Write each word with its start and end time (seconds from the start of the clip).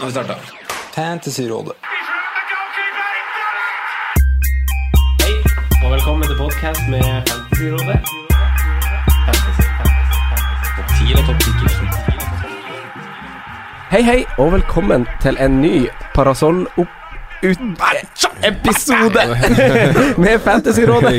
Nå 0.00 0.06
har 0.06 0.10
vi 0.10 0.12
starta. 0.12 0.34
Fantasyrådet. 0.94 1.72
Hei, 5.22 5.34
og 5.84 5.92
velkommen 5.92 6.24
til 6.28 6.36
podkast 6.38 6.80
med 6.90 7.02
Fantasyrådet. 7.28 8.00
Hei, 13.90 14.02
hei, 14.02 14.24
og 14.38 14.52
velkommen 14.52 15.04
til 15.20 15.36
en 15.40 15.60
ny 15.60 15.74
parasoll 16.14 16.64
opp 16.78 16.96
ut 17.44 17.58
episode 18.44 19.20
med 20.24 20.38
Fantasyrådet. 20.38 21.12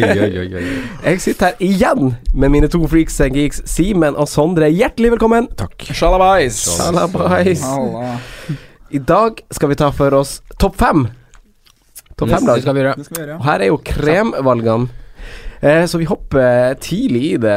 Jeg 1.03 1.21
sitter 1.21 1.45
her 1.45 1.53
igjen 1.59 2.15
med 2.33 2.49
mine 2.49 2.67
to 2.67 2.87
freaks 2.87 3.21
and 3.21 3.37
geeks, 3.37 3.61
Simen 3.65 4.15
og 4.15 4.27
Sondre. 4.27 4.69
Hjertelig 4.69 5.11
velkommen. 5.11 5.47
Takk. 5.57 5.93
Shalabais. 5.93 6.65
Shalabais. 6.65 7.63
I 8.91 8.99
dag 8.99 9.39
skal 9.55 9.71
vi 9.71 9.75
ta 9.79 9.91
for 9.95 10.13
oss 10.17 10.39
topp 10.59 10.75
fem. 10.81 11.05
Topp 12.19 12.29
fem 12.29 12.47
lag. 12.47 12.61
skal 12.61 12.75
vi 12.75 12.81
gjøre. 12.83 12.95
Det 12.99 13.05
skal 13.07 13.17
vi 13.17 13.23
gjøre. 13.25 13.37
Og 13.39 13.45
her 13.47 13.63
er 13.63 13.71
jo 13.71 13.77
kremvalgene. 13.87 14.89
Eh, 15.61 15.83
så 15.85 15.99
vi 16.01 16.07
hopper 16.09 16.73
tidlig 16.81 17.21
i 17.35 17.37
det, 17.37 17.53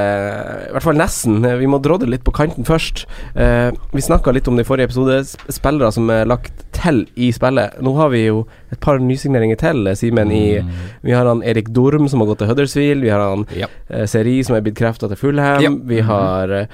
i 0.69 0.73
hvert 0.75 0.85
fall 0.85 0.99
nesten. 0.99 1.39
Eh, 1.49 1.57
Vi 1.57 1.67
må 1.73 1.79
drodle 1.81 2.11
litt 2.13 2.25
på 2.27 2.35
kanten 2.37 2.67
først. 2.69 3.07
Eh, 3.35 3.71
vi 3.97 4.03
snakka 4.05 4.33
litt 4.37 4.47
om 4.47 4.57
det 4.59 4.67
i 4.67 4.69
forrige 4.69 4.91
episode, 4.91 5.23
spillere 5.49 5.91
som 5.97 6.11
er 6.13 6.27
lagt 6.29 6.67
til 6.77 7.07
i 7.17 7.31
spillet. 7.33 7.81
Nå 7.81 7.95
har 7.97 8.13
vi 8.13 8.27
jo 8.27 8.45
et 8.75 8.81
par 8.85 8.99
nysigneringer 9.03 9.59
til, 9.61 9.87
eh, 9.91 9.97
Simen. 9.99 10.29
Mm. 10.35 10.71
Vi 11.07 11.15
har 11.17 11.27
han 11.31 11.43
Erik 11.47 11.71
Dorm 11.75 12.09
som 12.11 12.21
har 12.23 12.29
gått 12.33 12.43
til 12.43 12.51
Huddersfield. 12.51 13.03
Vi 13.07 13.13
har 13.15 13.23
han 13.25 13.47
Ja. 13.57 13.67
eh, 13.91 14.05
Seri 14.11 14.37
som 14.45 14.57
er 14.57 14.65
blitt 14.67 14.77
krefta 14.79 15.09
til 15.09 15.17
Fulham. 15.21 15.63
Ja. 15.63 15.71
Vi 15.95 16.01
har 16.05 16.51
uh, 16.51 16.67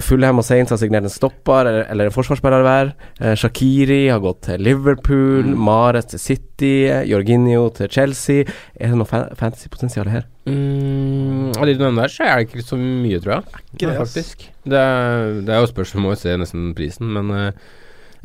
Fulham 0.00 0.38
og 0.38 0.44
Saints 0.46 0.70
har 0.70 0.78
signert 0.80 1.04
en 1.04 1.12
stopper 1.12 1.66
eller, 1.66 1.86
eller 1.90 2.10
en 2.10 2.14
forsvarsspiller 2.14 2.62
hver. 2.66 2.92
Eh, 3.20 3.34
Shakiri 3.34 4.08
har 4.08 4.20
gått 4.24 4.42
til 4.48 4.60
Liverpool. 4.64 5.44
Mares 5.56 6.06
til 6.14 6.18
City. 6.22 6.74
Jorginho 7.10 7.68
til 7.74 7.88
Chelsea. 7.90 8.44
Er 8.78 8.88
det 8.92 8.96
noe 9.00 9.08
fa 9.10 9.24
fantasypotensial 9.34 10.08
her? 10.12 10.24
Mm, 10.46 11.54
av 11.56 11.64
de 11.66 11.74
du 11.74 11.80
nevner 11.84 12.04
der, 12.04 12.12
så 12.12 12.26
er 12.28 12.36
det 12.42 12.48
ikke 12.50 12.64
så 12.66 12.76
mye, 12.78 13.20
tror 13.24 13.38
jeg. 13.38 13.62
Ikke 13.74 13.88
det, 13.90 13.96
faktisk. 13.98 14.44
Det 14.64 14.80
er, 14.80 15.40
det 15.44 15.54
er 15.54 15.62
jo 15.64 15.70
spørsmål, 15.70 16.02
må 16.04 16.12
jo 16.14 16.20
se 16.20 16.36
nesten 16.40 16.68
prisen, 16.76 17.10
men 17.16 17.30
eh, 17.34 17.64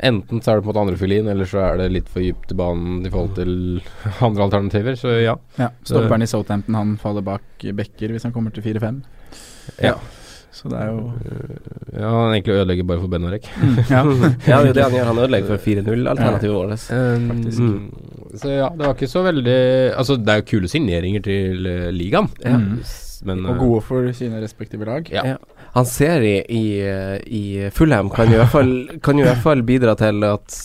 enten 0.02 0.40
så 0.42 0.52
er 0.52 0.60
det 0.60 0.64
på 0.64 0.70
en 0.70 0.74
måte 0.74 0.84
andre 0.86 1.00
fiolin, 1.00 1.28
eller 1.32 1.48
så 1.48 1.58
er 1.64 1.80
det 1.82 1.90
litt 1.92 2.08
for 2.12 2.24
dypt 2.24 2.52
i 2.54 2.58
banen 2.58 3.02
i 3.06 3.10
forhold 3.12 3.34
til 3.38 3.52
andre 4.26 4.46
alternativer, 4.46 4.96
så 5.00 5.16
ja. 5.20 5.36
Ja, 5.60 5.68
Stopperen 5.84 6.22
i 6.24 6.30
Southampton 6.30 6.78
han 6.78 6.96
faller 7.02 7.24
bak 7.26 7.66
Becker 7.76 8.14
hvis 8.14 8.24
han 8.28 8.32
kommer 8.36 8.54
til 8.54 8.64
4-5. 8.66 9.02
Ja. 9.84 9.94
Så 10.50 10.66
det 10.66 10.80
er 10.82 10.88
jo 10.90 11.12
Ja, 11.94 12.08
Han 12.10 12.32
egentlig 12.34 12.56
ødelegger 12.58 12.86
bare 12.88 13.00
for 13.00 13.08
Benarek. 13.12 13.44
Ja. 13.90 14.00
Ja, 14.50 14.56
det 14.58 14.64
er 14.64 14.66
jo 14.66 14.72
det 14.74 14.82
han 14.82 14.96
gjør. 14.96 15.04
Han 15.12 15.20
ødelegger 15.22 15.52
for 15.52 15.62
4-0-alternativet 15.62 16.56
vårt. 16.56 16.86
Faktisk. 17.30 17.60
Mm. 17.60 18.34
Så 18.40 18.50
ja, 18.56 18.66
det 18.74 18.86
var 18.86 18.94
ikke 18.96 19.08
så 19.10 19.22
veldig 19.26 19.54
Altså, 19.98 20.16
det 20.18 20.28
er 20.34 20.42
jo 20.42 20.48
kule 20.50 20.68
signeringer 20.70 21.22
til 21.26 21.66
eh, 21.70 21.86
ligaen, 21.94 22.28
Ja. 22.44 22.56
Mm. 22.58 22.82
men 23.30 23.46
Og 23.46 23.54
eh, 23.54 23.60
gode 23.62 23.80
for 23.86 24.10
sine 24.16 24.42
respektive 24.42 24.84
lag. 24.90 25.06
Ja. 25.14 25.36
Han 25.76 25.86
ser 25.86 26.24
i, 26.26 26.36
i, 26.48 26.64
i 27.26 27.70
Fulham 27.74 28.10
kan 28.10 28.30
jo 28.30 28.38
i 28.38 28.42
hvert 28.42 28.54
fall, 28.54 28.74
kan 29.06 29.18
jo 29.18 29.24
i 29.26 29.30
hvert 29.30 29.44
fall 29.44 29.64
bidra 29.66 29.96
til 29.98 30.24
at 30.26 30.60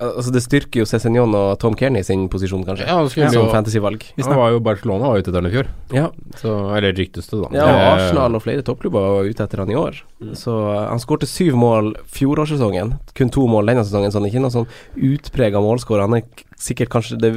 Altså 0.00 0.32
Det 0.32 0.40
styrker 0.40 0.80
jo 0.80 0.86
Cézignon 0.88 1.34
og 1.36 1.58
Tom 1.60 1.74
Kearney 1.76 2.00
sin 2.06 2.22
posisjon, 2.32 2.62
kanskje, 2.64 2.86
Ja, 2.88 2.96
som 3.04 3.34
jo 3.36 3.42
fantasyvalg. 3.52 4.06
Han 4.24 4.38
var 4.38 4.54
jo 4.54 4.62
Barcelona 4.64 5.10
var 5.10 5.20
ute 5.20 5.28
etter 5.28 5.42
han 5.42 5.50
i 5.50 5.52
fjor, 5.52 5.68
Ja, 5.92 6.06
så 6.40 6.54
Eller 6.76 6.94
ryktes 6.96 7.28
det, 7.28 7.40
da. 7.42 7.50
ja 7.52 7.66
og 7.66 7.80
Eh, 7.80 7.88
Arsenal 7.90 8.38
og 8.38 8.44
flere 8.44 8.64
toppklubber 8.64 9.04
var 9.18 9.28
ute 9.28 9.44
etter 9.44 9.60
han 9.60 9.72
i 9.72 9.76
år. 9.76 10.00
Så 10.32 10.54
uh, 10.56 10.88
Han 10.88 11.02
skårte 11.02 11.28
syv 11.28 11.58
mål 11.60 11.92
fjorårssesongen. 12.16 12.94
Kun 13.16 13.32
to 13.34 13.44
mål 13.50 13.68
denne 13.68 13.84
sesongen, 13.84 14.12
så 14.12 14.20
han 14.20 14.28
er 14.28 14.32
ikke 14.32 14.44
noe 14.46 14.56
sånn 14.56 14.70
utprega 14.96 15.60
målskårer. 15.60 16.08
Han 16.08 16.16
er 16.22 16.48
sikkert 16.60 16.92
kanskje 16.92 17.16
Det 17.20 17.30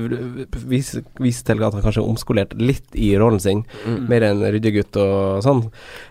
viser, 0.67 1.05
viser 1.21 1.47
til 1.47 1.63
at 1.63 1.75
han 1.75 1.83
kanskje 1.83 2.03
er 2.03 2.09
omskolert 2.11 2.53
litt 2.59 2.95
i 2.99 3.13
rollen 3.19 3.41
sin. 3.43 3.63
Mm. 3.87 4.03
Mer 4.11 4.27
enn 4.29 4.43
ryddegutt 4.43 4.99
og 5.01 5.41
sånn. 5.45 5.65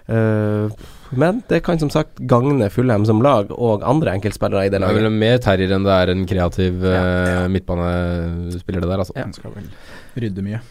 Uh, 0.08 0.72
men 1.12 1.42
det 1.50 1.60
kan 1.66 1.80
som 1.80 1.92
sagt 1.92 2.22
gagne 2.28 2.70
Fulheim 2.72 3.04
som 3.08 3.20
lag 3.24 3.52
og 3.52 3.84
andre 3.84 4.16
enkeltspillere 4.16 4.66
i 4.66 4.72
det 4.72 4.80
Det 4.80 4.88
er 4.88 4.96
vel 4.96 5.12
mer 5.12 5.36
terrier 5.44 5.76
enn 5.76 5.84
det 5.84 5.98
er 5.98 6.14
en 6.14 6.24
kreativ 6.28 6.80
uh, 6.80 7.44
midtbanespiller, 7.52 8.80
det 8.80 8.88
der, 8.88 9.04
altså. 9.04 9.16
Ja. 9.18 9.28
Han 9.28 9.36
skal 9.36 9.54
vel 9.58 9.70
rydde 10.22 10.44
mye. 10.46 10.62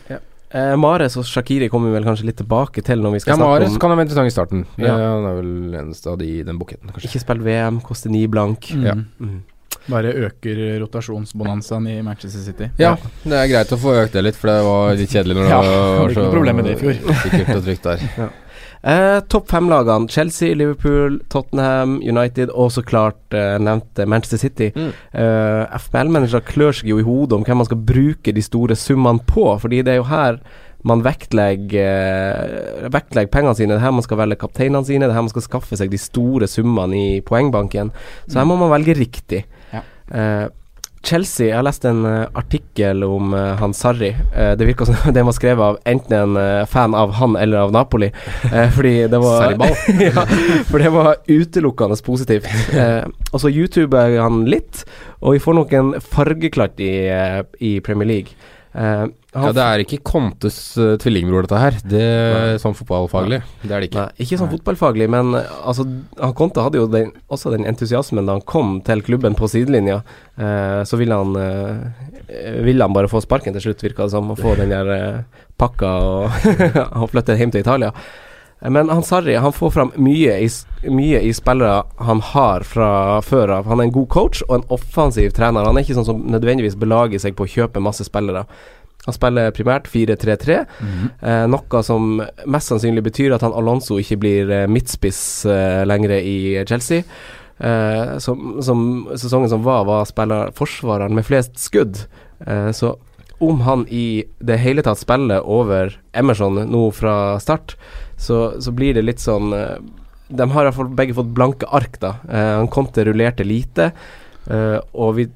Eh, 0.51 0.73
Mares 0.75 1.15
og 1.15 1.23
Shakiri 1.23 1.69
kommer 1.71 1.87
vi 1.87 1.95
vel 1.95 2.07
kanskje 2.07 2.25
litt 2.27 2.39
tilbake 2.41 2.83
til 2.83 2.99
når 2.99 3.13
vi 3.15 3.21
skal 3.23 3.31
Ja, 3.31 3.37
snakke 3.39 3.53
Mares 3.53 3.71
om 3.71 3.79
kan 3.79 3.93
ha 3.93 3.95
vært 3.95 4.09
interessant 4.09 4.31
i 4.31 4.35
starten. 4.35 4.65
Ja. 4.81 4.89
Ja. 4.89 5.11
Han 5.13 5.27
er 5.29 5.37
vel 5.37 5.77
eneste 5.79 6.11
av 6.11 6.17
de 6.19 6.27
i 6.27 6.41
den 6.47 6.59
buketten, 6.59 6.91
kanskje. 6.91 7.07
Ikke 7.07 7.23
spilt 7.23 7.45
VM, 7.45 7.79
koster 7.85 8.11
ni 8.11 8.25
blank. 8.27 8.67
Mm. 8.75 8.83
Ja. 8.89 8.97
Mm. 9.23 9.37
Bare 9.89 10.11
øker 10.27 10.59
rotasjonsbonanzaen 10.83 11.87
i 11.89 11.95
Manchester 12.05 12.43
City. 12.45 12.69
Ja, 12.77 12.93
det 13.23 13.33
er 13.39 13.49
greit 13.49 13.73
å 13.73 13.79
få 13.81 13.95
økt 14.03 14.13
det 14.13 14.23
litt, 14.27 14.37
for 14.37 14.51
det 14.51 14.59
var 14.67 14.93
litt 14.99 15.15
kjedelig 15.15 15.39
når 15.39 15.49
Ja, 15.49 15.61
det 15.65 15.73
det 15.73 15.81
var 16.03 16.15
så 16.19 16.29
problem 16.35 16.55
med 16.61 16.65
det 16.69 16.75
i 16.77 16.79
fjor. 16.83 17.01
sikkert 17.23 17.55
og 17.57 17.67
trygt 17.69 17.89
der. 17.89 18.31
Eh, 18.81 19.19
Topp 19.29 19.45
fem-lagene 19.51 20.09
Chelsea, 20.09 20.55
Liverpool, 20.57 21.19
Tottenham, 21.29 21.99
United 22.01 22.49
og 22.49 22.71
så 22.73 22.81
klart 22.81 23.35
eh, 23.37 23.59
nevnte 23.61 24.07
Manchester 24.09 24.41
City. 24.41 24.71
Mm. 24.73 24.87
Eh, 25.21 25.75
FBL-managere 25.83 26.41
klør 26.47 26.73
seg 26.79 26.89
jo 26.89 26.97
i 26.97 27.05
hodet 27.05 27.37
om 27.37 27.45
hvem 27.45 27.61
man 27.61 27.69
skal 27.69 27.77
bruke 27.77 28.33
de 28.33 28.41
store 28.41 28.73
summene 28.73 29.21
på, 29.29 29.45
fordi 29.61 29.83
det 29.85 29.93
er 29.93 30.01
jo 30.01 30.07
her 30.09 30.41
man 30.89 31.03
vektlegger, 31.05 32.81
eh, 32.81 32.89
vektlegger 32.89 33.29
pengene 33.29 33.53
sine. 33.59 33.75
Det 33.75 33.83
er 33.83 33.85
her 33.85 33.93
man 33.93 34.07
skal 34.07 34.17
velge 34.17 34.39
kapteinene 34.41 34.85
sine, 34.87 35.05
det 35.05 35.13
er 35.13 35.19
her 35.19 35.27
man 35.27 35.35
skal 35.35 35.45
skaffe 35.45 35.77
seg 35.77 35.91
de 35.93 36.01
store 36.01 36.49
summene 36.49 36.97
i 36.97 37.21
poengbanken. 37.21 37.93
Så 38.27 38.41
her 38.41 38.49
må 38.49 38.57
man 38.57 38.73
velge 38.73 38.97
riktig. 38.97 39.43
Eh, 40.13 40.47
Chelsea, 41.01 41.47
jeg 41.47 41.57
har 41.57 41.65
lest 41.65 41.85
en 41.89 42.03
eh, 42.05 42.27
artikkel 42.37 43.01
om 43.07 43.31
uh, 43.33 43.55
han 43.57 43.73
Sarri. 43.73 44.11
Uh, 44.35 44.51
det 44.57 44.67
virker 44.69 44.85
som 44.85 45.13
den 45.15 45.25
var 45.25 45.33
skrevet 45.33 45.65
av 45.65 45.79
enten 45.89 46.13
en 46.13 46.37
uh, 46.37 46.67
fan 46.69 46.93
av 46.93 47.15
han 47.17 47.33
eller 47.39 47.65
av 47.65 47.73
Napoli. 47.73 48.11
Fordi 48.75 48.93
det 49.09 49.21
var 49.23 49.55
ja, 49.57 50.25
for 50.69 50.77
det 50.77 50.91
var 50.93 51.15
utelukkende 51.25 51.97
positivt. 52.05 52.45
Og 53.31 53.41
så 53.41 53.49
YouTuber 53.49 54.19
han 54.21 54.45
litt, 54.45 54.83
og 55.21 55.35
vi 55.35 55.41
får 55.41 55.57
nok 55.57 55.73
en 55.79 55.93
fargeklatt 56.01 56.81
i, 56.83 56.93
i 57.59 57.79
Premier 57.81 58.09
League. 58.13 58.37
Han 58.73 59.11
Ja, 59.35 59.51
det 59.55 59.63
er 59.63 59.81
ikke 59.83 59.99
Contes 60.07 60.57
uh, 60.79 60.95
tvillingbror, 60.99 61.43
dette 61.43 61.59
her. 61.59 61.77
Det 61.87 62.01
er 62.03 62.59
sånn 62.61 62.75
fotballfaglig. 62.75 63.41
Det 63.63 63.71
er 63.71 63.83
det 63.83 63.89
ikke. 63.89 64.05
Nei, 64.05 64.25
ikke 64.25 64.39
sånn 64.39 64.51
fotballfaglig, 64.51 65.07
men 65.11 65.35
eh, 65.39 65.53
altså, 65.67 65.85
han 66.19 66.35
Conte 66.39 66.63
hadde 66.63 66.79
jo 66.79 66.87
den, 66.91 67.11
også 67.31 67.51
den 67.55 67.67
entusiasmen 67.67 68.27
da 68.27 68.37
han 68.37 68.47
kom 68.47 68.77
til 68.87 69.03
klubben 69.07 69.35
på 69.39 69.49
sidelinja. 69.51 70.01
Uh, 70.39 70.81
så 70.87 70.99
ville 70.99 71.15
han, 71.15 71.35
ville 72.63 72.87
han 72.87 72.95
bare 72.95 73.11
få 73.11 73.23
sparken 73.23 73.55
til 73.55 73.67
slutt, 73.67 73.83
virka 73.83 74.07
det 74.07 74.15
som, 74.15 74.31
Å 74.31 74.39
få 74.39 74.55
den 74.59 74.71
der 74.71 75.23
pakka 75.59 75.93
og, 76.07 76.51
og 77.03 77.09
flytte 77.11 77.39
hjem 77.39 77.55
til 77.55 77.65
Italia. 77.65 77.91
Men 78.69 78.89
han 78.89 79.03
Sarri 79.03 79.35
han 79.41 79.53
får 79.53 79.71
fram 79.73 79.91
mye 79.97 80.35
i, 80.43 80.49
mye 80.93 81.21
i 81.25 81.31
spillere 81.33 81.81
han 81.97 82.21
har 82.21 82.65
fra 82.67 83.21
før 83.25 83.55
av. 83.57 83.69
Han 83.71 83.81
er 83.81 83.89
en 83.89 83.95
god 83.95 84.09
coach 84.13 84.43
og 84.47 84.59
en 84.59 84.67
offensiv 84.69 85.33
trener. 85.33 85.65
Han 85.65 85.79
er 85.79 85.85
ikke 85.85 85.97
sånn 85.97 86.09
som 86.11 86.21
nødvendigvis 86.29 86.77
belager 86.77 87.21
seg 87.23 87.33
på 87.37 87.47
å 87.47 87.51
kjøpe 87.55 87.81
masse 87.81 88.05
spillere. 88.05 88.45
Han 89.07 89.17
spiller 89.17 89.53
primært 89.57 89.87
4-3-3, 89.89 90.55
eh, 91.25 91.45
noe 91.49 91.79
som 91.81 92.19
mest 92.21 92.69
sannsynlig 92.69 93.01
betyr 93.07 93.33
at 93.33 93.41
han 93.41 93.55
Alonso 93.57 93.97
ikke 93.97 94.19
blir 94.21 94.51
eh, 94.53 94.67
midtspiss 94.69 95.21
eh, 95.49 95.81
lenger 95.89 96.19
i 96.19 96.61
Chelsea. 96.69 97.01
Eh, 97.57 98.17
som, 98.21 98.59
som 98.61 99.07
sesongen 99.15 99.49
som 99.49 99.65
var, 99.65 99.87
var 99.89 100.05
spiller 100.09 100.53
forsvareren 100.57 101.17
med 101.17 101.25
flest 101.25 101.57
skudd. 101.61 102.03
Eh, 102.45 102.69
så 102.77 102.95
om 103.41 103.61
han 103.65 103.87
i 103.89 104.23
det 104.37 104.59
hele 104.61 104.85
tatt 104.85 105.01
spiller 105.01 105.45
over 105.49 105.95
Emerson 106.13 106.61
nå 106.69 106.83
fra 106.93 107.39
start, 107.41 107.73
så, 108.21 108.39
så 108.61 108.73
blir 108.75 108.95
det 108.97 109.05
litt 109.05 109.21
sånn 109.23 109.53
eh, 109.57 109.77
De 110.31 110.47
har 110.53 110.67
iallfall 110.67 110.91
begge 110.95 111.15
fått 111.17 111.33
blanke 111.35 111.67
ark, 111.67 111.97
da. 111.99 112.15
han 112.29 112.69
kom 112.71 112.87
til 112.93 113.09
rullerte 113.09 113.43
lite, 113.43 113.89
eh, 114.47 114.77
og 114.93 115.17
vi 115.17 115.27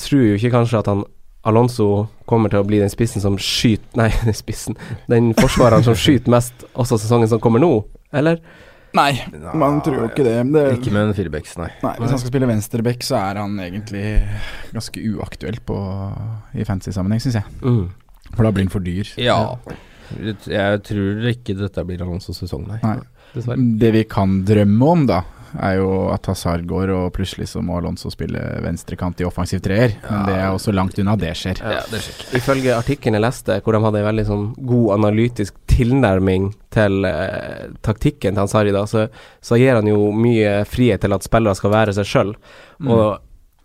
tror 0.00 0.24
jo 0.24 0.38
ikke 0.38 0.54
kanskje 0.56 0.80
at 0.80 0.90
han 0.90 1.04
Alonso 1.48 2.08
kommer 2.28 2.52
til 2.52 2.60
å 2.60 2.66
bli 2.68 2.80
den 2.82 2.90
spissen 2.92 3.22
som 3.22 3.38
skyter 3.40 3.96
Nei, 4.00 4.10
den 4.24 4.36
spissen. 4.36 4.76
Den 5.08 5.30
forsvareren 5.38 5.86
som 5.86 5.96
skyter 5.96 6.32
mest 6.32 6.66
også 6.74 6.98
sesongen 7.00 7.30
som 7.30 7.40
kommer 7.42 7.62
nå, 7.62 7.70
eller? 8.12 8.42
Nei, 8.96 9.12
man 9.54 9.78
tror 9.86 10.00
jo 10.00 10.06
ikke 10.08 10.24
det. 10.26 10.34
det 10.50 10.64
Ikke 10.80 10.90
med 10.94 11.04
en 11.04 11.14
firebacks, 11.14 11.54
nei. 11.60 11.68
nei, 11.84 11.92
hvis 12.00 12.10
han 12.10 12.18
skal 12.18 12.32
spille 12.32 12.48
venstreback, 12.50 13.04
så 13.06 13.20
er 13.20 13.38
han 13.38 13.54
egentlig 13.62 14.02
ganske 14.74 15.02
uaktuell 15.12 15.60
på, 15.66 15.76
i 16.58 16.66
fantasy-sammenheng, 16.66 17.22
syns 17.22 17.38
jeg. 17.38 17.54
Mm. 17.62 17.84
For 18.32 18.46
da 18.46 18.50
blir 18.54 18.66
han 18.66 18.72
for 18.72 18.82
dyr. 18.82 19.12
Ja. 19.20 19.38
Jeg 20.50 20.84
tror 20.86 21.28
ikke 21.32 21.56
dette 21.58 21.84
blir 21.86 22.02
Alonsos 22.04 22.40
sesong, 22.42 22.66
nei. 22.68 22.80
Nei. 22.84 22.96
Dessverre. 23.34 23.68
Det 23.78 23.92
vi 23.94 24.06
kan 24.10 24.40
drømme 24.46 24.88
om, 24.94 25.04
da, 25.06 25.20
er 25.58 25.76
jo 25.80 25.90
at 26.12 26.26
Hazard 26.30 26.64
går, 26.70 26.92
og 26.94 27.12
plutselig 27.14 27.48
så 27.50 27.62
må 27.64 27.78
Alonso 27.78 28.10
spille 28.12 28.40
venstrekant 28.64 29.22
i 29.22 29.26
offensiv 29.26 29.62
treer. 29.64 29.96
Men 30.06 30.26
det 30.28 30.36
er 30.38 30.50
også 30.50 30.74
langt 30.74 30.98
unna 31.02 31.16
det 31.18 31.32
skjer. 31.38 31.62
Ja, 31.62 31.82
det 31.90 32.02
skjer. 32.04 32.20
Ifølge 32.38 32.76
artikkelen 32.76 33.18
jeg 33.18 33.26
leste, 33.26 33.60
hvor 33.64 33.76
de 33.76 33.82
hadde 33.86 34.02
en 34.02 34.08
veldig 34.10 34.26
sånn 34.28 34.46
god 34.58 34.92
analytisk 34.98 35.58
tilnærming 35.70 36.52
til 36.74 37.08
eh, 37.08 37.70
taktikken 37.86 38.36
til 38.36 38.44
Hazard 38.44 38.70
da, 38.74 38.84
så, 38.90 39.08
så 39.42 39.58
gir 39.58 39.78
han 39.78 39.90
jo 39.90 40.10
mye 40.14 40.60
frihet 40.70 41.02
til 41.02 41.16
at 41.16 41.26
spillere 41.26 41.58
skal 41.58 41.74
være 41.74 41.96
seg 41.98 42.10
sjøl. 42.10 42.36
Og 42.86 43.04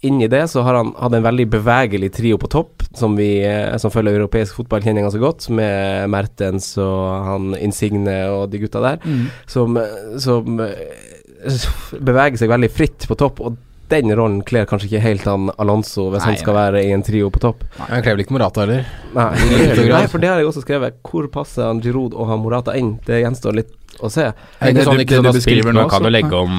inni 0.07 0.27
det 0.31 0.43
så 0.51 0.63
har 0.65 0.77
han 0.79 0.93
hatt 0.99 1.13
en 1.17 1.25
veldig 1.25 1.45
bevegelig 1.53 2.11
trio 2.15 2.37
på 2.41 2.49
topp, 2.53 2.85
som 2.95 3.17
vi 3.17 3.29
eh, 3.45 3.75
som 3.81 3.91
følger 3.93 4.19
europeisk 4.19 4.55
fotball 4.61 4.83
kjenner 4.85 5.05
ganske 5.07 5.21
godt, 5.23 5.49
med 5.55 6.09
Mertens 6.13 6.71
og 6.81 7.27
han 7.29 7.51
Insigne 7.59 8.17
og 8.31 8.49
de 8.53 8.61
gutta 8.65 8.81
der, 8.85 8.99
Mm. 9.05 9.27
som, 9.49 9.77
som 10.21 10.59
eh, 10.65 11.05
beveger 11.99 12.39
seg 12.41 12.49
veldig 12.51 12.71
fritt 12.73 13.07
på 13.09 13.17
topp. 13.19 13.41
Og 13.45 13.57
den 13.91 14.09
rollen 14.17 14.39
kler 14.41 14.65
kanskje 14.65 14.87
ikke 14.89 15.03
helt 15.03 15.27
han 15.29 15.51
Alonso 15.61 16.07
hvis 16.09 16.23
Nei, 16.23 16.31
han 16.31 16.39
skal 16.41 16.55
nei. 16.55 16.61
være 16.63 16.79
i 16.87 16.93
en 16.95 17.03
trio 17.05 17.27
på 17.29 17.41
topp. 17.43 17.61
Han 17.85 18.01
kler 18.01 18.15
vel 18.15 18.23
ikke 18.23 18.33
Morata 18.33 18.63
heller. 18.63 18.87
Nei, 19.13 19.27
nei, 19.91 20.07
for 20.09 20.17
det 20.23 20.31
har 20.31 20.41
jeg 20.41 20.49
også 20.49 20.63
skrevet. 20.65 20.97
Hvor 21.05 21.27
passer 21.33 21.67
han 21.69 21.83
Giroud 21.85 22.15
og 22.17 22.31
han 22.31 22.41
Morata 22.41 22.73
inn? 22.79 22.95
Det 23.05 23.21
gjenstår 23.21 23.59
litt 23.61 23.75
å 24.01 24.09
se. 24.11 24.25
Det 24.31 24.33
er 24.59 24.73
ikke 24.73 24.83
sånn, 24.87 24.99
ikke 24.99 25.13
det 25.13 25.17
sånn 25.19 25.23
du 25.23 25.29
at 25.29 25.35
spill, 25.41 25.59
beskriver 25.61 25.73
nå 25.75 25.85
kan 25.89 26.03
jo 26.03 26.09
legge 26.09 26.33
om 26.33 26.53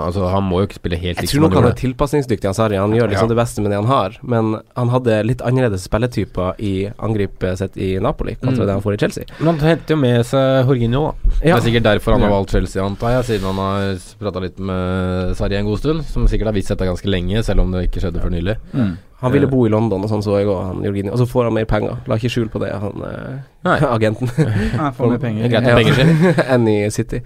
altså, 0.00 0.28
Han 0.32 0.44
må 0.44 0.60
jo 0.62 0.66
ikke 0.68 0.78
spille 0.80 0.98
helt 0.98 1.20
Jeg 1.20 1.28
tror 1.30 1.42
nok 1.46 1.54
han 1.54 1.64
er 1.70 1.76
tilpasningsdyktig, 1.80 2.44
han 2.50 2.54
Sarri. 2.54 2.76
Han 2.80 2.92
gjør 2.96 3.08
liksom 3.12 3.28
Ja. 3.28 3.34
det 3.34 3.36
beste 3.40 3.60
med 3.62 3.70
det 3.70 3.78
han 3.80 3.86
har. 3.90 4.18
Men 4.22 4.60
han 4.76 4.88
hadde 4.88 5.24
litt 5.26 5.40
annerledes 5.42 5.82
spilletyper 5.88 6.54
i 6.58 6.90
angrepet 6.98 7.58
sitt 7.58 7.76
i 7.76 7.98
Napoli 8.00 8.34
kontra 8.36 8.64
Mm. 8.64 8.66
det 8.66 8.72
han 8.72 8.82
får 8.82 8.94
i 8.94 8.96
Chelsea. 8.98 9.24
Men 9.38 9.58
han 9.58 9.68
henter 9.68 9.94
jo 9.94 9.96
med 9.96 10.24
seg 10.26 10.66
Jorginho, 10.66 11.02
da. 11.12 11.30
Ja. 11.46 11.56
Det 11.56 11.64
er 11.64 11.70
sikkert 11.70 11.82
derfor 11.84 12.12
han 12.12 12.22
har 12.22 12.30
valgt 12.30 12.50
Chelsea, 12.50 12.82
antar 12.82 13.10
jeg, 13.22 13.24
siden 13.40 13.46
han 13.54 13.56
har 13.56 13.98
prata 14.18 14.40
litt 14.40 14.58
med 14.58 15.36
Sarri 15.36 15.56
en 15.56 15.64
god 15.66 15.78
stund. 15.78 16.04
Som 16.04 16.26
sikkert 16.26 16.46
har 16.46 16.52
visst 16.52 16.68
dette 16.68 16.84
ganske 16.88 17.06
lenge, 17.08 17.42
selv 17.44 17.60
om 17.60 17.70
det 17.72 17.90
ikke 17.90 18.00
skjedde 18.02 18.20
før 18.20 18.30
nylig. 18.30 18.56
Mm. 18.74 18.96
Han 19.20 19.32
ville 19.34 19.48
bo 19.50 19.64
i 19.66 19.72
London, 19.72 20.04
og 20.04 20.12
sånn 20.12 20.22
så 20.24 20.38
jeg 20.40 20.48
òg, 20.48 20.60
han 20.64 20.84
Jorginho. 20.86 21.14
Og 21.14 21.20
så 21.20 21.26
får 21.28 21.48
han 21.48 21.56
mer 21.58 21.66
penger. 21.68 21.98
La 22.08 22.16
ikke 22.20 22.32
skjul 22.32 22.48
på 22.52 22.62
det, 22.62 22.70
han 22.72 23.02
eh, 23.08 23.40
Nei. 23.68 23.78
agenten. 23.96 24.30
Han 24.80 24.94
får 24.96 25.10
mer 25.14 25.20
penger. 25.20 25.50
Greit 25.52 25.66
med 25.66 25.82
penger 25.82 25.98
selv. 25.98 26.40
Enn 26.54 26.70
i 26.70 26.78
City. 26.94 27.20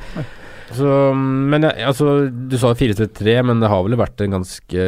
Så, 0.75 0.88
men 1.14 1.67
altså, 1.69 2.26
du 2.31 2.56
sa 2.58 2.73
4-3-3, 2.75 3.37
men 3.46 3.61
det 3.62 3.69
har 3.70 3.85
vel 3.87 3.94
vært 4.00 4.23
en 4.25 4.38
ganske 4.38 4.87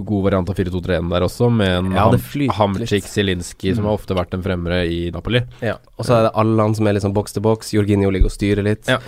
god 0.00 0.24
variant 0.24 0.50
av 0.50 0.58
4-2-3-1 0.58 1.10
der 1.12 1.26
også, 1.26 1.50
med 1.52 1.74
en 1.76 1.92
Ja, 1.94 2.08
Hamchik 2.56 3.06
Zielinski, 3.06 3.74
som 3.76 3.86
har 3.86 4.00
ofte 4.00 4.16
vært 4.18 4.34
en 4.34 4.42
fremre 4.42 4.82
i 4.90 5.02
Napoli. 5.14 5.44
Ja. 5.62 5.76
Og 5.98 6.08
så 6.08 6.16
er 6.16 6.26
det 6.26 6.34
Allan 6.42 6.74
som 6.74 6.88
er 6.88 6.96
litt 6.96 7.06
sånn 7.06 7.14
boks 7.14 7.36
til 7.36 7.44
boks. 7.46 7.74
Jorginho 7.76 8.10
ligger 8.10 8.32
og 8.32 8.34
styrer 8.34 8.66
litt. 8.66 8.90
Ja. 8.90 8.98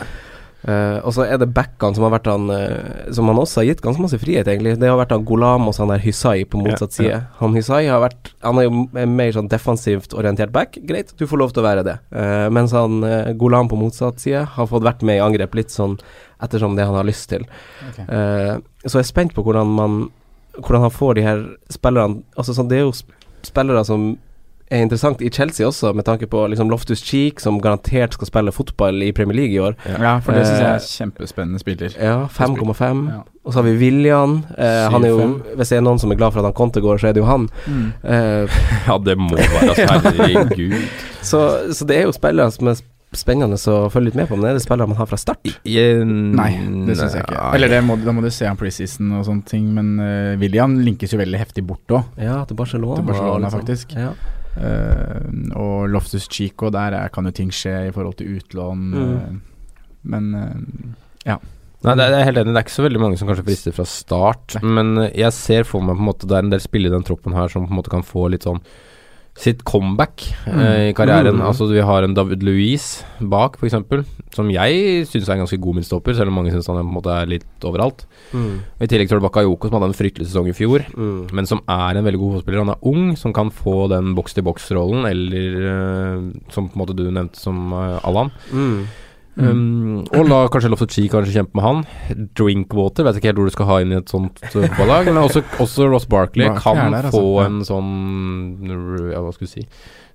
Eh, 0.62 0.99
og 1.03 1.11
så 1.17 1.25
er 1.26 1.41
det 1.43 1.49
backene 1.56 1.97
som 1.97 2.05
har 2.06 2.12
vært 2.14 2.29
han 2.31 2.44
uh, 2.47 3.09
Som 3.11 3.26
han 3.26 3.38
også 3.43 3.59
har 3.61 3.64
gitt 3.67 3.81
ganske 3.82 4.03
masse 4.05 4.19
frihet, 4.23 4.47
egentlig. 4.47 4.76
Det 4.79 4.87
har 4.87 4.99
vært 5.00 5.11
han 5.17 5.25
Golam 5.26 5.67
og 5.67 5.75
han 5.75 5.91
der 5.91 6.05
Hysai 6.05 6.44
på 6.47 6.61
motsatt 6.62 6.99
Ja, 7.00 7.03
ja. 7.03 7.19
side. 7.19 7.19
Han 7.41 7.56
Hysai 7.59 7.81
har 7.91 8.00
vært 8.05 8.31
Han 8.47 8.61
er 8.62 8.69
jo 8.69 8.85
en 9.03 9.17
mer 9.19 9.35
sånn 9.35 9.50
defensivt 9.50 10.14
orientert 10.14 10.53
back. 10.55 10.79
Greit, 10.87 11.11
du 11.19 11.26
får 11.26 11.41
lov 11.43 11.50
til 11.56 11.64
å 11.64 11.67
være 11.67 11.82
det. 11.88 11.97
Uh, 12.14 12.47
mens 12.55 12.70
han 12.79 13.03
Golam 13.43 13.69
på 13.73 13.81
motsatt 13.81 14.23
side 14.23 14.44
har 14.55 14.70
fått 14.70 14.87
vært 14.87 15.03
med 15.03 15.19
i 15.19 15.25
angrep 15.25 15.55
litt 15.59 15.75
sånn 15.75 15.99
ettersom 16.43 16.75
det 16.79 16.87
han 16.87 16.94
har 16.99 17.06
lyst 17.06 17.29
til. 17.31 17.43
Okay. 17.91 18.06
Så 18.87 18.99
jeg 18.99 19.05
er 19.05 19.11
spent 19.14 19.35
på 19.35 19.43
hvordan 19.47 19.67
man 19.79 20.03
Hvordan 20.59 20.82
han 20.85 20.93
får 20.93 21.14
de 21.17 21.23
her 21.25 21.38
spillerne 21.73 22.23
Altså 22.37 22.53
sånn, 22.53 22.67
Det 22.69 22.76
er 22.76 22.82
jo 22.85 22.91
sp- 22.93 23.14
spillere 23.47 23.85
som 23.88 24.11
er 24.73 24.83
interessant 24.87 25.21
i 25.23 25.29
Chelsea 25.33 25.67
også, 25.69 25.93
med 25.95 26.05
tanke 26.09 26.27
på 26.31 26.43
liksom 26.53 26.71
Loftus 26.73 27.03
Cheek, 27.05 27.41
som 27.41 27.61
garantert 27.63 28.15
skal 28.17 28.27
spille 28.31 28.53
fotball 28.55 29.03
i 29.07 29.11
Premier 29.17 29.37
League 29.37 29.55
i 29.57 29.61
år. 29.61 29.77
Ja, 29.89 30.17
for 30.25 30.33
det 30.37 30.47
syns 30.49 30.61
jeg 30.63 30.69
Eh, 30.69 30.79
er 30.79 30.87
kjempespennende 30.89 31.61
spiller. 31.63 31.97
Ja, 32.01 32.17
5,5. 32.33 33.03
Ja. 33.13 33.21
Og 33.45 33.53
så 33.53 33.59
har 33.59 33.67
vi 33.67 33.77
William. 33.81 34.37
Eh, 34.57 34.89
han 34.93 35.05
er 35.05 35.09
jo 35.11 35.25
Hvis 35.59 35.69
det 35.73 35.79
er 35.79 35.83
noen 35.83 35.99
som 35.99 36.13
er 36.13 36.17
glad 36.21 36.33
for 36.33 36.41
at 36.41 36.47
han 36.51 36.55
Conte 36.55 36.81
går, 36.81 37.01
så 37.03 37.09
er 37.11 37.13
det 37.17 37.23
jo 37.25 37.27
han. 37.29 37.49
Mm. 37.67 37.93
Eh, 38.05 38.63
Ja, 38.89 38.99
det 38.99 39.17
må 39.19 39.35
være 39.37 39.75
herregud. 39.91 40.75
så, 41.23 41.43
så 41.75 41.85
det 41.87 41.97
er 42.01 42.03
jo 42.09 42.13
spillere 42.17 42.51
som 42.55 42.69
er 42.71 42.79
sp- 42.79 42.89
spennende 43.13 43.59
å 43.69 43.91
følge 43.93 44.09
litt 44.09 44.15
med 44.17 44.29
på, 44.31 44.39
men 44.41 44.49
er 44.49 44.55
det 44.57 44.63
spillere 44.65 44.89
man 44.89 44.97
har 44.97 45.05
fra 45.11 45.19
start? 45.21 45.45
Nei, 45.69 46.51
det 46.87 46.95
syns 46.97 47.13
jeg 47.19 47.27
ikke. 47.27 47.43
Eller 47.59 47.69
det 47.69 47.83
må, 47.85 47.99
da 48.01 48.15
må 48.17 48.23
du 48.25 48.31
se 48.33 48.47
han 48.49 48.57
preseason 48.57 49.11
og 49.19 49.27
sånne 49.27 49.45
ting, 49.51 49.67
men 49.77 49.91
uh, 50.01 50.39
William 50.41 50.79
linkes 50.81 51.13
jo 51.13 51.19
veldig 51.21 51.43
heftig 51.43 51.67
bort 51.69 51.93
òg, 51.93 52.07
Ja, 52.17 52.39
til 52.49 52.57
Barcelona. 52.57 52.97
til 53.03 53.11
Barcelona, 53.11 53.51
liksom. 53.51 53.61
faktisk. 53.61 53.93
Ja. 54.01 54.15
Eh, 54.56 55.31
og 55.56 55.88
Loftus 55.88 56.28
Chico, 56.28 56.70
der 56.70 56.99
er, 56.99 57.08
kan 57.14 57.25
jo 57.28 57.32
ting 57.32 57.50
skje 57.54 57.88
i 57.88 57.94
forhold 57.94 58.19
til 58.20 58.37
utlån, 58.37 58.84
Mm. 58.93 59.16
uh, 59.16 59.66
men 60.02 60.94
Ja 61.25 61.38
Nei, 61.82 61.96
det 61.99 62.04
er, 62.04 62.12
jeg 62.12 62.20
er 62.20 62.26
helt 62.28 62.38
enig. 62.38 62.52
Det 62.54 62.60
er 62.60 62.64
ikke 62.66 62.76
så 62.76 62.84
veldig 62.87 63.00
mange 63.02 63.16
som 63.19 63.26
kanskje 63.26 63.44
frister 63.49 63.75
fra 63.75 63.84
start. 63.90 64.54
Men 64.62 64.93
eh, 65.02 65.16
jeg 65.19 65.34
ser 65.34 65.64
for 65.66 65.82
meg 65.82 65.96
på 65.99 66.04
en 66.04 66.08
måte 66.12 66.28
det 66.31 66.37
er 66.38 66.44
en 66.46 66.52
del 66.52 66.62
spillere 66.62 66.93
i 66.93 66.94
den 66.94 67.06
troppen 67.08 67.34
her 67.34 67.50
som 67.50 67.66
på 67.66 67.75
en 67.75 67.78
måte 67.81 67.90
kan 67.90 68.04
få 68.06 68.28
litt 68.31 68.46
sånn 68.46 68.60
sitt 69.38 69.62
comeback 69.64 70.26
eh, 70.46 70.90
i 70.90 70.94
karrieren. 70.96 71.38
Mm. 71.38 71.44
Altså 71.46 71.67
Vi 71.70 71.81
har 71.81 72.05
en 72.05 72.14
David 72.14 72.43
Louise 72.44 73.06
bak, 73.19 73.56
f.eks., 73.56 73.79
som 74.32 74.50
jeg 74.52 75.06
syns 75.08 75.29
er 75.29 75.37
en 75.37 75.43
ganske 75.44 75.61
god 75.61 75.79
midtstopper, 75.79 76.17
selv 76.17 76.32
om 76.32 76.37
mange 76.40 76.52
syns 76.52 76.69
han 76.69 76.79
på 76.81 76.84
en 76.84 76.96
måte 76.99 77.14
er 77.14 77.31
litt 77.31 77.67
overalt. 77.69 78.05
Mm. 78.32 78.61
I 78.84 78.88
tillegg 78.90 79.08
til 79.11 79.23
Bakayoko, 79.25 79.69
som 79.69 79.79
hadde 79.79 79.90
en 79.93 79.96
fryktelig 79.96 80.29
sesong 80.29 80.50
i 80.52 80.56
fjor. 80.56 80.84
Mm. 80.93 81.32
Men 81.32 81.49
som 81.49 81.62
er 81.64 81.96
en 81.96 82.08
veldig 82.08 82.20
god 82.20 82.34
fotballspiller. 82.37 82.64
Han 82.67 82.75
er 82.75 82.90
ung, 82.93 83.06
som 83.20 83.37
kan 83.37 83.52
få 83.52 83.87
den 83.93 84.12
boks-til-boks-rollen, 84.19 85.08
eller 85.08 85.70
eh, 85.73 86.28
som 86.52 86.69
på 86.69 86.76
en 86.76 86.85
måte 86.85 86.99
du 86.99 87.06
nevnte 87.08 87.40
som 87.40 87.73
eh, 87.73 87.99
Allan. 88.05 88.35
Mm. 89.32 89.46
Um, 89.49 90.00
og 90.12 90.26
la 90.29 90.38
kanskje 90.52 90.69
Loftus 90.69 90.93
Chi 90.93 91.06
kanskje 91.08 91.32
kjempe 91.38 91.56
med 91.56 91.64
han. 91.64 91.82
Drinkwater, 92.37 93.06
vet 93.06 93.17
ikke 93.17 93.31
helt 93.31 93.38
hvor 93.40 93.49
du 93.49 93.55
skal 93.55 93.69
ha 93.70 93.76
inn 93.81 93.94
i 93.94 94.00
et 94.00 94.12
sånt 94.12 94.43
uh, 94.44 94.50
fotballag. 94.52 95.08
Men 95.08 95.23
også, 95.25 95.40
også 95.62 95.88
Ross 95.88 96.08
Barkley 96.11 96.50
kan 96.61 96.81
er 96.82 96.90
der, 96.93 97.08
altså. 97.08 97.23
få 97.23 97.44
en 97.46 97.62
sånn 97.64 97.93
ja, 99.14 99.23
Hva 99.25 99.32
skal 99.32 99.49
du 99.49 99.52
si 99.55 99.64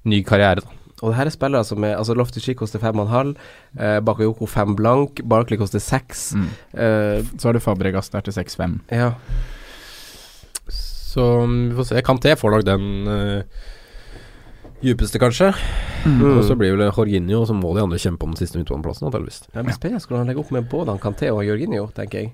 ny 0.08 0.22
karriere. 0.28 0.62
da 0.62 1.02
Og 1.02 1.12
det 1.12 1.18
her 1.18 1.30
er 1.30 1.34
spillere 1.34 1.66
som 1.68 1.84
er 1.84 1.98
Altså 1.98 2.16
Loftus-Chi 2.18 2.54
koster 2.58 2.80
5,5, 2.80 3.34
eh, 3.80 4.00
Bakayoko 4.06 4.48
5 4.50 4.78
blank, 4.78 5.22
Barkley 5.26 5.58
koster 5.60 5.82
6. 5.84 6.34
mm. 6.38 6.48
Eh, 6.78 7.20
Så 7.38 7.50
har 7.50 7.58
du 7.58 7.60
Fabregas 7.60 8.10
der 8.14 8.22
til 8.22 8.38
6-5. 8.38 8.80
ja. 8.92 9.12
Så 11.18 11.24
um, 11.42 11.70
vi 11.72 11.76
får 11.76 11.86
se. 11.90 12.02
Kanté 12.06 12.36
får 12.38 12.52
nok 12.54 12.66
den 12.68 13.08
uh, 13.10 13.64
djupeste, 14.84 15.20
kanskje. 15.20 15.54
Mm. 16.06 16.38
Og 16.38 16.44
så 16.48 16.56
blir 16.58 16.76
vel 16.78 16.92
Jorginho, 16.92 17.46
så 17.46 17.54
må 17.58 17.74
de 17.76 17.82
andre 17.84 17.98
kjempe 18.00 18.24
om 18.24 18.32
den 18.34 18.38
siste 18.40 18.58
midtbaneplassen, 18.60 19.08
antakeligvis. 19.10 19.42
Det 19.54 19.64
blir 19.66 19.74
spennende 19.76 20.02
hvordan 20.06 20.18
han 20.24 20.28
legger 20.32 20.40
opp 20.46 20.52
med 20.52 20.70
både 20.70 20.94
han 20.94 21.00
Kanté 21.00 21.32
og 21.34 21.44
Jorginho, 21.46 21.88
tenker 21.96 22.20
jeg. 22.22 22.34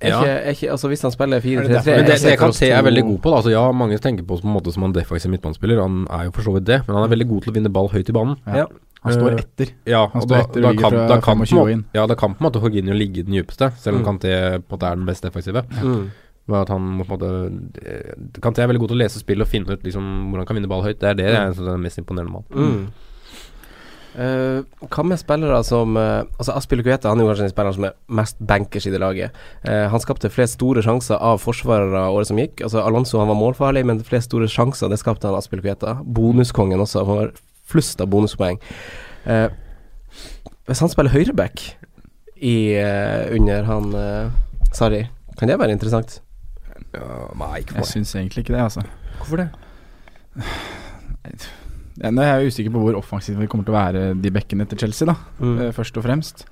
Er 0.00 0.08
Ja. 0.08 0.20
ikke, 0.20 0.30
er 0.46 0.50
ikke, 0.54 0.70
altså 0.72 0.88
Hvis 0.88 1.02
han 1.02 1.10
spiller 1.12 1.40
4-3-3 1.40 1.58
Er 1.58 1.62
det 1.62 1.70
derfor- 1.76 1.96
Men 1.96 2.06
det, 2.06 2.22
det 2.22 2.38
Kanté 2.38 2.70
er 2.72 2.82
veldig 2.82 3.02
god 3.04 3.18
på. 3.20 3.30
Da. 3.30 3.36
Altså, 3.36 3.50
ja, 3.50 3.72
mange 3.72 3.98
tenker 3.98 4.24
på 4.24 4.32
oss 4.34 4.40
på 4.40 4.46
en 4.48 4.54
måte 4.54 4.72
som 4.72 4.82
en 4.84 4.92
defensiv 4.94 5.30
midtbanespiller. 5.30 5.82
Han 5.82 6.06
er 6.10 6.24
jo 6.24 6.30
for 6.30 6.42
så 6.42 6.54
vidt 6.54 6.64
det, 6.64 6.78
men 6.88 6.96
han 6.96 7.04
er 7.04 7.14
veldig 7.16 7.28
god 7.28 7.42
til 7.42 7.52
å 7.52 7.54
vinne 7.54 7.68
ball 7.72 7.88
høyt 7.88 8.08
i 8.08 8.12
banen. 8.12 8.36
Ja. 8.46 8.64
Han 9.04 9.12
står 9.12 9.30
Eh, 9.32 9.36
etter. 9.44 9.68
Ja, 9.86 10.06
Han 10.08 10.22
står 10.22 10.28
da, 10.28 10.40
etter 10.40 10.60
da, 10.62 10.68
og 10.68 10.74
ligger 10.74 10.80
kan, 10.82 10.90
fra 10.90 11.08
da, 11.08 11.20
kan 11.20 11.36
på 11.36 11.40
en 11.40 11.46
25 11.46 11.58
måte, 11.58 11.72
inn. 11.72 11.84
ja, 11.94 12.06
da 12.06 12.14
kan 12.14 12.34
på 12.34 12.40
en 12.40 12.50
måte 12.50 12.60
Jorginho 12.62 12.94
ligge 12.94 13.24
den 13.26 13.34
djupeste, 13.34 13.72
selv 13.76 13.96
om 13.96 14.02
Mm. 14.02 14.06
Kanté 14.08 14.32
på 14.60 14.72
en 14.72 14.78
måte 14.78 14.86
er 14.92 14.96
den 14.96 15.06
beste 15.06 15.28
defensive. 15.30 15.62
mm. 15.68 16.10
Ved 16.50 16.58
at 16.64 16.72
han 16.74 16.88
på 16.98 17.06
en 17.06 17.12
måte 17.14 17.84
eh, 17.86 18.16
Kanté 18.42 18.64
er 18.64 18.70
veldig 18.70 18.82
god 18.82 18.90
til 18.90 18.98
å 18.98 19.02
lese 19.04 19.22
spill 19.22 19.44
og 19.44 19.50
finne 19.50 19.70
ut 19.70 19.86
liksom, 19.86 20.08
hvordan 20.26 20.42
han 20.42 20.48
kan 20.48 20.58
vinne 20.58 20.72
ball 20.72 20.82
høyt. 20.82 20.98
Det 20.98 21.12
er 21.12 21.20
det 21.20 21.30
jeg 21.30 21.54
syns 21.54 21.70
er 21.70 21.86
mest 21.86 22.02
imponerende 22.02 22.34
med 22.34 22.58
han. 22.58 22.74
Mm. 22.74 23.10
Eh, 24.10 24.86
hva 24.90 25.04
med 25.06 25.20
spillere 25.20 25.60
som 25.62 25.94
uh, 25.94 26.24
Altså 26.34 26.56
Aspilicueta 26.58 27.12
han 27.12 27.20
er 27.20 27.22
jo 27.22 27.30
kanskje 27.30 27.44
den 27.44 27.52
spilleren 27.52 27.76
som 27.76 27.84
er 27.86 27.92
mest 28.18 28.40
bankers 28.42 28.88
i 28.88 28.90
det 28.90 28.98
laget. 28.98 29.36
Uh, 29.62 29.86
han 29.92 30.02
skapte 30.02 30.32
flest 30.34 30.58
store 30.58 30.82
sjanser 30.82 31.20
av 31.22 31.38
forsvarere 31.42 32.08
året 32.10 32.30
som 32.30 32.40
gikk. 32.40 32.64
Altså 32.66 32.82
Alonso 32.82 33.20
han 33.22 33.30
var 33.30 33.38
målfarlig, 33.38 33.84
men 33.86 34.02
flest 34.06 34.30
store 34.32 34.50
sjanser 34.50 34.90
det 34.90 34.98
skapte 35.02 35.30
han 35.30 35.38
Aspil 35.38 35.60
Aspilicueta. 35.60 36.00
Bonuskongen 36.02 36.82
også. 36.82 37.04
Han 37.06 37.20
var 37.22 37.34
flust 37.70 38.02
av 38.02 38.10
bonuspoeng. 38.10 38.58
Hvis 40.66 40.82
han 40.82 40.90
spiller 40.90 41.14
høyreback 41.14 41.62
i, 42.40 42.74
under 43.36 43.66
han 43.68 43.94
uh, 43.94 44.34
Sarri, 44.74 45.04
kan 45.38 45.50
det 45.50 45.58
være 45.60 45.76
interessant? 45.76 46.18
Nei, 47.38 47.60
ikke 47.62 47.76
Jeg 47.78 47.88
syns 47.90 48.14
egentlig 48.18 48.44
ikke 48.44 48.54
det, 48.56 48.62
altså. 48.66 48.82
Hvorfor 49.20 49.42
det? 49.44 49.48
Ja, 52.00 52.10
Nå 52.14 52.22
er 52.24 52.40
jeg 52.40 52.52
usikker 52.54 52.72
på 52.74 52.80
hvor 52.84 52.96
offensivt 52.98 53.40
vi 53.40 53.48
kommer 53.50 53.66
til 53.66 53.74
å 53.74 53.78
være 53.78 54.04
de 54.18 54.32
bekkene 54.32 54.66
til 54.70 54.80
Chelsea, 54.84 55.10
da. 55.10 55.16
Mm. 55.42 55.58
eh, 55.66 55.72
først 55.76 55.98
og 56.00 56.06
fremst. 56.06 56.46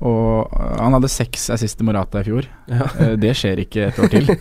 Og 0.00 0.48
øh, 0.56 0.76
han 0.80 0.96
hadde 0.96 1.10
seks 1.12 1.50
assist 1.52 1.76
til 1.78 1.86
Morata 1.90 2.22
i 2.22 2.26
fjor. 2.30 2.48
Ja. 2.70 2.86
Eh, 3.02 3.14
det 3.20 3.34
skjer 3.36 3.60
ikke 3.66 3.90
et 3.90 4.00
år 4.00 4.10
til. 4.14 4.30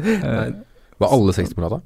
Eh, 0.00 0.50
Var 1.00 1.12
alle 1.14 1.32
60 1.32 1.54
på 1.56 1.62
rata? 1.64 1.78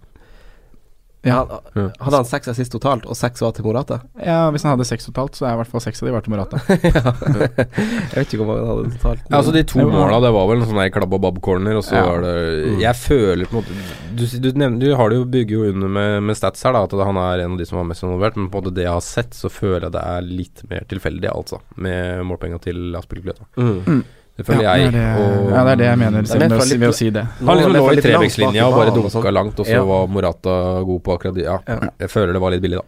Ja, 1.24 1.40
Han- 1.74 1.90
Hadde 2.00 2.16
han 2.20 2.24
seks 2.28 2.48
assist 2.52 2.72
totalt, 2.72 3.06
og 3.08 3.16
seks 3.16 3.40
var 3.40 3.52
til 3.56 3.64
Morata? 3.64 4.00
ja, 4.20 4.50
hvis 4.52 4.62
han 4.62 4.74
hadde 4.76 4.84
seks 4.88 5.06
totalt, 5.08 5.34
så 5.38 5.46
er 5.48 5.54
i 5.54 5.60
hvert 5.62 5.70
fall 5.72 5.80
seks 5.80 6.02
av 6.02 6.08
de 6.08 6.12
var 6.14 6.20
til 6.26 6.34
Morata. 6.34 6.60
jeg 6.68 8.14
vet 8.14 8.28
ikke 8.34 8.40
hvor 8.42 8.50
mange 8.50 8.64
han 8.64 8.70
hadde 8.70 8.92
totalt. 8.98 9.22
Ja, 9.30 9.36
altså 9.40 9.52
De 9.54 9.62
to 9.68 9.84
måla, 9.88 10.20
det 10.24 10.32
var 10.36 10.48
vel 10.50 10.62
en 10.62 10.68
sånn 10.70 10.82
klabb 10.94 11.16
og 11.16 11.22
babb-corner, 11.26 11.78
og 11.80 11.84
så 11.86 11.96
Ja. 11.98 12.04
var 12.08 12.20
det 12.26 12.34
Mm. 12.64 12.80
Jeg 12.80 12.94
føler 12.96 13.46
på 13.46 13.56
en 13.58 13.62
måte 13.62 13.74
Du, 14.14 14.24
du, 14.38 14.52
nevner, 14.58 14.78
du 14.80 14.94
har 14.94 15.08
det 15.10 15.16
jo 15.18 15.24
bygger 15.26 15.50
jo 15.58 15.72
under 15.72 15.88
med, 15.88 16.22
med 16.22 16.36
stats 16.36 16.62
her, 16.62 16.72
da, 16.72 16.84
at 16.84 16.92
han 16.92 17.16
er 17.18 17.42
en 17.44 17.52
av 17.52 17.58
de 17.58 17.64
som 17.66 17.78
var 17.78 17.84
mest 17.88 18.02
involvert, 18.04 18.36
men 18.36 18.48
på 18.48 18.58
en 18.58 18.62
måte 18.64 18.74
det 18.74 18.84
jeg 18.84 18.92
har 18.92 19.00
sett, 19.02 19.30
så 19.34 19.50
føler 19.50 19.88
jeg 19.88 19.92
det 19.96 20.02
er 20.06 20.20
litt 20.22 20.62
mer 20.70 20.84
tilfeldig, 20.88 21.30
altså, 21.32 21.58
med 21.76 22.22
målpenga 22.24 22.60
til 22.62 22.94
Aspilicueta. 22.94 23.44
Mm. 23.58 24.04
Det 24.36 24.44
føler 24.48 24.62
ja, 24.66 24.72
jeg. 24.76 24.90
det 24.90 25.00
er 25.00 25.18
og 25.20 25.50
ja, 25.52 25.60
det 25.64 25.72
er 25.72 25.76
det 25.78 25.86
jeg 25.86 25.98
mener 25.98 26.22
Det 26.26 26.38
med, 26.40 26.50
litt- 26.58 26.80
ved 26.80 26.88
å 26.88 26.94
si 26.94 27.10
det. 27.14 27.22
Han 27.38 27.56
liksom 27.56 27.72
Nå- 27.72 27.78
lå 27.78 27.92
i 27.92 28.00
trebekslinja 28.02 28.64
og 28.66 28.74
bare 28.74 28.90
dunka 28.96 29.30
langt, 29.32 29.60
og 29.60 29.66
så 29.66 29.76
Ja. 29.78 29.84
var 29.84 30.06
Morata 30.08 30.82
god 30.82 31.02
på 31.04 31.14
akkurat 31.18 31.34
det. 31.34 31.44
Ja, 31.44 31.58
Ja. 31.68 31.78
jeg 32.00 32.10
føler 32.10 32.32
det 32.32 32.40
var 32.42 32.50
litt 32.50 32.62
billig, 32.62 32.80
da. 32.80 32.84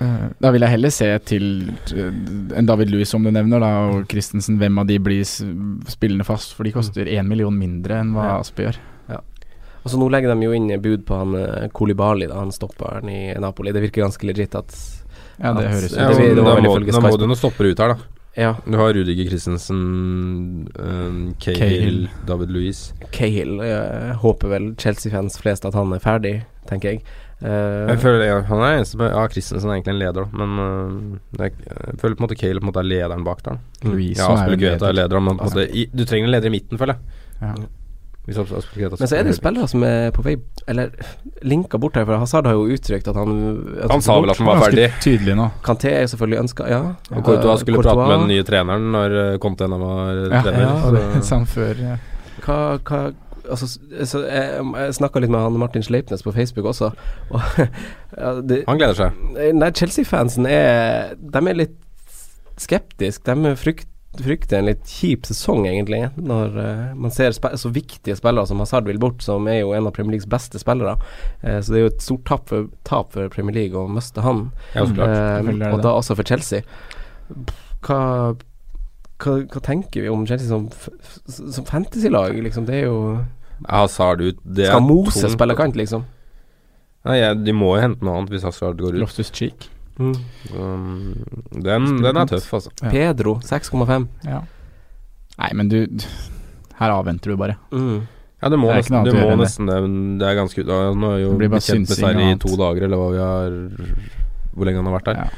Eh, 0.00 0.28
Da 0.40 0.50
vil 0.52 0.60
jeg 0.60 0.70
heller 0.70 0.90
se 0.90 1.18
til 1.26 1.70
eh, 1.92 2.56
en 2.56 2.66
David 2.66 2.88
Louis, 2.90 3.08
som 3.08 3.22
du 3.24 3.30
nevner, 3.32 3.58
da, 3.58 3.66
og 3.90 4.06
Christensen. 4.08 4.58
Hvem 4.58 4.78
av 4.78 4.86
de 4.86 4.98
blir 4.98 5.24
spillende 5.24 6.24
fast? 6.24 6.54
For 6.54 6.62
de 6.62 6.70
koster 6.72 7.04
én 7.04 7.26
million 7.26 7.52
mindre 7.58 7.98
enn 8.00 8.14
hva 8.14 8.24
Ja. 8.24 8.38
Aspe 8.38 8.62
gjør. 8.70 8.76
Og 9.82 9.90
så 9.90 9.96
nå 9.98 10.10
legger 10.10 10.34
de 10.34 10.44
jo 10.44 10.52
inn 10.52 10.68
bud 10.82 11.06
på 11.06 11.16
han 11.16 11.34
uh, 11.34 11.68
Kolibali, 11.72 12.26
da, 12.28 12.34
han 12.34 12.50
stopperen 12.52 13.08
i 13.08 13.32
Napoli. 13.40 13.72
Det 13.72 13.80
virker 13.80 14.02
ganske 14.04 14.22
legit 14.28 14.54
at 14.54 14.76
Ja, 15.42 15.54
det 15.54 15.64
at- 15.64 15.72
høres 15.72 15.96
Ja, 15.96 16.08
det 16.08 16.16
ut 16.16 16.18
vel 16.20 16.36
må, 16.36 16.44
da 16.92 17.00
må 17.00 17.18
du 17.18 17.26
noen 17.26 17.36
stoppere 17.36 17.70
ut 17.72 17.78
her, 17.78 17.94
da. 17.94 17.96
Ja, 18.38 18.54
Du 18.64 18.76
har 18.78 18.92
Rudiger 18.94 19.26
Christensen, 19.26 20.68
um, 20.78 21.34
Cahill. 21.42 22.08
David 22.26 22.50
Louise. 22.54 22.94
Cahill. 23.10 23.56
Jeg 23.64 24.14
håper 24.22 24.52
vel 24.52 24.68
Chelsea-fans 24.78 25.38
flest 25.42 25.66
at 25.66 25.74
han 25.74 25.90
er 25.96 25.98
ferdig, 26.04 26.36
tenker 26.70 26.92
jeg. 26.94 27.02
Uh, 27.40 27.88
Jeg 27.88 27.98
føler 28.02 28.26
ja, 28.26 28.34
Han 28.50 28.60
er 28.60 28.74
eneste 28.76 29.00
Ja, 29.00 29.22
Christensen 29.32 29.70
er 29.70 29.78
egentlig 29.78 29.94
en 29.94 30.02
leder, 30.02 30.26
men 30.36 30.50
uh, 30.60 31.42
er, 31.42 31.54
jeg 31.56 31.98
føler 32.02 32.14
på 32.18 32.20
en 32.20 32.26
måte 32.26 32.36
Cahill 32.36 32.60
på 32.60 32.66
en 32.66 32.70
måte 32.70 32.82
er 32.84 32.88
lederen 32.90 33.24
bak 33.24 33.40
der. 33.46 33.58
Louise 33.88 34.20
Ja, 34.20 34.34
er 34.44 34.56
Gueta 34.60 34.90
er 34.90 34.98
lederen, 34.98 34.98
leder, 35.00 35.24
men 35.24 35.40
på 35.40 35.48
en 35.48 35.54
måte, 35.54 35.66
i, 35.72 35.86
du 35.90 36.04
trenger 36.04 36.28
en 36.28 36.34
leder 36.36 36.52
i 36.52 36.54
midten, 36.58 36.78
føler 36.78 36.98
jeg. 37.00 37.20
Ja. 37.40 37.54
Men 38.26 38.36
så 38.36 39.16
er 39.16 39.24
det 39.24 39.32
jo 39.32 39.36
spillere 39.38 39.66
som 39.66 39.82
er 39.82 40.10
på 40.14 40.22
vei 40.22 40.34
Eller 40.68 40.90
linka 41.42 41.78
bort 41.80 41.96
her, 41.96 42.04
for 42.06 42.20
Hazard 42.20 42.46
har 42.46 42.54
jo 42.54 42.66
uttrykt 42.76 43.08
at 43.10 43.16
han 43.16 43.32
at 43.82 43.90
Han 43.90 44.02
sa 44.04 44.18
vel 44.20 44.30
at 44.30 44.38
han 44.38 44.46
var 44.46 44.60
Ganske 44.60 44.70
ferdig. 44.70 44.90
tydelig 45.02 45.34
nå. 45.38 45.46
Kanté 45.66 45.94
er 46.02 46.06
selvfølgelig 46.12 46.38
ønska, 46.44 46.68
ja. 46.70 46.82
Og 47.10 47.24
Courtois 47.26 47.64
skulle 47.64 47.80
Courtois. 47.80 47.96
prate 47.96 48.10
med 48.12 48.22
den 48.26 48.30
nye 48.36 48.44
treneren 48.46 48.86
når 48.92 49.16
uh, 49.16 49.38
Conte 49.42 49.66
ennå 49.66 49.78
var 49.80 50.20
Ja, 50.20 50.42
trener. 50.44 50.62
ja, 50.68 50.92
det 51.16 51.24
sa 51.26 51.40
han 51.40 51.48
før. 51.50 51.74
Ja. 51.88 51.96
Hva, 52.44 52.60
hva 52.84 53.02
Altså, 53.50 53.66
så 54.06 54.20
jeg, 54.28 54.62
jeg 54.76 54.94
snakka 54.94 55.18
litt 55.24 55.30
med 55.32 55.40
han 55.42 55.56
Martin 55.58 55.82
Sleipnes 55.82 56.22
på 56.22 56.30
Facebook 56.36 56.68
også, 56.70 56.92
og 57.32 57.40
ja, 57.58 58.34
det, 58.46 58.60
Han 58.68 58.78
gleder 58.78 58.94
seg. 58.94 59.16
Nei, 59.56 59.70
Chelsea-fansen 59.74 60.46
er 60.46 61.16
De 61.18 61.40
er 61.50 61.56
litt 61.58 61.74
skeptiske. 62.60 63.24
De 63.34 63.54
frykt, 63.58 63.88
frykter 64.18 64.58
en 64.58 64.66
litt 64.66 64.88
kjip 64.90 65.26
sesong, 65.28 65.64
egentlig, 65.70 66.00
når 66.18 66.56
uh, 66.58 66.98
man 66.98 67.12
ser 67.14 67.34
spe 67.36 67.52
så 67.60 67.70
viktige 67.72 68.16
spillere 68.18 68.48
som 68.48 68.58
Hazard 68.62 68.88
vil 68.90 68.98
bort, 69.00 69.22
som 69.22 69.46
er 69.48 69.60
jo 69.60 69.72
en 69.76 69.86
av 69.86 69.94
Premier 69.94 70.16
Leagues 70.16 70.28
beste 70.30 70.58
spillere. 70.60 70.96
Uh, 71.44 71.60
så 71.62 71.70
det 71.70 71.78
er 71.78 71.84
jo 71.84 71.92
et 71.92 72.04
stort 72.04 72.24
tap 72.28 72.50
for, 72.50 72.68
tap 72.88 73.14
for 73.14 73.30
Premier 73.32 73.56
League 73.60 73.78
å 73.78 73.86
miste 73.90 74.24
han, 74.26 74.48
Ja, 74.74 74.84
det 74.84 75.70
og 75.70 75.82
da 75.86 75.94
også 75.94 76.18
for 76.18 76.26
Chelsea. 76.26 76.66
Hva, 77.86 78.00
hva, 79.22 79.36
hva 79.46 79.62
tenker 79.64 80.04
vi 80.04 80.10
om 80.10 80.26
Chelsea 80.26 80.50
som, 80.50 80.66
som 81.30 81.68
fantasy-lag, 81.68 82.34
liksom? 82.42 82.66
Det 82.66 82.80
er 82.82 82.88
jo 82.90 83.20
Hazard 83.68 84.22
ut 84.24 84.38
det 84.42 84.70
Skal 84.70 84.82
Mose 84.82 85.30
spille 85.30 85.56
kant, 85.58 85.76
liksom? 85.78 86.06
Nei, 87.06 87.20
ja, 87.22 87.34
de 87.36 87.52
må 87.56 87.76
jo 87.76 87.84
hente 87.84 88.04
noe 88.04 88.18
annet 88.18 88.34
hvis 88.34 88.44
Hazard 88.44 88.80
går 88.80 88.98
ut. 88.98 89.04
Loftus 89.06 89.30
Cheek. 89.32 89.70
Mm. 89.98 90.14
Um, 90.54 91.24
den, 91.52 91.88
den 92.02 92.16
er 92.16 92.26
tøff, 92.30 92.46
altså. 92.56 92.70
Ja. 92.82 92.90
Pedro 92.90 93.34
6,5. 93.44 94.06
Ja. 94.24 94.40
Nei, 95.40 95.50
men 95.56 95.68
du 95.72 95.78
Her 96.80 96.90
avventer 96.94 97.32
du 97.32 97.36
bare. 97.40 97.56
Mm. 97.72 98.06
Ja, 98.40 98.48
det 98.48 98.56
må 98.58 98.70
Det 98.70 98.78
nesten 98.80 99.04
du 99.04 99.12
må 99.12 99.26
det. 99.28 99.38
nesten 99.42 99.66
det. 99.68 99.78
Det 100.20 100.28
er 100.30 100.36
ganske 100.38 100.64
da, 100.64 100.78
Nå 100.96 101.10
er 101.12 101.18
jo 101.20 101.30
Det 101.34 101.38
blir 101.42 101.50
bare 101.52 101.60
blitt 101.60 101.68
kjent 101.68 101.90
med 101.90 101.98
seg 102.00 102.20
i 102.24 102.28
to 102.40 102.54
dager, 102.56 102.86
eller 102.86 102.96
hva 102.96 103.08
vi 103.12 103.20
har 103.20 103.58
Hvor 104.54 104.64
lenge 104.68 104.80
han 104.80 104.88
har 104.88 104.96
vært 104.96 105.10
der. 105.10 105.18
Ja. 105.20 105.28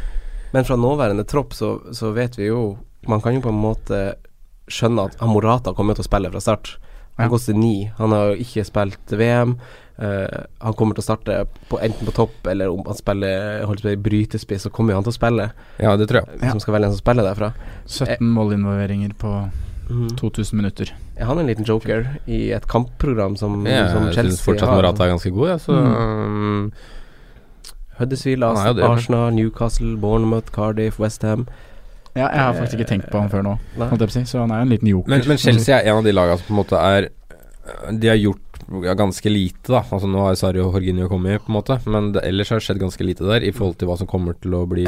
Men 0.53 0.65
fra 0.69 0.77
nåværende 0.79 1.25
tropp 1.27 1.57
så, 1.57 1.73
så 1.97 2.13
vet 2.15 2.39
vi 2.39 2.47
jo 2.53 2.77
Man 3.09 3.21
kan 3.25 3.35
jo 3.35 3.43
på 3.43 3.51
en 3.51 3.59
måte 3.59 4.03
skjønne 4.71 5.09
at 5.11 5.17
Amorata 5.25 5.73
kommer 5.75 5.97
til 5.99 6.05
å 6.05 6.07
spille 6.07 6.31
fra 6.31 6.41
start. 6.41 6.77
Han 7.19 7.27
Ja. 7.27 7.31
koster 7.33 7.53
ni. 7.59 7.91
Han 7.99 8.13
har 8.15 8.31
jo 8.31 8.45
ikke 8.45 8.63
spilt 8.65 9.11
VM. 9.19 9.57
Eh, 10.03 10.39
han 10.59 10.75
kommer 10.75 10.97
til 10.99 11.05
å 11.05 11.07
starte 11.07 11.35
på, 11.71 11.79
enten 11.79 12.09
på 12.09 12.15
topp 12.17 12.49
eller 12.51 12.73
om 12.73 12.81
han 12.89 12.99
spiller 12.99 13.63
holdt 13.69 13.85
på 13.85 13.93
å 13.93 14.01
brytespiss, 14.03 14.65
så 14.67 14.73
kommer 14.75 14.95
jo 14.95 15.01
han 15.01 15.07
til 15.07 15.15
å 15.15 15.19
spille. 15.19 15.51
Ja, 15.79 15.93
det 16.01 16.09
tror 16.11 16.23
jeg. 16.23 16.41
Hvis 16.41 16.57
man 16.57 16.65
skal 16.65 16.77
velge 16.77 16.89
en 16.91 16.97
som 16.97 17.03
spiller 17.05 17.29
derfra. 17.29 17.53
17 17.87 18.33
målinvolveringer 18.33 19.15
på 19.21 19.35
2000 20.19 20.57
minutter. 20.59 20.95
Er 21.17 21.29
han 21.29 21.39
en 21.39 21.47
liten 21.47 21.67
joker 21.69 22.07
i 22.27 22.51
et 22.57 22.67
kampprogram 22.71 23.37
som, 23.39 23.61
ja, 23.69 23.85
som 23.93 24.09
syns 24.09 24.17
Chelsea 24.17 24.45
fortsatt 24.47 24.71
har? 24.71 24.81
Morata 24.81 25.07
er 25.07 25.13
ganske 25.13 25.33
god, 25.35 25.49
jeg. 25.53 25.65
Så 25.67 25.77
mm. 25.77 26.73
Huddersfield, 28.01 28.43
er 28.43 28.73
det, 28.73 28.83
men- 28.83 28.91
Arsenal, 28.91 29.35
Newcastle, 29.37 29.97
Bournemouth, 30.01 30.51
Cardiff, 30.55 30.99
Westham. 30.99 31.47
Ja, 32.15 32.27
jeg 32.29 32.41
har 32.41 32.53
faktisk 32.53 32.81
ikke 32.81 32.89
tenkt 32.91 33.07
på 33.09 33.21
han 33.23 33.31
før 33.33 33.45
nå, 33.47 33.53
jeg 33.79 34.27
så 34.29 34.43
han 34.43 34.51
er 34.53 34.59
jo 34.61 34.63
en 34.67 34.73
liten 34.75 34.89
joker. 34.89 35.09
men, 35.09 35.23
men 35.29 35.39
Chelsea 35.41 35.79
er 35.79 35.89
en 35.89 36.03
av 36.03 36.05
de 36.05 36.13
lagene 36.13 36.37
som 36.37 36.51
på 36.51 36.53
en 36.53 36.59
måte 36.59 36.77
er 36.77 37.09
De 37.97 38.09
har 38.11 38.19
gjort 38.21 38.52
ja, 38.85 38.95
ganske 38.99 39.29
lite, 39.31 39.69
da. 39.73 39.83
Altså 39.93 40.09
Nå 40.11 40.23
har 40.25 40.35
Sarri 40.39 40.61
og 40.63 40.73
Jorginho 40.77 41.09
kommet, 41.11 41.43
på 41.45 41.53
en 41.53 41.57
måte, 41.59 41.77
men 41.93 42.13
det, 42.15 42.23
ellers 42.29 42.51
har 42.53 42.61
det 42.61 42.67
skjedd 42.67 42.81
ganske 42.83 43.05
lite 43.07 43.27
der 43.29 43.45
i 43.45 43.53
forhold 43.53 43.77
til 43.81 43.91
hva 43.91 43.97
som 44.01 44.09
kommer 44.11 44.35
til 44.41 44.55
å 44.57 44.63
bli 44.71 44.87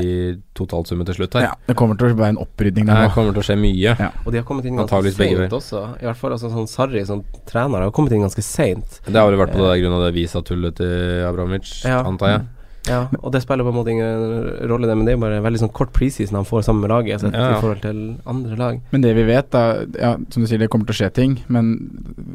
totalsummen 0.57 1.07
til 1.09 1.19
slutt 1.19 1.37
her. 1.39 1.49
ja, 1.51 1.53
det 1.69 1.77
kommer 1.79 1.99
til 2.01 2.09
å 2.13 2.17
være 2.17 2.35
en 2.37 2.41
opprydning 2.45 2.89
der 2.89 2.95
nå. 3.03 3.09
Det 3.09 3.15
kommer 3.17 3.37
til 3.37 3.45
å 3.45 3.47
skje 3.51 3.59
mye. 3.61 3.95
Ja. 4.01 4.11
Og 4.25 4.33
de 4.33 4.41
har 4.41 4.47
kommet 4.49 4.65
inn 4.71 4.81
ganske 4.81 5.15
seint 5.19 5.57
også. 5.61 5.85
I 6.01 6.09
hvert 6.09 6.21
fall 6.21 6.37
altså, 6.37 6.51
sånn 6.55 6.71
Sarri 6.71 7.05
som 7.07 7.25
trener 7.51 7.85
har 7.87 7.95
kommet 7.95 8.15
inn 8.17 8.25
ganske 8.25 8.45
seint. 8.45 9.01
Det 9.07 9.15
har 9.19 9.29
vel 9.31 9.41
vært 9.43 9.55
på 9.57 9.63
det 9.67 9.79
grunn 9.83 9.99
av 9.99 10.07
det 10.07 10.13
visatullet 10.17 10.79
til 10.81 11.25
Abramovic, 11.29 11.75
Ja. 11.85 12.01
antar 12.07 12.35
jeg. 12.37 12.47
Ja, 12.89 13.07
og 13.23 13.33
det 13.33 13.41
spiller 13.41 13.65
på 13.65 13.73
en 13.73 13.77
måte 13.79 13.93
ingen 13.95 14.69
rolle, 14.69 14.89
det, 14.91 14.97
men 14.99 15.07
det 15.07 15.15
er 15.15 15.17
jo 15.17 15.23
bare 15.23 15.39
en 15.39 15.47
veldig 15.47 15.61
sånn 15.63 15.73
kort 15.73 15.93
preseason 15.97 16.37
han 16.37 16.49
får 16.49 16.67
sammen 16.67 16.85
med 16.85 16.93
laget, 16.93 17.23
sett 17.23 17.33
Ja, 17.33 17.47
ja. 17.55 17.57
i 17.57 17.63
forhold 17.63 17.81
til 17.85 18.01
andre 18.29 18.59
lag. 18.61 18.81
Men 18.93 19.07
det 19.07 19.15
vi 19.17 19.25
vet, 19.31 19.49
da 19.55 19.63
Ja, 19.97 20.11
som 20.29 20.45
du 20.45 20.49
sier, 20.51 20.61
det 20.61 20.69
kommer 20.73 20.89
til 20.91 20.97
å 20.97 20.99
skje 21.01 21.11
ting, 21.17 21.39
men 21.49 21.71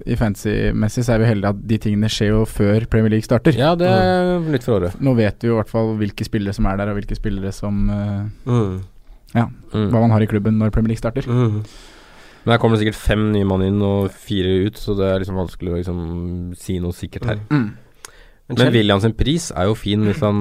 i 0.09 0.17
fantasy-messig 0.17 1.05
så 1.05 1.15
er 1.15 1.21
vi 1.21 1.29
heldige 1.29 1.53
at 1.53 1.61
de 1.69 1.77
tingene 1.85 2.09
skjer 2.09 2.33
jo 2.33 2.45
før 2.49 2.87
Premier 2.89 3.13
League 3.13 3.27
starter. 3.27 3.53
Ja, 3.57 3.75
det 3.77 3.89
er 3.89 4.39
litt 4.49 4.65
for 4.65 4.79
året. 4.79 4.97
Nå 4.99 5.13
vet 5.19 5.37
vi 5.43 5.51
jo 5.51 5.57
i 5.57 5.59
hvert 5.61 5.69
fall 5.69 5.93
hvilke 5.99 6.25
spillere 6.25 6.57
som 6.57 6.65
er 6.71 6.81
der, 6.81 6.93
og 6.93 6.97
hvilke 7.01 7.17
spillere 7.19 7.53
som 7.55 7.85
uh, 7.89 8.25
Mm. 8.49 8.81
Mm. 9.35 9.89
Hva 9.93 9.99
man 10.01 10.11
har 10.15 10.23
i 10.25 10.27
klubben 10.29 10.57
når 10.57 10.71
Premier 10.73 10.95
League 10.95 11.01
starter. 11.01 11.27
Mm. 11.29 11.61
Men 12.45 12.53
her 12.55 12.61
kommer 12.61 12.77
det 12.77 12.85
sikkert 12.85 12.97
fem 12.97 13.27
nye 13.33 13.45
mann 13.45 13.61
inn 13.61 13.81
og 13.85 14.09
fire 14.15 14.55
ut, 14.65 14.79
så 14.79 14.95
det 14.97 15.05
er 15.05 15.21
liksom 15.21 15.37
vanskelig 15.37 15.73
å 15.73 15.79
liksom 15.79 15.99
si 16.57 16.79
noe 16.81 16.95
sikkert 16.95 17.27
her. 17.29 17.41
Mm. 17.51 17.67
Men, 18.49 18.57
Men 18.63 18.73
Williams 18.73 19.03
sin 19.05 19.13
pris 19.13 19.51
er 19.53 19.67
jo 19.69 19.75
fin 19.77 20.01
hvis 20.09 20.23
han 20.25 20.39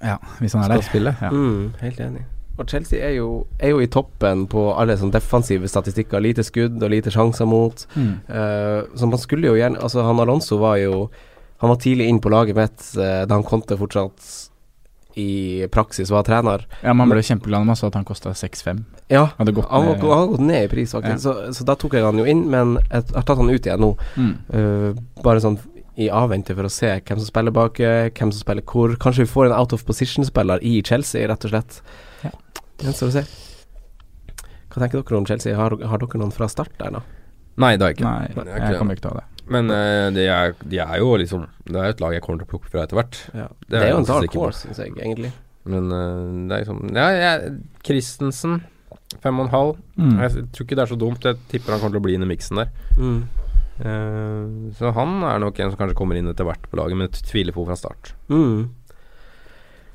Ja, 0.00 0.16
hvis 0.38 0.54
han 0.54 0.62
er 0.62 0.68
skal 0.70 0.78
der. 0.78 0.86
spille. 0.88 1.14
Ja. 1.20 1.30
mm, 1.34 1.74
Helt 1.80 2.00
enig. 2.00 2.22
Og 2.54 2.68
Chelsea 2.70 3.00
er 3.02 3.16
jo, 3.16 3.46
er 3.58 3.72
jo 3.72 3.80
i 3.82 3.88
toppen 3.90 4.44
på 4.46 4.68
alle 4.78 4.94
sånne 4.96 5.16
defensive 5.16 5.66
statistikker. 5.66 6.22
Lite 6.22 6.44
skudd 6.46 6.78
og 6.78 6.90
lite 6.92 7.10
sjanser 7.10 7.48
mot. 7.50 7.82
Mm. 7.98 8.12
Uh, 8.30 8.86
så 8.94 9.08
man 9.10 9.18
skulle 9.18 9.50
jo 9.50 9.56
gjerne 9.58 9.82
Altså, 9.82 10.04
han 10.06 10.20
Alonso 10.22 10.60
var 10.62 10.76
jo 10.78 11.08
Han 11.60 11.72
var 11.72 11.80
tidlig 11.82 12.06
inn 12.08 12.20
på 12.22 12.30
laget 12.30 12.54
mitt 12.58 12.86
uh, 12.98 13.24
da 13.26 13.34
han 13.34 13.42
kom 13.42 13.62
til 13.66 13.80
fortsatt 13.82 14.50
i 15.16 15.66
praksis 15.70 16.10
var 16.10 16.24
trener. 16.26 16.64
Ja, 16.82 16.90
man 16.92 17.06
ble 17.08 17.22
kjempeglad 17.22 17.62
når 17.62 17.68
man 17.68 17.76
så 17.78 17.86
at 17.86 17.94
han 17.94 18.06
kosta 18.06 18.32
6-5. 18.34 18.80
Ja, 19.12 19.28
Hadde 19.38 19.52
gått 19.54 19.68
han, 19.70 19.84
var, 19.86 20.00
ned 20.00 20.10
han 20.10 20.32
gått 20.32 20.42
ned 20.42 20.64
i 20.64 20.70
pris, 20.72 20.90
faktisk. 20.90 21.22
Så, 21.22 21.34
så 21.54 21.66
da 21.68 21.76
tok 21.78 21.94
jeg 21.94 22.02
han 22.02 22.18
jo 22.18 22.24
inn, 22.26 22.40
men 22.50 22.72
jeg 22.90 23.04
har 23.14 23.22
tatt 23.22 23.38
han 23.38 23.50
ut 23.52 23.68
igjen 23.68 23.78
nå. 23.84 23.92
mm. 24.18 24.32
Uh, 24.50 25.22
bare 25.22 25.38
sånn 25.44 25.60
i 26.00 26.10
avvente 26.10 26.54
for 26.56 26.66
å 26.66 26.72
se 26.72 26.90
hvem 26.98 27.20
som 27.20 27.28
spiller 27.28 27.54
bak, 27.54 27.78
eh, 27.80 28.10
hvem 28.10 28.32
som 28.32 28.40
spiller 28.40 28.66
hvor. 28.66 28.96
Kanskje 29.00 29.24
vi 29.24 29.30
får 29.30 29.48
en 29.48 29.56
out 29.56 29.74
of 29.76 29.84
position-spiller 29.86 30.62
i 30.66 30.80
Chelsea, 30.82 31.26
rett 31.30 31.46
og 31.46 31.54
slett. 31.54 31.80
Ja. 32.24 32.32
Det 32.78 32.88
gjenstår 32.88 33.12
å 33.12 33.16
se. 33.18 33.24
Hva 34.74 34.82
tenker 34.82 35.02
dere 35.02 35.20
om 35.20 35.28
Chelsea? 35.28 35.54
Har, 35.54 35.70
har 35.70 36.02
dere 36.02 36.18
noen 36.18 36.34
fra 36.34 36.48
start 36.50 36.74
der, 36.80 36.96
da? 36.98 37.04
Nei, 37.62 37.76
det 37.78 37.86
har 37.86 37.92
jeg 37.92 38.00
ikke. 38.00 38.10
Nei, 38.10 38.48
jeg 38.50 38.72
det. 38.72 38.78
kommer 38.80 38.96
ikke 38.96 39.04
til 39.04 39.12
å 39.12 39.14
ha 39.14 39.22
det. 39.22 39.30
Men 39.54 39.70
uh, 39.70 40.08
de, 40.16 40.24
er, 40.32 40.54
de 40.64 40.78
er 40.80 41.00
jo 41.02 41.10
liksom 41.20 41.42
Det 41.68 41.76
er 41.76 41.90
jo 41.90 41.92
et 41.92 41.98
lag 42.00 42.14
jeg 42.16 42.22
kommer 42.24 42.40
til 42.40 42.46
å 42.48 42.50
plukke 42.54 42.70
fra 42.72 42.86
etter 42.86 42.98
hvert. 42.98 43.18
Ja. 43.36 43.48
Det 43.68 43.74
Det, 43.74 43.82
er 43.82 43.92
jo 43.92 43.98
en 44.00 44.08
dark 44.08 44.36
horse, 44.40 44.64
syns 44.64 44.80
jeg, 44.80 44.94
egentlig. 44.96 45.30
Men 45.68 45.92
uh, 45.92 46.48
det 46.48 46.56
er 46.56 46.64
liksom 46.64 46.80
Ja, 46.96 47.06
jeg, 47.14 47.54
Christensen, 47.86 48.58
fem 49.22 49.38
og 49.38 49.46
en 49.46 49.54
halv. 49.54 49.78
Mm. 49.94 50.16
Jeg 50.24 50.46
tror 50.56 50.66
ikke 50.66 50.80
det 50.80 50.86
er 50.86 50.92
så 50.94 50.98
dumt. 50.98 51.28
Jeg 51.28 51.40
tipper 51.52 51.76
han 51.76 51.84
kommer 51.84 51.98
til 51.98 52.02
å 52.02 52.06
bli 52.08 52.18
inn 52.18 52.26
i 52.26 52.30
miksen 52.32 52.64
der. 52.64 52.72
Mm. 52.98 53.43
Eh, 53.80 54.72
så 54.78 54.92
han 54.94 55.16
er 55.26 55.40
nok 55.42 55.58
en 55.58 55.72
som 55.72 55.80
kanskje 55.80 55.96
kommer 55.98 56.18
inn 56.20 56.28
etter 56.30 56.46
hvert 56.46 56.68
på 56.70 56.78
laget, 56.78 56.96
men 56.98 57.08
jeg 57.08 57.24
tviler 57.26 57.56
på 57.56 57.64
fra 57.66 57.76
start. 57.78 58.12
Mm. 58.30 58.68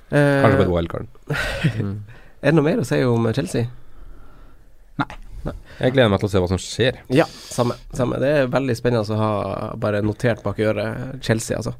Eh, 0.09 0.41
Kanskje 0.43 0.57
på 0.59 0.67
et 0.67 0.73
wildcard. 0.75 1.07
Mm. 1.79 1.95
er 2.41 2.51
det 2.51 2.55
noe 2.55 2.65
mer 2.65 2.81
å 2.81 2.87
si 2.87 2.97
om 3.03 3.25
Chelsea? 3.35 3.67
Nei, 4.99 5.53
Jeg 5.79 5.93
gleder 5.95 6.09
meg 6.11 6.19
til 6.19 6.27
å 6.27 6.31
se 6.33 6.39
hva 6.43 6.47
som 6.51 6.59
skjer. 6.59 6.97
Ja, 7.15 7.23
samme. 7.31 7.75
samme. 7.95 8.17
Det 8.19 8.29
er 8.41 8.49
veldig 8.51 8.75
spennende 8.75 9.15
å 9.15 9.19
ha 9.19 9.75
bare 9.79 10.01
notert 10.03 10.41
bak 10.43 10.59
øret 10.59 11.21
Chelsea, 11.23 11.55
altså. 11.55 11.71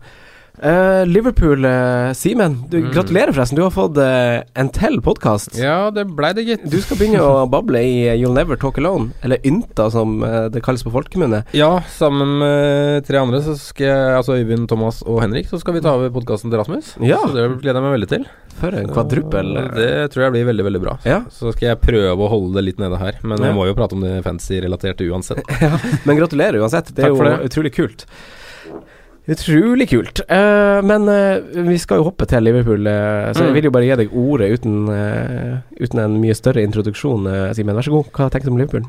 Eh, 0.62 1.06
Liverpool, 1.06 1.66
uh, 1.66 2.12
Simen. 2.14 2.58
Mm. 2.72 2.92
Gratulerer, 2.92 3.32
forresten. 3.32 3.56
Du 3.56 3.62
har 3.64 3.72
fått 3.72 3.98
uh, 3.98 4.42
en 4.60 4.70
til 4.76 4.98
podkast. 5.02 5.56
Ja, 5.56 5.88
det 5.96 6.04
blei 6.18 6.34
det, 6.36 6.44
gitt. 6.50 6.66
Du 6.68 6.76
skal 6.84 7.00
begynne 7.00 7.24
å 7.24 7.46
bable 7.54 7.80
i 7.80 7.94
You'll 8.20 8.36
Never 8.36 8.60
Talk 8.60 8.78
Alone, 8.82 9.14
eller 9.24 9.40
Ynta 9.48 9.88
som 9.94 10.18
det 10.52 10.60
kalles 10.66 10.84
på 10.84 10.92
folkemunne. 10.92 11.46
Ja, 11.56 11.70
sammen 11.96 12.36
med 12.42 13.08
tre 13.08 13.22
andre, 13.22 13.40
så 13.46 13.56
skal 13.60 13.88
jeg, 13.88 14.18
altså 14.20 14.36
Øyvind, 14.36 14.68
Thomas 14.72 15.00
og 15.08 15.22
Henrik, 15.24 15.48
så 15.48 15.62
skal 15.62 15.78
vi 15.78 15.84
ta 15.86 15.94
over 15.96 16.12
podkasten 16.14 16.52
til 16.52 16.60
Rasmus. 16.60 16.92
Ja. 17.08 17.22
Så 17.24 17.32
det 17.38 17.46
gleder 17.64 17.80
jeg 17.80 17.86
meg 17.88 17.96
veldig 17.96 18.10
til. 18.12 18.28
For 18.60 18.76
en 18.76 18.92
kvadruppel. 18.92 19.54
Det 19.78 19.92
tror 20.12 20.26
jeg 20.26 20.36
blir 20.36 20.50
veldig, 20.50 20.66
veldig 20.68 20.82
bra. 20.84 20.98
Ja, 21.08 21.22
Så 21.32 21.54
skal 21.56 21.70
jeg 21.72 21.80
prøve 21.86 22.26
å 22.26 22.32
holde 22.34 22.58
det 22.60 22.66
litt 22.68 22.82
nede 22.84 23.00
her, 23.00 23.16
men 23.24 23.40
Ja. 23.40 23.48
jeg 23.54 23.56
må 23.56 23.70
jo 23.70 23.78
prate 23.78 23.96
om 23.96 24.04
det 24.04 24.18
fancy-relaterte 24.28 25.08
uansett. 25.08 25.40
men 26.08 26.20
gratulerer 26.20 26.60
uansett. 26.60 26.92
Det 26.92 27.06
er 27.06 27.14
Takk 27.14 27.16
jo 27.16 27.30
det. 27.30 27.48
utrolig 27.48 27.74
kult. 27.80 28.06
Utrolig 29.30 29.86
kult. 29.92 30.22
Uh, 30.26 30.80
men 30.86 31.06
uh, 31.06 31.38
vi 31.70 31.78
skal 31.82 32.00
jo 32.02 32.08
hoppe 32.08 32.26
til 32.30 32.42
Liverpool, 32.48 32.88
uh, 32.90 33.30
så 33.36 33.44
jeg 33.46 33.52
Mm. 33.52 33.58
vil 33.60 33.68
jo 33.68 33.74
bare 33.76 33.86
gi 33.90 33.98
deg 34.02 34.16
ordet 34.18 34.48
uten, 34.58 34.76
uten 35.80 36.00
en 36.02 36.18
mye 36.22 36.34
større 36.38 36.64
introduksjon, 36.66 37.28
Simen. 37.54 37.76
Vær 37.78 37.86
så 37.86 37.94
god. 37.94 38.10
Hva 38.16 38.30
tenker 38.34 38.50
du 38.50 38.56
om 38.56 38.58
Liverpool? 38.62 38.88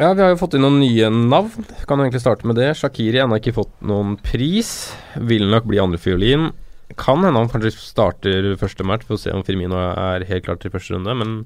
Ja, 0.00 0.14
vi 0.16 0.22
har 0.24 0.32
jo 0.32 0.40
fått 0.40 0.54
inn 0.56 0.64
noen 0.64 0.80
nye 0.80 1.10
navn. 1.12 1.66
Kan 1.86 2.00
jo 2.00 2.06
egentlig 2.06 2.22
starte 2.24 2.48
med 2.48 2.56
det. 2.56 2.70
Shakiri 2.80 3.20
har 3.20 3.26
ennå 3.28 3.36
ikke 3.38 3.52
fått 3.58 3.74
noen 3.84 4.16
pris. 4.24 4.92
Vil 5.20 5.44
nok 5.52 5.68
bli 5.68 5.78
andrefiolin. 5.82 6.48
Kan 6.96 7.20
hende 7.24 7.36
han 7.40 7.48
kanskje 7.52 7.74
starter 7.76 8.54
første 8.60 8.84
match, 8.88 9.04
for 9.08 9.16
å 9.16 9.20
se 9.20 9.30
om 9.32 9.44
Firmino 9.44 9.76
er 9.76 10.24
helt 10.28 10.44
klar 10.48 10.56
til 10.60 10.72
første 10.72 10.96
runde. 10.96 11.12
Men 11.20 11.36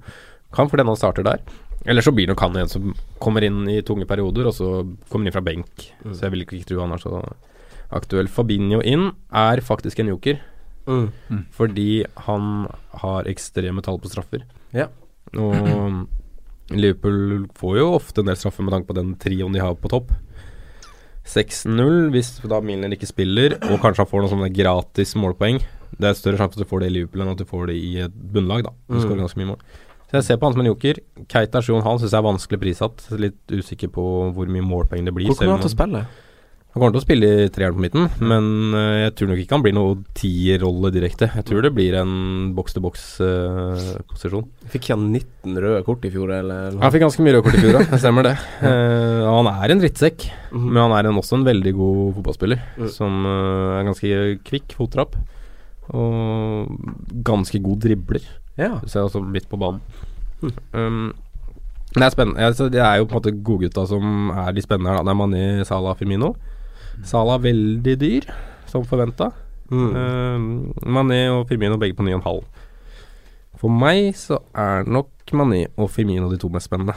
kan 0.55 0.71
for 0.71 0.79
denne 0.79 0.95
han 0.95 1.01
starter 1.03 1.27
der. 1.27 1.43
Eller 1.87 2.03
så 2.03 2.15
blir 2.15 2.31
nok 2.31 2.41
han 2.47 2.57
en 2.63 2.71
som 2.71 2.95
kommer 3.23 3.43
inn 3.47 3.65
i 3.71 3.81
tunge 3.87 4.07
perioder, 4.07 4.47
og 4.51 4.55
så 4.55 4.71
kommer 5.11 5.27
inn 5.27 5.35
fra 5.35 5.43
benk. 5.47 5.91
Så 6.07 6.25
jeg 6.27 6.33
vil 6.35 6.47
ikke 6.47 6.63
tro 6.71 6.81
han 6.83 6.95
er 6.95 7.03
så 7.03 7.21
aktuell. 7.93 8.29
Fabinho 8.29 8.81
inn 8.83 9.13
er 9.33 9.61
faktisk 9.65 9.99
en 10.01 10.09
joker, 10.15 10.41
Mm. 10.87 11.11
fordi 11.51 12.05
han 12.29 12.69
har 13.03 13.25
ekstreme 13.25 13.83
tall 13.83 13.99
på 13.99 14.09
straffer. 14.09 14.43
Ja. 14.73 14.87
Og 15.35 16.07
Liverpool 16.71 17.47
får 17.55 17.79
jo 17.79 17.93
ofte 17.95 18.19
en 18.21 18.27
del 18.27 18.37
straffer 18.37 18.63
med 18.63 18.73
tanke 18.73 18.87
på 18.87 18.95
den 18.95 19.15
trioen 19.17 19.53
de 19.53 19.59
har 19.61 19.75
på 19.75 19.89
topp. 19.91 20.13
6-0 21.27 22.11
hvis 22.15 22.37
da 22.47 22.61
Milner 22.63 22.93
ikke 22.95 23.09
spiller, 23.11 23.57
og 23.71 23.81
kanskje 23.83 24.05
han 24.05 24.11
får 24.11 24.23
noen 24.23 24.33
sånne 24.37 24.53
gratis 24.55 25.15
målpoeng. 25.19 25.59
Det 25.99 26.07
er 26.11 26.15
større 26.19 26.39
sjanse 26.39 26.55
for 26.55 26.63
at 26.63 26.67
du 26.67 26.71
får 26.71 26.81
det 26.85 26.87
i 26.91 26.95
Liverpool 27.01 27.23
enn 27.25 27.33
at 27.33 27.41
du 27.43 27.45
får 27.49 27.67
det 27.73 27.77
i 27.81 27.91
et 28.05 28.15
bunnlag. 28.33 28.63
da 28.65 28.71
Du 28.89 28.95
Mm. 28.95 29.03
skårer 29.03 29.23
ganske 29.25 29.37
mye 29.39 29.51
mål. 29.51 29.61
Så 30.07 30.13
jeg 30.13 30.23
ser 30.25 30.37
på 30.37 30.47
han 30.47 30.53
som 30.53 30.61
en 30.61 30.67
joker. 30.73 30.95
Keita 31.29 31.59
7,5 31.61 31.99
syns 31.99 32.13
jeg 32.13 32.19
er 32.23 32.31
vanskelig 32.31 32.61
prissatt. 32.61 33.19
Litt 33.19 33.47
usikker 33.51 33.89
på 33.91 34.33
hvor 34.33 34.47
mye 34.47 34.63
målpoeng 34.63 35.05
det 35.05 35.13
blir. 35.15 35.27
Hvor 35.27 35.35
kommer 35.39 35.59
han 35.59 35.67
til 35.67 35.75
å 35.75 35.77
spille? 35.77 36.07
Han 36.77 36.83
kommer 36.83 36.93
til 36.93 37.01
å 37.01 37.05
spille 37.07 37.29
i 37.41 37.49
treeren 37.49 37.73
på 37.79 37.81
midten, 37.87 38.03
men 38.21 38.75
eh, 38.77 38.97
jeg 39.07 39.13
tror 39.17 39.31
nok 39.31 39.39
ikke 39.41 39.55
han 39.57 39.63
blir 39.65 39.73
noe 39.73 39.95
tierrolle 40.19 40.91
direkte. 40.93 41.25
Jeg 41.33 41.47
tror 41.49 41.65
det 41.65 41.71
blir 41.73 41.95
en 41.97 42.11
boks-til-boks-posisjon. 42.59 44.45
Fikk 44.75 44.83
ikke 44.85 44.93
han 44.97 45.07
19 45.09 45.57
røde 45.65 45.81
kort 45.87 46.05
i 46.05 46.11
fjor, 46.13 46.33
eller? 46.37 46.77
han 46.83 46.93
fikk 46.93 47.05
ganske 47.07 47.25
mye 47.25 47.33
røde 47.39 47.47
kort 47.47 47.57
i 47.57 47.63
fjor. 47.65 47.79
Det 47.95 48.01
stemmer 48.03 48.29
det. 48.29 48.35
uh, 48.67 49.25
han 49.39 49.49
er 49.55 49.73
en 49.73 49.81
drittsekk, 49.81 50.27
Mhm. 50.53 50.67
men 50.69 50.83
han 50.85 50.95
er 50.99 51.09
en, 51.11 51.19
også 51.21 51.39
en 51.41 51.47
veldig 51.49 51.73
god 51.77 52.15
fotballspiller. 52.19 52.61
Mm. 52.77 52.89
Som 52.93 53.25
uh, 53.25 53.79
er 53.81 53.87
ganske 53.89 54.21
kvikk 54.47 54.77
fottrapp. 54.77 55.17
Og 55.97 56.69
ganske 57.25 57.61
god 57.63 57.81
dribler. 57.85 58.25
Ja. 58.59 58.75
Du 58.83 58.89
ser 58.93 59.07
også 59.07 59.23
litt 59.33 59.49
på 59.49 59.59
banen. 59.61 59.81
Um, 60.77 61.13
det 61.97 62.03
er 62.05 62.13
spennende. 62.13 62.69
Det 62.73 62.83
er 62.83 62.99
jo 63.01 63.07
på 63.09 63.17
en 63.17 63.21
måte 63.23 63.33
godgutta 63.47 63.87
som 63.89 64.29
er 64.35 64.53
de 64.53 64.61
spennende 64.65 64.93
her. 64.93 65.05
Det 65.07 65.13
er 65.15 65.21
Mané, 65.23 65.45
Salah, 65.65 65.97
Firmino. 65.97 66.35
Salah 67.05 67.39
veldig 67.43 67.97
dyr, 68.01 68.29
som 68.71 68.85
forventa. 68.85 69.31
Mm. 69.71 69.91
Uh, 69.91 70.87
Mané 70.87 71.25
og 71.33 71.49
Firmino 71.51 71.77
begge 71.79 71.97
på 71.99 72.07
9,5. 72.07 72.45
For 73.61 73.73
meg 73.73 74.15
så 74.19 74.39
er 74.55 74.85
nok 74.87 75.09
Mané 75.33 75.67
og 75.81 75.91
Firmino 75.91 76.29
de 76.31 76.39
to 76.39 76.49
mest 76.53 76.69
spennende. 76.71 76.95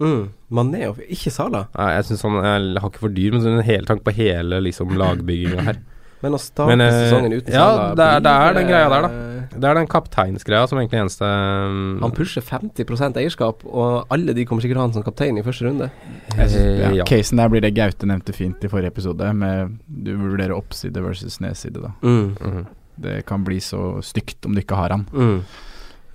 Mm. 0.00 0.28
Mané 0.54 0.84
og 0.88 1.00
Ikke 1.10 1.30
Sala. 1.34 1.64
Nei, 1.76 1.88
jeg 1.96 2.04
syns 2.08 2.22
han 2.22 2.36
er 2.38 2.80
hakket 2.80 3.00
for 3.02 3.08
dyr, 3.14 3.32
men 3.34 3.42
så 3.42 3.50
er 3.50 3.62
det 3.62 3.78
en 3.80 3.88
tanke 3.92 4.06
på 4.06 4.14
hele 4.14 4.60
liksom, 4.62 4.94
lagbygginga 4.96 5.64
her. 5.66 5.80
Men 6.22 6.34
å 6.34 6.38
starte 6.42 6.74
eh, 6.82 6.94
sesongen 7.04 7.34
uten 7.36 7.52
ja, 7.54 7.64
Sala 7.66 7.88
det 7.98 8.06
er- 8.06 8.22
det 8.26 8.30
er 8.34 8.54
den 8.56 8.66
greia 8.70 8.88
der, 8.90 9.02
da. 9.06 9.10
Eh, 9.48 9.58
Det 9.58 9.68
er 9.68 9.78
den 9.78 9.90
kapteinsgreia 9.90 10.66
som 10.70 10.80
egentlig 10.80 11.00
eneste 11.02 11.28
um, 11.28 11.98
Han 12.04 12.14
pusher 12.16 12.44
50% 12.44 13.20
eierskap, 13.22 13.64
og 13.66 14.12
alle 14.14 14.34
de 14.36 14.46
kommer 14.48 14.64
sikkert 14.64 14.78
til 14.78 14.82
å 14.82 14.84
ha 14.84 14.88
han 14.88 14.96
som 14.96 15.06
kaptein 15.06 15.40
i 15.40 15.44
første 15.46 15.68
runde. 15.68 15.90
Synes, 16.34 16.58
ja, 16.58 16.92
ja. 17.00 17.06
Casen 17.08 17.42
der 17.42 17.52
blir 17.52 17.64
det 17.64 17.74
Gaute 17.76 18.08
nevnte 18.08 18.36
fint 18.36 18.64
i 18.64 18.72
forrige 18.72 18.94
episode, 18.94 19.32
med 19.36 19.78
du 19.86 20.12
vurderer 20.16 20.56
oppside 20.56 21.02
versus 21.04 21.40
nedside, 21.44 21.80
da. 21.82 21.94
Mm. 22.02 22.36
Mhm. 22.36 22.66
Det 22.98 23.20
kan 23.28 23.44
bli 23.46 23.60
så 23.62 24.00
stygt 24.02 24.46
om 24.48 24.56
du 24.56 24.58
ikke 24.64 24.74
har 24.74 24.90
han. 24.90 25.04
Mm. 25.14 25.42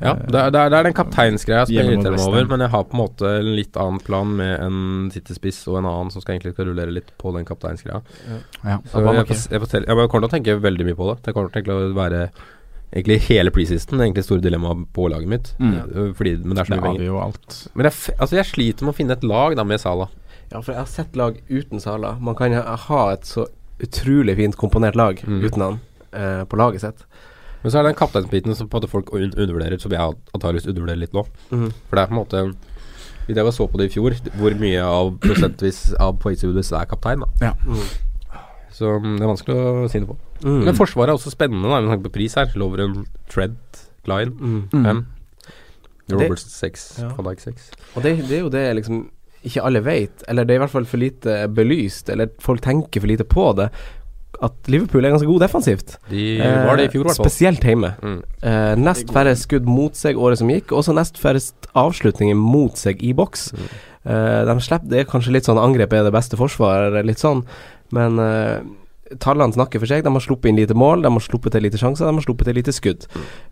Ja, 0.03 0.13
det 0.19 0.39
er, 0.39 0.49
det 0.51 0.61
er, 0.63 0.87
den 0.87 0.95
kapteinsgreia 0.97 1.67
som 1.67 1.75
jeg 1.75 1.87
irriterer 1.87 2.17
meg 2.17 2.25
over, 2.25 2.47
men 2.51 2.63
jeg 2.65 2.73
har 2.73 2.83
på 2.89 2.97
en 2.97 3.01
måte 3.03 3.29
en 3.39 3.51
litt 3.55 3.77
annen 3.79 4.01
plan 4.03 4.31
med 4.39 4.53
en 4.57 4.79
City-spiss 5.13 5.61
og 5.71 5.79
en 5.79 5.87
annen 5.87 6.11
som 6.11 6.23
skal 6.23 6.35
egentlig 6.35 6.55
skal 6.55 6.67
rullere 6.71 6.95
litt 6.95 7.13
på 7.21 7.31
den 7.35 7.47
kapteinsgreia. 7.47 8.01
Ja. 8.65 8.79
Så 8.89 9.03
jeg, 9.05 9.23
jeg, 9.29 9.43
jeg, 9.53 9.85
jeg 9.85 9.85
kommer 9.85 10.25
til 10.25 10.27
å 10.27 10.33
tenke 10.33 10.57
veldig 10.65 10.89
mye 10.89 10.99
på 10.99 11.07
det. 11.11 11.15
Jeg 11.29 11.37
kommer 11.37 11.55
til 11.55 11.71
å 11.71 11.79
være 11.95 12.25
egentlig 12.93 13.19
hele 13.27 13.51
preseason, 13.51 13.97
det 13.97 14.05
egentlig 14.07 14.23
store 14.27 14.41
dilemmaet 14.45 14.85
på 14.93 15.07
laget 15.09 15.27
mitt. 15.27 15.53
Mm. 15.59 15.73
Øh, 15.95 16.13
Fordi, 16.15 16.35
men 16.43 16.55
det 16.55 16.59
er 16.59 16.65
så 16.65 16.75
Det 16.75 16.81
mye 16.81 16.89
penger. 16.91 17.05
jo 17.05 17.19
alt. 17.23 17.67
Men 17.75 17.83
jeg, 17.89 17.93
altså 18.19 18.35
jeg 18.35 18.45
sliter 18.45 18.85
med 18.85 18.93
å 18.93 18.97
finne 18.97 19.11
et 19.17 19.23
lag 19.23 19.55
da 19.55 19.63
med 19.63 19.79
Sala. 19.81 20.07
Ja, 20.51 20.59
for 20.61 20.71
jeg 20.73 20.79
har 20.81 20.85
sett 20.91 21.15
lag 21.15 21.39
uten 21.49 21.79
Sala. 21.81 22.15
Man 22.21 22.35
kan 22.35 22.53
ha- 22.53 23.11
et 23.13 23.25
så 23.25 23.47
utrolig 23.81 24.35
fint 24.37 24.55
komponert 24.55 24.95
lag 24.95 25.17
Mm. 25.25 25.41
uten 25.43 25.61
han 25.61 25.79
eh, 26.13 26.43
på 26.45 26.55
laget 26.57 26.81
sitt. 26.81 27.03
Men 27.63 27.71
så 27.71 27.79
er 27.79 27.83
det 27.83 27.95
den 27.95 28.07
kapteinsbiten 28.07 28.55
som 28.55 28.67
på 28.67 28.75
en 28.77 28.81
måte 28.83 28.89
folk 28.91 29.13
un 29.13 29.31
undervurderer, 29.37 29.79
som 29.79 29.91
jeg 29.91 29.99
antakeligvis 30.35 30.67
undervurderer 30.67 30.99
litt 30.99 31.13
nå. 31.13 31.25
Mm. 31.51 31.71
For 31.89 31.95
det 31.95 32.03
er 32.03 32.07
på 32.07 32.13
en 32.13 32.25
måte 32.25 32.55
Vi 33.25 33.33
drev 33.33 33.47
og 33.47 33.53
så 33.53 33.67
på 33.71 33.77
det 33.79 33.85
i 33.87 33.93
fjor, 33.93 34.11
hvor 34.37 34.51
mye 34.59 34.81
av 34.83 35.13
prosentvis 35.23 35.93
av 35.97 36.17
poengstilbudet 36.19 36.71
er 36.73 36.85
kaptein. 36.85 37.21
da 37.23 37.27
Ja. 37.47 37.53
Så 38.73 38.95
mm, 38.99 39.15
det 39.19 39.25
er 39.25 39.31
vanskelig 39.31 39.57
å 39.57 39.87
si 39.91 40.01
noe 40.01 40.13
på. 40.13 40.19
Mm. 40.43 40.61
Men 40.67 40.77
Forsvaret 40.77 41.13
er 41.13 41.19
også 41.19 41.33
spennende, 41.33 41.69
da, 41.69 41.81
med 41.81 41.93
tanke 41.93 42.07
på 42.09 42.15
pris 42.17 42.37
her. 42.39 42.53
Loveren, 42.59 43.03
Tread, 43.31 43.57
Klein, 44.07 44.33
mm. 44.33 44.61
um, 44.73 44.87
fem. 44.87 45.03
Det- 46.09 46.19
Roberts 46.19 46.47
seks, 46.51 46.99
Ja. 46.99 47.13
van 47.15 47.29
Dijk 47.29 47.39
6. 47.39 47.71
Og 47.95 48.03
det, 48.03 48.17
det 48.27 48.37
er 48.37 48.41
jo 48.43 48.49
det 48.51 48.63
liksom 48.75 49.05
ikke 49.43 49.63
alle 49.63 49.81
vet, 49.83 50.23
eller 50.27 50.47
det 50.47 50.55
er 50.55 50.61
i 50.61 50.63
hvert 50.63 50.71
fall 50.71 50.87
for 50.87 51.01
lite 51.01 51.35
belyst, 51.51 52.09
eller 52.09 52.31
folk 52.43 52.61
tenker 52.63 53.03
for 53.03 53.11
lite 53.11 53.25
på 53.27 53.49
det, 53.59 53.69
at 54.43 54.69
Liverpool 54.71 55.05
er 55.05 55.13
ganske 55.13 55.27
god 55.29 55.43
defensivt. 55.45 55.95
De 56.09 56.23
var 56.39 56.79
det 56.79 56.87
i 56.89 56.91
fjor, 56.91 57.05
i 57.05 57.07
hvert 57.07 57.19
fall. 57.19 57.29
Spesielt 57.29 57.63
hjemme. 57.63 57.93
Mm. 58.01 58.17
Eh, 58.43 58.73
nest 58.81 59.11
færre 59.13 59.35
skudd 59.39 59.67
mot 59.69 59.95
seg 59.95 60.19
året 60.19 60.41
som 60.41 60.51
gikk, 60.51 60.73
også 60.75 60.95
nest 60.95 61.19
færrest 61.21 61.67
avslutninger 61.79 62.35
mot 62.39 62.79
seg 62.79 63.03
i 63.03 63.13
boks. 63.15 63.51
Mm. 63.55 63.69
Eh, 64.03 64.39
de 64.49 64.55
slipper, 64.65 64.89
det 64.91 64.99
er 65.03 65.11
kanskje 65.11 65.35
litt 65.37 65.47
sånn 65.47 65.61
angrep 65.61 65.95
er 65.95 66.03
det 66.07 66.15
beste 66.15 66.39
forsvar, 66.39 66.97
litt 67.07 67.23
sånn, 67.23 67.45
men 67.93 68.21
uh, 68.21 69.17
tallene 69.23 69.55
snakker 69.55 69.81
for 69.83 69.89
seg. 69.89 70.05
De 70.05 70.13
har 70.13 70.25
sluppet 70.25 70.51
inn 70.51 70.61
lite 70.61 70.77
mål, 70.77 71.05
de 71.05 71.11
har 71.13 71.23
sluppet 71.25 71.55
til 71.55 71.65
lite 71.67 71.81
sjanser, 71.81 72.09
de 72.09 72.17
har 72.17 72.25
sluppet 72.25 72.49
til 72.49 72.57
lite 72.57 72.73
skudd. 72.73 73.03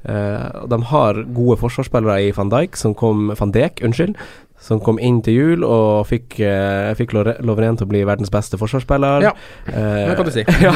Og 0.09 0.69
de 0.71 0.79
har 0.89 1.19
gode 1.35 1.57
forsvarsspillere 1.61 2.15
i 2.25 2.31
van 2.33 2.49
Dijk, 2.49 2.79
som 2.79 2.95
kom 2.97 3.29
Van 3.37 3.53
Dijk, 3.53 3.83
unnskyld, 3.85 4.15
som 4.61 4.81
kom 4.83 4.99
inn 5.01 5.19
til 5.25 5.37
jul 5.37 5.65
og 5.65 6.05
fikk, 6.09 6.37
uh, 6.45 6.93
fikk 6.97 7.15
Lovren 7.17 7.79
til 7.79 7.87
å 7.87 7.91
bli 7.91 8.03
verdens 8.05 8.31
beste 8.33 8.59
forsvarsspiller. 8.61 9.25
Ja, 9.25 9.33
det 9.65 10.15
kan 10.19 10.27
du 10.27 10.33
si. 10.33 10.45
ja. 10.65 10.73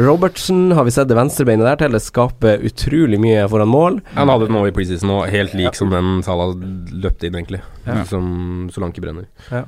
Robertsen 0.00 0.74
har 0.76 0.86
vi 0.86 0.94
sett 0.94 1.08
det 1.10 1.16
venstrebeinet 1.18 1.66
der 1.66 1.80
til. 1.80 1.96
Det 1.96 2.02
skaper 2.04 2.66
utrolig 2.68 3.20
mye 3.22 3.46
foran 3.50 3.72
mål. 3.72 4.00
Han 4.18 4.32
hadde 4.32 4.50
nå 4.52 4.66
i 4.68 4.74
preseason, 4.76 5.14
òg, 5.16 5.30
helt 5.32 5.56
lik 5.56 5.78
som 5.78 5.92
den 5.92 6.20
Salah 6.26 6.52
løpte 6.54 7.30
inn, 7.30 7.40
egentlig. 7.40 7.62
Ja. 7.86 8.02
Som 8.08 8.68
Solanke 8.74 9.02
brenner. 9.02 9.30
Eh, 9.48 9.64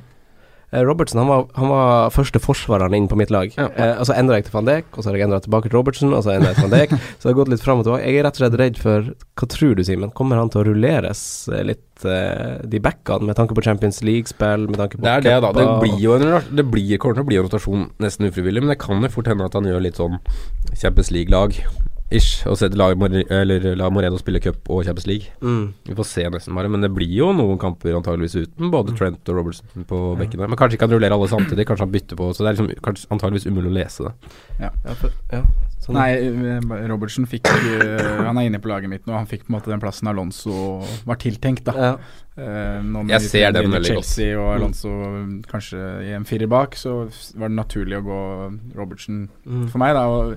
Robertsen 0.73 1.21
han 1.21 1.29
var, 1.29 1.43
han 1.53 1.69
var 1.69 2.13
første 2.15 2.41
forsvareren 2.41 2.95
inn 2.97 3.09
på 3.11 3.17
mitt 3.21 3.33
lag. 3.33 3.53
Ja. 3.59 3.67
Eh, 3.77 3.99
og 4.01 4.09
så 4.09 4.17
endra 4.17 4.39
jeg 4.39 4.47
til 4.47 4.55
van 4.57 4.69
Dijk, 4.69 4.89
og 4.95 5.03
så 5.03 5.11
har 5.11 5.19
jeg 5.19 5.27
endra 5.29 5.41
tilbake 5.45 5.69
til 5.69 5.77
Robertsen, 5.77 6.15
og 6.17 6.25
så 6.25 6.33
endra 6.33 6.55
jeg 6.55 6.61
til 6.61 6.69
van 6.71 6.75
Dijk. 6.79 6.95
så 7.19 7.27
det 7.27 7.31
har 7.31 7.39
gått 7.43 7.53
litt 7.53 7.65
fram 7.65 7.83
og 7.83 7.87
tilbake. 7.87 8.07
Jeg 8.09 8.21
er 8.21 8.27
rett 8.27 8.39
og 8.39 8.45
slett 8.45 8.59
redd 8.63 8.81
for 8.81 9.13
Hva 9.13 9.51
tror 9.53 9.77
du, 9.77 9.85
Simen? 9.85 10.15
Kommer 10.17 10.41
han 10.41 10.53
til 10.53 10.63
å 10.63 10.67
rulleres 10.71 11.23
eh, 11.53 11.65
litt, 11.69 11.85
eh, 12.09 12.57
de 12.73 12.83
backene, 12.83 13.29
med 13.29 13.37
tanke 13.37 13.59
på 13.59 13.67
Champions 13.69 14.01
League-spill, 14.07 14.65
med 14.71 14.81
tanke 14.81 14.97
på 14.97 15.05
Det 15.05 15.13
er 15.13 15.29
det, 15.29 15.39
da. 15.45 15.53
Det 15.61 15.69
blir 15.85 16.01
jo 16.01 16.17
en, 16.17 16.29
det 16.49 16.69
blir, 16.73 16.97
kommer 17.03 17.21
til 17.21 17.27
å 17.27 17.31
bli 17.35 17.41
en 17.43 17.49
rotasjon 17.51 17.89
nesten 18.01 18.33
ufrivillig, 18.33 18.65
men 18.65 18.73
det 18.73 18.81
kan 18.81 19.05
jo 19.05 19.13
fort 19.13 19.29
hende 19.29 19.49
at 19.51 19.59
han 19.59 19.69
gjør 19.69 19.85
litt 19.91 20.01
sånn 20.01 20.17
Champions 20.73 21.13
League-lag. 21.13 21.61
Ish, 22.12 22.46
og 22.51 22.59
se 22.61 22.68
La, 22.77 22.90
eller 22.92 23.66
la 23.79 23.88
Moreno 23.92 24.18
spille 24.20 24.40
cup 24.42 24.68
og 24.72 24.85
Champions 24.87 25.09
League. 25.09 25.33
Mm. 25.40 25.72
Vi 25.88 25.96
får 25.98 26.09
se 26.09 26.27
nesten 26.33 26.57
bare, 26.59 26.70
men 26.72 26.85
det 26.85 26.92
blir 26.94 27.11
jo 27.16 27.31
noen 27.37 27.61
kamper 27.61 27.96
antageligvis 27.98 28.46
uten 28.46 28.72
både 28.72 28.94
Trent 28.98 29.33
og 29.33 29.38
Robertson 29.40 29.87
på 29.88 30.01
bekkene. 30.20 30.48
Men 30.51 30.61
kanskje 30.61 30.79
ikke 30.79 30.88
han 30.88 30.96
rullerer 30.96 31.16
alle 31.16 31.31
samtidig, 31.33 31.66
kanskje 31.68 31.87
han 31.87 31.94
bytter 31.96 32.20
på, 32.20 32.31
så 32.33 32.44
det 32.44 32.53
er 32.53 32.59
liksom 32.59 32.85
kanskje 32.85 33.12
antageligvis 33.16 33.48
umulig 33.48 33.72
å 33.72 33.77
lese 33.79 34.09
det. 34.09 34.33
Ja, 34.66 34.72
for, 35.01 35.20
ja. 35.33 35.44
Sånn. 35.83 35.96
Nei, 35.98 36.85
Robertson 36.87 37.25
fikk 37.27 37.48
eh, 37.51 38.20
Han 38.22 38.38
er 38.38 38.46
inne 38.46 38.61
på 38.62 38.70
laget 38.70 38.90
mitt 38.92 39.09
nå. 39.09 39.16
Han 39.16 39.27
fikk 39.27 39.48
på 39.48 39.51
en 39.51 39.57
måte 39.57 39.72
den 39.72 39.83
plassen 39.83 40.07
Alonso 40.07 40.53
var 41.09 41.18
tiltenkt, 41.18 41.66
da. 41.66 41.96
Eh, 42.35 42.81
med 42.83 43.11
Jeg 43.11 43.21
ser 43.29 43.53
de- 43.53 43.61
den 43.61 43.71
veldig 43.71 43.75
veldig 43.83 43.95
godt. 43.95 44.05
Chelsea 44.07 44.38
og 44.40 44.55
Alonso 44.55 44.88
kanskje 45.53 45.81
i 46.07 46.12
en 46.16 46.25
firer 46.25 46.49
bak, 46.49 46.75
så 46.81 47.05
var 47.37 47.49
det 47.53 47.57
naturlig 47.59 47.99
å 48.01 48.05
gå 48.07 48.77
Robertsen 48.79 49.29
Mm. 49.47 49.68
for 49.68 49.77
meg, 49.79 49.92
da. 49.92 50.07
Og 50.09 50.33
I 50.33 50.37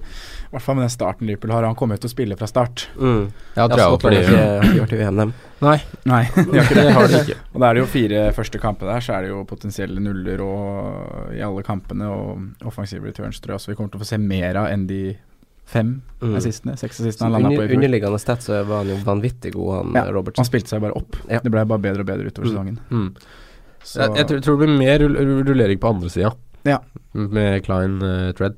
hvert 0.51 0.61
fall 0.61 0.75
med 0.75 0.83
den 0.83 0.89
starten 0.89 1.25
Liverpool 1.27 1.51
har. 1.51 1.63
Han 1.63 1.75
kommer 1.75 1.95
jo 1.95 2.03
til 2.03 2.09
å 2.09 2.15
spille 2.17 2.37
fra 2.37 2.47
start. 2.47 2.87
Mm. 2.99 3.31
Ja, 3.55 3.67
tror 3.69 3.77
jeg 3.77 3.85
har 3.85 3.95
ikke 3.95 4.35
har 4.35 4.63
ikke 4.63 4.81
vært 4.85 4.93
i 4.93 4.97
VM, 4.97 5.15
dem. 5.15 5.33
Nei, 5.61 5.81
Nei, 6.05 6.23
de 6.35 6.41
har 6.43 6.65
ikke 6.65 6.75
det. 6.75 6.83
det 6.83 6.91
har 6.93 7.07
de 7.07 7.13
ikke. 7.23 7.37
Og 7.53 7.61
da 7.61 7.69
er 7.69 7.73
det 7.73 7.79
jo 7.79 7.85
fire 7.85 8.31
første 8.33 8.59
kamper 8.59 8.85
der, 8.91 8.99
så 8.99 9.13
er 9.15 9.21
det 9.21 9.29
jo 9.29 9.45
potensielle 9.45 9.99
nuller 10.03 10.41
og, 10.43 11.31
i 11.33 11.39
alle 11.39 11.63
kampene 11.63 12.03
og 12.11 12.65
offensive 12.65 13.03
returns, 13.07 13.39
tror 13.39 13.55
jeg. 13.55 13.59
Så 13.63 13.67
vi 13.71 13.75
kommer 13.75 13.91
til 13.91 13.99
å 14.01 14.03
få 14.03 14.11
se 14.11 14.17
mer 14.19 14.57
av 14.57 14.67
enn 14.67 14.85
de 14.87 15.15
fem 15.65 16.01
Mm. 16.21 16.35
assistene. 16.37 16.77
Seks 16.77 16.99
assistene 17.01 17.31
han 17.31 17.41
landa 17.43 17.49
på 17.57 17.63
i 17.63 17.67
fjor. 17.67 17.75
underliggende 17.77 18.19
sted 18.19 18.37
så 18.41 18.63
var 18.65 18.77
han 18.83 18.87
jo 18.87 18.95
vanvittig 19.05 19.51
god, 19.53 19.71
han 19.75 19.93
Ja, 19.95 20.11
Robertson. 20.13 20.43
Han 20.43 20.49
spilte 20.49 20.69
seg 20.69 20.81
bare 20.81 20.95
opp. 20.97 21.15
Ja. 21.29 21.39
Det 21.43 21.51
ble 21.51 21.65
bare 21.65 21.79
bedre 21.81 21.99
og 22.01 22.05
bedre 22.07 22.25
utover 22.31 22.47
Mm. 22.47 22.53
sesongen. 22.53 22.79
Mm. 22.89 23.15
Så 23.83 23.99
Jeg, 24.01 24.15
jeg 24.17 24.27
tror, 24.27 24.39
tror 24.41 24.57
det 24.59 24.67
blir 24.67 24.77
mer 24.77 24.99
rullering 25.45 25.77
på 25.79 25.89
andre 25.89 26.09
sida. 26.09 26.31
Ja. 26.65 26.79
Med 27.13 27.63
Klein 27.63 28.01
uh, 28.01 28.31
Tread. 28.33 28.55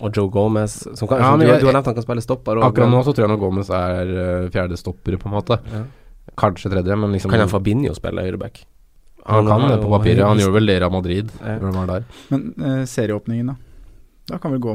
Og 0.00 0.14
Joe 0.16 0.30
Gomez, 0.30 0.86
som 0.96 1.06
kan, 1.08 1.18
Ja, 1.20 1.36
men 1.36 1.46
du, 1.46 1.58
du 1.60 1.66
har 1.66 1.74
nevnt 1.74 1.84
han 1.84 1.94
kan 1.94 2.02
spille 2.02 2.22
stopper. 2.22 2.56
og- 2.56 2.64
Akkurat 2.72 2.88
nå 2.88 3.02
så 3.04 3.12
tror 3.14 3.28
jeg 3.28 3.28
nå 3.28 3.38
Gomez 3.38 3.68
er 3.68 4.44
uh, 4.44 4.48
fjerde 4.48 4.78
stopper, 4.78 5.18
på 5.18 5.26
en 5.26 5.32
måte. 5.36 5.58
Ja. 5.72 5.84
Kanskje 6.38 6.70
tredje, 6.72 6.96
men 6.96 7.12
liksom 7.12 7.30
Kan 7.30 7.40
han 7.40 7.48
Fabinho 7.48 7.92
spille 7.92 8.22
høyreback? 8.22 8.64
Han 9.26 9.46
kan 9.46 9.68
det 9.68 9.82
på 9.82 9.90
papiret. 9.90 10.24
Han 10.24 10.38
gjorde 10.38 10.54
vel 10.54 10.66
det 10.66 10.80
i 10.82 10.88
Madrid. 10.88 11.30
Ja. 11.44 11.58
når 11.58 11.72
han 11.74 11.86
var 11.86 11.86
der. 11.86 12.04
Men 12.30 12.54
uh, 12.58 12.84
serieåpningen, 12.86 13.46
da? 13.48 13.54
Da 14.26 14.38
kan 14.38 14.52
vel 14.52 14.60
gå 14.60 14.74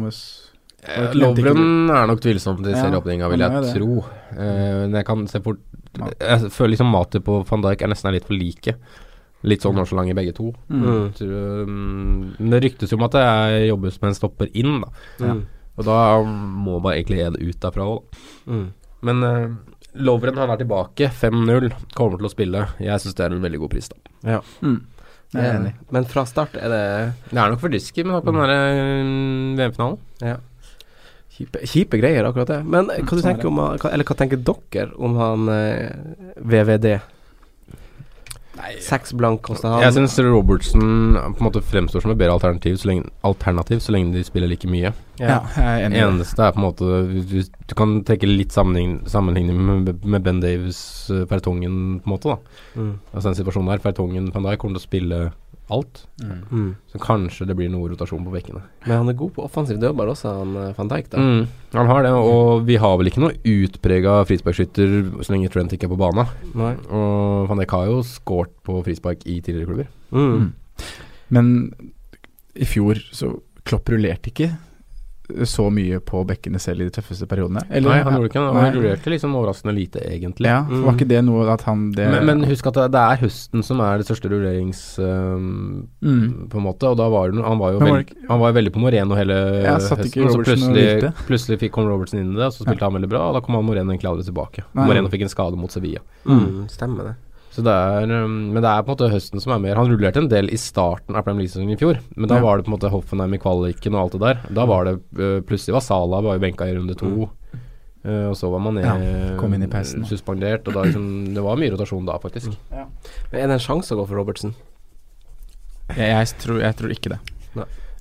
Eh, 0.85 1.15
Lovren 1.17 1.89
er 1.89 2.05
nok 2.09 2.21
tvilsom 2.23 2.59
til 2.61 2.75
Ja, 2.75 2.83
serieåpninga, 2.83 3.29
vil 3.31 3.43
jeg 3.43 3.73
tro. 3.73 4.03
Eh, 4.35 4.75
men 4.83 4.99
jeg 4.99 5.07
kan 5.07 5.25
se 5.31 5.41
fort 5.41 5.61
Jeg 5.95 6.51
føler 6.51 6.75
liksom 6.75 6.91
matet 6.91 7.25
på 7.25 7.39
van 7.47 7.63
Dijk 7.63 7.81
er 7.85 7.91
nesten 7.91 8.13
litt 8.15 8.27
for 8.27 8.37
like. 8.37 8.75
Litt 9.45 9.65
sånn 9.65 9.77
når 9.77 10.13
begge 10.17 10.33
to. 10.35 10.53
Mm. 10.69 10.81
begge 10.81 11.17
to 11.19 11.25
mm, 11.25 12.35
Men 12.39 12.49
det 12.55 12.63
ryktes 12.63 12.91
jo 12.91 12.97
om 12.97 13.05
at 13.05 13.17
det 13.17 13.67
jobbes 13.67 14.01
med 14.01 14.09
en 14.09 14.17
stopper 14.17 14.49
inn, 14.53 14.81
da. 14.81 14.89
Ja. 15.21 15.35
Og 15.75 15.85
da 15.85 15.99
må 16.23 16.79
man 16.79 16.95
egentlig 16.95 17.21
en 17.25 17.37
ut 17.37 17.61
derfra 17.61 17.85
òg, 17.85 18.01
da. 18.01 18.51
Mm. 18.51 18.65
Men 19.05 19.23
uh, 19.23 19.55
Lovren 19.95 20.37
han 20.37 20.51
er 20.51 20.59
tilbake. 20.59 21.11
5-0. 21.13 21.69
Kommer 21.95 22.19
til 22.19 22.27
å 22.27 22.33
spille. 22.33 22.65
Jeg 22.83 23.03
syns 23.03 23.15
det 23.15 23.25
er 23.27 23.35
en 23.35 23.43
veldig 23.45 23.61
god 23.61 23.71
pris, 23.75 23.91
da. 23.91 24.39
Mm. 24.65 24.79
Jeg 25.35 25.43
er 25.43 25.57
enig. 25.59 25.73
Men 25.93 26.07
fra 26.07 26.23
start 26.29 26.55
er 26.59 26.71
det 26.71 26.83
Det 27.31 27.39
er 27.39 27.51
nok 27.51 27.61
for 27.63 27.73
risky 27.73 28.05
men 28.05 28.21
på 28.23 28.31
den 28.31 28.41
der 28.43 28.53
eh, 28.55 29.55
VM-finalen. 29.59 29.97
Ja. 30.23 30.37
Kjipe, 31.35 31.65
kjipe 31.67 31.99
greier, 31.99 32.23
akkurat 32.23 32.47
det. 32.47 32.61
Men 32.63 32.87
eh, 32.93 33.01
hva, 33.03 33.11
du 33.11 33.19
sånn 33.19 33.33
er 33.33 33.35
tenker 33.35 33.51
om, 33.51 33.59
eller 33.89 34.07
hva 34.07 34.15
tenker 34.15 34.39
dere 34.39 34.87
om 34.95 35.17
han 35.19 35.51
eh, 35.51 35.91
VVD? 36.39 36.95
Seks 38.79 39.11
blank 39.13 39.41
koster 39.43 39.67
han. 39.67 39.81
Jeg 39.83 39.97
syns 39.97 40.15
Robertsen 40.23 41.17
på 41.17 41.41
en 41.41 41.43
måte 41.43 41.59
fremstår 41.59 42.05
som 42.05 42.13
et 42.13 42.19
bedre 42.19 42.37
alternativ 42.37 42.77
så 42.79 42.87
lenge, 42.87 43.09
alternativ 43.27 43.81
så 43.83 43.91
lenge 43.91 44.15
de 44.15 44.23
spiller 44.23 44.47
like 44.47 44.69
mye. 44.71 44.93
Ja, 45.19 45.41
jeg 45.57 45.65
er 45.65 45.83
enig. 45.89 45.99
Eneste 46.05 46.45
er 46.45 46.55
på 46.55 46.61
en 46.61 46.65
måte 46.65 47.01
Du, 47.11 47.35
du 47.43 47.75
kan 47.77 47.97
trekke 48.07 48.29
litt 48.29 48.55
sammenligning, 48.55 49.01
sammenligning 49.11 49.59
med, 49.59 49.91
med 50.07 50.23
Ben 50.23 50.39
Davies, 50.43 50.79
Fertongen, 51.29 51.99
på 51.99 52.09
en 52.09 52.15
måte. 52.15 52.35
da 52.37 52.63
Mm. 52.75 52.97
Altså 53.13 53.29
den 53.29 53.37
situasjonen 53.37 53.69
der. 53.71 53.79
Fertongen 53.79 54.25
van 54.33 54.43
Dijk 54.43 54.59
kommer 54.59 54.75
til 54.75 54.83
å 54.83 54.87
spille 54.89 55.19
alt. 55.73 56.03
Mm. 56.21 56.41
Mm. 56.51 56.67
Så 56.91 56.99
kanskje 57.01 57.47
det 57.49 57.55
blir 57.57 57.71
noe 57.73 57.89
rotasjon 57.89 58.25
på 58.25 58.33
bekkene. 58.33 58.61
Men 58.85 59.01
han 59.01 59.09
er 59.09 59.17
god 59.17 59.33
på 59.35 59.45
offensiv 59.45 59.79
dødball 59.81 60.11
også, 60.13 60.33
han 60.39 60.53
eh, 60.61 60.73
van 60.77 60.91
Dijk. 60.91 61.09
da 61.09 61.23
Mm, 61.23 61.47
han 61.73 61.89
har 61.89 62.03
det, 62.05 62.11
og 62.11 62.65
vi 62.67 62.77
har 62.81 62.97
vel 62.99 63.09
ikke 63.09 63.23
noe 63.23 63.39
utprega 63.41 64.19
frisparkskytter 64.29 64.93
så 65.23 65.33
lenge 65.33 65.49
Trent 65.53 65.73
ikke 65.73 65.89
er 65.89 65.95
på 65.95 65.99
bana. 65.99 66.27
Nei. 66.53 66.75
Og 66.89 67.49
van 67.49 67.61
Dijk 67.61 67.75
har 67.77 67.89
jo 67.89 68.03
skåret 68.05 68.53
på 68.65 68.77
frispark 68.85 69.25
i 69.25 69.39
tidligere 69.41 69.71
klubber. 69.71 69.89
Mm. 70.11 70.31
Mm. 70.35 70.53
Men 71.33 71.51
i 72.55 72.67
fjor 72.69 73.01
så 73.11 73.33
Klopp 73.65 73.89
rullerte 73.89 74.29
ikke 74.29 74.51
så 75.45 75.69
mye 75.73 75.99
på 76.05 76.21
bekkene 76.27 76.59
selv 76.61 76.81
i 76.81 76.87
de 76.89 76.93
tøffeste 76.93 77.25
periodene. 77.27 77.63
Eller- 77.69 77.89
Nei, 77.89 78.03
han 78.03 78.13
gjorde 78.13 78.29
ikke 78.29 78.41
det. 78.45 78.61
Han 78.61 78.75
rullerte 78.75 79.11
liksom 79.13 79.33
overraskende 79.35 79.73
lite, 79.75 79.99
egentlig. 80.05 80.45
Ja, 80.47 80.63
for 80.65 80.83
var 80.85 80.93
Mm. 80.93 80.99
ikke 80.99 81.07
det 81.07 81.21
noe 81.25 81.47
at 81.53 81.61
han 81.63 81.91
det 81.91 82.09
Men, 82.11 82.25
men 82.25 82.43
husk 82.49 82.67
at 82.67 82.91
det, 82.91 83.01
er 83.01 83.17
høsten 83.17 83.63
som 83.63 83.79
er 83.81 83.97
det 83.97 84.05
største 84.05 84.29
rullerings... 84.29 84.99
Um, 84.99 85.87
mm. 86.03 86.47
på 86.49 86.57
en 86.57 86.63
måte, 86.63 86.83
og 86.87 86.97
da 86.97 87.09
var 87.09 87.31
det, 87.31 87.43
han 87.43 87.57
var 87.57 87.73
jo 87.73 87.79
var 87.79 87.91
veld, 88.03 88.13
han 88.29 88.39
var 88.39 88.53
veldig 88.53 88.71
på 88.71 88.79
Moreno 88.79 89.15
hele 89.15 89.63
Ja, 89.63 89.75
høsten. 89.79 90.05
ikke 90.05 90.25
og 90.25 90.31
så 90.31 90.37
Robertson 90.37 90.73
plutselig, 90.73 91.13
plutselig 91.27 91.59
fikk 91.59 91.71
kom 91.71 91.87
Robertson 91.87 92.19
inn 92.19 92.33
i 92.33 92.37
det, 92.37 92.45
og 92.45 92.53
så 92.53 92.63
spilte 92.65 92.85
han 92.85 92.93
veldig 92.93 93.09
bra, 93.09 93.27
og 93.29 93.33
da 93.33 93.41
kom 93.41 93.55
han 93.55 93.65
Moreno 93.65 93.91
egentlig 93.91 94.11
aldri 94.11 94.25
tilbake. 94.29 94.63
Nei. 94.73 94.85
Moreno 94.87 95.09
fikk 95.09 95.21
en 95.25 95.33
skade 95.33 95.57
mot 95.57 95.71
Sevilla. 95.71 96.01
Mm. 96.25 96.67
Stemmer 96.69 97.03
det. 97.11 97.15
Så 97.55 97.63
det 97.63 97.71
er, 97.71 98.09
men 98.27 98.57
det 98.59 98.67
er 98.67 98.81
på 98.83 98.91
en 98.91 98.97
måte 98.97 99.07
høsten 99.13 99.39
som 99.39 99.53
er 99.55 99.61
mer 99.63 99.77
Han 99.79 99.87
rullerte 99.87 100.19
en 100.19 100.27
del 100.27 100.49
i 100.51 100.57
starten 100.59 101.15
av 101.15 101.23
Premier 101.23 101.45
League-sesongen 101.45 101.77
i 101.77 101.79
fjor, 101.79 102.01
men 102.17 102.27
da 102.27 102.35
Ja. 102.41 102.43
var 102.43 102.57
det 102.59 102.65
på 102.65 102.73
en 102.73 102.75
måte 102.75 102.91
Hoffenheim 102.91 103.33
i 103.37 103.39
kvaliken 103.39 103.95
og 103.95 104.01
alt 104.01 104.17
det 104.17 104.21
der. 104.25 104.41
Da 104.57 104.65
var 104.67 104.83
det 104.89 104.95
øh, 105.15 105.39
Plutselig 105.47 105.77
var 105.77 105.85
Salah 105.85 106.23
var 106.25 106.35
jo 106.35 106.43
benka 106.43 106.67
i 106.67 106.75
runde 106.75 106.97
to. 106.99 107.29
Uh, 108.05 108.27
og 108.29 108.35
så 108.37 108.51
var 108.51 108.59
man 108.61 108.75
Ja, 108.77 108.91
i 108.99 109.65
da. 109.65 109.81
suspendert, 110.05 110.67
og 110.67 110.75
da 110.75 110.83
liksom 110.83 111.33
Det 111.33 111.41
var 111.41 111.55
mye 111.57 111.71
rotasjon 111.73 112.05
da, 112.05 112.19
faktisk. 112.21 112.51
Men 112.69 113.39
er 113.39 113.47
det 113.47 113.55
en 113.55 113.63
sjanse 113.63 113.95
å 113.95 113.97
gå 113.97 114.07
for 114.11 114.19
Robertsen? 114.19 114.53
jeg, 115.95 116.09
jeg, 116.11 116.27
tror, 116.41 116.59
jeg 116.61 116.75
tror 116.75 116.91
ikke 116.93 117.09
det. 117.15 117.19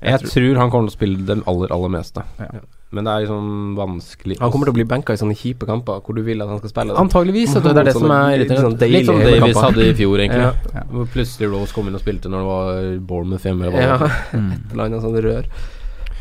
Jeg, 0.05 0.21
tror, 0.29 0.59
han 0.61 0.71
kommer 0.73 0.91
til 0.91 0.93
å 0.93 0.99
spille 0.99 1.25
det 1.25 1.39
aller, 1.49 1.73
aller 1.73 1.89
meste. 1.95 2.25
Ja. 2.39 2.61
Men 2.95 3.05
det 3.09 3.11
er 3.11 3.23
liksom 3.25 3.47
vanskelig 3.75 4.37
Han 4.39 4.51
kommer 4.53 4.69
til 4.69 4.75
å 4.75 4.77
bli 4.77 4.85
benka 4.87 5.15
i 5.17 5.19
sånne 5.19 5.35
kjipe 5.35 5.67
kamper 5.67 6.03
hvor 6.05 6.15
du 6.15 6.23
vil 6.23 6.43
at 6.45 6.49
han 6.49 6.59
skal 6.61 6.71
spille. 6.71 6.95
da. 6.95 7.01
Antageligvis. 7.01 7.55
Det 7.55 7.73
er 7.73 7.89
det 7.89 7.95
som 7.97 8.11
er 8.15 8.37
Litt 8.45 8.53
sånn 8.55 8.77
deilig. 8.79 8.99
Litt 9.01 9.07
som 9.09 9.19
deilig 9.19 9.41
Davies 9.41 9.63
hadde 9.65 9.87
i 9.89 9.95
fjor, 9.99 10.19
egentlig. 10.23 10.75
Ja. 10.75 10.83
Plutselig 11.17 11.49
Rose 11.51 11.75
kom 11.75 11.89
inn 11.91 11.99
og 11.99 12.05
spilte 12.05 12.31
når 12.31 12.45
det 12.45 12.51
var 12.53 13.01
Bournemouth 13.09 13.49
hjemme. 13.49 13.67
Eller 13.67 13.75
hva 13.75 13.83
Ja. 13.83 14.13
Mm. 14.39 14.53
et 14.59 14.73
eller 14.77 14.85
annet 14.85 15.03
sånt 15.03 15.19
rør. 15.27 15.49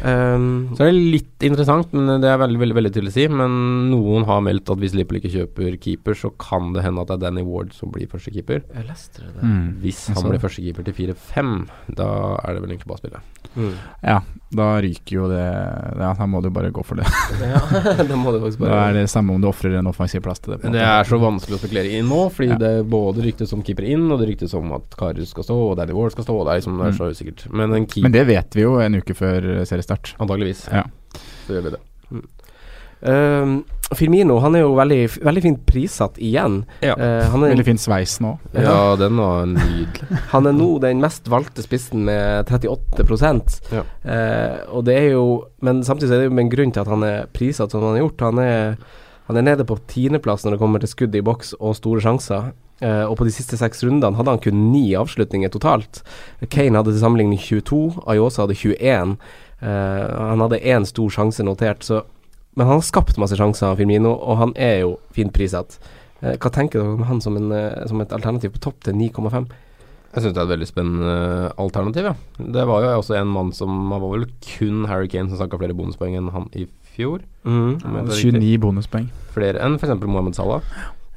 Um, 0.01 0.73
Så 0.73 0.81
er 0.87 0.91
det 0.91 1.11
litt 1.13 1.45
interessant, 1.45 1.91
men 1.93 2.21
det 2.23 2.29
er 2.31 2.39
veldig 2.41 2.59
veldig, 2.61 2.75
veldig 2.79 2.91
tydelig 2.95 3.11
å 3.13 3.15
si. 3.17 3.27
Men 3.29 3.57
noen 3.91 4.25
har 4.25 4.41
meldt 4.45 4.71
at 4.73 4.81
hvis 4.81 4.95
Liverpool 4.97 5.19
ikke 5.21 5.33
kjøper 5.35 5.77
keeper, 5.83 6.17
så 6.17 6.31
kan 6.41 6.71
det 6.73 6.81
hende 6.85 7.03
at 7.03 7.11
det 7.11 7.19
er 7.19 7.23
Danny 7.27 7.43
Ward 7.45 7.73
som 7.77 7.91
blir 7.93 8.09
førstekeeper. 8.09 8.63
jeg 8.73 8.87
leste 8.89 9.21
det. 9.27 9.43
Mm. 9.43 9.67
Hvis 9.83 10.01
han 10.15 10.29
blir 10.31 10.41
førstekeeper 10.41 10.87
til 10.89 10.97
4-5, 11.13 11.53
da 11.99 12.09
er 12.41 12.53
det 12.57 12.63
vel 12.63 12.73
egentlig 12.73 12.89
bare 12.89 13.01
å 13.01 13.03
spille. 13.03 13.23
Mm. 13.53 13.73
Ja, 14.01 14.17
da 14.57 14.67
ryker 14.81 15.13
jo 15.13 15.27
det 15.29 15.43
Ja, 15.43 16.07
da 16.17 16.25
må 16.25 16.39
du 16.41 16.47
bare 16.49 16.71
gå 16.73 16.81
for 16.85 16.97
det. 16.97 17.05
Ja, 17.43 17.59
da 18.09 18.15
må 18.17 18.31
du 18.33 18.39
faktisk 18.41 18.63
Da 18.63 18.79
er 18.87 18.95
det 18.97 19.03
samme 19.11 19.35
om 19.35 19.41
du 19.43 19.45
ofrer 19.49 19.75
en 19.77 19.89
offensiv 19.91 20.23
plass 20.25 20.39
til 20.41 20.55
det. 20.55 20.63
Men 20.63 20.73
det 20.73 20.81
er 20.81 21.05
så 21.05 21.19
vanskelig 21.21 21.59
å 21.59 21.61
spekulere 21.61 21.91
i 21.93 22.01
nå, 22.01 22.23
fordi 22.33 22.49
Ja. 22.55 22.57
det 22.57 22.71
både 22.89 23.21
ryktes 23.27 23.53
om 23.53 23.61
keeper 23.61 23.85
inn, 23.85 24.07
og 24.11 24.17
det 24.23 24.31
ryktes 24.31 24.55
om 24.57 24.71
at 24.73 24.97
Karius 24.97 25.29
skal 25.35 25.45
stå, 25.45 25.57
og 25.69 25.77
Danny 25.77 25.93
Ward 25.93 26.15
skal 26.15 26.25
stå, 26.25 26.33
og 26.39 26.47
det 26.47 26.55
er 26.55 26.61
liksom 26.63 26.81
det 26.81 26.87
er 26.89 26.97
så 26.97 27.11
usikkert. 27.13 27.45
Men 27.53 27.73
en 27.77 27.85
keeper 27.85 28.07
Men 28.07 28.15
det 28.17 28.25
vet 28.31 28.57
vi 28.57 28.65
jo 28.65 28.73
en 28.81 28.97
uke 28.97 29.13
før 29.17 29.49
eh, 29.83 29.87
seriestart. 29.87 30.15
Antageligvis. 30.19 30.67
Ja. 30.71 30.85
Så 31.45 31.57
gjør 31.57 31.67
vi 31.67 31.75
det. 31.75 31.81
Um, 33.03 33.65
Firmino 33.93 34.37
han 34.39 34.55
er 34.55 34.61
jo 34.63 34.77
veldig, 34.77 35.01
veldig 35.27 35.41
fint 35.43 35.63
prissatt 35.67 36.15
igjen. 36.23 36.61
Ja. 36.81 36.95
Uh, 36.95 37.27
han, 37.33 37.43
er, 37.43 37.51
Veldig 37.51 37.65
fin 37.67 37.81
sveis 37.81 38.15
nå. 38.23 38.31
Ja, 38.55 38.95
den 38.97 39.19
var 39.19 39.43
nydelig. 39.51 40.07
han 40.33 40.47
er 40.49 40.55
nå 40.55 40.69
den 40.81 41.03
mest 41.03 41.27
valgte 41.31 41.65
spissen 41.65 42.07
med 42.07 42.47
38 42.47 43.03
Ja. 43.75 43.83
Uh, 44.07 44.57
Og 44.71 44.85
det 44.87 44.95
er 44.97 45.09
jo 45.13 45.25
Men 45.61 45.83
samtidig 45.83 46.15
er 46.15 46.23
det 46.23 46.31
jo 46.31 46.35
med 46.37 46.45
en 46.47 46.55
grunn 46.55 46.71
til 46.71 46.85
at 46.85 46.91
han 46.91 47.03
er 47.03 47.27
prissatt 47.35 47.75
som 47.75 47.83
han 47.83 47.97
har 47.97 48.05
gjort. 48.05 48.25
Han 48.31 48.39
er, 48.39 48.77
han 49.27 49.37
er 49.37 49.49
nede 49.51 49.67
på 49.67 49.77
tiendeplass 49.87 50.45
når 50.45 50.55
det 50.55 50.63
kommer 50.63 50.79
til 50.79 50.93
skudd 50.95 51.15
i 51.15 51.21
boks 51.21 51.53
og 51.59 51.75
store 51.77 52.01
sjanser. 52.01 52.53
Uh, 52.81 53.05
og 53.05 53.17
på 53.19 53.27
de 53.27 53.31
siste 53.35 53.59
seks 53.59 53.83
rundene 53.85 54.17
hadde 54.17 54.31
han 54.31 54.41
kun 54.43 54.71
ni 54.71 54.95
avslutninger 54.97 55.51
totalt. 55.53 56.01
Kane 56.49 56.79
hadde 56.79 56.95
til 56.95 57.03
sammenligning 57.03 57.39
22, 57.39 58.07
Ayosa 58.09 58.47
hadde 58.47 58.57
21. 58.57 59.17
Eh, 59.63 60.15
han 60.19 60.43
hadde 60.43 60.59
én 60.59 60.85
stor 60.87 61.11
sjanse 61.13 61.45
notert, 61.45 61.83
så 61.83 62.03
Men 62.55 62.67
han 62.67 62.77
har 62.77 62.83
skapt 62.85 63.17
masse 63.17 63.33
sjanser, 63.33 63.73
Firmino, 63.73 64.11
og 64.13 64.37
han 64.37 64.51
er 64.53 64.83
jo 64.83 64.91
fint 65.09 65.33
prissatt. 65.33 65.79
Eh, 66.21 66.35
hva 66.37 66.51
tenker 66.53 66.83
dere 66.83 66.91
om 66.99 67.07
han 67.09 67.19
som, 67.19 67.33
en, 67.39 67.51
eh, 67.51 67.87
som 67.89 67.99
et 68.03 68.13
alternativ 68.13 68.53
på 68.53 68.61
topp 68.61 68.83
til 68.85 68.93
9,5? 68.93 69.47
Jeg 70.13 70.21
syns 70.21 70.35
det 70.35 70.37
er 70.37 70.45
et 70.45 70.51
veldig 70.51 70.67
spennende 70.69 71.15
alternativ, 71.57 72.11
ja. 72.11 72.13
Det 72.37 72.67
var 72.69 72.85
jo 72.85 72.91
også 72.99 73.17
en 73.17 73.31
mann 73.33 73.51
som 73.51 73.91
Han 73.91 74.01
var 74.03 74.11
vel 74.11 74.27
kun 74.45 74.85
Harry 74.85 75.07
Kane 75.09 75.29
som 75.29 75.39
snakka 75.41 75.57
flere 75.57 75.73
bonuspoeng 75.73 76.13
enn 76.19 76.29
han 76.29 76.45
i 76.53 76.67
fjor. 76.93 77.23
Mm. 77.43 77.81
Riktig. 77.81 78.35
29 78.37 78.59
bonuspoeng. 78.61 79.09
Flere 79.33 79.57
enn 79.65 79.79
f.eks. 79.79 79.97
Mohammed 80.05 80.37
Salah. 80.37 80.61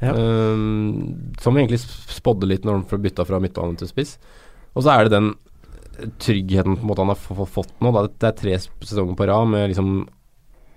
Ja. 0.01 0.13
Um, 0.17 1.35
som 1.41 1.57
egentlig 1.57 1.83
spådde 1.85 2.49
litt 2.49 2.65
når 2.65 2.81
han 2.81 3.05
bytta 3.05 3.29
fra 3.29 3.41
midtbane 3.41 3.77
til 3.77 3.93
spiss. 3.93 4.17
Og 4.73 4.85
så 4.85 4.95
er 4.95 5.05
det 5.05 5.13
den 5.13 5.35
tryggheten 6.23 6.77
på 6.77 6.85
en 6.85 6.91
måte 6.91 7.05
han 7.05 7.13
har 7.13 7.49
fått 7.51 7.73
nå. 7.83 7.93
Da. 7.95 8.07
Det 8.09 8.29
er 8.31 8.39
tre 8.41 8.59
sesonger 8.61 9.17
på 9.19 9.29
rad 9.31 9.51
med 9.53 9.71
liksom 9.73 10.07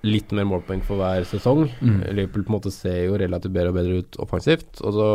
litt 0.08 0.32
mer 0.32 0.48
målpoeng 0.48 0.82
for 0.88 1.02
hver 1.02 1.28
sesong. 1.28 1.66
Mm. 1.84 2.02
Liverpool 2.16 2.46
på 2.46 2.54
en 2.54 2.58
måte 2.58 2.74
ser 2.74 3.02
jo 3.10 3.20
relativt 3.20 3.56
bedre 3.56 3.74
og 3.74 3.80
bedre 3.80 4.02
ut 4.04 4.20
offensivt. 4.24 4.80
Og 4.80 4.96
så 4.96 5.08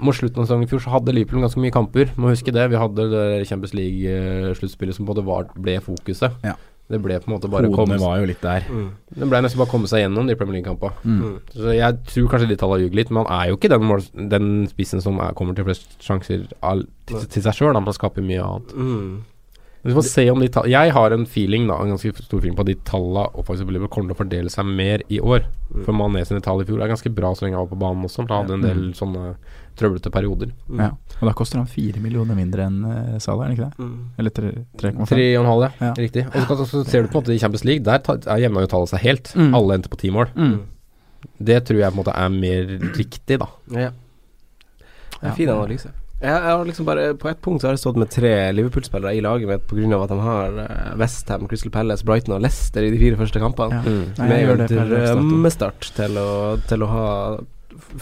mot 0.00 0.16
slutten 0.16 0.40
av 0.40 0.46
sesongen 0.46 0.68
i 0.68 0.70
fjor 0.70 0.84
så 0.84 0.94
hadde 0.94 1.14
Liverpool 1.14 1.42
ganske 1.44 1.62
mye 1.62 1.74
kamper. 1.74 2.12
Må 2.16 2.30
huske 2.32 2.54
det. 2.54 2.68
Vi 2.70 2.80
hadde 2.80 3.08
det 3.12 3.24
Champions 3.50 3.74
League-sluttspillet 3.76 4.96
som 4.98 5.08
både 5.08 5.24
var, 5.26 5.50
ble 5.58 5.80
fokuset. 5.84 6.38
Ja. 6.46 6.54
Det 6.92 7.00
ble 7.00 7.16
på 7.24 7.30
en 7.30 7.34
måte 7.38 7.48
bare 7.50 7.70
Hodene 7.72 7.96
var 8.02 8.18
jo 8.20 8.26
litt 8.28 8.42
der. 8.44 8.66
Mm. 8.68 8.86
Det 9.16 9.28
ble 9.32 9.40
nesten 9.46 9.58
bare 9.62 9.72
komme 9.72 9.88
seg 9.88 10.02
gjennom 10.04 10.28
de 10.28 10.36
Premier 10.36 10.58
League-kampene. 10.60 10.92
Mm. 11.08 11.34
Så 11.56 11.72
jeg 11.78 11.98
tror 12.12 12.30
kanskje 12.34 12.48
de 12.52 12.60
tallene 12.60 12.84
ljuger 12.84 13.00
litt, 13.00 13.10
men 13.10 13.24
han 13.24 13.32
er 13.40 13.50
jo 13.52 13.56
ikke 13.56 13.72
den, 13.72 13.84
mål, 13.88 14.04
den 14.36 14.48
spissen 14.68 15.00
som 15.00 15.18
er, 15.24 15.32
kommer 15.38 15.56
til 15.56 15.64
flest 15.70 15.96
sjanser 16.04 16.44
all, 16.60 16.84
til, 17.08 17.24
til 17.32 17.42
seg 17.48 17.56
sjøl. 17.56 17.74
Han 17.78 17.86
må 17.88 17.94
skape 17.96 18.20
mye 18.24 18.44
annet. 18.44 18.74
Mm. 18.76 19.12
Hvis 19.82 19.96
man 19.98 20.04
ser 20.06 20.28
om 20.30 20.38
de 20.38 20.46
tall- 20.54 20.68
Jeg 20.70 20.92
har 20.94 21.10
en 21.16 21.24
feeling, 21.26 21.64
da, 21.66 21.74
en 21.82 21.90
ganske 21.90 22.12
stor 22.22 22.38
feeling 22.38 22.54
på 22.54 22.62
at 22.62 22.68
de 22.70 22.76
tallene 22.86 23.24
offensive 23.40 23.72
Liverpool 23.74 23.90
kommer 23.96 24.12
til 24.12 24.14
å 24.14 24.20
fordele 24.20 24.52
seg 24.54 24.68
mer 24.68 25.02
i 25.10 25.18
år. 25.18 25.48
Mm. 25.72 25.80
For 25.88 25.96
Mané 25.98 26.22
sine 26.28 26.38
tall 26.44 26.62
i 26.62 26.68
fjor 26.68 26.84
er 26.84 26.92
ganske 26.92 27.10
bra 27.16 27.32
så 27.34 27.42
lenge 27.48 27.58
han 27.58 27.66
var 27.66 27.72
på 27.72 27.80
banen 27.82 28.04
også. 28.06 28.22
Han 28.22 28.30
hadde 28.44 28.54
en 28.60 28.62
del 28.68 28.84
Mm. 28.92 28.94
sånne 29.00 29.24
trøblete 29.78 30.10
perioder. 30.12 30.50
Mm. 30.68 30.80
Ja. 30.82 30.90
Og 31.20 31.28
da 31.28 31.34
koster 31.38 31.60
han 31.60 31.68
fire 31.70 32.00
millioner 32.02 32.36
mindre 32.38 32.66
enn 32.68 32.82
uh, 32.84 33.16
Salah, 33.22 33.46
er 33.46 33.52
det 33.52 33.58
ikke 33.58 33.70
det? 33.70 33.86
Mm. 33.86 33.94
Eller 34.18 34.34
tre- 34.36 34.52
3,5? 34.82 35.00
Og 35.12 35.44
en 35.44 35.50
halv, 35.52 35.64
ja. 35.66 35.72
Ja. 35.88 35.92
Riktig. 35.98 36.26
Og 36.32 36.52
så, 36.58 36.66
så 36.68 36.84
ser 36.88 37.06
du 37.06 37.08
på 37.12 37.18
en 37.20 37.24
måte 37.24 37.36
i 37.36 37.40
Champions 37.42 37.64
League, 37.68 37.84
der 37.86 38.02
er 38.26 38.44
jevna 38.44 38.66
jo 38.66 38.70
tallet 38.74 38.92
seg 38.92 39.04
helt. 39.06 39.32
Mm. 39.38 39.54
Alle 39.58 39.78
endte 39.78 39.92
på 39.92 40.00
ti 40.02 40.12
mål. 40.14 40.30
Mm. 40.36 40.60
Det 41.38 41.58
tror 41.68 41.80
jeg 41.82 41.92
på 41.92 41.96
en 41.98 42.02
måte 42.02 42.14
er 42.18 42.32
mer 42.34 42.76
riktig, 42.98 43.40
da. 43.42 43.50
Ja. 43.70 43.90
Det 45.12 45.26
er 45.28 45.30
en 45.30 45.36
fin 45.38 45.52
analyse. 45.54 45.92
Jeg, 46.22 46.30
jeg 46.30 46.54
har 46.54 46.60
liksom 46.68 46.86
bare 46.86 47.06
På 47.18 47.28
ett 47.32 47.40
punkt 47.42 47.62
så 47.62 47.66
har 47.66 47.72
jeg 47.74 47.80
stått 47.82 47.96
med 47.98 48.10
tre 48.14 48.30
Liverpool-spillere 48.54 49.16
i 49.18 49.22
laget 49.24 49.48
mitt 49.50 49.64
pga. 49.66 49.98
at 50.04 50.12
de 50.12 50.18
har 50.22 50.58
uh, 50.60 50.92
Westham, 51.00 51.48
Crystal 51.50 51.72
Palace, 51.74 52.06
Brighton 52.06 52.36
og 52.36 52.44
Leicester 52.44 52.86
i 52.86 52.92
de 52.94 53.00
fire 53.00 53.18
første 53.18 53.42
kampene. 53.42 53.80
Ja. 53.80 53.82
Mm. 53.82 54.04
Nei, 54.20 54.28
med 54.46 54.62
en 54.70 54.92
drømmestart 54.92 55.90
til 55.96 56.20
til 56.68 56.86
å 56.86 56.90
ha 56.92 57.08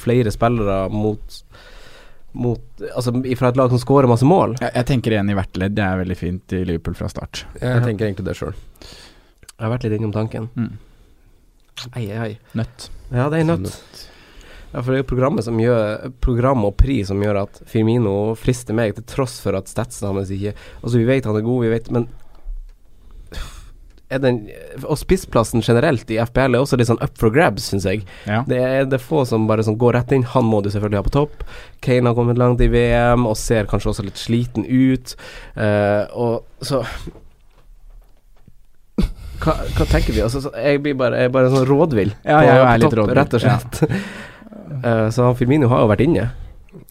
flere 0.00 0.30
spillere 0.34 0.82
mot 0.92 1.40
mot 2.32 2.84
Altså 2.94 3.12
fra 3.36 3.50
et 3.50 3.58
lag 3.58 3.72
som 3.72 3.80
scorer 3.82 4.08
masse 4.10 4.26
mål. 4.26 4.54
Jeg, 4.60 4.72
jeg 4.76 4.88
tenker 4.88 5.16
igjen 5.16 5.32
i 5.32 5.36
hvert 5.38 5.58
ledd. 5.60 5.74
Det 5.76 5.84
er 5.84 5.98
veldig 6.02 6.18
fint 6.18 6.54
i 6.56 6.62
Liverpool 6.68 6.96
fra 6.98 7.10
start. 7.12 7.44
Jeg 7.60 7.82
tenker 7.84 8.06
egentlig 8.06 8.28
det 8.28 8.36
sjøl. 8.38 8.54
Jeg 8.84 9.66
har 9.66 9.74
vært 9.74 9.84
litt 9.86 9.98
innom 9.98 10.14
tanken. 10.14 10.48
Mm. 10.56 10.78
Ei, 11.96 12.06
ei, 12.06 12.20
ei. 12.20 12.32
Nøtt. 12.58 12.88
Ja, 13.10 13.26
det 13.32 13.40
er 13.40 13.46
nøtt 13.48 13.68
Ja, 14.70 14.82
for 14.82 14.92
det 14.92 14.98
er 14.98 15.02
jo 15.02 15.08
programmet 15.10 15.46
som 15.46 15.58
gjør 15.58 16.10
Program 16.22 16.62
og 16.68 16.76
pris 16.78 17.08
som 17.10 17.22
gjør 17.24 17.40
at 17.42 17.60
Firmino 17.66 18.36
frister 18.38 18.76
meg, 18.76 18.94
til 18.94 19.06
tross 19.08 19.38
for 19.42 19.58
at 19.58 19.70
statsen 19.70 20.10
hans 20.10 20.30
ikke 20.34 20.52
Altså, 20.54 20.98
vi 20.98 21.08
vet 21.08 21.26
han 21.26 21.38
er 21.38 21.46
god, 21.46 21.64
vi 21.64 21.72
vet 21.72 21.90
Men 21.94 22.06
den 24.18 24.40
Og 24.82 24.98
spissplassen 24.98 25.62
generelt 25.62 26.10
i 26.10 26.18
FPL 26.18 26.56
er 26.56 26.64
også 26.64 26.78
litt 26.80 26.90
sånn 26.90 26.98
up 27.02 27.14
for 27.20 27.30
grabs, 27.30 27.68
syns 27.70 27.86
jeg. 27.86 28.02
Ja. 28.26 28.42
Det 28.48 28.58
er, 28.58 28.84
det 28.90 28.98
er 28.98 29.04
få 29.04 29.22
som 29.28 29.46
bare 29.46 29.62
sånn 29.66 29.78
går 29.78 29.94
rett 29.98 30.14
inn. 30.16 30.26
Han 30.34 30.48
må 30.50 30.62
du 30.64 30.70
selvfølgelig 30.72 30.98
ha 30.98 31.06
på 31.06 31.14
topp. 31.14 31.44
Kane 31.84 32.10
har 32.10 32.18
kommet 32.18 32.40
langt 32.40 32.62
i 32.64 32.70
VM 32.72 33.28
og 33.30 33.38
ser 33.38 33.70
kanskje 33.70 33.92
også 33.92 34.06
litt 34.08 34.20
sliten 34.20 34.66
ut. 34.66 35.14
Uh, 35.54 36.10
og 36.10 36.66
så 36.66 36.82
hva, 39.40 39.54
hva 39.76 39.86
tenker 39.88 40.12
vi? 40.12 40.20
Altså, 40.24 40.42
så 40.44 40.52
jeg 40.52 40.82
blir 40.84 40.96
bare, 41.00 41.22
jeg 41.22 41.30
er 41.30 41.34
bare 41.34 41.52
sånn 41.52 41.64
rådvill. 41.68 42.12
Ja, 42.26 42.42
jeg 42.44 42.60
er 42.60 42.82
litt 42.82 42.96
rådvill, 42.98 43.16
Rett 43.16 43.36
og 43.38 43.44
slett. 43.44 43.80
uh, 43.86 45.06
så 45.14 45.30
han 45.30 45.38
Firmino 45.38 45.70
har 45.72 45.84
jo 45.84 45.90
vært 45.92 46.04
inne. 46.04 46.28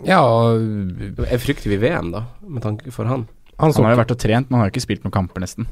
Ja, 0.08 0.20
og 0.24 1.24
Jeg 1.28 1.42
frykter 1.44 1.72
vi 1.72 1.80
VM, 1.82 2.12
da, 2.16 2.26
med 2.48 2.64
tanke 2.66 2.92
for 2.96 3.10
han. 3.10 3.28
han 3.60 3.76
Han 3.76 3.86
har 3.86 3.96
jo 3.96 4.02
vært 4.02 4.16
og 4.16 4.22
trent, 4.22 4.50
men 4.50 4.58
han 4.58 4.66
har 4.66 4.72
jo 4.72 4.76
ikke 4.78 4.88
spilt 4.88 5.06
noen 5.06 5.16
kamper, 5.16 5.44
nesten. 5.44 5.70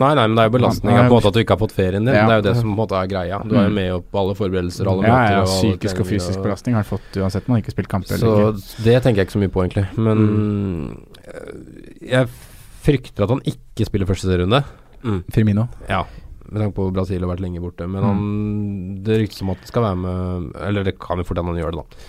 Nei, 0.00 0.14
nei, 0.16 0.22
men 0.26 0.36
det 0.38 0.42
er 0.44 0.48
jo 0.48 0.52
belastninga 0.54 1.00
på 1.02 1.04
en 1.04 1.10
måte 1.12 1.28
at 1.28 1.34
du 1.36 1.40
ikke 1.42 1.52
har 1.52 1.60
fått 1.60 1.74
ferien 1.76 2.04
din. 2.06 2.14
Ja. 2.16 2.22
Det 2.24 2.32
er 2.32 2.38
jo 2.40 2.44
det 2.46 2.54
som 2.56 2.68
på 2.70 2.72
en 2.72 2.78
måte 2.80 2.96
er 2.96 3.08
greia. 3.10 3.40
Du 3.44 3.52
er 3.56 3.66
jo 3.66 3.68
Mm. 3.68 3.74
med 3.76 4.06
på 4.10 4.18
alle 4.22 4.34
forberedelser, 4.38 4.88
alle 4.88 5.02
Ja, 5.04 5.12
møter 5.18 5.36
ja, 5.36 5.42
psykisk 5.44 5.94
og 5.96 6.00
og 6.00 6.06
fysisk 6.12 6.42
belastning 6.42 6.74
har 6.74 6.82
han 6.84 6.88
fått 6.98 7.18
uansett 7.20 7.44
om 7.48 7.52
han 7.54 7.60
ikke 7.62 7.70
har 7.72 7.76
spilt 7.76 7.88
kamp 7.92 8.04
eller 8.08 8.18
Så 8.18 8.32
ikke. 8.56 8.84
det 8.86 9.02
tenker 9.02 9.16
jeg 9.20 9.26
ikke 9.28 9.36
så 9.36 9.42
mye 9.44 9.52
på, 9.52 9.64
egentlig. 9.66 9.86
Men 9.98 10.16
mm. 10.32 11.06
jeg 12.08 12.28
frykter 12.82 13.24
at 13.26 13.30
han 13.36 13.42
ikke 13.46 13.86
spiller 13.88 14.06
første 14.08 14.26
serierunde. 14.30 14.62
Firmino. 15.34 15.68
Ja, 15.90 16.04
med 16.48 16.62
tanke 16.62 16.76
på 16.76 16.88
Brasil 16.94 17.20
har 17.24 17.28
vært 17.32 17.40
lenge 17.44 17.60
borte. 17.60 17.86
Men 17.90 18.02
han, 18.06 18.98
det 19.02 19.20
ryktes 19.22 19.42
om 19.42 19.50
at 19.50 19.58
han 19.62 19.66
skal 19.70 19.82
være 19.82 19.96
med 19.96 20.52
Eller 20.68 20.84
det 20.84 20.98
kan 21.00 21.18
jo 21.18 21.24
fort 21.24 21.38
hende 21.40 21.52
han 21.54 21.60
gjør 21.62 21.72
det, 21.76 21.82
da. 21.82 22.04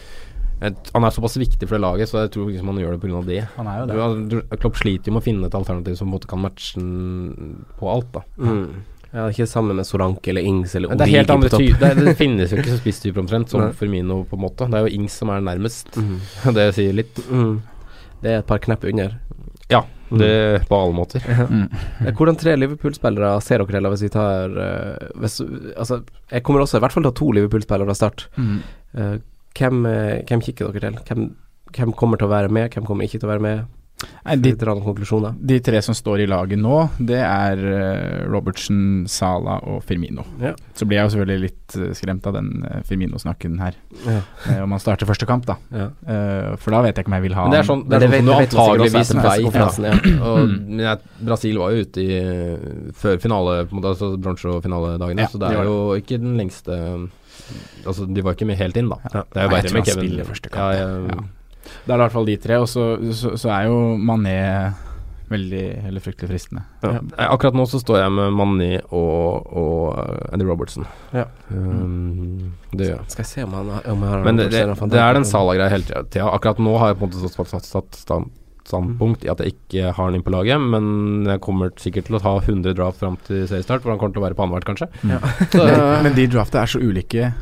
Han 0.63 1.04
er 1.04 1.13
såpass 1.15 1.36
viktig 1.41 1.67
for 1.67 1.76
det 1.76 1.84
laget, 1.84 2.10
så 2.10 2.23
jeg 2.23 2.32
tror 2.36 2.49
liksom 2.49 2.71
han 2.71 2.80
gjør 2.80 2.95
det 2.95 3.02
pga. 3.04 3.21
det. 3.28 3.41
Han 3.58 3.67
er 3.67 3.84
jo 3.84 4.08
Du, 4.15 4.36
du, 4.38 4.58
Klopp 4.58 4.80
sliter 4.80 5.12
jo 5.12 5.17
med 5.17 5.23
å 5.23 5.28
finne 5.28 5.49
et 5.49 5.58
alternativ 5.60 5.97
som 5.99 6.13
kan 6.30 6.43
matche 6.43 6.80
den 6.80 7.65
på 7.80 7.89
alt, 7.91 8.12
da. 8.15 8.23
Mm. 8.39 8.84
Ja, 9.13 9.28
ikke 9.30 9.45
sammen 9.45 9.78
med 9.78 9.86
Soranke 9.86 10.32
eller 10.32 10.41
Ings 10.41 10.73
eller 10.76 10.89
Men 10.89 10.97
det 10.97 11.06
er 11.06 11.19
helt 11.19 11.30
andre 11.30 11.49
på 11.52 11.58
topp. 11.60 11.62
ty 11.62 11.73
det, 11.84 12.06
det 12.08 12.15
finnes 12.17 12.49
jo 12.49 12.58
ikke 12.58 12.71
så 12.71 12.80
spisstyper 12.80 13.21
omtrent 13.21 13.52
som 13.52 13.62
Nei. 13.65 13.73
Firmino, 13.78 14.23
på 14.30 14.39
en 14.39 14.41
måte. 14.41 14.65
Det 14.71 14.80
er 14.80 14.88
jo 14.88 15.02
Ings 15.02 15.17
som 15.21 15.30
er 15.30 15.43
nærmest. 15.45 15.93
Mm. 15.99 16.15
Det 16.58 16.69
sier 16.80 16.95
litt. 16.97 17.19
Mm. 17.30 17.60
Det 18.23 18.32
er 18.32 18.39
et 18.41 18.49
par 18.49 18.63
knepp 18.63 18.88
under. 18.89 19.19
Ja, 19.69 19.84
det 20.13 20.32
på 20.69 20.80
alle 20.80 20.95
måter. 20.97 21.21
Mm. 21.49 21.67
Eh, 22.08 22.13
Hvordan 22.13 22.39
tre 22.39 22.56
Liverpool-spillere 22.58 23.36
ser 23.41 23.62
dere 23.62 23.78
heller, 23.78 23.93
hvis 23.93 24.06
vi 24.08 24.10
tar 24.13 24.58
eh, 24.65 25.06
hvis, 25.21 25.38
Altså, 25.78 26.02
jeg 26.32 26.43
kommer 26.43 26.65
også 26.65 26.80
i 26.80 26.84
hvert 26.84 26.95
fall 26.95 27.06
til 27.06 27.12
å 27.12 27.13
ha 27.13 27.19
to 27.21 27.30
Liverpool-spillere 27.38 27.89
fra 27.89 27.97
start. 27.97 28.26
Mm. 28.38 28.58
Hvem, 29.54 29.86
eh, 29.86 30.24
hvem 30.28 30.42
kikker 30.42 30.72
dere 30.72 30.92
til? 30.92 31.00
Hvem, 31.08 31.36
hvem 31.76 31.94
kommer 31.94 32.18
til 32.18 32.28
å 32.28 32.34
være 32.34 32.50
med, 32.50 32.72
hvem 32.74 32.86
kommer 32.86 33.06
ikke 33.06 33.20
til 33.20 33.30
å 33.30 33.34
være 33.34 33.46
med? 33.46 33.66
Nei, 34.26 34.36
de, 34.39 34.52
noen 34.56 35.38
de 35.46 35.60
tre 35.60 35.82
som 35.84 35.96
står 35.98 36.24
i 36.24 36.28
laget 36.30 36.60
nå, 36.60 36.89
det 37.00 37.20
er 37.20 37.58
eh, 37.74 38.26
Robertsen, 38.32 39.06
Sala 39.12 39.58
og 39.68 39.84
Firmino. 39.84 40.24
Ja. 40.42 40.54
Så 40.76 40.86
blir 40.88 41.00
jeg 41.02 41.10
jo 41.10 41.13
selvfølgelig 41.16 41.44
litt 41.44 41.78
eh, 41.80 41.94
skremt 41.98 42.28
av 42.30 42.38
den 42.38 42.52
eh, 42.70 42.82
Firmino-snakken 42.88 43.60
her, 43.62 43.74
Ja. 44.06 44.20
om 44.63 44.72
han 44.76 44.80
starter 44.84 45.06
første 45.10 45.28
kamp, 45.30 45.46
da. 45.50 45.58
ja. 45.72 45.89
Eh, 46.08 46.56
for 46.58 46.72
da 46.76 46.82
vet 46.86 46.96
jeg 46.98 47.06
ikke 47.06 47.12
om 47.13 47.18
jeg 47.20 47.26
vil 47.28 47.36
ha 47.38 47.44
Men 47.48 47.56
det 47.56 47.60
er 47.63 47.70
sånn, 47.70 47.84
det 47.89 47.98
er 48.00 48.08
sånn 48.08 48.30
det 48.30 48.38
antageligvis 48.38 49.13
pressekonferansen, 49.20 49.89
ja. 49.89 49.98
Og 50.24 50.39
Mm. 50.44 50.56
men 50.70 50.80
jeg, 50.86 51.00
Brasil 51.24 51.58
var 51.60 51.72
jo 51.72 51.84
ute 51.86 52.02
i 52.04 52.18
før 53.00 53.20
finale, 53.22 53.66
på 53.68 53.76
en 53.76 53.82
måte, 53.82 53.92
altså 53.94 54.13
bronse- 54.18 54.50
og 54.50 54.63
finaledagene, 54.63 55.22
Ja, 55.24 55.28
så 55.32 55.39
det 55.39 55.52
er 55.54 55.63
jo 55.70 55.94
ikke 56.00 56.20
den 56.20 56.38
lengste 56.38 56.80
Altså, 57.86 58.06
de 58.08 58.22
var 58.24 58.36
ikke 58.38 58.46
med 58.48 58.56
helt 58.60 58.78
inn, 58.80 58.88
da. 58.89 58.98
Ja. 59.12 59.24
Det 59.34 59.42
er 59.42 59.48
jo 59.48 59.52
verre 59.56 59.72
med 59.74 59.86
Kevin. 59.88 60.20
første 60.26 60.50
kamp. 60.54 60.74
Ja, 60.78 60.86
jeg, 60.86 61.24
Ja. 61.63 61.76
Det 61.86 61.93
er 61.93 61.99
i 61.99 62.04
hvert 62.06 62.15
fall 62.15 62.28
de 62.30 62.38
tre, 62.43 62.58
og 62.63 62.67
så, 62.71 62.88
så, 63.15 63.36
så 63.39 63.54
er 63.56 63.69
jo 63.69 63.78
Mané 63.99 64.38
veldig 65.34 65.62
eller 65.88 66.04
fryktelig 66.04 66.30
fristende. 66.30 66.62
ja. 66.84 66.99
Nei, 67.02 67.26
Akkurat 67.26 67.56
nå 67.58 67.65
så 67.69 67.80
står 67.82 68.02
jeg 68.04 68.13
med 68.13 68.36
Mané 68.38 68.69
og, 68.93 69.47
og 69.49 70.34
Andy 70.36 70.45
Robertson. 70.45 70.86
Ja. 71.15 71.26
Um, 71.49 72.54
det 72.73 72.91
gjør 72.91 72.99
jeg. 72.99 73.10
Skal 73.15 73.23
jeg 73.26 73.32
se 73.32 73.45
om 73.47 73.56
han 73.58 73.71
har 73.73 73.89
om 73.93 74.04
jeg 74.06 74.13
har 74.13 74.28
Men 74.28 74.41
det, 74.41 74.49
det, 74.54 74.63
det 74.93 75.02
er 75.02 75.17
den 75.17 75.28
Sala-greia 75.28 75.71
hele 75.73 75.88
tida. 75.88 76.28
Akkurat 76.30 76.62
nå 76.62 76.76
har 76.82 76.91
jeg 76.93 76.99
på 77.02 77.08
en 77.08 77.13
måte 77.13 77.34
satt, 77.34 77.49
satt, 77.56 77.69
satt 77.69 77.97
stand, 77.97 78.30
standpunkt 78.67 79.26
i 79.26 79.32
at 79.32 79.41
jeg 79.43 79.56
ikke 79.56 79.89
har 79.89 79.97
han 80.06 80.15
inn 80.19 80.23
på 80.26 80.32
laget, 80.36 80.62
men 80.62 81.26
jeg 81.28 81.41
kommer 81.43 81.73
sikkert 81.82 82.08
til 82.08 82.19
å 82.19 82.21
ta 82.23 82.36
100 82.43 82.78
draft 82.78 83.02
fram 83.02 83.17
til 83.28 83.47
seriestart, 83.49 83.84
hvor 83.84 83.95
han 83.95 83.99
kommer 84.04 84.15
til 84.15 84.23
å 84.23 84.28
være 84.28 84.38
på 84.38 84.45
annethvert, 84.45 84.69
kanskje. 84.69 84.91
Ja. 85.10 85.19
Så, 85.49 85.65
Men, 85.71 86.06
men 86.08 86.15
de 86.19 86.28
draftene 86.36 86.63
er 86.63 86.71
så 86.76 86.84
ulike 86.84 87.34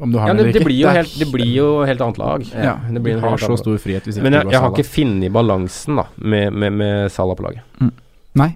om 0.00 0.12
du 0.12 0.18
har 0.18 0.28
ja, 0.28 0.34
det, 0.34 0.40
eller 0.40 0.52
det, 0.52 0.60
ikke. 0.60 0.68
blir 0.68 0.98
helt, 0.98 1.14
det 1.20 1.28
blir 1.32 1.50
jo 1.54 1.68
helt 1.88 2.04
annet 2.04 2.20
lag. 2.20 2.44
Ja, 2.52 2.76
det 2.90 3.02
blir 3.04 3.16
en 3.16 3.24
har 3.24 3.40
så 3.40 3.56
stor 3.60 3.78
frihet 3.80 4.06
hvis 4.08 4.20
Men 4.22 4.36
jeg, 4.36 4.50
jeg 4.52 4.62
har 4.62 4.74
ikke 4.74 4.88
funnet 4.88 5.32
balansen 5.32 6.00
da 6.02 6.06
med, 6.16 6.52
med, 6.52 6.76
med 6.82 7.12
Salah 7.14 7.38
på 7.38 7.46
laget. 7.48 7.64
Nei, 8.36 8.50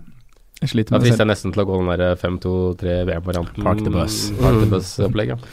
jeg 0.61 0.75
sliter 0.75 0.97
med 0.97 1.07
det 1.07 1.15
selv. 1.15 1.25
jeg 1.25 1.33
nesten 1.33 1.57
til 1.57 1.65
å 1.65 1.69
gå 1.71 1.81
den 1.81 1.91
der 1.95 2.21
5-2-3 2.21 3.01
VM-varianten. 3.09 3.65
Park 3.65 3.81
the 3.87 3.93
bus. 3.95 4.23
Park 4.41 4.61
the 4.61 4.71
bus-opplegget. 4.71 5.51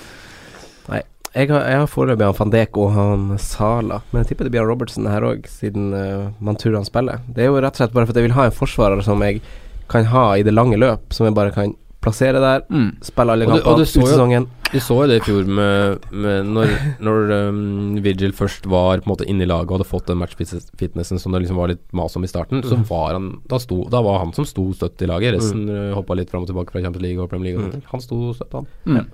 Jeg 1.38 1.52
har, 1.52 1.68
jeg 1.70 1.82
har 1.84 1.90
foreløpig 1.92 2.26
han 2.26 2.38
van 2.38 2.52
Dijk 2.54 2.78
og 2.82 2.94
han 2.96 3.26
Sala, 3.42 4.00
men 4.10 4.24
jeg 4.24 4.32
tipper 4.32 4.48
det 4.48 4.54
blir 4.56 4.64
han 4.64 4.72
Robertson 4.72 5.10
her 5.12 5.26
òg, 5.28 5.44
siden 5.52 5.92
uh, 5.94 6.32
man 6.42 6.58
tror 6.58 6.80
han 6.80 6.88
spiller. 6.88 7.22
Det 7.30 7.44
er 7.44 7.52
jo 7.52 7.60
rett 7.60 7.76
og 7.76 7.84
slett 7.84 7.94
bare 7.94 8.08
for 8.08 8.16
at 8.16 8.22
jeg 8.22 8.26
vil 8.30 8.38
ha 8.38 8.48
en 8.48 8.56
forsvarer 8.56 9.04
som 9.06 9.22
jeg 9.22 9.44
kan 9.92 10.08
ha 10.10 10.24
i 10.40 10.46
det 10.48 10.56
lange 10.56 10.80
løp, 10.80 11.14
som 11.14 11.28
jeg 11.28 11.36
bare 11.38 11.54
kan 11.54 11.76
plassere 12.08 12.40
der, 12.42 12.64
Mm. 12.72 12.90
spille 13.06 13.36
alle 13.36 13.46
Og 13.46 13.52
du- 13.52 13.56
og 13.58 13.64
kampene 13.64 13.78
du 13.78 13.82
ut 13.84 13.92
så 13.94 14.02
jo- 14.02 14.08
sesongen. 14.14 14.48
Vi 14.72 14.80
så 14.84 14.96
jo 15.00 15.08
det 15.08 15.22
i 15.22 15.24
fjor 15.24 15.46
med, 15.48 16.00
med 16.12 16.46
når, 16.52 16.72
når 17.00 17.32
um, 17.50 17.96
Vigil 18.04 18.34
først 18.36 18.66
var 18.68 18.98
på 19.00 19.08
en 19.08 19.14
måte 19.14 19.28
inne 19.30 19.46
i 19.46 19.48
laget 19.48 19.70
og 19.72 19.78
hadde 19.78 19.88
fått 19.88 20.08
den 20.10 20.18
matchfitnessen 20.20 21.20
som 21.22 21.32
det 21.32 21.44
liksom 21.46 21.56
var 21.62 21.70
litt 21.72 21.86
mas 21.96 22.18
om 22.20 22.24
i 22.26 22.28
starten, 22.28 22.60
så 22.68 22.76
var 22.90 23.14
han 23.16 23.30
da, 23.48 23.58
sto, 23.64 23.86
da 23.88 24.02
var 24.04 24.20
han 24.26 24.34
som 24.36 24.44
sto 24.44 24.66
støtt 24.76 25.02
i 25.06 25.08
laget. 25.08 25.38
Resten 25.38 25.66
mm. 25.70 25.94
hoppa 25.96 26.18
litt 26.20 26.30
fram 26.30 26.44
og 26.44 26.50
tilbake 26.52 26.72
fra 26.76 26.82
Champions 26.84 27.06
League 27.06 27.24
og 27.24 27.30
Premier 27.32 27.54
League. 27.54 27.64
Og 27.64 27.72
sånne. 27.72 27.88
Han 27.94 28.04
sto 28.04 28.34
støtt, 28.36 28.52
han. 28.60 28.68
Mm. 28.86 29.08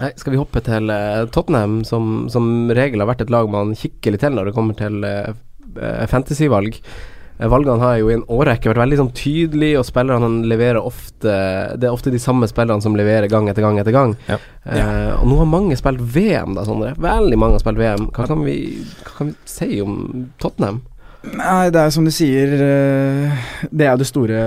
Nei, 0.00 0.10
skal 0.16 0.32
vi 0.32 0.38
hoppe 0.40 0.62
til 0.64 0.88
uh, 0.88 1.26
Tottenham, 1.28 1.82
som 1.84 2.28
som 2.32 2.70
regel 2.72 3.02
har 3.02 3.08
vært 3.10 3.20
et 3.26 3.32
lag 3.32 3.50
man 3.52 3.74
kikker 3.76 4.14
litt 4.14 4.22
til 4.24 4.32
når 4.32 4.48
det 4.48 4.54
kommer 4.56 4.76
til 4.78 5.04
uh, 5.04 6.06
fantasyvalg. 6.08 6.78
Eh, 7.40 7.48
Valgene 7.48 7.80
har 7.80 7.96
jo 8.00 8.10
i 8.10 8.16
en 8.18 8.26
årrekke 8.28 8.70
vært 8.70 8.82
veldig 8.82 8.98
sånn 9.00 9.12
tydelige, 9.16 9.80
og 9.80 9.88
spillerne 9.88 10.44
leverer 10.50 10.80
ofte 10.82 11.32
Det 11.80 11.88
er 11.88 11.94
ofte 11.94 12.12
de 12.12 12.20
samme 12.20 12.48
spillerne 12.50 12.84
som 12.84 12.96
leverer 12.98 13.30
gang 13.32 13.48
etter 13.48 13.64
gang 13.64 13.80
etter 13.80 13.96
gang. 13.96 14.14
Ja. 14.28 14.38
Eh, 14.64 15.10
og 15.16 15.26
nå 15.30 15.40
har 15.40 15.48
mange 15.48 15.78
spilt 15.80 16.02
VM, 16.02 16.54
da, 16.58 16.66
Sondre. 16.68 16.92
Veldig 17.00 17.40
mange 17.40 17.56
har 17.56 17.64
spilt 17.64 17.80
VM. 17.80 18.08
Hva 18.12 18.28
kan 18.28 18.44
vi, 18.44 18.56
hva 19.04 19.16
kan 19.16 19.32
vi 19.32 19.36
si 19.48 19.80
om 19.84 20.28
Tottenham? 20.42 20.82
Nei, 21.20 21.68
det 21.68 21.76
er 21.76 21.90
som 21.92 22.06
du 22.06 22.10
sier 22.16 22.54
eh, 22.64 23.40
Det 23.68 23.84
er 23.84 23.90
jo 23.90 24.00
det 24.00 24.06
store 24.08 24.38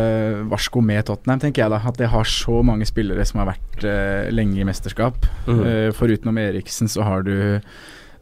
varsko 0.49 0.81
med 0.81 1.05
Tottenham, 1.05 1.41
tenker 1.43 1.65
jeg 1.65 1.73
da. 1.73 1.81
At 1.89 1.99
det 2.01 2.09
har 2.13 2.29
så 2.29 2.63
mange 2.65 2.87
spillere 2.89 3.25
som 3.29 3.43
har 3.43 3.51
vært 3.53 3.89
lenge 4.33 4.61
i 4.61 4.69
mesterskap. 4.69 5.27
Mhm. 5.47 5.65
Eh, 5.65 5.89
Forutenom 5.97 6.39
Eriksen 6.41 6.89
så 6.91 7.05
har 7.05 7.25
du 7.25 7.35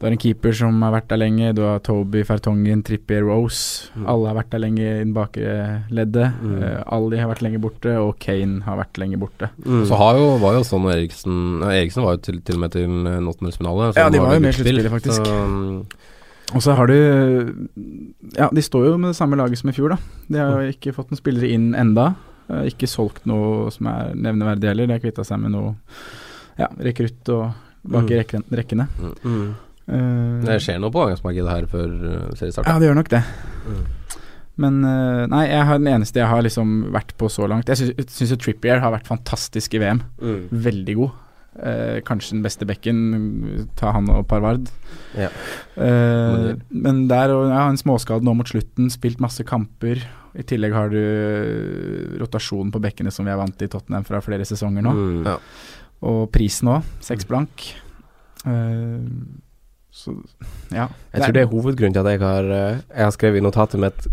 Du 0.02 0.06
har 0.08 0.14
en 0.16 0.18
keeper 0.18 0.50
som 0.58 0.80
har 0.82 0.90
vært 0.96 1.06
der 1.12 1.20
lenge. 1.22 1.52
Du 1.54 1.60
har 1.62 1.78
Toby, 1.86 2.24
Fertongen, 2.26 2.80
Trippier, 2.82 3.22
Rose. 3.22 3.86
Mm. 3.94 4.06
Alle 4.10 4.32
har 4.32 4.34
vært 4.40 4.48
der 4.50 4.62
lenge 4.64 4.82
i 4.82 4.96
den 5.04 5.12
bakre 5.14 5.52
leddet. 5.94 6.40
Mm. 6.42 6.56
Uh, 6.58 6.80
Ali 6.96 7.20
har 7.22 7.30
vært 7.30 7.44
lenge 7.46 7.60
borte, 7.62 7.92
og 8.02 8.16
Kane 8.18 8.64
har 8.66 8.80
vært 8.80 8.98
lenge 8.98 9.20
borte. 9.22 9.52
Mm. 9.62 9.84
Så 9.86 9.94
har 10.00 10.18
jo, 10.18 10.24
var 10.42 10.56
jo 10.58 10.64
sånn 10.66 10.88
Eriksen 10.90 11.36
ja, 11.62 11.70
Eriksen 11.78 12.02
var 12.02 12.16
jo 12.18 12.22
til, 12.26 12.42
til 12.42 12.58
og 12.58 12.64
med 12.64 12.74
til 12.74 12.88
en 12.90 13.30
åttendelsfinale. 13.30 13.92
Ja, 13.94 14.08
de 14.10 14.24
var 14.26 14.34
jo 14.34 14.42
med 14.42 14.50
i 14.50 14.58
sluttspillet, 14.58 14.90
faktisk. 14.90 15.22
Så, 15.30 15.38
um, 15.38 15.86
Og 16.52 16.66
så 16.66 16.74
har 16.76 16.90
du 16.90 16.98
Ja, 18.36 18.50
de 18.52 18.66
står 18.66 18.90
jo 18.90 18.98
med 18.98 19.12
det 19.14 19.16
samme 19.22 19.38
laget 19.38 19.62
som 19.62 19.70
i 19.70 19.78
fjor, 19.78 19.94
da. 19.94 20.02
De 20.26 20.42
har 20.42 20.66
jo 20.66 20.74
ikke 20.74 20.96
fått 20.98 21.14
noen 21.14 21.22
spillere 21.22 21.48
inn 21.54 21.70
enda. 21.78 22.16
Eh, 22.50 22.66
Ikke 22.74 22.90
solgt 22.90 23.22
noe 23.30 23.70
som 23.70 23.86
er 23.86 24.16
nevneverdig 24.18 24.66
heller. 24.74 24.90
De 24.90 24.98
har 24.98 25.06
kvitta 25.06 25.22
seg 25.24 25.38
med 25.46 25.54
noe 25.54 25.76
ja, 26.58 26.66
rekrutt 26.82 27.30
og 27.38 27.52
bak 27.86 28.10
i 28.10 28.18
Mm. 28.18 28.42
rekkene. 28.58 28.88
Mm. 28.98 29.14
Eh, 29.24 29.70
det 30.46 30.60
skjer 30.64 30.78
noe 30.82 30.92
på 30.94 31.02
overgangsmarkedet 31.02 31.50
her 31.52 31.66
før 31.70 31.90
uh, 32.02 32.30
seriestart. 32.38 32.68
Ja, 32.70 32.78
det 32.80 32.88
gjør 32.90 32.98
nok 33.00 33.10
det. 33.12 33.22
Mm. 33.66 33.82
Men 34.62 34.74
eh, 34.84 35.22
nei, 35.32 35.46
jeg 35.48 35.64
har 35.64 35.78
den 35.80 35.88
eneste 35.88 36.20
jeg 36.20 36.28
har 36.28 36.42
liksom 36.44 36.72
vært 36.92 37.14
på 37.18 37.28
så 37.32 37.46
langt. 37.48 37.70
Jeg 37.72 37.78
syns- 37.80 38.10
syns 38.12 38.34
jo 38.34 38.36
Trippier 38.36 38.82
har 38.84 38.92
vært 38.92 39.08
fantastisk 39.08 39.74
i 39.74 39.80
VM. 39.80 40.02
Mm. 40.20 40.42
Veldig 40.66 40.96
god. 40.98 41.14
Eh, 41.56 41.96
kanskje 42.04 42.36
den 42.36 42.42
beste 42.44 42.68
bekken. 42.68 42.98
Ta 43.80 43.94
han 43.96 44.10
og 44.12 44.26
Parvard. 44.28 44.68
Ja. 45.16 45.30
Eh, 45.80 46.52
men 46.68 47.00
der 47.08 47.32
og 47.32 47.48
ja, 47.48 47.64
en 47.68 47.80
småskade 47.80 48.24
nå 48.28 48.34
mot 48.36 48.48
slutten, 48.52 48.90
spilt 48.92 49.20
masse 49.24 49.44
kamper. 49.48 50.04
I 50.36 50.44
tillegg 50.48 50.72
har 50.76 50.92
du 50.92 51.00
rotasjonen 52.22 52.72
på 52.72 52.80
bekkene 52.84 53.12
som 53.12 53.26
vi 53.28 53.32
er 53.32 53.40
vant 53.40 53.56
til 53.56 53.68
i 53.68 53.72
Tottenham 53.72 54.04
fra 54.08 54.20
flere 54.24 54.46
sesonger 54.48 54.84
nå. 54.84 54.92
Mm. 54.96 55.22
Ja. 55.28 55.38
Og 56.12 56.26
prisen 56.34 56.70
òg, 56.72 56.92
seks 57.04 57.24
blank. 57.28 57.70
Eh, 58.44 59.00
Så 59.92 60.14
ja. 60.72 60.86
Jeg 61.12 61.20
tror 61.20 61.34
det 61.36 61.40
er 61.42 61.48
hovedgrunnen 61.50 61.92
til 61.92 62.00
at 62.00 62.14
jeg 62.14 62.20
har, 62.22 62.46
eh, 62.48 62.76
jeg 62.96 63.04
har 63.04 63.10
skrevet 63.12 63.36
i 63.36 63.44
notatet 63.44 63.76
mitt 63.82 64.06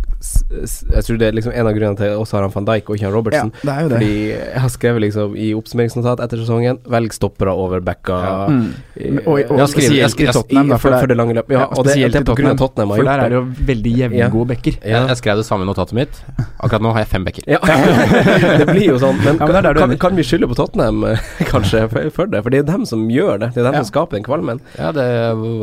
Jeg 0.51 1.03
tror 1.07 1.19
det 1.21 1.27
er 1.29 1.35
liksom 1.37 1.53
en 1.55 1.69
av 1.69 1.75
grunnene 1.77 1.95
til 1.95 2.03
at 2.03 2.11
jeg 2.11 2.19
også 2.19 2.35
har 2.35 2.43
han 2.43 2.51
van 2.51 2.65
Dijk 2.67 2.89
og 2.91 2.97
ikke 2.97 3.07
han 3.07 3.13
ja, 3.15 3.43
det 3.63 3.71
er 3.71 3.85
jo 3.85 3.87
det. 3.87 3.93
Fordi 3.93 4.09
jeg 4.27 4.59
har 4.65 4.73
skrevet 4.73 5.03
liksom 5.05 5.37
i 5.39 5.45
oppsummeringsnotat 5.55 6.23
etter 6.25 6.41
sesongen 6.41 6.81
Velg 6.83 7.15
stoppere 7.15 7.53
over 7.55 7.79
backa. 7.79 8.17
Ja. 8.25 8.33
Mm. 8.51 8.65
i- 8.99 9.13
Og, 9.23 9.39
og, 9.39 9.55
Jeg 9.61 9.69
skriver, 9.71 10.27
i 10.27 10.33
Tottenham, 10.35 10.73
for, 10.83 10.97
for 10.99 11.07
det 11.07 11.17
lange 11.17 11.37
løpet. 11.39 11.55
Ja, 11.55 11.63
og 11.71 11.85
det, 11.87 11.93
spesielt 11.95 12.13
det 12.17 12.21
er 12.21 12.27
på 12.27 12.35
grunn 12.41 12.51
av 12.51 12.59
Tottenham 12.59 12.91
har 12.91 12.99
For 12.99 13.03
gjort 13.05 13.13
der 13.15 13.23
er 13.23 13.29
det 13.29 13.39
jo 13.39 13.65
veldig 13.71 13.95
jevngode 14.01 14.47
backer. 14.51 14.79
Ja. 14.83 14.89
Jeg, 14.97 15.07
jeg 15.13 15.21
skrev 15.23 15.39
det 15.39 15.47
samme 15.47 15.63
i 15.63 15.69
notatet 15.71 15.95
mitt. 15.95 16.19
Akkurat 16.59 16.83
nå 16.83 16.91
har 16.91 17.05
jeg 17.05 17.11
fem 17.15 17.29
backer. 17.29 17.47
Ja, 17.47 17.63
det 18.59 18.67
blir 18.73 18.89
jo 18.91 18.99
sånn. 18.99 19.15
Men, 19.23 19.39
Ja, 19.39 19.47
men 19.47 19.63
er 19.63 19.79
kan, 19.79 19.95
kan 20.09 20.19
vi 20.19 20.27
skylde 20.27 20.51
på 20.51 20.59
Tottenham, 20.59 21.05
eh, 21.13 21.23
kanskje, 21.47 21.87
for, 21.87 22.11
for 22.19 22.27
det? 22.35 22.43
For 22.43 22.51
det 22.51 22.65
er 22.65 22.67
dem 22.73 22.83
som 22.89 23.07
gjør 23.07 23.39
det. 23.45 23.53
Det 23.55 23.63
er 23.63 23.69
dem 23.71 23.79
Ja. 23.79 23.85
som 23.87 23.91
skaper 23.93 24.19
den 24.19 24.27
kvalmen. 24.27 24.59
Ja, 24.75 24.91
det 24.91 25.07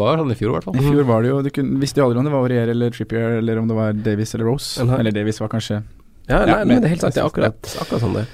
var 0.00 0.05
sånn 0.14 0.30
i 0.30 0.36
fjor 0.38 0.50
i 0.50 0.54
hvert 0.54 0.64
fall. 0.64 0.76
I 0.76 0.84
fjor 0.86 1.04
var 1.04 1.22
det 1.22 1.28
jo 1.32 1.42
Du 1.42 1.50
kunne, 1.50 1.80
visste 1.80 1.98
jo 1.98 2.04
aldri 2.06 2.18
om 2.18 2.24
det 2.24 2.32
var 2.32 2.42
Aurier 2.46 2.68
eller 2.70 2.90
Trippier, 2.90 3.38
eller 3.38 3.58
om 3.58 3.66
det 3.68 3.74
var 3.74 3.92
Davies 3.92 4.34
eller 4.34 4.44
Rose. 4.44 4.84
Mhm. 4.84 4.98
Eller 5.00 5.10
Davies 5.10 5.40
var 5.40 5.48
kanskje 5.48 5.82
Ja, 6.28 6.38
nei, 6.44 6.48
Ja, 6.48 6.56
men 6.64 6.68
men- 6.68 6.82
det 6.82 6.84
er 6.84 6.94
helt 6.94 7.00
sant. 7.00 7.14
Det 7.14 7.22
er 7.22 7.28
akkurat, 7.28 7.62
akkurat 7.80 8.00
sånn 8.02 8.14
det. 8.14 8.26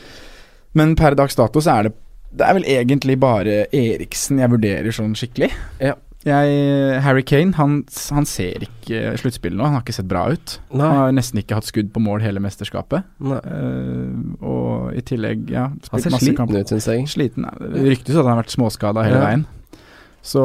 Men 0.74 0.94
per 0.96 1.14
dags 1.14 1.34
dato 1.36 1.60
så 1.60 1.78
er 1.78 1.82
det 1.84 1.92
Det 2.34 2.46
er 2.48 2.54
vel 2.54 2.64
egentlig 2.64 3.18
bare 3.20 3.66
Eriksen 3.72 4.38
jeg 4.38 4.48
vurderer 4.50 4.88
sånn 4.92 5.12
skikkelig. 5.14 5.50
Ja. 5.80 5.94
Jeg, 6.24 7.00
Harry 7.02 7.22
Kane 7.26 7.52
han, 7.58 7.84
han 8.14 8.24
ser 8.24 8.62
ikke 8.62 9.18
sluttspillet 9.18 9.56
nå. 9.58 9.64
Han 9.64 9.72
har 9.74 9.82
ikke 9.82 9.92
sett 9.96 10.06
bra 10.06 10.28
ut. 10.30 10.58
Han 10.70 10.80
har 10.80 11.10
nesten 11.10 11.40
ikke 11.42 11.54
hatt 11.58 11.64
skudd 11.66 11.90
på 11.92 11.98
mål 12.00 12.22
hele 12.22 12.38
mesterskapet. 12.38 13.02
nei. 13.20 13.40
Eh, 13.42 14.46
og 14.46 14.94
i 14.94 15.00
tillegg, 15.02 15.50
ja 15.50 15.66
Han 15.90 16.00
ser 16.00 16.10
sliten 16.10 16.54
ut, 16.56 16.66
syns 16.70 16.86
jeg. 16.86 17.08
Sliten. 17.10 17.44
Ryktes 17.74 18.14
at 18.16 18.24
han 18.24 18.36
har 18.36 18.42
vært 18.44 18.54
småskada 18.54 19.02
hele 19.04 19.18
Ja. 19.18 19.26
veien. 19.26 19.44
Så 20.22 20.42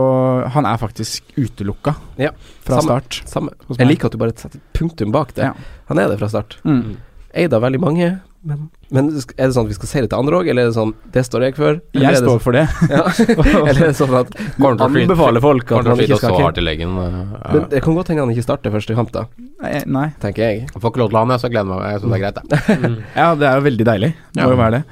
han 0.55 0.65
er 0.65 0.77
faktisk 0.81 1.23
utelukka 1.37 1.95
Ja, 2.17 2.31
fra 2.65 2.79
samme. 2.81 2.87
start. 3.01 3.21
Samme. 3.29 3.51
Jeg 3.77 3.87
liker 3.91 4.09
at 4.09 4.15
du 4.15 4.17
bare 4.17 4.33
setter 4.37 4.59
punktum 4.73 5.11
bak 5.13 5.35
det. 5.37 5.51
Ja. 5.51 5.53
Han 5.91 5.99
er 6.01 6.09
det 6.09 6.17
fra 6.17 6.29
start. 6.33 6.57
Mm. 6.65 6.95
Eid 7.37 7.53
av 7.53 7.61
veldig 7.61 7.79
mange, 7.83 8.07
men, 8.47 8.69
men 8.95 9.09
er 9.11 9.49
det 9.49 9.53
sånn 9.53 9.67
at 9.67 9.69
vi 9.69 9.75
skal 9.75 9.89
si 9.91 10.01
det 10.01 10.09
til 10.09 10.17
andre 10.17 10.37
òg, 10.39 10.47
eller 10.49 10.65
er 10.65 10.69
det 10.71 10.75
sånn 10.77 10.93
det 11.13 11.23
står 11.27 11.43
jeg 11.45 11.55
for? 11.57 11.77
Eller 11.93 12.05
Jeg 12.07 12.21
står 12.23 12.29
står 12.31 12.41
for 12.45 12.55
det. 12.57 12.63
sånn, 12.71 12.93
ja. 12.95 13.03
Eller 13.67 13.81
er 13.83 13.91
det 13.91 13.97
sånn 13.99 14.15
at 14.17 14.31
han 14.57 14.77
til 14.79 15.01
anbefaler 15.03 15.43
folk 15.43 15.73
at 15.75 15.83
til 15.85 15.97
slite 15.99 16.07
ikke 16.07 16.19
skal 16.23 16.37
ha 16.37 16.45
hardt 16.47 16.61
leggen. 16.63 16.95
uh, 16.97 17.35
Men 17.53 17.67
det 17.73 17.83
kan 17.85 17.97
godt 17.99 18.09
hende 18.13 18.23
han 18.25 18.33
ikke 18.33 18.45
starter 18.47 18.73
første 18.73 18.95
kamp, 18.97 19.11
da, 19.13 19.25
Nei, 19.61 19.73
Nei. 19.85 20.07
tenker 20.23 20.41
jeg. 20.47 20.63
Jeg 20.73 20.81
får 20.81 20.89
ikke 20.93 21.03
lov 21.03 21.11
til 21.11 21.19
å 21.19 21.21
ha 21.21 21.25
han, 21.27 21.35
jeg, 21.35 21.43
så 21.43 21.49
jeg 21.51 21.55
gleder 21.57 21.69
meg. 21.69 21.85
Jeg 21.91 22.01
syns 22.01 22.09
det 22.09 22.17
er 22.17 22.25
greit, 22.25 22.41
jeg. 22.41 22.97
Ja, 23.21 23.29
det 23.35 23.51
er 23.51 23.61
jo 23.61 23.67
veldig 23.69 23.87
deilig. 23.91 24.11
Det 24.33 24.41
må 24.47 24.49
jo 24.55 24.59
være 24.63 24.79
det. 24.79 24.83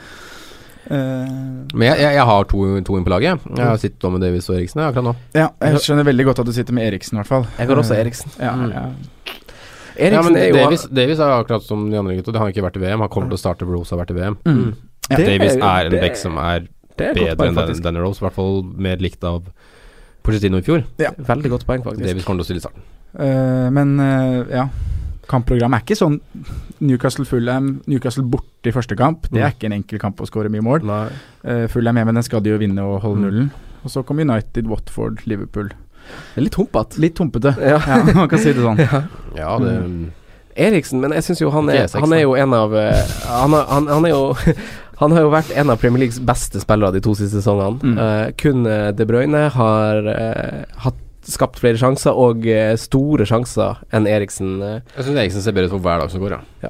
Eh, 0.86 1.30
Men 1.74 1.88
jeg, 1.90 1.98
jeg, 2.00 2.14
jeg 2.20 2.26
har 2.30 2.44
to, 2.52 2.60
to 2.86 2.98
inn 3.00 3.06
på 3.08 3.10
laget. 3.14 3.42
Jeg 3.58 3.66
har 3.66 3.78
sittet 3.82 4.12
med 4.14 4.22
Davies 4.22 4.50
og 4.52 4.56
Eriksen 4.60 4.82
akkurat 4.86 5.08
nå. 5.10 5.16
ja, 5.34 5.48
jeg 5.62 5.82
skjønner 5.82 6.06
veldig 6.06 6.26
godt 6.30 6.40
at 6.44 6.46
du 6.46 6.54
sitter 6.54 6.74
med 6.78 6.86
Eriksen, 6.92 7.18
i 7.18 7.22
hvert 7.24 7.32
fall. 7.32 7.48
Jeg 7.58 7.68
har 7.72 7.82
også 7.82 7.98
Eriksen. 7.98 8.32
Ja, 8.40 8.54
Mm. 8.56 8.72
ja. 8.72 8.86
Ja, 9.96 10.10
Eriksen 10.10 10.34
men 10.34 10.42
er 10.42 10.48
jo 10.50 10.56
Davies, 10.60 10.82
Davies 10.92 11.20
er 11.24 11.32
akkurat 11.40 11.64
som 11.64 11.90
de 11.90 11.98
andre 11.98 12.16
gutta. 12.18 12.32
Det 12.36 12.40
har 12.42 12.50
ikke 12.52 12.64
vært 12.66 12.76
i 12.76 12.82
VM. 12.84 13.00
Han 13.00 13.10
kommer 13.10 13.30
til 13.32 13.38
å 13.38 13.44
starte 13.46 13.64
hvor 13.66 13.78
Rose 13.80 13.96
har 13.96 14.02
vært 14.06 14.12
i 14.12 14.18
VM. 14.20 14.36
Mm. 14.44 14.74
Ja. 15.10 15.16
Det 15.18 15.26
Davies 15.30 15.56
er 15.56 15.86
en 15.88 15.96
back 16.02 16.18
som 16.20 16.38
er 16.38 16.68
er 16.98 17.14
bedre 17.14 17.48
enn 17.48 17.56
den- 17.56 17.82
denne 17.84 18.02
Rose. 18.04 18.20
I 18.22 18.26
hvert 18.28 18.34
fall 18.36 18.62
mer 18.76 18.98
likt 18.98 19.24
av 19.24 19.44
Porcetino 20.24 20.58
i 20.58 20.62
fjor. 20.68 20.84
Veldig 21.00 21.50
godt 21.50 21.66
poeng, 21.66 21.84
faktisk. 21.84 22.06
Davies 22.06 22.26
kommer 22.26 22.44
til 22.44 22.46
å 22.46 22.50
stille 22.50 22.62
i 22.62 22.66
starten. 22.66 22.82
Uh, 23.16 23.70
men 23.72 24.00
uh, 24.00 24.46
ja, 24.52 24.68
kampprogrammet 25.30 25.82
er 25.82 25.86
ikke 25.86 25.98
sånn 26.00 26.20
Newcastle 26.86 27.26
Fulham, 27.26 27.70
Newcastle 27.90 28.26
borte 28.30 28.70
i 28.70 28.74
første 28.76 28.98
kamp. 29.00 29.30
Det 29.32 29.42
er 29.42 29.54
ikke 29.54 29.70
en 29.70 29.78
enkel 29.80 30.02
kamp 30.02 30.20
å 30.22 30.28
skåre 30.30 30.52
mye 30.54 30.64
mål. 30.66 30.86
Uh, 31.46 31.66
Fulham 31.72 31.98
hjemme, 32.02 32.14
den 32.18 32.26
skal 32.28 32.44
de 32.46 32.54
jo 32.54 32.60
vinne 32.62 32.84
og 32.84 33.02
holde 33.06 33.22
Mm. 33.22 33.26
nullen. 33.30 33.50
Og 33.86 33.92
så 33.94 34.04
kommer 34.04 34.26
United, 34.26 34.68
Watford, 34.68 35.22
Liverpool. 35.26 35.70
Det 36.36 36.38
er 36.42 36.46
litt 36.46 36.56
humpete. 36.56 37.00
Litt 37.02 37.18
humpete, 37.18 37.56
Ja. 37.62 37.80
ja, 37.88 38.04
man 38.14 38.30
kan 38.30 38.40
si 38.40 38.54
det 38.54 38.62
sånn. 38.62 38.78
ja. 38.86 39.04
Ja, 39.38 39.58
det 39.60 40.12
Eriksen, 40.56 41.02
men 41.04 41.12
jeg 41.12 41.26
syns 41.26 41.42
jo 41.42 41.50
han 41.52 41.68
er, 41.68 41.90
han 42.00 42.14
er 42.16 42.22
jo 42.22 42.36
en 42.40 42.54
av 42.56 42.72
eh, 42.80 43.02
han, 43.28 43.52
har, 43.52 43.66
han, 43.68 43.88
han 43.92 44.06
er 44.08 44.14
jo 44.14 44.36
Han 45.02 45.12
har 45.12 45.26
jo 45.26 45.32
vært 45.34 45.50
en 45.52 45.70
av 45.74 45.82
Premier 45.82 46.06
Leagues 46.06 46.22
beste 46.24 46.62
spillere 46.64 46.96
de 46.96 47.02
to 47.04 47.12
siste 47.20 47.42
sesongene. 47.42 47.82
Mm. 47.84 47.98
Uh, 48.00 48.30
kun 48.40 48.62
De 48.96 49.06
Bruyne 49.10 49.42
har 49.52 50.08
uh, 50.08 50.62
hatt 50.86 51.02
skapt 51.32 51.60
flere 51.60 51.78
sjanser, 51.82 52.14
og 52.16 52.46
eh, 52.48 52.76
store 52.78 53.26
sjanser, 53.26 53.80
enn 53.94 54.08
Eriksen. 54.08 54.62
eh. 54.62 54.80
Jeg 54.98 55.06
syns 55.10 55.18
Eriksen 55.24 55.42
ser 55.42 55.52
bedre 55.58 55.66
ut 55.72 55.78
for 55.78 55.80
hver 55.88 56.00
dag 56.04 56.12
som 56.12 56.22
går, 56.22 56.38
ja. 56.64 56.70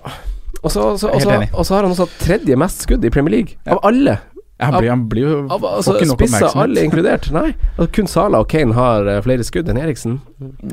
Og 0.63 0.71
så- 0.71 0.97
så- 0.97 1.09
og 1.13 1.21
så 1.21 1.47
og 1.53 1.65
så 1.65 1.75
har 1.75 1.83
han 1.83 1.91
også 1.91 2.07
tredje 2.19 2.55
mest 2.57 2.81
skudd 2.87 3.03
i 3.05 3.09
Premier 3.09 3.31
League, 3.31 3.55
Ja. 3.67 3.73
av 3.73 3.79
alle. 3.83 4.19
Ja, 4.57 4.65
han, 4.71 4.79
blir, 4.79 4.89
han 4.89 5.09
blir 5.09 5.21
jo 5.29 5.47
Av, 5.51 5.59
får 5.59 5.67
altså, 5.77 5.93
ikke 5.95 6.07
nok 6.07 6.19
Spissa 6.21 6.37
oppmerksomhet. 6.37 6.63
alle 6.63 6.83
inkludert. 6.85 7.31
Nei. 7.33 7.55
Altså, 7.77 7.91
kun 7.91 8.07
Sala 8.07 8.37
og 8.39 8.47
Kane 8.47 8.71
har 8.73 9.01
uh, 9.05 9.21
flere 9.21 9.43
skudd 9.43 9.67
enn 9.67 9.77
Eriksen. 9.77 10.21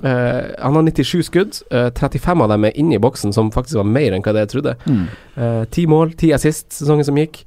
Uh, 0.04 0.54
han 0.62 0.74
har 0.74 0.82
97 0.82 1.22
skudd. 1.26 1.62
uh, 1.72 1.90
35 1.90 2.40
av 2.42 2.48
dem 2.48 2.64
er 2.64 2.70
inne 2.78 2.94
i 2.94 2.98
boksen, 2.98 3.32
som 3.34 3.50
faktisk 3.50 3.74
var 3.74 3.84
mer 3.84 4.12
enn 4.14 4.22
hva 4.22 4.32
det 4.32 4.48
jeg 4.48 4.62
trodde. 4.62 4.76
Mm. 4.86 5.08
Eh, 5.36 5.64
Ti 5.64 5.86
mål, 5.86 6.14
ti 6.16 6.30
assist 6.32 6.70
sesongen 6.70 7.04
som 7.04 7.16
gikk. 7.16 7.42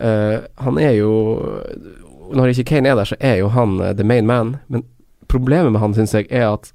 Eh, 0.00 0.38
han 0.58 0.78
er 0.78 0.92
jo 0.96 1.62
Når 2.32 2.54
ikke 2.54 2.64
Kane 2.64 2.86
er 2.88 2.94
der, 2.94 3.04
så 3.04 3.16
er 3.20 3.36
jo 3.42 3.48
han 3.48 3.76
the 3.96 4.04
main 4.04 4.24
man. 4.26 4.56
Men 4.68 4.84
problemet 5.30 5.72
med 5.72 5.80
han, 5.82 5.94
syns 5.96 6.14
jeg, 6.18 6.26
er 6.34 6.48
at 6.50 6.72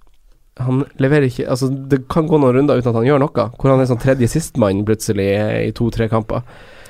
han 0.63 0.85
leverer 1.03 1.27
ikke 1.27 1.49
Altså, 1.51 1.67
det 1.67 2.05
kan 2.07 2.29
gå 2.31 2.37
noen 2.39 2.55
runder 2.55 2.79
uten 2.79 2.93
at 2.93 2.95
han 3.01 3.07
gjør 3.09 3.19
noe. 3.25 3.47
Hvor 3.59 3.73
han 3.73 3.81
er 3.83 3.89
sånn 3.89 3.99
tredje 3.99 4.29
sistmann 4.31 4.85
plutselig 4.87 5.25
i 5.67 5.71
to-tre 5.75 6.07
kamper. 6.11 6.45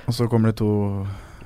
Og 0.06 0.13
så 0.13 0.28
kommer 0.30 0.51
det 0.54 0.60
to, 0.62 0.69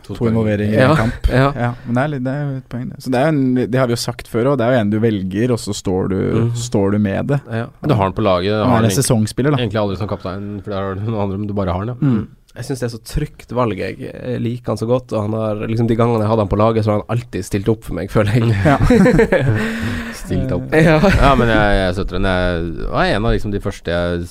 To 0.10 0.25
involveringer 0.25 0.73
i 0.73 0.82
Ja. 0.82 0.89
en 0.89 0.97
kamp. 0.97 1.27
Ja. 1.29 1.47
Ja, 1.55 1.69
men 1.86 1.95
det 1.95 2.01
er, 2.03 2.08
litt, 2.15 2.23
det 2.25 2.32
er 2.34 2.47
et 2.58 2.67
poeng, 2.71 2.88
det. 2.89 2.97
Så 3.05 3.12
det, 3.13 3.19
er 3.21 3.27
en, 3.29 3.41
det 3.55 3.77
har 3.79 3.88
vi 3.88 3.93
jo 3.93 4.01
sagt 4.01 4.27
før 4.27 4.49
òg, 4.51 4.58
det 4.58 4.65
er 4.65 4.73
jo 4.73 4.79
en 4.82 4.89
du 4.89 4.97
velger, 5.03 5.53
og 5.53 5.60
så 5.62 5.75
står 5.77 6.10
du, 6.10 6.17
mm. 6.17 6.49
står 6.58 6.91
du 6.95 6.99
med 7.03 7.27
det. 7.29 7.39
ja. 7.53 7.67
Du 7.86 7.93
har 7.93 8.03
han 8.03 8.15
på 8.17 8.25
laget. 8.25 8.51
Han 8.58 8.73
Har 8.73 8.82
er 8.84 8.89
en 8.89 8.95
sesongspiller, 8.97 9.53
da. 9.53 9.62
egentlig 9.62 9.79
aldri 9.84 9.99
som 10.01 10.10
kaptein, 10.10 10.49
for 10.65 10.73
det 10.73 10.79
er 10.82 10.97
du 10.99 11.05
noen 11.12 11.21
andre, 11.23 11.38
men 11.38 11.47
du 11.47 11.53
bare 11.53 11.71
har 11.77 11.86
han, 11.86 11.93
ja. 11.93 11.97
Mm. 12.01 12.27
Jeg 12.59 12.67
syns 12.67 12.81
det 12.83 12.87
er 12.89 12.91
så 12.91 12.99
trygt 13.07 13.53
valg. 13.55 13.79
Jeg 13.79 13.95
Jeg 14.03 14.41
liker 14.43 14.73
han 14.73 14.79
så 14.81 14.87
godt. 14.89 15.13
Og 15.15 15.21
han 15.29 15.35
har 15.37 15.61
liksom 15.69 15.87
de 15.87 15.95
gangene 15.95 16.25
jeg 16.25 16.31
hadde 16.33 16.43
han 16.43 16.51
på 16.51 16.59
laget, 16.59 16.83
så 16.83 16.91
har 16.91 16.99
han 17.01 17.13
alltid 17.15 17.45
stilt 17.47 17.69
opp 17.71 17.85
for 17.87 17.95
meg, 17.95 18.11
føler 18.11 18.35
jeg. 18.35 18.51
Ja. 18.67 18.77
Stilt 20.19 20.51
opp. 20.53 20.67
ja. 20.75 20.99
Ja, 20.99 21.31
men 21.39 21.47
jeg, 21.49 21.79
jeg 21.79 21.95
støtter 21.97 22.19
den. 22.19 22.27
Jeg 22.29 22.91
var 22.91 23.05
en 23.15 23.25
av 23.25 23.33
liksom 23.35 23.53
de 23.55 23.61
første 23.63 23.95
jeg 23.95 24.27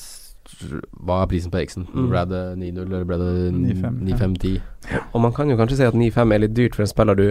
Hva 1.07 1.23
er 1.23 1.29
prisen 1.31 1.53
på 1.55 1.61
Eriksen? 1.61 1.87
Mm. 1.95 2.09
Ble 2.13 2.23
det 2.31 2.43
9-0, 2.59 2.81
eller 2.89 3.05
ble 3.09 3.19
det 3.23 3.33
9-5, 3.55 3.83
ja. 3.83 4.17
9-5-10? 4.17 5.03
Og 5.15 5.23
man 5.25 5.35
kan 5.37 5.51
jo 5.53 5.59
kanskje 5.61 5.79
si 5.81 5.87
at 5.87 5.95
9-5 5.99 6.35
er 6.35 6.43
litt 6.45 6.57
dyrt 6.57 6.75
for 6.79 6.85
en 6.87 6.91
spiller 6.91 7.19
du 7.19 7.27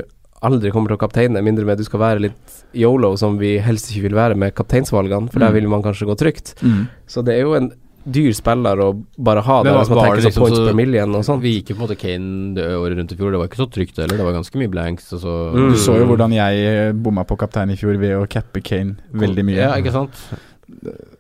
aldri 0.48 0.70
kommer 0.72 0.92
til 0.92 1.00
å 1.00 1.02
kapteine, 1.02 1.42
mindre 1.42 1.66
med 1.66 1.76
at 1.76 1.82
du 1.82 1.88
skal 1.88 2.00
være 2.04 2.22
litt 2.28 2.58
yolo, 2.78 3.16
som 3.18 3.40
vi 3.42 3.56
helst 3.64 3.90
ikke 3.92 4.04
vil 4.06 4.16
være 4.20 4.36
med 4.38 4.54
kapteinsvalgene, 4.56 5.32
for 5.34 5.42
der 5.42 5.50
Mm. 5.50 5.56
vil 5.58 5.68
man 5.72 5.82
kanskje 5.86 6.06
gå 6.08 6.16
trygt. 6.20 6.54
Mm. 6.62 6.84
Så 7.10 7.24
det 7.26 7.34
er 7.36 7.42
jo 7.48 7.56
en 7.58 7.72
dyr 8.08 8.32
spiller 8.38 8.80
å 8.82 8.90
bare 9.20 9.42
ha 9.44 9.58
det. 9.64 9.74
hvis 9.76 9.90
man 9.92 10.00
tenker 10.06 10.22
liksom 10.24 10.44
points 10.44 10.58
så- 10.60 10.66
per 10.68 10.74
million 10.80 11.16
og 11.16 11.24
sånn. 11.28 11.42
Vi 11.44 11.52
gikk 11.62 11.70
jo 11.70 11.76
på 11.76 11.82
en 11.82 11.88
måte 11.88 11.98
Kane 12.00 12.54
det 12.56 12.68
året 12.78 12.98
rundt 12.98 13.12
i 13.12 13.16
fjor. 13.20 13.32
Det 13.32 13.40
var 13.42 13.48
ikke 13.50 13.62
så 13.64 13.70
trygt 13.72 13.98
heller. 13.98 14.18
Det 14.18 14.26
var 14.28 14.34
ganske 14.38 14.56
mye 14.62 14.72
blanks. 14.72 15.12
Og 15.14 15.20
så 15.22 15.34
Mm. 15.54 15.70
Du 15.72 15.78
så 15.78 15.98
jo 16.00 16.06
hvordan 16.08 16.34
jeg 16.34 16.66
eh, 16.66 16.92
bomma 16.94 17.24
på 17.28 17.38
kaptein 17.38 17.70
i 17.72 17.76
fjor 17.76 17.98
ved 18.00 18.16
å 18.18 18.28
cappe 18.28 18.64
Kane 18.64 18.98
veldig 19.14 19.44
mye. 19.46 19.58
Ja, 19.58 19.74
ikke 19.76 19.92
sant? 19.92 20.12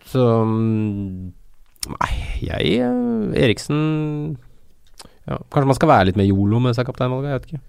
Så 0.07 0.19
mm, 0.45 1.31
Nei, 1.87 2.13
jeg 2.41 2.79
eh, 2.83 3.43
Eriksen 3.47 4.37
ja, 5.27 5.37
Kanskje 5.51 5.65
man 5.67 5.75
skal 5.75 5.89
være 5.89 6.05
litt 6.09 6.17
mer 6.19 6.27
yolo 6.27 6.59
med 6.59 6.75
seg 6.75 6.85
kapteinvalget, 6.87 7.29
jeg 7.31 7.39
vet 7.39 7.47
ikke. 7.51 7.61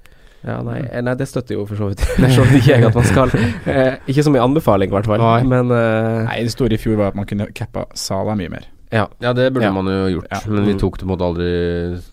Ja, 0.46 0.61
nei, 0.62 0.78
eh, 0.87 1.00
nei, 1.02 1.14
det 1.18 1.26
støtter 1.26 1.57
jo 1.57 1.64
for 1.66 1.74
så 1.74 1.88
vidt 1.90 2.00
for 2.07 2.31
så 2.31 2.44
vidt 2.46 2.61
ikke 2.62 2.76
jeg 2.76 2.85
at 2.87 2.94
man 2.94 3.04
skal. 3.09 3.33
Eh, 3.66 3.96
ikke 4.07 4.22
som 4.22 4.37
i 4.38 4.42
anbefaling, 4.42 4.90
i 4.92 4.94
hvert 4.94 5.09
fall. 5.11 5.18
Nei. 5.18 5.42
Men 5.50 5.70
eh, 5.74 6.24
Nei, 6.28 6.37
det 6.46 6.52
store 6.54 6.76
i 6.78 6.78
fjor 6.78 6.94
var 7.00 7.09
at 7.11 7.18
man 7.18 7.26
kunne 7.26 7.48
cappa 7.59 7.87
Sala 7.98 8.37
mye 8.38 8.48
mer. 8.52 8.68
Ja. 8.92 9.07
Ja, 9.20 9.33
det 9.33 9.53
burde 9.53 9.66
Ja. 9.66 9.72
man 9.72 9.87
jo 9.87 10.20
gjort, 10.20 10.27
Ja. 10.31 10.40
men 10.51 10.64
vi 10.66 10.74
tok 10.79 10.98
det 10.98 11.07
på 11.07 11.11
en 11.12 11.18
måte 11.18 11.27
aldri 11.29 11.48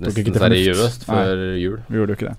nesten 0.01 0.33
seriøst 0.33 1.05
før. 1.05 1.35
Nei. 1.35 1.59
jul. 1.61 1.79
Vi 1.89 1.97
gjorde 1.97 2.09
jo 2.15 2.15
ikke 2.19 2.29
det. 2.29 2.37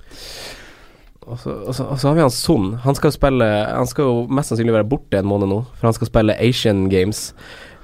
Og 1.27 1.38
så, 1.42 1.51
og, 1.66 1.75
så, 1.75 1.85
og 1.90 1.99
så 1.99 2.09
har 2.09 2.14
vi 2.14 2.20
han 2.20 2.31
Son. 2.31 2.75
Han 2.85 2.94
skal 2.94 3.11
spille 3.11 3.44
Han 3.66 3.87
skal 3.90 4.05
jo 4.05 4.27
mest 4.31 4.49
sannsynlig 4.53 4.72
være 4.77 4.88
borte 4.88 5.18
en 5.18 5.27
måned 5.27 5.49
nå, 5.51 5.64
for 5.75 5.88
han 5.88 5.92
skal 5.97 6.07
spille 6.07 6.37
Asian 6.39 6.89
Games. 6.89 7.32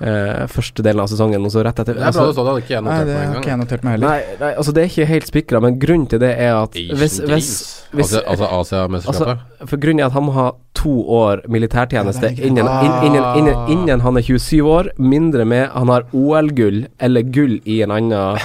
Eh, 0.03 0.43
første 0.51 0.85
delen 0.85 1.03
av 1.05 1.11
sesongen, 1.13 1.45
og 1.47 1.55
så 1.55 1.63
rett 1.67 1.79
etter 1.83 1.99
Det 1.99 2.03
er 2.09 2.17
bra 2.17 2.27
du 2.27 2.35
sa 2.35 2.43
det, 2.43 2.51
hadde 2.53 2.65
ikke 2.65 2.75
jeg 2.75 2.85
Nei, 2.87 2.97
notert 2.97 3.09
det 3.09 3.15
meg 3.15 3.29
har 3.29 3.39
ikke 3.41 3.53
jeg 3.53 3.61
notert 3.63 3.87
meg 3.87 3.97
heller. 3.97 4.09
Nei, 4.11 4.37
nei, 4.43 4.51
altså 4.63 4.75
det 4.77 4.83
er 4.83 4.91
ikke 4.91 5.09
helt 5.13 5.31
spikra, 5.31 5.63
men 5.65 5.79
grunnen 5.83 6.09
til 6.11 6.23
det 6.23 6.33
er 6.35 6.57
at 6.59 6.77
hvis, 6.77 7.21
hvis, 7.29 7.53
hvis 7.93 8.13
altså 8.19 8.25
altså 8.35 8.51
Asia-mesterskapet? 8.59 9.47
For 9.71 9.83
grunnen 9.85 10.03
er 10.03 10.11
at 10.11 10.17
han 10.17 10.27
må 10.27 10.35
ha 10.37 10.49
to 10.83 10.97
år 11.15 11.45
militærtjeneste 11.53 12.33
det 12.33 12.43
innen, 12.49 12.67
innen, 12.67 13.25
innen, 13.39 13.65
innen 13.71 14.03
han 14.03 14.19
er 14.19 14.27
27 14.27 14.61
år, 14.67 14.93
mindre 14.99 15.47
med 15.49 15.69
han 15.71 15.93
har 15.93 16.07
OL-gull 16.13 16.87
eller 16.99 17.27
gull 17.35 17.59
i 17.65 17.83
en 17.87 17.95
annen 17.95 18.43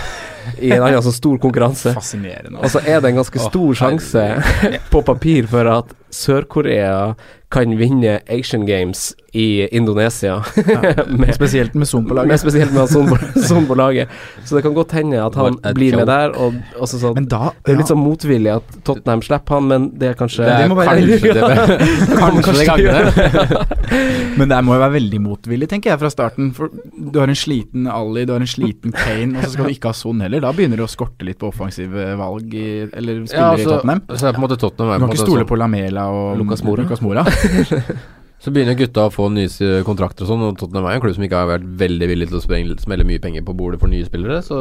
I 0.63 0.71
en 0.71 0.83
annen 0.85 1.03
så 1.03 1.11
stor 1.11 1.35
konkurranse. 1.43 1.91
Fascinerende. 1.91 2.61
Og 2.63 2.71
så 2.71 2.79
er 2.79 3.01
det 3.03 3.09
en 3.11 3.17
ganske 3.19 3.41
stor 3.49 3.73
sjanse 3.75 4.21
på 4.93 5.01
papir 5.03 5.49
for 5.51 5.67
at 5.67 5.91
Sør-Korea 6.13 7.15
kan 7.49 7.71
vinne 7.79 8.19
Asian 8.27 8.65
Games 8.67 9.13
i 9.33 9.67
Indonesia. 9.71 10.41
med, 11.19 11.29
Spesielt 11.35 11.75
med 11.75 11.87
Son 11.87 12.03
på 12.07 12.13
med 12.25 12.39
spesielt 12.41 12.73
med 12.73 12.89
Son 12.89 13.65
på, 13.69 13.75
laget. 13.75 14.09
Så 14.45 14.55
det 14.57 14.63
kan 14.65 14.73
godt 14.75 14.91
hende 14.97 15.21
at 15.23 15.35
han 15.39 15.55
blir 15.75 15.95
med 15.95 16.07
der. 16.09 16.33
Og, 16.35 16.53
og 16.79 16.87
så 16.91 16.99
så 16.99 17.13
Men 17.15 17.27
da 17.31 17.51
det 17.63 17.71
er 17.71 17.77
litt 17.79 17.85
ja. 17.87 17.93
sånn 17.93 18.01
motvillig 18.03 18.51
at 18.57 18.75
Tottenham 18.87 19.21
slipper 19.23 19.55
han, 19.59 19.67
men 19.71 19.85
det 19.99 20.09
er 20.11 20.17
kanskje 20.19 20.43
Det 20.47 20.67
må 20.71 20.75
være- 20.79 20.97
kanskje 20.97 21.33
det 21.37 22.17
Kanskje 22.17 22.53
det 22.57 22.67
gagner. 22.67 23.67
Men 24.37 24.49
det 24.51 24.59
må 24.65 24.75
jo 24.75 24.81
være 24.83 24.93
veldig 24.97 25.19
motvillig, 25.23 25.69
tenker 25.71 25.93
jeg, 25.93 25.99
fra 26.03 26.11
starten. 26.11 26.51
For 26.57 26.69
du 26.69 27.19
har 27.21 27.31
en 27.31 27.37
sliten 27.37 27.87
Ali, 27.89 28.25
du 28.27 28.33
har 28.35 28.43
en 28.43 28.49
sliten 28.49 28.91
Kane, 28.95 29.37
og 29.39 29.45
så 29.47 29.53
skal 29.55 29.69
du 29.69 29.75
ikke 29.77 29.91
ha 29.93 29.97
Son 29.97 30.19
heller. 30.25 30.43
Da 30.43 30.51
begynner 30.55 30.81
det 30.81 30.85
å 30.87 30.91
skorte 30.91 31.25
litt 31.27 31.39
på 31.41 31.47
offensive 31.53 32.09
valg 32.19 32.53
i, 32.57 32.67
eller 32.91 33.23
spillere 33.23 33.37
Ja, 33.37 33.47
i 33.47 33.61
altså, 33.61 33.77
Tottenham. 33.77 34.03
så 34.11 34.27
er 34.27 34.35
på 34.35 34.41
en 34.41 34.45
måte 34.47 34.59
Tottenham 34.61 34.91
er 34.93 34.99
Du 34.99 35.05
kan 35.07 35.15
ikke 35.15 35.23
stole 35.25 35.41
sånn- 35.45 35.51
på 35.53 35.59
Lamela 35.63 36.07
og 36.11 36.37
Lucas 36.41 36.63
Mora. 36.67 36.83
Lucas 36.83 37.01
Moura. 37.05 37.25
Så 38.43 38.51
begynner 38.53 38.77
gutta 38.77 39.07
å 39.07 39.11
få 39.11 39.31
nye 39.33 39.81
kontrakter 39.83 40.23
og 40.23 40.29
sånn, 40.29 40.43
og 40.45 40.57
Tottenham 40.59 40.85
er 40.87 40.97
en 40.97 41.01
klubb 41.01 41.15
som 41.17 41.23
ikke 41.25 41.39
har 41.39 41.49
vært 41.49 41.63
veldig 41.79 42.07
villig 42.11 42.27
til 42.29 42.37
å 42.37 42.41
spreng- 42.43 42.69
smelle 42.79 43.05
mye 43.07 43.21
penger 43.23 43.41
på 43.47 43.55
bordet 43.57 43.79
for 43.81 43.89
nye 43.89 44.05
spillere, 44.05 44.43
så 44.45 44.59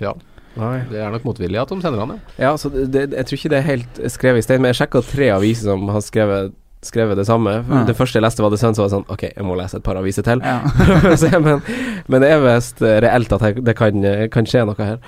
ja. 0.00 0.14
Nei. 0.56 0.78
Det 0.90 1.00
er 1.00 1.12
nok 1.12 1.24
motvillig 1.28 1.60
at 1.60 1.70
de 1.72 1.78
sender 1.80 2.00
han, 2.02 2.16
ja. 2.16 2.32
Ja, 2.46 2.54
så 2.60 2.68
det, 2.72 3.06
jeg 3.12 3.28
tror 3.28 3.38
ikke 3.38 3.52
det 3.52 3.60
er 3.60 3.68
helt 3.68 4.00
skrevet 4.12 4.42
i 4.42 4.46
stein, 4.46 4.64
men 4.64 4.72
jeg 4.72 4.80
sjekka 4.82 5.04
tre 5.06 5.28
aviser 5.32 5.70
som 5.70 5.84
har 5.92 6.04
skrevet, 6.04 6.56
skrevet 6.84 7.20
det 7.20 7.28
samme. 7.28 7.54
Ja. 7.60 7.82
Det 7.88 7.96
første 7.96 8.18
jeg 8.18 8.24
leste, 8.26 8.44
var 8.44 8.52
det 8.52 8.60
Sun, 8.60 8.74
så 8.76 8.84
var 8.84 8.90
det 8.90 8.96
sånn 8.96 9.12
Ok, 9.14 9.22
jeg 9.30 9.46
må 9.46 9.56
lese 9.56 9.78
et 9.78 9.86
par 9.86 10.00
aviser 10.00 10.26
til. 10.26 10.42
Ja. 10.44 10.58
Men, 11.46 11.62
men 12.10 12.24
det 12.24 12.32
er 12.34 12.42
visst 12.44 12.82
reelt 12.82 13.32
at 13.36 13.44
det, 13.46 13.64
det 13.68 13.76
kan, 13.78 14.04
kan 14.34 14.48
skje 14.48 14.64
noe 14.68 14.88
her. 14.88 14.98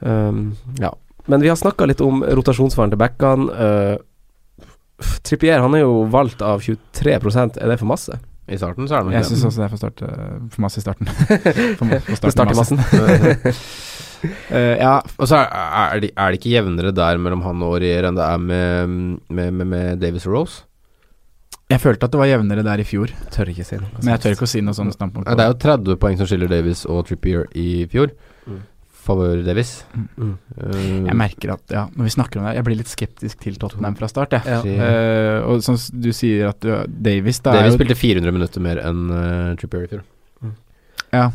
Um, 0.00 0.56
ja. 0.80 0.94
Men 1.28 1.44
vi 1.44 1.50
har 1.52 1.58
snakka 1.60 1.86
litt 1.90 2.00
om 2.00 2.22
rotasjonsfaren 2.24 2.94
til 2.94 3.02
backene. 3.02 3.50
Uh, 3.52 3.96
Trippier 5.22 5.62
han 5.62 5.74
er 5.78 5.84
jo 5.84 6.02
valgt 6.10 6.42
av 6.42 6.62
23 6.64 7.14
Er 7.14 7.70
det 7.70 7.78
for 7.78 7.86
masse? 7.86 8.18
I 8.48 8.56
starten 8.56 8.88
så 8.88 8.96
er 8.96 9.02
det 9.04 9.10
nok 9.10 9.14
Jeg 9.18 9.24
det. 9.26 9.28
syns 9.28 9.44
også 9.44 9.60
det 9.60 9.66
er 9.66 9.72
for, 9.74 9.80
start, 9.82 10.02
for 10.54 10.64
masse 10.64 10.80
i 10.80 10.84
starten. 10.84 11.10
For, 11.78 11.84
for 11.84 12.16
starten 12.16 12.32
starter 12.32 12.54
i 12.54 12.58
massen. 12.58 12.80
uh, 14.50 14.76
ja, 14.84 14.94
Og 15.18 15.28
så 15.28 15.42
er, 15.42 15.50
er, 15.52 16.00
det, 16.00 16.10
er 16.16 16.32
det 16.32 16.40
ikke 16.40 16.54
jevnere 16.54 16.94
der 16.96 17.20
mellom 17.20 17.44
han 17.44 17.62
og 17.66 17.76
Rier 17.82 18.08
enn 18.08 18.16
det 18.18 18.24
er 18.24 18.40
med, 18.40 18.96
med, 19.28 19.52
med, 19.52 19.68
med 19.74 20.00
Davis 20.02 20.26
og 20.26 20.34
Rose? 20.38 20.64
jeg 21.68 21.82
følte 21.82 22.06
at 22.08 22.12
det 22.14 22.16
var 22.16 22.28
jevnere 22.30 22.62
der 22.64 22.80
i 22.80 22.84
fjor, 22.88 23.10
Tør 23.28 23.50
ikke 23.52 23.64
si 23.68 23.76
noe. 23.76 23.90
men 24.00 24.14
jeg 24.14 24.20
tør 24.22 24.34
ikke 24.38 24.46
å 24.46 24.48
si 24.48 24.60
noe 24.64 24.72
sånn 24.72 24.88
standpunkt. 24.94 25.28
Ja, 25.28 25.34
det 25.36 25.44
er 25.44 25.50
jo 25.52 25.56
30 25.60 25.98
poeng 26.00 26.16
som 26.16 26.28
skiller 26.30 26.48
Davis 26.48 26.86
og 26.88 27.02
Trippier 27.04 27.44
i 27.52 27.84
fjor. 27.92 28.14
Mm. 29.08 29.14
Favør 29.14 29.40
Davis. 29.46 29.70
Mm. 29.96 30.32
Uh, 30.52 31.06
Jeg 31.08 31.16
merker 31.16 31.52
at 31.54 31.72
ja, 31.72 31.86
når 31.96 32.08
vi 32.08 32.12
snakker 32.12 32.40
om 32.40 32.48
det, 32.48 32.54
jeg 32.58 32.66
blir 32.66 32.78
litt 32.82 32.90
skeptisk 32.92 33.40
til 33.40 33.56
Tottenham 33.60 33.96
fra 33.96 34.08
start, 34.10 34.36
Ja. 34.36 34.60
Ja. 34.60 34.60
Uh, 34.62 35.48
og 35.48 35.64
som 35.64 35.78
du 35.92 36.10
sier 36.12 36.50
at 36.50 36.60
du, 36.60 36.70
Davis 36.86 37.40
da 37.40 37.56
Davis 37.56 37.72
er 37.72 37.72
jo 37.72 37.78
spilte 37.80 37.98
400 37.98 38.36
minutter 38.36 38.64
mer 38.64 38.82
enn 38.84 39.04
uh, 39.08 39.56
Trippier 39.60 39.86
i 39.86 39.92
fjor. 39.94 40.04
Ja. 41.14 41.30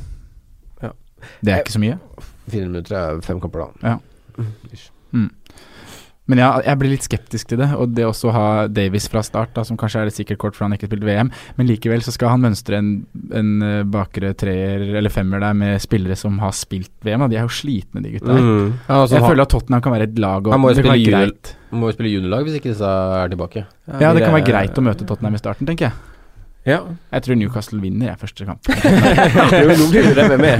Ja. 0.84 0.92
Det 1.42 1.56
er 1.56 1.64
ikke 1.64 1.74
så 1.74 1.82
mye. 1.82 1.98
400 2.52 2.70
minutter 2.70 3.00
er 3.00 3.24
fem 3.26 3.42
kamper, 3.42 3.66
da. 3.66 3.96
Ja. 3.96 4.00
Men 6.32 6.40
ja, 6.40 6.50
jeg 6.64 6.80
blir 6.80 6.94
litt 6.94 7.04
skeptisk 7.04 7.50
til 7.52 7.60
det. 7.60 7.68
Og 7.76 7.92
det 7.98 8.06
også 8.08 8.30
å 8.32 8.36
ha 8.36 8.46
Davis 8.72 9.10
fra 9.12 9.24
start, 9.26 9.52
da, 9.58 9.66
som 9.68 9.78
kanskje 9.80 10.04
er 10.04 10.12
et 10.12 10.16
sikkert 10.16 10.40
kort 10.40 10.56
for 10.56 10.68
han 10.68 10.76
ikke 10.78 10.88
spilte 10.88 11.08
VM, 11.10 11.32
men 11.58 11.68
likevel 11.68 12.04
så 12.06 12.14
skal 12.16 12.32
han 12.32 12.46
mønstre 12.46 12.80
en, 12.80 12.94
en 13.36 13.50
eh, 13.68 13.82
bakre 13.84 14.32
treer 14.40 14.86
eller 15.02 15.12
femmer 15.14 15.44
der 15.44 15.58
med 15.60 15.84
spillere 15.84 16.16
som 16.20 16.40
har 16.44 16.56
spilt 16.56 16.94
VM. 17.04 17.26
Da. 17.26 17.32
de 17.34 17.42
er 17.42 17.48
jo 17.48 17.52
slitne, 17.60 18.06
de 18.06 18.16
gutta. 18.16 18.38
Mm. 18.38 18.72
Ja, 18.88 19.02
altså, 19.02 19.18
Jeg 19.18 19.26
han, 19.26 19.30
føler 19.34 19.48
at 19.48 19.54
Tottenham 19.58 19.84
kan 19.84 19.98
være 19.98 20.10
et 20.12 20.24
lag 20.24 20.48
og 20.48 20.56
Han 20.56 20.64
må 20.64 20.72
jo 20.72 20.80
spille 20.80 21.02
junior- 21.02 21.60
må 21.74 21.90
spille 21.90 22.12
juniorlag 22.14 22.48
hvis 22.48 22.60
ikke 22.60 22.70
disse 22.70 22.86
er 22.86 23.32
tilbake. 23.34 23.66
Ja, 24.00 24.14
det 24.14 24.24
kan 24.24 24.36
være 24.36 24.48
greit 24.48 24.78
å 24.78 24.84
møte 24.86 25.08
Tottenham 25.10 25.36
i 25.36 25.42
starten, 25.42 25.68
tenker 25.68 25.90
jeg. 25.90 26.13
Ja. 26.66 26.80
Jeg 27.12 27.26
tror 27.26 27.36
Newcastle 27.36 27.82
vinner, 27.84 28.14
jeg, 28.14 28.20
første 28.22 28.46
kamp. 28.48 28.68
Nå 28.72 29.88
blir 29.92 30.06
du 30.08 30.14
revet 30.16 30.40
med. 30.40 30.56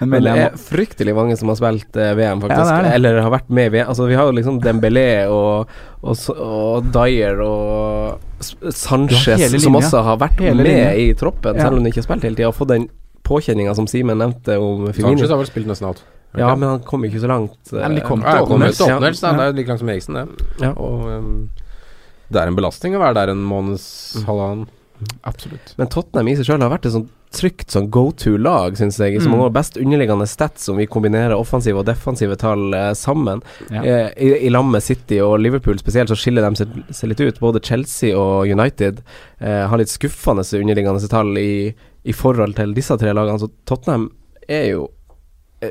Men 0.00 0.08
Men 0.10 0.24
det 0.24 0.34
er 0.44 0.54
fryktelig 0.56 1.12
mange 1.16 1.34
som 1.36 1.50
har 1.52 1.58
spilt 1.58 1.98
eh, 2.00 2.12
VM, 2.16 2.40
faktisk. 2.44 2.70
Ja, 2.70 2.76
det 2.78 2.84
det. 2.86 2.92
Eller 3.00 3.18
har 3.24 3.32
vært 3.34 3.50
med 3.52 3.68
i 3.68 3.72
VM. 3.74 3.90
Altså, 3.92 4.06
vi 4.08 4.16
har 4.16 4.30
jo 4.30 4.36
liksom 4.38 4.60
Dembélé 4.64 5.08
og, 5.28 5.68
og, 6.00 6.22
og 6.36 6.88
Dyer 6.94 7.42
og 7.44 8.46
Sanchez, 8.72 9.44
som 9.60 9.76
også 9.76 10.04
har 10.06 10.22
vært 10.22 10.40
Hele 10.40 10.62
med 10.62 10.70
linja. 10.70 10.94
i 10.94 11.10
troppen, 11.18 11.58
selv 11.60 11.76
om 11.76 11.84
de 11.84 11.92
ikke 11.92 12.00
har 12.00 12.08
spilt 12.08 12.24
hele 12.28 12.38
tida. 12.38 12.48
Og 12.48 12.56
fått 12.56 12.72
den 12.72 12.88
påkjenninga 13.26 13.74
som 13.76 13.90
Simen 13.90 14.18
nevnte 14.22 14.56
om 14.62 14.88
Sanchez 14.94 15.28
har 15.28 15.42
vel 15.42 15.50
spilt 15.50 15.68
nesten 15.70 15.90
alt. 15.90 16.00
Ja, 16.38 16.54
men 16.54 16.68
han 16.68 16.82
kom 16.86 17.02
ikke 17.04 17.20
så 17.20 17.26
langt. 17.26 17.58
Nei, 17.74 17.82
men 17.88 17.98
de 17.98 18.06
kom 18.06 18.22
til 18.22 18.30
han 18.30 18.46
kommer 18.46 18.70
åttendels. 18.70 19.22
Ja. 19.26 19.34
Det 19.34 19.42
er 19.42 19.50
jo 19.50 19.56
like 19.58 19.72
langt 19.72 19.82
som 19.82 19.90
Eriksen, 19.90 20.14
det. 20.20 20.46
Ja. 20.62 20.70
Og 20.78 21.08
um, 21.10 21.48
det 22.30 22.40
er 22.42 22.46
en 22.50 22.56
belastning 22.58 22.94
å 22.96 23.00
være 23.02 23.14
der 23.14 23.32
en 23.34 23.44
måneds 23.44 23.88
Mm. 24.20 24.24
halvannen. 24.26 24.68
Absolutt. 25.24 25.74
Men 25.78 25.88
Tottenham 25.88 26.28
i 26.28 26.34
seg 26.36 26.44
sjøl 26.46 26.60
har 26.60 26.70
vært 26.70 26.86
et 26.86 26.92
sånt 26.92 27.08
trygt 27.32 27.70
sånn 27.70 27.86
go 27.94 28.10
to-lag, 28.10 28.74
syns 28.76 28.98
jeg. 28.98 29.20
Som 29.22 29.32
Mm. 29.32 29.38
har 29.40 29.50
best 29.54 29.76
underliggende 29.78 30.26
stats 30.28 30.68
om 30.68 30.76
vi 30.76 30.86
kombinerer 30.86 31.32
offensive 31.38 31.78
og 31.78 31.86
defensive 31.86 32.36
tall 32.36 32.74
eh, 32.74 32.90
sammen. 32.92 33.40
Ja. 33.70 33.82
Eh, 33.82 34.10
I, 34.18 34.46
I 34.46 34.50
lag 34.50 34.64
med 34.66 34.82
City 34.82 35.20
og 35.20 35.38
Liverpool 35.40 35.78
spesielt, 35.78 36.10
så 36.10 36.16
skiller 36.18 36.42
de 36.42 36.56
seg, 36.56 36.68
seg 36.90 37.08
litt 37.08 37.20
ut. 37.20 37.38
Både 37.40 37.62
Chelsea 37.64 38.12
og 38.18 38.48
United 38.50 39.00
eh, 39.40 39.66
har 39.68 39.78
litt 39.78 39.88
skuffende 39.88 40.42
underliggende 40.42 41.08
tall 41.08 41.38
i, 41.38 41.72
i 42.04 42.12
forhold 42.12 42.56
til 42.56 42.74
disse 42.74 42.98
tre 42.98 43.12
lagene. 43.14 43.38
Så 43.38 43.48
Tottenham 43.64 44.10
er 44.48 44.70
jo 44.72 44.88
eh, 45.62 45.70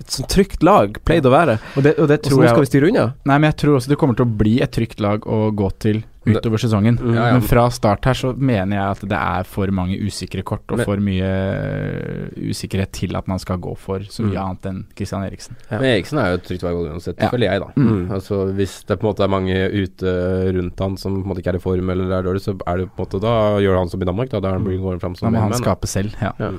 et 0.00 0.10
sånt 0.10 0.28
trygt 0.32 0.62
lag, 0.64 0.96
pleid 1.04 1.26
å 1.28 1.30
være. 1.34 1.58
Og 1.76 1.82
det, 1.84 1.98
og 1.98 2.08
det 2.08 2.20
Og 2.24 2.32
så 2.32 2.40
nå 2.40 2.48
skal 2.48 2.64
vi 2.64 2.70
styre 2.70 2.88
unna. 2.88 3.08
Nei, 3.28 3.36
men 3.38 3.50
jeg 3.52 3.56
tror 3.62 3.76
også 3.76 3.88
det 3.92 3.98
kommer 4.00 4.16
til 4.16 4.24
å 4.26 4.36
bli 4.40 4.60
et 4.64 4.72
trygt 4.72 5.00
lag 5.00 5.20
å 5.28 5.50
gå 5.52 5.68
til 5.78 6.02
utover 6.26 6.60
sesongen. 6.60 6.98
Mm. 7.00 7.14
Ja, 7.16 7.26
ja. 7.30 7.32
Men 7.38 7.42
fra 7.48 7.62
start 7.72 8.04
her 8.04 8.14
så 8.14 8.34
mener 8.36 8.76
jeg 8.76 8.84
at 8.96 9.00
det 9.08 9.16
er 9.18 9.44
for 9.48 9.66
mange 9.72 9.96
usikre 10.00 10.42
kort 10.44 10.64
og 10.70 10.76
Men- 10.78 10.86
for 10.86 10.96
mye 11.00 11.24
øh, 11.24 12.28
usikkerhet 12.52 12.92
til 12.92 13.16
at 13.16 13.26
man 13.28 13.38
skal 13.40 13.56
gå 13.58 13.72
for 13.78 14.00
så 14.00 14.22
mye 14.24 14.36
Mm. 14.36 14.44
annet 14.44 14.66
enn 14.70 14.84
Christian 14.96 15.22
Eriksen. 15.24 15.56
Ja. 15.70 15.78
Men 15.78 15.88
Eriksen 15.96 16.18
er 16.20 16.28
jo 16.30 16.34
et 16.40 16.44
trygt 16.44 16.62
valg 16.62 16.76
uansett, 16.92 17.16
Ja. 17.18 17.30
føler 17.30 17.48
jeg, 17.50 17.60
da. 17.60 17.72
Mm. 17.76 18.10
Altså 18.10 18.54
Hvis 18.54 18.84
det 18.86 18.98
på 19.00 19.06
en 19.08 19.14
måte 19.14 19.24
er 19.24 19.28
mange 19.28 19.56
ute 19.72 20.52
rundt 20.52 20.78
han 20.78 20.96
som 20.96 21.22
på 21.22 21.24
en 21.24 21.30
måte 21.34 21.40
ikke 21.42 21.54
er 21.54 21.56
i 21.56 21.64
form 21.64 21.90
eller 21.90 22.12
er 22.18 22.22
dårlig, 22.22 22.42
så 22.44 22.56
er 22.66 22.76
det 22.78 22.90
på 22.96 23.00
en 23.00 23.06
måte 23.06 23.20
da 23.20 23.34
gjør 23.60 23.78
han 23.78 23.88
som 23.88 24.02
i 24.02 24.04
Danmark. 24.04 24.28
Da, 24.30 24.40
da 24.40 24.52
Mm. 24.58 24.64
blir 24.64 24.76
han 24.78 24.84
går 24.84 25.00
fram 25.00 25.14
Da 25.14 25.30
må 25.30 25.40
han 25.40 25.52
skape 25.52 25.86
selv. 25.86 26.14
Ja. 26.20 26.32
Ja. 26.38 26.52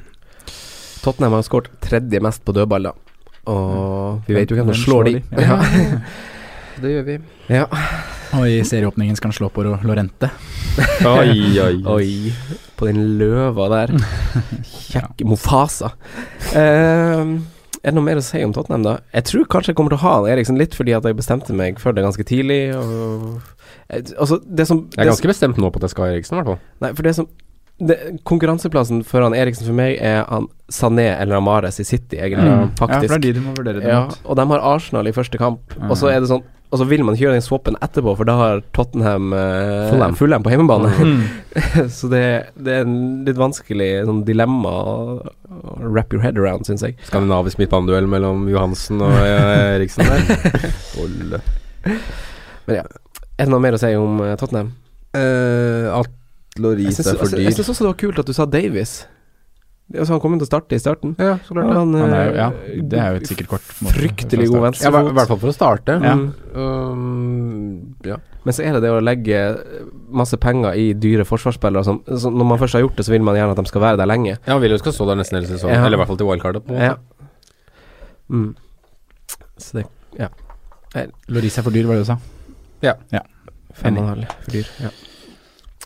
Tottenham 1.04 1.34
har 1.34 1.42
skåret 1.44 1.70
tredje 1.82 2.20
mest 2.22 2.44
på 2.46 2.54
dødballer. 2.54 2.94
Og 3.50 4.28
vi 4.28 4.36
vet 4.38 4.52
jo 4.52 4.60
hvem 4.60 4.70
som 4.74 4.82
slår 4.84 5.10
de. 5.10 5.16
Ja. 5.40 5.62
Det 6.82 6.92
gjør 6.96 7.04
vi. 7.06 7.16
Ja. 7.52 7.66
Og 8.38 8.48
i 8.48 8.62
serieåpningen 8.66 9.18
skal 9.20 9.30
han 9.30 9.36
slå 9.38 9.50
på 9.54 9.64
Lorente. 9.66 10.32
Oi, 11.06 11.36
oi, 11.66 11.82
Oi, 11.92 12.62
på 12.80 12.88
den 12.88 13.18
løva 13.20 13.68
der. 13.74 13.94
Kjekk 14.92 15.22
Mofasa. 15.28 15.92
Uh, 16.56 17.38
er 17.82 17.90
det 17.90 17.96
noe 17.98 18.06
mer 18.06 18.22
å 18.22 18.24
si 18.26 18.42
om 18.46 18.54
Tottenham, 18.56 18.86
da? 18.86 18.96
Jeg 19.14 19.28
tror 19.30 19.48
kanskje 19.52 19.74
jeg 19.74 19.78
kommer 19.80 19.94
til 19.94 20.00
å 20.00 20.06
ha 20.06 20.16
han 20.20 20.30
Eriksen 20.32 20.60
litt 20.60 20.76
fordi 20.78 20.94
at 20.94 21.06
jeg 21.08 21.18
bestemte 21.18 21.56
meg 21.58 21.80
for 21.82 21.98
det 21.98 22.06
ganske 22.06 22.26
tidlig. 22.30 22.60
Og, 22.78 23.40
eh, 23.90 24.04
altså, 24.16 24.38
det 24.46 24.68
som 24.70 24.84
Jeg 24.86 25.02
er 25.02 25.10
ganske 25.10 25.26
ganske 25.26 25.32
bestemt 25.34 25.62
nå 25.62 25.72
på 25.74 25.82
at 25.82 25.88
jeg 25.90 25.96
skal 25.96 26.06
ha 26.06 26.12
Eriksen, 26.16 26.38
i 26.38 26.42
hvert 26.42 26.54
fall. 26.54 26.62
Nei, 26.86 26.92
for 26.98 27.10
det 27.10 27.16
som 27.18 27.30
det, 27.88 27.98
Konkurranseplassen 28.30 29.02
for 29.08 29.26
han 29.26 29.34
Eriksen 29.38 29.66
for 29.68 29.78
meg 29.78 29.98
er 30.00 30.24
han 30.30 30.48
Sané 30.72 31.10
eller 31.20 31.40
Amares 31.42 31.80
i 31.82 31.86
City, 31.88 32.18
egentlig. 32.22 32.48
Ja, 32.48 32.70
Faktisk. 32.80 33.10
for 33.10 33.18
det 33.18 33.18
er 33.18 33.26
de 33.26 33.34
du 33.40 33.44
må 33.44 33.54
vurdere 33.58 33.82
det 33.82 33.90
Ja, 33.92 34.04
mot. 34.08 34.20
og 34.26 34.38
de 34.40 34.46
har 34.54 34.66
Arsenal 34.76 35.08
i 35.10 35.14
første 35.16 35.38
kamp, 35.42 35.74
og 35.90 35.96
så 35.98 36.08
Mm. 36.08 36.16
er 36.16 36.20
det 36.22 36.30
sånn 36.30 36.44
Og 36.72 36.80
så 36.80 36.86
vil 36.88 37.04
man 37.04 37.16
ikke 37.16 37.26
gjøre 37.28 37.36
den 37.36 37.42
swappen 37.44 37.76
etterpå, 37.84 38.16
for 38.16 38.24
da 38.24 38.32
har 38.40 38.62
Tottenham 38.72 39.34
eh, 39.36 39.90
Fulham. 39.92 40.14
Fulham 40.16 40.42
på 40.46 40.52
hjemmebane. 40.54 40.88
Mm. 41.04 41.24
så 41.98 42.08
det, 42.08 42.22
det 42.56 42.72
er 42.78 42.86
en 42.86 43.26
litt 43.28 43.36
vanskelig 43.36 44.06
sånn 44.08 44.22
dilemma 44.24 44.72
å, 44.72 44.96
wrap 45.84 46.14
your 46.14 46.24
head 46.24 46.38
around, 46.40 46.64
syns 46.64 46.80
jeg. 46.88 46.96
Skandinavisk 47.10 47.60
midtbaneduell 47.60 48.08
mellom 48.08 48.48
Johansen 48.48 49.02
og 49.04 49.12
eh, 49.12 49.76
Eriksen 49.82 50.08
der. 50.08 51.42
ja 52.80 52.86
Er 52.86 53.44
det 53.46 53.52
noe 53.52 53.60
mer 53.64 53.76
å 53.76 53.82
si 53.82 53.92
om 54.00 54.22
eh, 54.24 54.36
Tottenham? 54.40 54.72
Uh, 55.12 55.92
at 56.00 56.08
Jeg 56.08 56.21
Loris 56.60 57.00
er 57.00 57.16
for 57.16 57.30
jeg 57.32 57.48
dyr. 57.48 57.56
syns 57.56 57.70
også 57.72 57.86
det 57.86 57.92
var 57.94 58.00
kult 58.02 58.20
at 58.20 58.26
du 58.28 58.34
sa 58.34 58.46
Davies. 58.46 59.06
Altså, 59.92 60.14
han 60.14 60.22
kommer 60.24 60.40
til 60.40 60.46
å 60.48 60.52
starte 60.52 60.76
i 60.76 60.80
starten. 60.80 61.16
Ja, 61.20 61.34
så 61.44 61.52
klart 61.52 61.68
det. 61.68 61.76
Han, 61.76 61.94
Han 62.00 62.14
er 62.16 62.30
eh, 62.30 62.36
ja, 62.38 62.50
det 62.92 63.00
er 63.00 63.10
jo 63.12 63.20
et 63.20 63.28
sikkert 63.28 63.50
kort. 63.52 63.72
måte, 63.84 63.96
Fryktelig 63.98 64.48
god 64.48 64.62
venstre. 64.70 64.88
Ja, 64.88 65.02
i 65.04 65.12
hvert- 65.18 65.28
fall 65.28 65.40
for 65.42 65.52
å 65.52 65.56
starte. 65.56 65.98
Ja. 66.00 66.14
Mm. 66.16 66.30
Um, 66.56 67.96
ja. 68.08 68.18
Men 68.46 68.56
så 68.56 68.64
er 68.64 68.74
det 68.78 68.82
det 68.86 68.92
å 68.96 69.02
legge 69.04 69.42
masse 70.10 70.38
penger 70.42 70.74
i 70.80 70.94
dyre 70.94 71.26
forsvarsspillere 71.28 71.84
som, 71.86 72.00
som 72.18 72.34
Når 72.40 72.48
man 72.54 72.58
først 72.58 72.74
har 72.74 72.82
gjort 72.86 72.96
det, 72.98 73.06
så 73.06 73.12
vil 73.14 73.22
man 73.22 73.36
gjerne 73.36 73.52
at 73.52 73.60
de 73.60 73.66
skal 73.70 73.82
være 73.84 74.00
der 74.00 74.10
lenge. 74.10 74.38
ja, 74.40 74.54
han 74.54 74.62
vil 74.64 74.72
jo 74.72 74.80
skal 74.82 74.96
stå 74.96 75.08
der 75.12 75.20
nesten 75.20 75.38
hele 75.42 75.52
sesongen. 75.52 75.76
Ja. 75.76 75.86
Eller 75.86 76.00
i 76.00 76.02
hvert 76.02 76.08
fall 76.14 76.18
til 76.24 76.28
wildcardet. 76.32 76.64
På 76.66 76.72
en 76.72 76.80
måte. 76.80 76.88
Ja. 76.88 76.96
Mm. 78.32 78.56
Så 79.60 79.78
det 79.78 79.86
Loris 81.28 81.58
er 81.58 81.64
for 81.64 81.72
dyr, 81.72 81.86
var 81.88 81.96
det 82.00 82.04
du 82.04 82.12
sa? 82.12 82.18
Fem 83.74 83.98
og 83.98 84.04
en 84.04 84.10
halv 84.10 84.26
for 84.44 84.52
dyr. 84.56 84.68
Ja. 84.82 84.90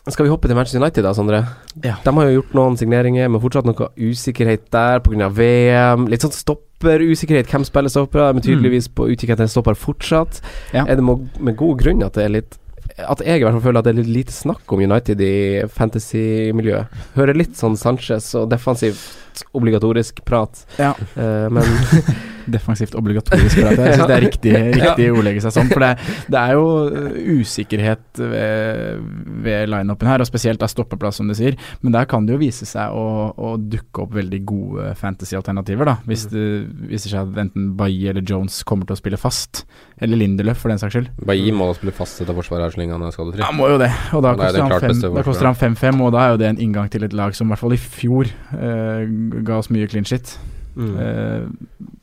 Skal 0.06 0.26
vi 0.28 0.30
hoppe 0.30 0.46
til 0.46 0.54
Manchester 0.54 0.78
United 0.78 1.02
da, 1.02 1.10
Sondre? 1.16 1.40
Ja. 1.82 1.96
De 2.04 2.12
har 2.14 2.28
jo 2.28 2.36
gjort 2.40 2.52
noen 2.54 2.76
signeringer, 2.78 3.26
men 3.32 3.40
fortsatt 3.42 3.66
noe 3.66 3.88
usikkerhet 3.98 4.68
der 4.70 5.00
pga. 5.02 5.26
VM. 5.34 6.04
Litt 6.12 6.22
sånn 6.22 6.34
stopperusikkerhet. 6.36 7.48
Hvem 7.50 7.64
spiller 7.66 7.90
stoppere? 7.90 8.28
Men 8.36 8.44
tydeligvis 8.46 8.86
på 8.94 9.08
utkikk 9.10 9.32
etter 9.34 9.48
en 9.48 9.50
stopper 9.50 9.74
fortsatt. 9.74 10.38
Ja. 10.76 10.84
Er 10.86 11.00
det 11.00 11.02
med 11.02 11.56
god 11.58 11.82
grunn 11.82 12.04
at 12.06 12.14
det 12.14 12.28
er 12.28 12.32
litt 12.38 12.54
At 13.02 13.20
jeg 13.20 13.40
i 13.40 13.44
hvert 13.44 13.52
fall 13.58 13.64
føler 13.66 13.82
at 13.82 13.84
det 13.88 13.92
er 13.92 13.98
litt 13.98 14.12
lite 14.14 14.32
snakk 14.32 14.72
om 14.72 14.80
United 14.80 15.20
i 15.20 15.32
fantasy-miljøet. 15.74 16.86
Hører 17.18 17.36
litt 17.36 17.58
sånn 17.58 17.74
Sanchez 17.76 18.30
og 18.38 18.46
defensivt 18.54 19.42
obligatorisk 19.58 20.22
prat, 20.24 20.62
Ja. 20.78 20.94
uh, 21.18 21.50
men 21.52 21.66
Defensivt 22.46 22.94
obligatorisk. 22.98 23.56
For 23.58 23.68
jeg 23.70 23.96
synes 23.96 24.10
det 24.10 24.16
er 24.16 24.24
riktig, 24.24 24.52
riktig 24.80 25.08
å 25.10 25.16
ordlegge 25.20 25.42
seg 25.44 25.54
sånn. 25.56 25.70
For 25.72 25.82
det, 25.84 25.90
det 26.32 26.40
er 26.42 26.54
jo 26.56 26.66
uh, 26.92 27.18
usikkerhet 27.40 28.20
ved, 28.20 29.02
ved 29.46 29.70
lineupen 29.72 30.10
her, 30.10 30.22
og 30.24 30.28
spesielt 30.28 30.62
av 30.62 30.70
stoppeplass, 30.72 31.20
som 31.20 31.30
du 31.30 31.34
sier. 31.38 31.58
Men 31.82 31.96
der 31.96 32.08
kan 32.10 32.26
det 32.28 32.36
jo 32.36 32.42
vise 32.42 32.68
seg 32.68 32.94
å, 32.94 33.06
å 33.34 33.54
dukke 33.60 34.04
opp 34.06 34.14
veldig 34.16 34.40
gode 34.48 34.92
fantasy-alternativer, 35.00 35.88
da. 35.90 35.96
Hvis 36.06 36.26
det 36.32 36.46
viser 36.90 37.12
seg 37.14 37.30
at 37.32 37.42
enten 37.46 37.72
Bailly 37.78 38.10
eller 38.12 38.24
Jones 38.26 38.62
kommer 38.66 38.88
til 38.88 38.96
å 38.96 39.00
spille 39.00 39.20
fast. 39.20 39.64
Eller 40.02 40.20
Lindelöf, 40.20 40.58
for 40.62 40.72
den 40.72 40.80
saks 40.80 40.96
skyld. 40.96 41.10
Bailly 41.26 41.52
må 41.56 41.70
spille 41.76 41.94
fast 41.96 42.20
etter 42.22 42.36
forsvaret 42.36 42.66
her 42.68 42.74
så 42.76 42.82
lenge 42.82 42.96
han 42.96 43.06
er 43.06 43.14
skadefri. 43.14 43.44
Han 43.46 43.56
må 43.58 43.70
jo 43.72 43.78
det, 43.80 43.90
og 44.16 44.24
da 44.24 44.34
Han 44.34 44.40
koster 44.42 44.60
den 44.60 44.72
han 44.76 44.84
fem- 44.86 45.14
da 45.16 45.24
koster 45.26 45.48
han 45.48 45.56
5-5, 45.56 46.02
og 46.04 46.12
da 46.14 46.24
er 46.26 46.34
jo 46.34 46.40
det 46.42 46.50
en 46.52 46.60
inngang 46.66 46.90
til 46.92 47.06
et 47.06 47.16
lag 47.16 47.34
som 47.36 47.48
i 47.48 47.54
hvert 47.54 47.62
fall 47.64 47.76
i 47.76 47.80
fjor 47.80 48.28
eh, 48.28 49.06
ga 49.46 49.58
oss 49.60 49.70
mye 49.72 49.88
clean 49.90 50.04
shit. 50.08 50.36
Mm. 50.76 50.94
Uh, 50.96 51.46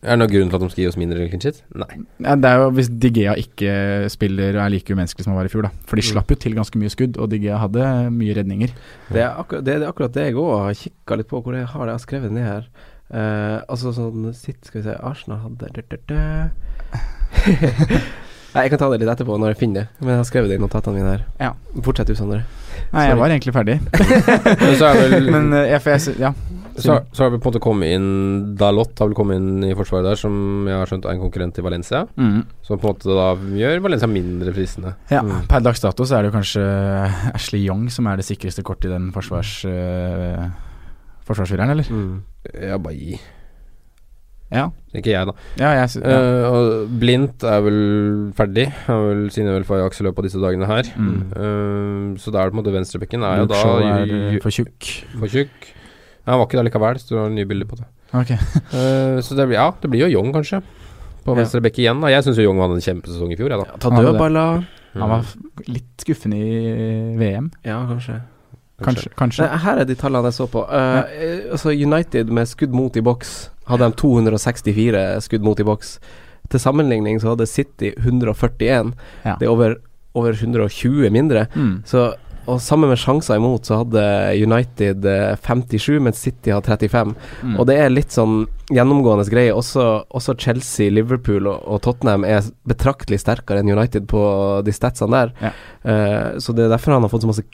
Er 0.03 0.17
det 0.17 0.19
noen 0.19 0.32
grunn 0.34 0.49
til 0.51 0.57
at 0.57 0.63
de 0.65 0.69
skal 0.74 0.82
gi 0.84 0.88
oss 0.89 0.97
mindre 0.99 1.28
clean 1.30 1.43
shit? 1.45 1.61
Nei. 1.78 1.99
Ja, 2.26 2.34
det 2.36 2.49
er 2.49 2.63
jo 2.63 2.71
hvis 2.76 2.89
Digea 3.05 3.36
ikke 3.39 3.76
spiller 4.11 4.57
og 4.57 4.63
er 4.65 4.74
like 4.74 4.91
umenneskelig 4.91 5.24
som 5.28 5.32
han 5.36 5.39
var 5.39 5.47
i 5.47 5.53
fjor, 5.53 5.67
da. 5.69 5.71
For 5.88 5.95
de 5.95 6.03
Mm. 6.03 6.09
slapp 6.11 6.34
jo 6.34 6.39
til 6.43 6.57
ganske 6.57 6.82
mye 6.82 6.91
skudd, 6.91 7.17
og 7.21 7.30
Digea 7.32 7.57
hadde 7.61 7.86
mye 8.11 8.34
redninger. 8.36 8.74
Det 9.13 9.21
er, 9.24 9.30
akkur 9.39 9.61
det, 9.63 9.78
er 9.78 9.88
akkurat 9.88 10.13
det 10.17 10.26
jeg 10.28 10.36
òg 10.41 10.51
har 10.65 10.74
kikka 10.82 11.19
litt 11.21 11.30
på, 11.32 11.39
hvor 11.45 11.55
jeg 11.55 11.69
har 11.71 11.86
det 11.86 11.93
jeg 11.93 11.99
har 12.01 12.05
skrevet 12.07 12.32
ned 12.36 12.43
her. 12.49 12.67
Uh, 13.13 13.61
altså 13.69 13.91
sånn 13.93 14.34
sitt, 14.34 14.57
Skal 14.65 14.82
vi 14.82 14.88
se 14.89 14.95
Arsenal 15.05 15.39
hadde 15.45 15.69
dø, 15.76 15.82
dø, 15.91 15.97
dø. 16.09 16.49
Nei, 18.53 18.63
Jeg 18.67 18.69
kan 18.74 18.80
ta 18.84 18.88
det 18.93 18.99
litt 19.01 19.09
etterpå, 19.09 19.38
når 19.41 19.53
jeg 19.55 19.57
finner 19.63 19.82
det. 19.82 20.01
Men 20.03 20.11
jeg 20.13 20.19
har 20.19 20.28
skrevet 20.30 20.51
det 20.51 20.57
i 20.59 20.61
notatene 20.61 20.93
mine 20.99 21.13
her. 21.15 21.24
Ja. 21.41 21.53
Fortsett 21.86 22.11
du, 22.11 22.13
Sondre. 22.17 22.43
Nei, 22.93 23.07
jeg 23.09 23.17
var 23.17 23.34
egentlig 23.34 23.53
ferdig. 23.55 23.80
Men 24.61 24.76
så 24.78 24.91
er 24.91 24.99
vel 25.09 25.30
Men 25.36 25.47
eh, 25.57 25.71
jeg, 25.71 25.82
for 25.82 25.95
jeg, 25.95 26.17
ja. 26.21 26.34
Så, 26.78 26.97
så 27.13 27.26
har 27.26 27.32
vi 27.34 27.38
på 27.38 27.47
en 27.47 27.51
måte 27.51 27.61
kommet 27.63 27.93
inn 27.95 28.07
Dalot 28.59 28.97
har 28.99 29.09
vel 29.09 29.17
kommet 29.17 29.39
inn 29.41 29.67
i 29.67 29.76
forsvaret 29.78 30.07
der, 30.11 30.19
som 30.19 30.65
jeg 30.69 30.78
har 30.80 30.89
skjønt 30.89 31.05
er 31.07 31.15
en 31.15 31.24
konkurrent 31.24 31.55
til 31.57 31.65
Valencia. 31.65 32.03
Mm. 32.17 32.41
Som 32.65 32.82
på 32.82 32.89
en 32.89 32.95
måte 32.95 33.17
da 33.17 33.30
gjør 33.59 33.86
Valencia 33.86 34.09
mindre 34.09 34.55
fristende. 34.55 34.95
ja. 35.13 35.21
Mm. 35.24 35.45
Per 35.49 35.63
dags 35.65 35.84
dato 35.84 36.07
så 36.07 36.17
er 36.17 36.26
det 36.26 36.32
jo 36.32 36.38
kanskje 36.39 36.65
Ashley 37.34 37.63
Young 37.67 37.88
som 37.93 38.09
er 38.09 38.19
det 38.19 38.28
sikreste 38.28 38.65
kortet 38.65 38.91
i 38.91 38.95
den 38.95 39.11
forsvars... 39.15 39.55
Uh, 39.67 40.49
forsvarsfireren, 41.24 41.71
eller? 41.71 41.88
Ja, 42.51 42.76
bare 42.82 42.97
gi. 42.97 43.19
Ja. 44.53 44.67
Ikke 44.93 45.09
jeg, 45.09 45.26
da. 45.26 45.34
Ja, 45.57 45.69
jeg 45.80 45.89
ja. 45.97 46.17
Uh, 46.17 46.43
og 46.53 46.97
Blindt 47.01 47.45
er 47.47 47.63
vel 47.65 47.80
ferdig. 48.38 48.67
Han 48.86 48.99
er 48.99 49.07
vel 49.09 49.24
signerer 49.34 49.59
vel 49.59 49.67
for 49.67 49.82
Ajax 49.82 50.01
i 50.01 50.05
løpet 50.05 50.21
av 50.21 50.28
disse 50.28 50.41
dagene 50.43 50.69
her. 50.69 50.89
Mm. 50.93 51.15
Uh, 51.34 52.19
så 52.21 52.34
da 52.34 52.43
er 52.43 52.49
det 52.49 52.53
på 52.53 52.59
en 52.59 52.61
måte 52.61 52.76
venstrebekken 52.76 53.26
er 53.26 53.41
jo 53.41 53.47
da 53.49 53.63
er 53.80 54.13
eh, 54.19 54.38
for 54.43 54.53
tjukk. 54.53 54.91
for 55.15 55.32
tjukk. 55.32 55.71
Ja, 56.24 56.32
han 56.32 56.39
var 56.39 56.47
ikke 56.47 56.59
der 56.59 56.67
likevel, 56.69 56.99
så 56.99 57.13
det 57.13 57.19
var 57.19 57.34
nye 57.34 57.49
bilder 57.49 57.69
på 57.69 57.80
det. 57.80 57.88
Ok. 58.13 58.32
uh, 58.32 59.19
så 59.26 59.36
det 59.36 59.47
blir, 59.49 59.57
ja, 59.57 59.69
det 59.82 59.91
blir 59.91 60.05
jo 60.05 60.19
Young, 60.19 60.34
kanskje. 60.36 60.61
På 61.24 61.32
Ja. 61.34 61.39
venstre 61.39 61.61
bekk 61.63 61.80
igjen. 61.80 62.01
da 62.03 62.11
Jeg 62.11 62.24
syns 62.26 62.39
Young 62.43 62.59
hadde 62.59 62.80
en 62.80 62.84
kjempesesong 62.84 63.32
i 63.32 63.39
fjor, 63.39 63.51
jeg, 63.53 63.63
da. 63.63 63.80
Ta 63.80 63.89
Han 63.89 64.05
hadde 64.05 64.30
det. 64.36 64.67
Han 64.93 65.09
var 65.09 65.26
litt 65.67 66.03
skuffende 66.03 66.38
i 66.38 67.17
VM. 67.17 67.49
Ja, 67.65 67.82
kanskje. 67.89 68.21
Kanskje. 68.84 69.09
kanskje. 69.15 69.45
Nei, 69.47 69.57
her 69.63 69.80
er 69.80 69.86
de 69.86 69.95
tallene 69.95 70.30
jeg 70.30 70.38
så 70.38 70.47
på. 70.51 70.63
Uh, 70.67 71.05
eh, 71.13 71.51
altså 71.55 71.71
United 71.71 72.30
med 72.34 72.49
skudd 72.49 72.74
mot 72.76 72.95
i 72.97 73.03
boks 73.05 73.49
hadde 73.69 73.88
de 73.88 73.97
264 73.99 75.03
skudd 75.24 75.45
mot 75.45 75.59
i 75.59 75.65
boks. 75.67 75.97
Til 76.51 76.59
sammenligning 76.61 77.21
så 77.21 77.34
hadde 77.34 77.47
City 77.47 77.93
141. 77.97 78.93
Ja. 79.24 79.38
Det 79.39 79.47
er 79.47 79.51
over, 79.53 79.78
over 80.13 80.36
120 80.36 81.09
mindre. 81.13 81.47
Mm. 81.55 81.84
Så, 81.88 82.11
og 82.49 82.59
sammen 82.61 82.91
med 82.91 82.99
sjanser 82.99 83.39
imot 83.39 83.69
så 83.69 83.79
hadde 83.81 84.03
United 84.43 85.05
eh, 85.07 85.33
57, 85.39 85.99
mens 86.03 86.19
City 86.19 86.51
har 86.53 86.63
35. 86.65 87.13
Mm. 87.41 87.55
Og 87.55 87.67
det 87.69 87.77
er 87.79 87.93
litt 87.93 88.15
sånn 88.15 88.43
gjennomgående 88.73 89.25
greie. 89.31 89.53
Også, 89.55 89.85
også 90.11 90.35
Chelsea, 90.39 90.91
Liverpool 90.93 91.47
og, 91.47 91.63
og 91.63 91.81
Tottenham 91.85 92.27
er 92.27 92.45
betraktelig 92.69 93.21
sterkere 93.23 93.63
enn 93.63 93.71
United 93.71 94.07
på 94.11 94.23
de 94.65 94.75
statsene 94.75 95.23
der. 95.23 95.35
Ja. 95.41 95.53
Uh, 95.83 96.29
så 96.43 96.55
det 96.55 96.67
er 96.67 96.73
derfor 96.75 96.97
han 96.97 97.05
har 97.05 97.11
fått 97.13 97.25
så 97.25 97.31
masse 97.31 97.47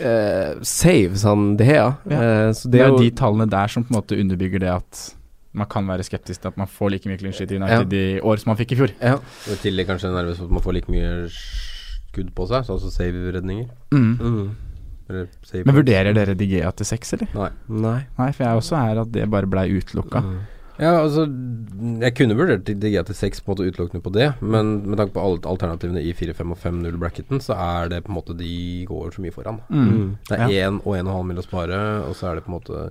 uh, 0.00 0.60
saves, 0.66 1.24
han 1.28 1.54
De 1.60 1.68
Hea. 1.68 1.88
Ja. 2.08 2.20
Uh, 2.20 2.50
så 2.56 2.68
Det 2.68 2.78
det 2.78 2.84
er 2.84 2.92
jo 2.94 3.00
de 3.04 3.14
tallene 3.16 3.48
der 3.50 3.72
som 3.72 3.86
på 3.86 3.94
en 3.94 4.00
måte 4.00 4.20
underbygger 4.20 4.64
det 4.64 4.76
at 4.80 5.06
man 5.52 5.66
kan 5.66 5.88
være 5.88 6.04
skeptisk 6.06 6.44
til 6.44 6.52
at 6.52 6.58
man 6.60 6.70
får 6.70 6.92
like 6.94 7.10
mye 7.10 7.18
clean 7.18 7.34
shit 7.34 7.50
i 7.50 7.58
United 7.58 7.94
i 7.96 8.20
år 8.22 8.38
som 8.38 8.52
man 8.52 8.58
fikk 8.60 8.76
i 8.76 8.80
fjor. 8.84 8.92
ja. 9.02 9.16
Og 9.18 9.56
I 9.56 9.62
tillegg 9.64 9.88
kanskje 9.88 10.12
nervøs 10.14 10.38
for 10.38 10.46
at 10.46 10.54
man 10.54 10.62
får 10.62 10.76
like 10.78 10.92
mye 10.92 11.10
skudd 12.10 12.34
på 12.34 12.46
seg, 12.50 12.66
så 12.66 12.76
altså 12.76 12.90
save-redninger. 12.92 13.70
Mm. 13.94 14.12
mm. 14.20 14.50
Save 15.42 15.64
Men 15.66 15.74
vurderer 15.74 16.14
dere 16.14 16.36
Digea 16.38 16.70
til 16.78 16.86
seks, 16.86 17.14
eller? 17.16 17.30
Nei. 17.34 17.50
Nei. 17.82 17.98
Nei, 18.18 18.30
for 18.30 18.44
jeg 18.46 18.60
også 18.60 18.76
er 18.78 19.00
at 19.02 19.10
det 19.14 19.24
bare 19.32 19.48
blei 19.50 19.66
utelukka. 19.74 20.20
Mm. 20.22 20.36
Ja, 20.80 20.92
altså 21.02 21.26
Jeg 22.00 22.14
kunne 22.16 22.36
vurdert 22.38 22.64
DG 22.64 22.94
til 23.04 23.16
6 23.18 23.42
på 23.44 23.50
en 23.50 23.52
måte 23.52 23.66
utelukkende 23.68 24.00
på 24.04 24.12
det, 24.14 24.30
men 24.40 24.70
med 24.88 24.96
tanke 24.96 25.12
på 25.12 25.20
alle 25.20 25.42
alternativene 25.50 26.00
i 26.00 26.14
4-5 26.16 26.54
og 26.54 26.60
5-0-bracketen, 26.62 27.42
så 27.44 27.52
er 27.58 27.90
det 27.92 27.98
på 28.06 28.12
en 28.14 28.16
måte 28.16 28.36
de 28.38 28.86
går 28.88 29.10
så 29.12 29.20
mye 29.20 29.34
foran. 29.34 29.60
Mm. 29.68 30.16
Det 30.30 30.38
er 30.38 30.48
Ja. 30.48 30.70
1 30.70 30.80
og 30.86 30.96
1,5 30.96 31.26
mil 31.28 31.42
å 31.42 31.44
spare, 31.44 31.80
og 32.08 32.14
så 32.16 32.30
er 32.30 32.34
det 32.38 32.44
på 32.46 32.52
en 32.54 32.58
måte 32.60 32.90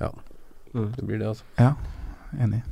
Ja, 0.00 0.08
Mm. 0.74 0.92
det 0.96 1.04
blir 1.06 1.18
det, 1.18 1.26
altså. 1.26 1.44
Ja, 1.58 1.72
Enig. 2.38 2.62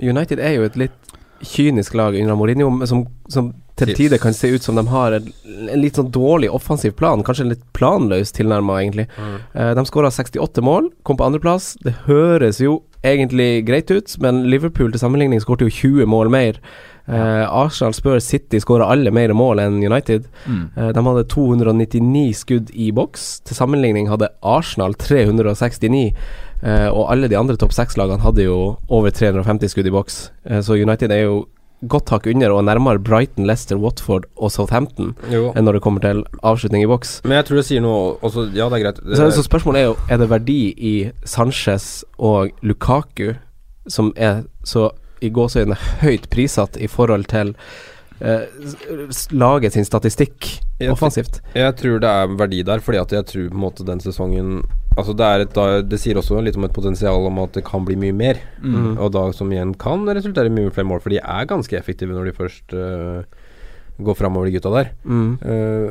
United 0.00 0.38
er 0.40 0.52
jo 0.56 0.62
et 0.64 0.76
litt 0.76 1.12
kynisk 1.42 1.94
lag 1.94 2.14
under 2.14 2.34
Mourinho, 2.34 2.86
som, 2.86 3.06
som 3.28 3.54
til 3.80 3.90
tider 3.96 4.20
kan 4.22 4.34
se 4.36 4.52
ut 4.54 4.62
som 4.62 4.78
de 4.78 4.86
har 4.86 5.16
en, 5.16 5.28
en 5.66 5.80
litt 5.82 5.98
sånn 5.98 6.12
dårlig 6.14 6.50
offensiv 6.54 6.94
plan. 6.98 7.24
Kanskje 7.26 7.46
en 7.46 7.52
litt 7.54 7.64
planløs 7.76 8.30
tilnærma, 8.36 8.80
egentlig. 8.82 9.08
Eh, 9.18 9.72
de 9.74 9.86
skåra 9.88 10.12
68 10.14 10.62
mål, 10.62 10.92
kom 11.02 11.18
på 11.18 11.26
andreplass. 11.26 11.72
Det 11.82 11.96
høres 12.06 12.60
jo 12.62 12.82
egentlig 13.04 13.66
greit 13.66 13.90
ut, 13.90 14.14
men 14.22 14.44
Liverpool 14.48 14.94
til 14.94 15.02
sammenligning 15.02 15.42
skårte 15.42 15.66
jo 15.66 15.74
20 15.74 16.06
mål 16.08 16.30
mer. 16.32 16.60
Eh, 17.04 17.44
Arsenal 17.44 17.92
spør 17.92 18.22
City 18.24 18.60
skåra 18.62 18.86
alle 18.88 19.12
mer 19.12 19.34
mål 19.36 19.60
enn 19.60 19.82
United. 19.82 20.24
Mm. 20.46 20.62
Eh, 20.76 20.92
de 20.96 21.04
hadde 21.08 21.26
299 21.34 22.30
skudd 22.38 22.70
i 22.72 22.90
boks. 22.96 23.42
Til 23.44 23.58
sammenligning 23.58 24.08
hadde 24.08 24.30
Arsenal 24.40 24.96
369. 24.96 26.14
eh, 26.64 26.88
og 26.88 27.10
alle 27.12 27.28
de 27.28 27.36
andre 27.36 27.58
topp 27.60 27.74
seks-lagene 27.76 28.24
hadde 28.24 28.46
jo 28.46 28.78
over 28.88 29.12
350 29.12 29.68
skudd 29.68 29.90
i 29.90 29.92
boks. 29.92 30.30
Eh, 30.48 30.62
så 30.64 30.78
United 30.80 31.12
er 31.12 31.26
jo 31.26 31.42
godt 31.88 32.10
hakk 32.14 32.26
under 32.32 32.52
og 32.54 32.64
nærmere 32.66 32.98
Brighton, 32.98 33.46
Leicester, 33.46 33.76
Watford 33.80 34.26
og 34.36 34.50
Southampton 34.54 35.14
Jo. 35.32 35.52
enn 35.56 35.64
når 35.68 35.78
det 35.78 35.82
kommer 35.84 36.00
til 36.04 36.24
avslutning 36.42 36.82
i 36.84 36.90
boks. 36.90 37.20
Men 37.24 37.38
jeg 37.38 37.44
tror 37.48 37.60
det 37.60 37.66
sier 37.68 37.80
noe 37.84 38.16
også, 38.24 38.48
Ja, 38.56 38.68
det 38.72 38.80
er 38.80 38.84
greit. 38.86 39.00
Så, 39.16 39.30
så 39.36 39.42
spørsmålet 39.46 39.80
er 39.80 39.84
jo 39.90 39.96
Er 40.10 40.20
det 40.22 40.30
verdi 40.30 40.58
i 40.76 40.94
Sanchez 41.24 42.04
og 42.18 42.50
Lukaku 42.62 43.34
som 43.88 44.12
er 44.16 44.44
så 44.64 44.90
i 45.20 45.28
gåseøynene 45.28 45.76
høyt 46.00 46.28
prissatt 46.32 46.76
i 46.80 46.86
forhold 46.88 47.26
til 47.28 47.54
eh, 48.20 48.46
s- 49.10 49.28
sin 49.72 49.84
statistikk 49.84 50.60
Jeg- 50.80 50.90
offensivt? 50.92 51.40
Jeg 51.54 51.76
tror 51.76 52.00
det 52.00 52.08
er 52.10 52.26
verdi 52.36 52.62
der, 52.62 52.78
fordi 52.80 52.98
at 53.00 53.10
jeg 53.12 53.24
tror 53.26 53.48
på 53.50 53.54
en 53.54 53.60
måte 53.70 53.84
den 53.86 54.00
sesongen 54.00 54.62
Altså 54.96 55.10
det, 55.16 55.26
er 55.26 55.40
et, 55.42 55.88
det 55.90 55.98
sier 55.98 56.14
også 56.14 56.38
litt 56.40 56.54
om 56.56 56.62
et 56.68 56.72
potensial 56.72 57.26
om 57.26 57.38
at 57.42 57.52
det 57.56 57.64
kan 57.66 57.84
bli 57.84 57.96
mye 57.96 58.14
mer. 58.14 58.38
Mm. 58.62 58.96
Og 59.02 59.10
da 59.10 59.24
som 59.32 59.50
igjen 59.50 59.72
kan 59.76 60.04
resultere 60.06 60.46
i 60.46 60.54
mye 60.54 60.70
flere 60.70 60.86
mål, 60.86 61.00
for 61.02 61.10
de 61.10 61.18
er 61.18 61.48
ganske 61.50 61.74
effektive 61.74 62.14
når 62.14 62.26
de 62.30 62.32
først 62.36 62.76
uh, 62.78 63.24
går 63.98 64.14
framover, 64.14 64.46
de 64.46 64.52
gutta 64.54 64.70
der. 64.70 64.92
Mm. 65.02 65.32
Uh, 65.42 65.90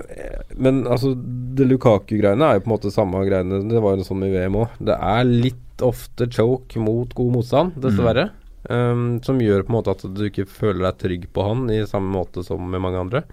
men 0.56 0.86
altså, 0.88 1.12
det 1.20 1.68
Lukaku-greiene 1.68 2.48
er 2.48 2.54
jo 2.62 2.64
på 2.64 2.72
en 2.72 2.76
måte 2.78 2.94
samme 2.96 3.26
greiene. 3.28 3.60
Det 3.68 3.82
var 3.84 3.98
jo 4.00 4.08
sånn 4.08 4.24
i 4.24 4.32
VM 4.38 4.56
òg. 4.64 4.80
Det 4.80 4.96
er 4.96 5.24
litt 5.28 5.84
ofte 5.84 6.30
choke 6.32 6.80
mot 6.80 7.12
god 7.14 7.34
motstand, 7.36 7.76
dessverre. 7.84 8.30
Um, 8.72 9.18
som 9.26 9.42
gjør 9.44 9.66
på 9.66 9.74
en 9.74 9.76
måte 9.76 9.92
at 9.92 10.06
du 10.08 10.22
ikke 10.30 10.48
føler 10.48 10.86
deg 10.86 11.02
trygg 11.02 11.26
på 11.36 11.44
han 11.44 11.66
i 11.74 11.82
samme 11.90 12.14
måte 12.14 12.46
som 12.48 12.64
med 12.64 12.84
mange 12.84 13.02
andre. 13.02 13.24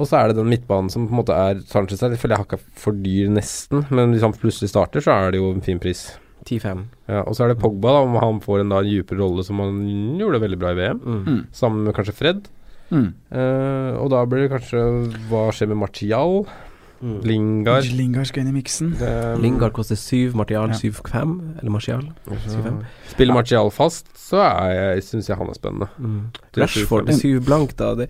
Og 0.00 0.08
så 0.08 0.18
er 0.18 0.30
det 0.30 0.38
den 0.38 0.50
midtbanen 0.50 0.90
som 0.92 1.08
på 1.08 1.14
en 1.14 1.20
måte 1.20 1.36
er 1.36 1.60
Sanchez 1.68 2.00
her. 2.02 2.14
Jeg 2.14 2.22
føler 2.22 2.36
jeg 2.36 2.44
har 2.44 2.48
ikke 2.48 2.80
for 2.84 2.96
dyr, 3.04 3.32
nesten. 3.34 3.84
Men 3.92 4.14
hvis 4.14 4.24
han 4.24 4.34
plutselig 4.34 4.72
starter, 4.72 5.04
så 5.04 5.14
er 5.14 5.34
det 5.34 5.42
jo 5.42 5.50
en 5.52 5.64
fin 5.64 5.80
pris. 5.82 6.06
10-5. 6.46 6.86
Ja, 7.10 7.20
og 7.22 7.36
så 7.36 7.44
er 7.44 7.52
det 7.52 7.60
Pogba, 7.62 7.92
da, 7.94 8.06
om 8.06 8.16
han 8.18 8.40
får 8.42 8.62
en 8.62 8.72
da 8.72 8.80
dypere 8.82 9.20
rolle 9.20 9.44
som 9.46 9.60
han 9.62 9.78
gjorde 10.18 10.42
veldig 10.42 10.58
bra 10.58 10.72
i 10.72 10.78
VM. 10.80 11.02
Mm. 11.02 11.22
Mm. 11.22 11.40
Sammen 11.54 11.86
med 11.86 11.94
kanskje 11.98 12.16
Fred. 12.18 12.48
Mm. 12.92 13.08
Uh, 13.32 13.92
og 14.02 14.10
da 14.12 14.20
blir 14.28 14.42
det 14.44 14.50
kanskje 14.52 14.80
Hva 15.30 15.46
skjer 15.54 15.70
med 15.70 15.78
Martial? 15.80 16.42
Lingard 17.02 17.84
Lingard 17.98 18.26
skal 18.30 18.44
inn 18.44 18.52
i 18.52 18.60
miksen. 18.60 18.92
Um, 19.00 19.42
Lingard 19.42 19.72
koster 19.74 19.96
syv, 19.98 20.36
Martial 20.38 20.68
Ja. 20.70 20.74
syv 20.78 21.00
fem, 21.10 21.32
eller 21.60 21.70
Martial. 21.74 22.04
syv 22.46 22.62
fem. 22.62 22.76
Spiller 23.10 23.34
Martial 23.34 23.70
fast, 23.74 24.06
så 24.16 24.38
syns 25.02 25.26
jeg 25.28 25.36
han 25.36 25.48
er 25.50 25.54
spennende. 25.58 25.88
Er 26.56 26.60
Rashford 26.62 27.08
syv- 27.10 27.20
syv 27.20 27.44
blank, 27.44 27.74
da. 27.76 27.94
Det, 27.94 28.08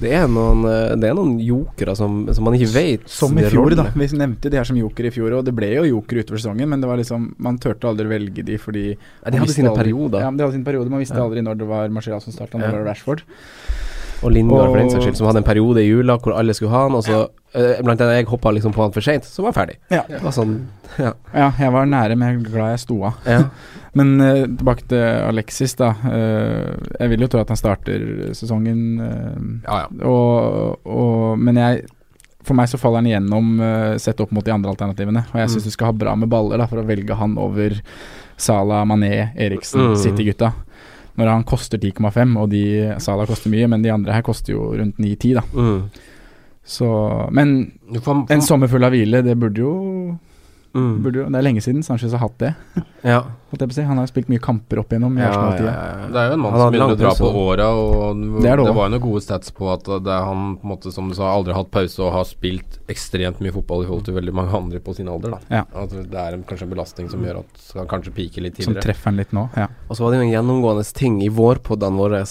det, 0.00 0.12
er 0.12 0.26
noen, 0.28 0.64
eh, 0.66 0.96
det 0.96 1.08
er 1.08 1.14
noen 1.14 1.38
jokere 1.40 1.94
som, 1.96 2.26
som 2.34 2.44
man 2.44 2.54
ikke 2.58 2.72
vet 2.74 3.08
Som 3.08 3.38
i 3.38 3.42
fjor, 3.48 3.76
da. 3.76 3.84
Vi 3.94 4.06
nevnte 4.18 4.50
de 4.50 4.56
her 4.58 4.64
som 4.64 4.76
joker 4.76 5.06
i 5.06 5.10
fjor, 5.14 5.38
og 5.38 5.44
det 5.46 5.54
ble 5.56 5.70
jo 5.76 5.84
joker 5.94 6.20
utover 6.24 6.38
sesongen, 6.42 6.68
men 6.68 6.80
det 6.82 6.88
var 6.90 6.98
liksom 6.98 7.34
man 7.38 7.58
turte 7.58 7.86
aldri 7.88 8.06
velge 8.10 8.44
de 8.44 8.58
fordi 8.58 8.88
Ja, 8.96 9.30
de 9.30 9.38
hadde 9.38 9.54
sine 9.54 9.70
aldri- 9.70 9.84
perioder. 9.86 10.20
Ja, 10.20 10.30
de 10.30 10.42
hadde 10.44 10.52
sine 10.58 10.64
perioder. 10.66 10.90
Man 10.90 11.00
visste 11.00 11.16
Ja. 11.16 11.22
aldri 11.24 11.40
når 11.46 11.58
det 11.58 11.66
var 11.68 11.88
Martial 11.88 12.20
som 12.20 12.32
starta, 12.32 12.58
når 12.58 12.66
Ja. 12.66 12.70
det 12.72 12.84
var 12.84 12.90
Rashford. 12.92 13.22
Og 14.24 14.32
Lindgard, 14.32 14.70
for 14.70 14.78
den 14.80 14.90
saks 14.90 15.04
skyld, 15.04 15.16
som 15.18 15.26
hadde 15.28 15.42
en 15.42 15.48
periode 15.48 15.82
i 15.82 15.88
jula 15.90 16.16
hvor 16.18 16.32
alle 16.38 16.54
skulle 16.56 16.72
ha 16.72 16.84
han, 16.86 16.94
og 16.96 17.02
så 17.04 17.18
eh, 17.52 17.82
Blant 17.84 18.00
annet 18.00 18.22
jeg 18.22 18.28
hoppa 18.30 18.50
liksom 18.56 18.72
på 18.72 18.80
han 18.86 18.92
for 18.94 19.04
seint, 19.04 19.24
så 19.28 19.42
var 19.44 19.52
han 19.52 19.58
ferdig. 19.58 19.76
Ja. 19.92 20.02
Det 20.08 20.22
var 20.24 20.32
sånn 20.32 20.54
Ja. 20.96 21.12
Ja, 21.34 21.50
jeg 21.60 21.72
var 21.74 21.84
nære, 21.90 22.16
men 22.16 22.28
jeg 22.30 22.38
er 22.40 22.48
glad 22.50 22.70
jeg 22.76 22.84
sto 22.86 23.02
av. 23.10 23.18
ja. 23.26 23.42
Men 23.96 24.10
uh, 24.20 24.42
tilbake 24.44 24.82
til 24.90 25.00
Alexis, 25.00 25.72
da. 25.80 25.86
Uh, 26.04 26.76
jeg 27.00 27.08
vil 27.14 27.22
jo 27.24 27.28
tro 27.32 27.40
at 27.40 27.48
han 27.48 27.56
starter 27.56 28.02
sesongen, 28.36 28.82
uh, 29.00 29.38
Ja, 29.64 29.78
ja. 29.86 29.86
og, 30.04 30.82
og, 30.84 31.38
men 31.40 31.56
jeg 31.56 31.86
for 32.44 32.54
meg 32.54 32.68
så 32.68 32.76
faller 32.78 33.00
han 33.00 33.08
igjennom 33.08 33.56
sett 33.98 34.20
opp 34.22 34.30
mot 34.36 34.44
de 34.44 34.52
andre 34.52 34.70
alternativene. 34.70 35.24
Og 35.32 35.40
jeg 35.40 35.48
syns 35.48 35.64
Mm. 35.64 35.70
du 35.70 35.74
skal 35.74 35.88
ha 35.88 35.94
bra 36.04 36.12
med 36.14 36.28
baller 36.30 36.60
da 36.60 36.66
for 36.70 36.78
å 36.78 36.84
velge 36.86 37.16
han 37.18 37.38
over 37.42 37.72
Salah, 38.36 38.84
Mané, 38.86 39.32
Eriksen, 39.34 39.80
Mm. 39.80 39.96
City-gutta. 39.96 40.52
Når 41.16 41.30
han 41.32 41.46
koster 41.48 41.80
10,5, 41.80 42.36
og 42.40 42.50
de 42.52 42.64
Salah 43.02 43.28
koster 43.28 43.52
mye, 43.52 43.68
men 43.72 43.84
de 43.84 43.92
andre 43.92 44.12
her 44.16 44.24
koster 44.26 44.52
jo 44.52 44.70
rundt 44.76 45.00
9-10, 45.00 45.32
da. 45.38 45.44
Mm. 45.56 45.80
Så 46.66 46.88
Men 47.32 47.56
en 48.30 48.42
sommer 48.42 48.68
full 48.68 48.84
av 48.84 48.92
hvile, 48.94 49.22
det 49.24 49.36
burde 49.38 49.62
jo, 49.62 49.74
Mm. 50.76 51.02
burde 51.02 51.22
jo 51.22 51.24
Det 51.32 51.38
er 51.40 51.44
lenge 51.46 51.62
siden 51.64 51.82
Sanchez 51.86 52.12
har 52.12 52.20
hatt 52.26 52.38
det. 52.42 52.54
Ja. 53.06 53.20
Holdt 53.52 53.60
jeg 53.62 53.68
på 53.70 53.72
å 53.72 53.76
si. 53.76 53.82
Han 53.86 53.98
har 54.00 54.06
spilt 54.10 54.26
mye 54.32 54.40
kamper 54.42 54.80
opp 54.80 54.90
igjennom 54.90 55.14
i 55.14 55.20
Ja, 55.22 55.28
ja, 55.30 55.66
ja. 55.70 56.06
Det 56.10 56.18
er 56.18 56.32
jo 56.32 56.34
en 56.34 56.40
mann 56.42 56.56
som 56.58 56.72
begynner 56.74 56.94
å 56.96 56.98
dra 56.98 57.12
på 57.14 57.28
åra, 57.38 57.68
og 57.70 58.16
Det 58.18 58.42
det 58.42 58.54
det, 58.64 58.72
var 58.74 58.88
jo 58.88 58.92
noen 58.96 59.04
gode 59.04 59.22
stats 59.22 59.52
på 59.54 59.68
at 59.70 59.84
det 59.86 60.10
er 60.10 60.24
han 60.26 60.56
på 60.58 60.66
en 60.66 60.72
måte 60.72 60.90
som 60.90 61.06
du 61.06 61.14
sa, 61.14 61.28
aldri 61.30 61.54
har 61.54 61.60
hatt 61.62 61.70
pause 61.70 62.02
og 62.02 62.10
har 62.16 62.26
spilt 62.26 62.80
ekstremt 62.90 63.38
mye 63.44 63.54
fotball 63.54 63.84
i 63.84 63.86
forhold 63.86 64.08
til 64.08 64.16
veldig 64.18 64.34
mange 64.34 64.58
andre 64.58 64.80
på 64.82 64.96
sin 64.98 65.06
alder. 65.12 65.36
da 65.36 65.60
Ja. 65.60 65.62
At 65.84 65.94
Det 65.94 66.18
er 66.24 66.34
en, 66.34 66.42
kanskje 66.42 66.66
en 66.66 66.74
belastning 66.74 67.08
som 67.12 67.22
gjør 67.22 67.38
at 67.44 67.62
han 67.78 67.86
kanskje 67.94 68.14
piker 68.16 68.42
litt 68.42 68.56
Som 68.58 68.74
tidligere. 68.74 68.88
treffer 68.90 69.04
han 69.12 69.16
litt 69.22 69.32
nå. 69.32 69.46
Ja. 69.54 69.68
Og 69.88 69.94
så 69.96 70.02
var 70.02 70.10
det 70.10 70.18
jo 70.18 70.26
en 70.26 70.34
gjennomgående 70.34 70.92
ting 70.92 71.22
i 71.22 71.28
vårpodene 71.30 71.96
våre 71.96 72.24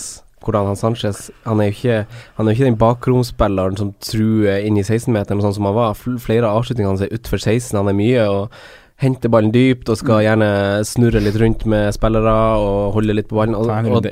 hvordan 0.43 0.67
han 0.69 0.77
Sanchez 0.77 1.29
Han 1.45 1.61
er 1.61 1.69
jo 1.69 1.75
ikke 1.75 1.99
Han 2.37 2.47
er 2.47 2.51
jo 2.51 2.57
ikke 2.57 2.69
den 2.69 2.79
bakromspilleren 2.81 3.77
som 3.79 3.93
truer 4.03 4.65
inn 4.65 4.77
i 4.77 4.83
16-meteren 4.85 5.43
sånn 5.43 5.55
som 5.57 5.69
han 5.69 5.77
var. 5.77 5.95
Flere 5.95 6.49
av 6.49 6.61
avslutningene 6.61 6.91
hans 6.93 7.05
er 7.05 7.13
utfor 7.15 7.41
16. 7.41 7.77
Han 7.79 7.91
er 7.91 7.97
mye 7.97 8.25
og 8.29 8.59
henter 9.01 9.31
ballen 9.31 9.51
dypt 9.51 9.89
og 9.91 9.99
skal 9.99 10.23
gjerne 10.23 10.49
snurre 10.87 11.19
litt 11.23 11.35
rundt 11.41 11.65
med 11.67 11.89
spillere 11.95 12.35
og 12.63 12.93
holde 12.95 13.17
litt 13.17 13.27
på 13.31 13.39
ballen. 13.39 13.57
Og, 13.57 13.67
og 13.67 14.05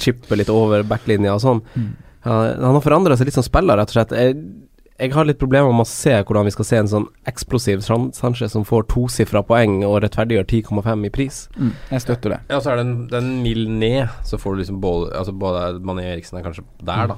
chippe 0.00 0.38
litt 0.38 0.50
over 0.52 0.86
backlinja 0.88 1.36
og 1.36 1.42
sånn. 1.44 1.62
Mm. 1.74 1.90
Han, 2.24 2.46
han 2.64 2.78
har 2.78 2.84
forandra 2.84 3.18
seg 3.18 3.28
litt 3.28 3.36
som 3.36 3.46
spiller, 3.46 3.78
rett 3.78 3.92
og 3.92 3.98
slett. 3.98 4.14
Jeg, 4.16 4.38
jeg 5.00 5.12
har 5.12 5.24
litt 5.26 5.38
problemer 5.40 5.72
med 5.74 5.82
å 5.84 5.90
se 5.90 6.12
hvordan 6.22 6.44
vi 6.46 6.52
skal 6.54 6.64
se 6.68 6.76
en 6.78 6.88
sånn 6.90 7.06
eksplosiv 7.26 7.82
San- 7.82 8.12
Sanchez 8.14 8.52
som 8.54 8.62
får 8.64 8.86
tosifra 8.92 9.42
poeng 9.42 9.80
og 9.84 10.00
rettferdiggjør 10.04 10.46
10,5 10.46 11.06
i 11.06 11.10
pris. 11.10 11.48
Mm. 11.58 11.72
Jeg 11.90 12.00
støtter 12.04 12.30
det. 12.36 12.40
Ja, 12.50 12.60
så 12.62 12.70
er 12.72 12.76
det 12.80 12.86
en, 12.86 12.96
det 13.10 13.18
er 13.18 13.24
en 13.26 13.42
mil 13.42 13.64
ned, 13.70 14.08
så 14.24 14.38
får 14.38 14.54
du 14.54 14.62
liksom 14.62 14.80
både 14.80 15.12
Altså 15.18 15.32
både 15.34 15.80
Mané 15.82 16.04
og 16.06 16.12
Eriksen 16.16 16.38
er 16.38 16.44
kanskje 16.46 16.64
der, 16.84 17.06
da. 17.14 17.16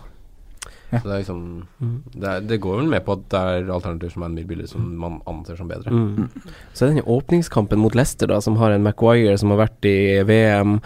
Ja. 0.92 1.00
Så 1.02 1.08
det 1.08 1.12
er 1.16 1.18
liksom 1.24 1.40
Mm. 1.82 1.96
det, 2.14 2.24
er, 2.30 2.40
det 2.46 2.60
går 2.62 2.76
vel 2.78 2.86
med 2.88 3.04
på 3.04 3.12
at 3.12 3.24
det 3.28 3.38
er 3.42 3.72
alternativer 3.74 4.12
som 4.14 4.22
er 4.22 4.26
en 4.30 4.34
mil 4.38 4.46
billigere, 4.46 4.68
som 4.70 4.84
man 4.96 5.20
anser 5.26 5.56
som 5.58 5.68
bedre. 5.68 5.90
Mm. 5.90 6.30
Så 6.72 6.86
er 6.86 6.88
det 6.94 7.02
den 7.02 7.10
åpningskampen 7.12 7.78
mot 7.82 7.94
Leicester, 7.94 8.26
da, 8.30 8.38
som 8.40 8.56
har 8.56 8.70
en 8.72 8.82
Maguire 8.86 9.36
som 9.36 9.50
har 9.50 9.58
vært 9.66 9.84
i 9.90 10.22
VM. 10.24 10.78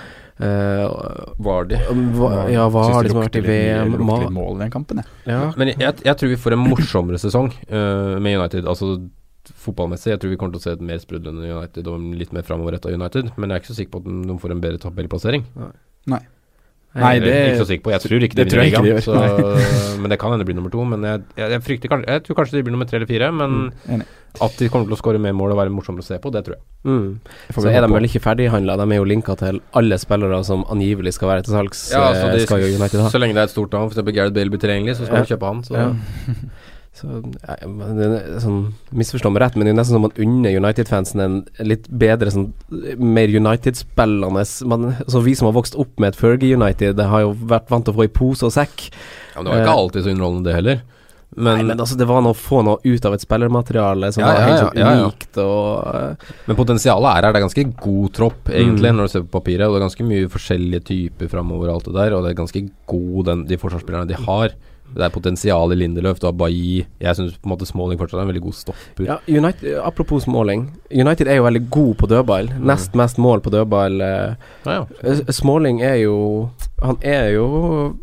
Eh, 0.46 0.84
Vardy. 1.44 1.78
hva, 2.16 2.30
ja, 2.50 2.66
hva 2.72 2.84
har 2.86 3.02
det 3.02 3.10
de 3.10 3.14
som 3.14 3.20
har 3.20 3.28
vært 3.28 3.38
i 3.40 3.44
VM? 3.46 3.94
litt 4.00 4.34
mål 4.34 4.56
i 4.56 4.64
den 4.64 4.74
kampen, 4.74 5.02
jeg. 5.02 5.16
ja. 5.30 5.46
Men 5.60 5.72
jeg, 5.74 6.00
jeg 6.06 6.16
tror 6.20 6.32
vi 6.32 6.40
får 6.40 6.56
en 6.56 6.64
morsommere 6.64 7.20
sesong 7.22 7.52
uh, 7.70 8.16
med 8.20 8.38
United. 8.40 8.68
Altså 8.68 8.96
fotballmessig. 9.60 10.12
Jeg 10.12 10.22
tror 10.22 10.34
vi 10.34 10.40
kommer 10.40 10.56
til 10.56 10.62
å 10.62 10.66
se 10.68 10.74
et 10.76 10.84
mer 10.84 11.00
sprudlende 11.02 11.48
United 11.48 11.88
og 11.90 12.10
litt 12.16 12.34
mer 12.36 12.44
framoverretta 12.46 12.92
United. 12.92 13.32
Men 13.36 13.50
jeg 13.50 13.56
er 13.56 13.64
ikke 13.64 13.72
så 13.72 13.78
sikker 13.78 13.94
på 13.96 14.02
at 14.02 14.28
de 14.28 14.36
får 14.42 14.54
en 14.54 14.62
bedre 14.62 14.82
tabellplassering. 14.82 15.46
Nei, 16.10 16.22
Eller, 16.94 17.20
det- 17.22 17.34
er 17.34 17.52
ikke 17.54 17.62
så 17.62 17.66
sikker 17.70 17.84
på. 17.86 17.90
Jeg 17.94 18.00
tror 18.02 18.22
ikke 18.26 18.34
de 18.34 18.44
det 18.44 18.52
jeg 18.52 18.72
vinner 18.72 18.82
de 18.82 18.88
ligaen. 18.90 19.02
så- 19.02 19.98
Men 20.02 20.10
det 20.10 20.18
kan 20.18 20.30
hende 20.32 20.42
det 20.44 20.46
blir 20.48 20.56
nummer 20.58 20.70
to. 20.72 20.84
Men 20.84 21.02
jeg, 21.06 21.22
jeg, 21.36 21.50
jeg 21.50 21.62
frykter 21.62 22.02
Jeg 22.08 22.22
tror 22.24 22.34
kanskje 22.40 22.56
de 22.58 22.62
blir 22.66 22.72
nummer 22.74 22.86
tre 22.90 22.96
eller 22.98 23.06
fire. 23.06 23.30
Men 23.32 23.70
Mm, 23.86 24.02
at 24.40 24.56
de 24.58 24.68
kommer 24.68 24.86
til 24.86 24.94
å 24.94 24.98
skåre 24.98 25.18
mer 25.20 25.32
mål 25.34 25.52
og 25.52 25.58
være 25.58 25.70
morsommere 25.74 26.02
å 26.02 26.06
se 26.06 26.18
på, 26.18 26.30
det 26.34 26.44
tror 26.46 26.54
jeg. 26.54 26.62
Mm. 26.86 27.18
Det 27.48 27.54
Så 27.56 27.66
er 27.70 27.80
de 27.82 27.88
vel 27.94 28.04
ikke 28.06 28.22
ferdighandla. 28.22 28.76
De 28.78 28.86
er 28.94 28.98
jo 28.98 29.04
linka 29.04 29.34
til 29.38 29.60
alle 29.74 29.98
spillere 29.98 30.42
som 30.46 30.64
angivelig 30.70 31.14
skal 31.14 31.28
være 31.28 31.42
til 31.46 31.54
salgs. 31.54 31.90
Ja, 31.92 32.10
eh, 32.10 32.14
så, 32.22 32.32
de, 32.34 32.40
skal 32.46 32.60
jo 32.62 32.74
United 32.78 33.00
ha. 33.00 33.08
så 33.10 33.18
lenge 33.22 33.34
det 33.34 33.42
er 33.42 33.48
et 33.50 33.54
stort 33.54 33.70
navn, 33.72 33.90
f.eks. 33.90 34.02
Gareth 34.14 34.34
Bale 34.34 34.50
blir 34.50 34.58
tilgjengelig, 34.62 34.96
så 34.98 35.06
skal 35.06 35.18
Ja. 35.18 35.22
du 35.24 35.34
kjøpe 35.34 35.46
han. 35.46 35.62
Så. 35.66 35.74
Ja. 35.74 35.92
Så 36.92 37.06
sånn, 38.42 38.56
Misforstå 38.98 39.30
meg 39.30 39.44
rett, 39.44 39.54
men 39.56 39.68
det 39.68 39.72
er 39.74 39.78
nesten 39.78 39.94
som 39.94 40.02
man 40.08 40.16
unner 40.18 40.56
United-fansen 40.58 41.22
en 41.22 41.36
litt 41.62 41.86
bedre 41.88 42.32
sånn 42.34 42.48
Mer 42.98 43.30
United-spillende 43.30 44.42
altså 44.42 44.94
Så 45.06 45.22
Vi 45.24 45.36
som 45.38 45.46
har 45.46 45.54
vokst 45.56 45.78
opp 45.78 45.92
med 46.02 46.10
et 46.12 46.18
Fergie 46.18 46.58
United, 46.58 46.96
det 46.98 47.06
har 47.12 47.22
jo 47.28 47.34
vært 47.34 47.70
vant 47.70 47.86
til 47.86 47.94
å 47.94 48.00
få 48.00 48.08
i 48.08 48.12
pose 48.12 48.48
og 48.48 48.54
sekk. 48.56 48.88
Ja, 48.90 49.38
men 49.40 49.46
det 49.46 49.52
var 49.54 49.60
ikke 49.62 49.70
Eh, 49.70 49.82
alltid 49.84 50.02
så 50.04 50.10
underholdende, 50.16 50.48
det 50.50 50.56
heller. 50.58 50.82
Men, 51.36 51.60
Nei, 51.60 51.62
men 51.68 51.78
altså, 51.78 51.94
det 51.94 52.08
var 52.10 52.24
noe 52.26 52.34
å 52.34 52.38
få 52.42 52.58
noe 52.66 52.80
ut 52.82 53.04
av 53.06 53.14
et 53.14 53.22
spillermateriale 53.22 54.08
som 54.10 54.24
Ja, 54.24 54.32
var 54.32 54.40
helt 54.48 54.62
sånn 54.64 54.80
ja, 54.80 54.88
ja. 54.90 55.04
unikt 55.04 55.38
og 55.38 55.86
uh, 55.86 56.32
men 56.48 56.58
potensialet 56.58 57.06
er 57.06 57.22
her. 57.22 57.30
Det 57.30 57.38
er 57.38 57.44
ganske 57.46 57.64
god 57.84 58.08
tropp, 58.18 58.50
egentlig, 58.50 58.90
Mm. 58.90 58.96
når 58.98 59.06
du 59.06 59.12
ser 59.12 59.22
på 59.28 59.38
papiret. 59.38 59.68
Og 59.68 59.76
det 59.76 59.78
er 59.78 59.86
ganske 59.86 60.08
mye 60.10 60.26
forskjellige 60.32 60.82
typer 60.90 61.30
framover 61.30 61.70
og 61.70 61.76
alt 61.76 61.86
det 61.86 61.94
der. 62.00 62.16
Og 62.18 62.24
det 62.26 62.32
er 62.32 62.40
ganske 62.42 62.64
god, 62.90 63.20
den, 63.30 63.46
de 63.46 63.60
forsvarsspillerne 63.62 64.10
de 64.10 64.18
har. 64.26 64.56
Det 64.94 65.02
er 65.06 65.10
potensial 65.14 65.72
i 65.72 65.76
Lindeløf. 65.78 66.18
Du 66.20 66.26
har 66.26 66.32
Bailly. 66.32 66.84
Jeg 67.00 67.16
syns 67.16 67.38
Smalling 67.70 67.98
fortsatt 68.00 68.18
er 68.18 68.22
en 68.26 68.28
veldig 68.32 68.42
god 68.42 68.54
stopper. 68.54 69.04
ja, 69.06 69.18
United, 69.28 69.78
Apropos 69.84 70.24
Smalling. 70.24 70.70
United 70.90 71.28
er 71.28 71.36
jo 71.36 71.44
veldig 71.44 71.64
god 71.70 71.96
på 71.96 72.06
dødball. 72.10 72.48
Mm. 72.56 72.66
Nest 72.66 72.94
mest 72.94 73.18
mål 73.18 73.40
på 73.40 73.50
dødball. 73.50 74.00
eh, 74.00 74.34
Ja, 74.66 74.72
ja. 74.80 74.84
Småling 75.30 75.32
Smalling 75.32 75.82
er 75.82 75.94
jo 76.02 76.50
Han 76.82 76.96
er 77.02 77.30
jo 77.34 77.96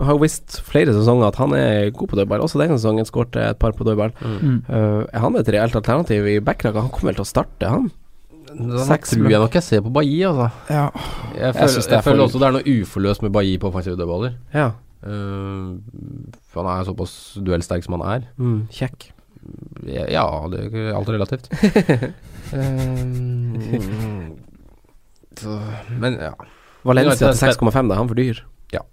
Har 0.00 0.12
jo 0.14 0.18
visst 0.22 0.60
flere 0.64 0.94
sesonger 0.96 1.26
at 1.28 1.36
han 1.36 1.52
er 1.52 1.90
god 1.90 2.08
på 2.08 2.16
dødball. 2.16 2.40
Også 2.40 2.58
denne 2.58 2.78
sesongen 2.78 3.04
skåret 3.04 3.36
et 3.36 3.58
par 3.58 3.72
på 3.72 3.84
dødball. 3.84 4.12
Mm. 4.22 4.62
Eh, 4.68 5.04
er 5.12 5.18
han 5.20 5.36
et 5.36 5.48
reelt 5.48 5.76
alternativ 5.76 6.26
i 6.26 6.38
backrekka? 6.40 6.80
Han 6.80 6.88
kommer 6.88 7.12
vel 7.12 7.18
til 7.20 7.26
å 7.26 7.28
starte, 7.28 7.68
han? 7.68 7.90
Da 8.50 8.82
Seks 8.82 9.10
tror 9.14 9.28
jeg 9.30 9.38
nok 9.38 9.52
jeg 9.54 9.62
ser 9.62 9.80
på 9.84 9.92
Bailly, 9.92 10.22
altså. 10.26 10.50
Ja. 10.70 10.86
Jeg, 11.36 11.54
føler, 11.54 11.68
jeg 11.68 11.84
jeg, 11.84 11.98
er 11.98 12.02
føler 12.02 12.16
for- 12.16 12.24
også 12.26 12.38
det 12.40 12.46
er 12.48 12.52
noe 12.56 12.80
uforløst 12.80 13.22
med 13.22 13.32
Bailly 13.32 13.58
på 13.58 13.68
offensive 13.68 13.96
dødballer. 14.00 14.32
Ja. 14.54 14.70
Uh, 15.00 15.80
for 16.52 16.66
han 16.66 16.80
er 16.80 16.88
såpass 16.88 17.14
duellsterk 17.40 17.86
som 17.86 17.96
han 17.98 18.06
er. 18.08 18.28
Mm, 18.40 18.62
kjekk. 18.74 19.10
Ja, 19.88 20.26
det 20.52 20.66
er 20.68 20.92
alt 20.94 21.08
relativt. 21.08 21.48
um, 22.52 24.36
så, 25.40 25.58
men 25.96 26.18
ja. 26.20 26.34
Valencia 26.84 27.32
til 27.32 27.48
6,5, 27.48 27.88
da. 27.90 27.98
Han 28.00 28.08
for 28.08 28.18
dyr. 28.20 28.40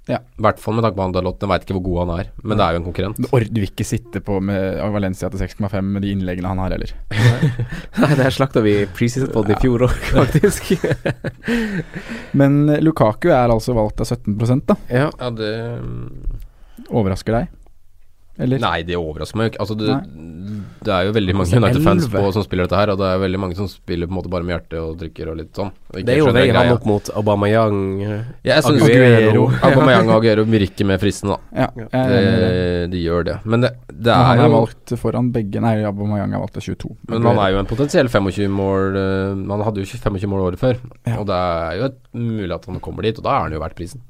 I 0.09 0.41
hvert 0.41 0.61
fall 0.61 0.77
med 0.77 0.85
tanke 0.85 0.97
på 0.97 1.05
han 1.05 1.13
Dalot. 1.15 1.41
Jeg 1.43 1.51
veit 1.51 1.65
ikke 1.65 1.75
hvor 1.77 1.85
god 1.85 1.99
han 2.01 2.13
er, 2.21 2.29
men 2.43 2.57
det 2.57 2.65
er 2.65 2.75
jo 2.75 2.81
en 2.81 2.87
konkurrent. 2.87 3.19
Du 3.21 3.59
vil 3.61 3.67
ikke 3.69 3.85
sitte 3.87 4.21
på 4.25 4.39
med 4.43 4.79
Valencia 4.95 5.29
til 5.33 5.43
6,5 5.43 5.91
med 5.95 6.05
de 6.05 6.13
innleggene 6.15 6.49
han 6.51 6.61
har 6.63 6.73
heller. 6.73 6.93
Nei, 8.01 8.11
det 8.15 8.23
her 8.25 8.33
slakta 8.33 8.63
vi 8.65 8.73
i 8.81 8.87
preseason-poden 8.97 9.53
i 9.53 9.59
fjor 9.61 9.85
òg, 9.89 9.97
faktisk. 10.17 10.73
Men 12.37 12.63
Lukaku 12.81 13.29
er 13.29 13.53
altså 13.53 13.77
valgt 13.77 14.01
av 14.01 14.09
17 14.09 14.65
da. 14.67 14.79
ja. 14.89 15.09
Ja, 15.17 15.29
det 15.33 15.53
Overrasker 16.93 17.33
deg? 17.35 17.53
Eller? 18.39 18.59
Nei, 18.61 18.83
det 18.85 18.95
overrasker 18.99 19.37
meg 19.39 19.47
jo 19.47 19.51
ikke. 19.55 19.61
Altså, 19.63 19.75
det, 19.79 19.87
det 20.85 20.91
er 20.93 21.07
jo 21.07 21.13
veldig 21.15 21.33
mange 21.35 21.47
Altså, 21.49 21.57
United-fans 21.63 22.07
på- 22.13 22.31
som 22.35 22.43
spiller 22.45 22.67
dette 22.67 22.77
her, 22.77 22.91
og 22.93 22.99
det 23.01 23.07
er 23.09 23.17
veldig 23.23 23.39
mange 23.41 23.55
som 23.57 23.67
spiller 23.67 24.05
på 24.07 24.13
en 24.13 24.17
måte 24.19 24.29
bare 24.29 24.45
med 24.45 24.53
hjertet 24.53 24.77
og 24.81 24.97
drikker 24.99 25.31
og 25.31 25.37
litt 25.39 25.53
sånn. 25.57 25.71
Ikke 25.95 26.05
Det 26.05 26.13
er 26.13 26.19
jo 26.21 26.27
veien 26.35 26.55
han 26.55 26.69
opp 26.75 26.85
mot 26.85 27.09
Aubameyang. 27.17 27.79
ja, 28.03 28.19
Jeg 28.45 28.63
syns 28.67 28.83
Aguero. 28.85 29.47
Aubameyang 29.65 30.11
og 30.11 30.19
Aguero 30.19 30.45
virker 30.45 30.85
mer 30.85 31.01
fristende, 31.01 31.39
da. 31.39 31.65
Ja, 31.65 31.87
er. 31.91 32.13
Det, 32.13 32.91
de 32.93 33.01
gjør 33.03 33.25
det. 33.31 33.37
Men 33.45 33.65
det, 33.65 33.71
det 33.89 34.05
Men 34.13 34.13
han 34.29 34.37
er 34.37 34.43
er 34.43 34.49
jo 34.51 34.55
valgt 34.59 34.95
foran 35.01 35.31
begge 35.33 35.61
Nei, 35.65 35.73
Aubameyang 35.89 36.33
er 36.37 36.43
valgt 36.45 36.53
til 36.59 36.67
22. 36.77 36.93
Men 37.09 37.25
han 37.31 37.41
er 37.41 37.55
jo 37.55 37.59
en 37.63 37.71
potensiell 37.73 38.07
25 38.13 38.47
mål 38.53 39.01
eh, 39.01 39.33
Han 39.49 39.65
hadde 39.65 39.81
jo 39.81 39.89
25 39.97 40.29
mål 40.29 40.45
året 40.51 40.61
før, 40.61 40.77
Ja. 41.07 41.17
og 41.17 41.25
det 41.27 41.41
er 41.41 41.81
jo 41.81 41.91
mulig 42.13 42.53
at 42.53 42.65
han 42.69 42.79
kommer 42.79 43.01
dit, 43.09 43.17
og 43.17 43.23
da 43.25 43.33
er 43.39 43.41
han 43.47 43.57
jo 43.57 43.59
verdt 43.65 43.75
prisen. 43.81 44.01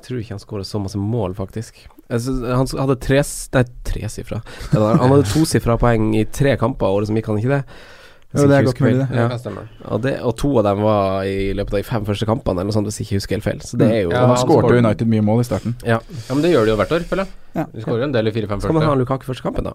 Jeg 0.00 0.06
tror 0.08 0.20
ikke 0.22 0.32
han 0.32 0.40
skåra 0.40 0.64
så 0.64 0.80
masse 0.80 0.98
mål, 0.98 1.34
faktisk. 1.36 1.82
Altså, 2.10 2.32
han 2.48 2.66
hadde 2.80 2.96
tre 3.04 3.20
Nei, 3.20 3.64
tresifra. 3.84 4.40
Han 4.72 5.10
hadde 5.12 5.26
tosifra 5.28 5.76
poeng 5.78 6.14
i 6.16 6.24
tre 6.24 6.56
kamper 6.58 6.88
året 6.88 7.10
som 7.10 7.18
gikk, 7.18 7.28
han 7.28 7.38
ikke 7.42 7.52
det? 7.58 7.64
Jo, 8.30 8.46
det 8.46 8.56
er 8.56 8.66
godt 8.68 8.80
mulig, 8.80 8.94
det. 9.02 9.18
Ja. 9.18 9.54
Og, 9.90 10.02
det, 10.04 10.12
og 10.22 10.36
to 10.38 10.52
av 10.60 10.66
dem 10.68 10.82
var 10.86 11.24
i 11.26 11.50
løpet 11.58 11.74
av 11.74 11.80
de 11.82 11.86
fem 11.88 12.04
første 12.06 12.28
kampene, 12.30 12.62
eller 12.62 12.70
noe 12.70 12.76
sånt, 12.76 12.86
hvis 12.86 13.00
jeg 13.02 13.08
ikke 13.08 13.18
husker 13.18 13.36
helt 13.36 13.46
feil. 13.48 13.62
Så 13.66 13.78
det 13.80 13.88
er 13.90 14.04
jo 14.04 14.12
Ja, 14.14 14.24
Han 14.30 14.38
skårte 14.38 14.76
United 14.78 15.10
mye 15.10 15.24
mål 15.26 15.42
i 15.42 15.48
starten. 15.50 15.74
ja. 15.84 15.98
Ja, 15.98 16.34
men 16.34 16.42
det 16.46 16.52
gjør 16.54 16.68
de 16.68 16.72
jo 16.72 16.76
hvert 16.78 16.94
år, 16.94 17.06
føler 17.10 17.26
jeg. 17.26 17.34
Ja. 17.58 17.64
De 17.74 17.82
skårer 17.82 18.04
jo 18.04 18.08
en 18.08 18.14
del 18.14 18.30
i 18.30 18.34
4-5 18.36 18.62
Skal 18.62 18.76
man 18.78 18.86
ha 18.86 18.92
første. 18.94 19.00
Lukaku 19.02 19.26
første 19.26 19.42
kampen, 19.48 19.66
da? 19.66 19.74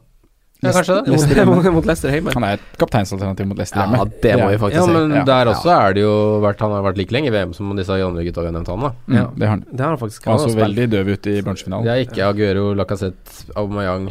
Ja, 0.63 0.71
kanskje 0.71 0.95
det. 1.03 1.11
Leicester 1.11 1.35
hjemme. 1.35 1.71
mot, 1.75 1.85
Leicester 1.85 2.09
hjemme. 2.15 2.31
Han 2.33 2.43
er 2.47 2.53
et 2.57 2.77
kapteinsalternativ 2.79 3.47
mot 3.47 3.57
Leicester 3.59 3.81
Ja, 3.81 4.05
det 4.23 4.35
må 4.39 4.47
vi 4.49 4.57
faktisk 4.57 4.79
Ja, 4.79 4.85
si. 4.85 4.93
men 4.93 5.11
Ja. 5.19 5.23
der 5.27 5.45
også 5.51 5.69
er 5.75 5.93
det 5.93 6.01
jo 6.01 6.13
vært 6.41 6.59
Han 6.59 6.71
har 6.71 6.81
vært 6.83 6.97
like 6.97 7.11
lenge 7.11 7.27
i 7.27 7.33
VM 7.35 7.53
som 7.53 7.75
disse 7.75 7.89
andre 7.91 8.23
gutta 8.23 8.41
vi 8.41 8.47
har 8.47 8.53
nevnt 8.55 8.67
han, 8.67 8.79
da. 8.79 8.91
Mm, 9.07 9.15
Ja. 9.17 9.25
Det 9.35 9.41
har 9.47 9.49
han. 9.57 9.65
Det 9.71 9.79
har 9.79 9.89
han 9.89 9.97
faktisk. 9.99 10.25
Han 10.25 10.39
Han 10.39 10.49
så 10.49 10.55
veldig 10.55 10.89
døv 10.89 11.07
ut 11.11 11.27
i 11.27 11.41
Det 11.41 11.91
er 11.91 12.05
ikke 12.07 12.23
Aguero, 12.23 12.73
Lacassette, 12.73 13.51
Aubameyang, 13.55 14.09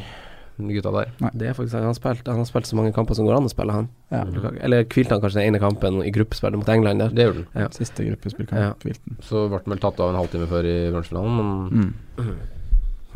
gutta 0.59 0.92
der. 0.92 1.11
Nei. 1.20 1.30
Det 1.34 1.49
er 1.49 1.53
faktisk 1.55 1.72
Han 1.74 1.84
har 1.84 1.95
spilt 1.95 2.26
Han 2.28 2.36
har 2.36 2.45
spilt 2.45 2.66
så 2.66 2.76
mange 2.76 2.92
kamper 2.95 3.14
som 3.16 3.26
går 3.26 3.36
an 3.36 3.45
å 3.45 3.51
spille, 3.51 3.72
han. 3.72 3.88
Ja. 4.12 4.24
Eller 4.62 4.84
hvilte 4.84 5.11
han 5.11 5.20
kanskje 5.20 5.40
den 5.42 5.55
ene 5.55 5.59
kampen 5.59 6.03
i 6.07 6.11
gruppespillet 6.12 6.55
mot 6.57 6.68
England 6.68 6.99
der. 7.01 7.09
Det 7.09 7.24
gjorde 7.26 7.47
han. 7.55 7.62
Ja. 7.64 7.68
Siste 7.70 8.05
gruppespill 8.05 8.47
Ja. 8.53 8.74
Kvilten. 8.78 9.16
Så 9.22 9.49
ble 9.49 9.59
han 9.64 9.72
vel 9.74 9.78
tatt 9.78 9.99
av 9.99 10.11
en 10.14 10.20
halvtime 10.20 10.47
før 10.47 10.62
i 10.64 10.90
bransjefinalen, 10.92 11.36
men 11.36 11.95
Mm. 12.18 12.36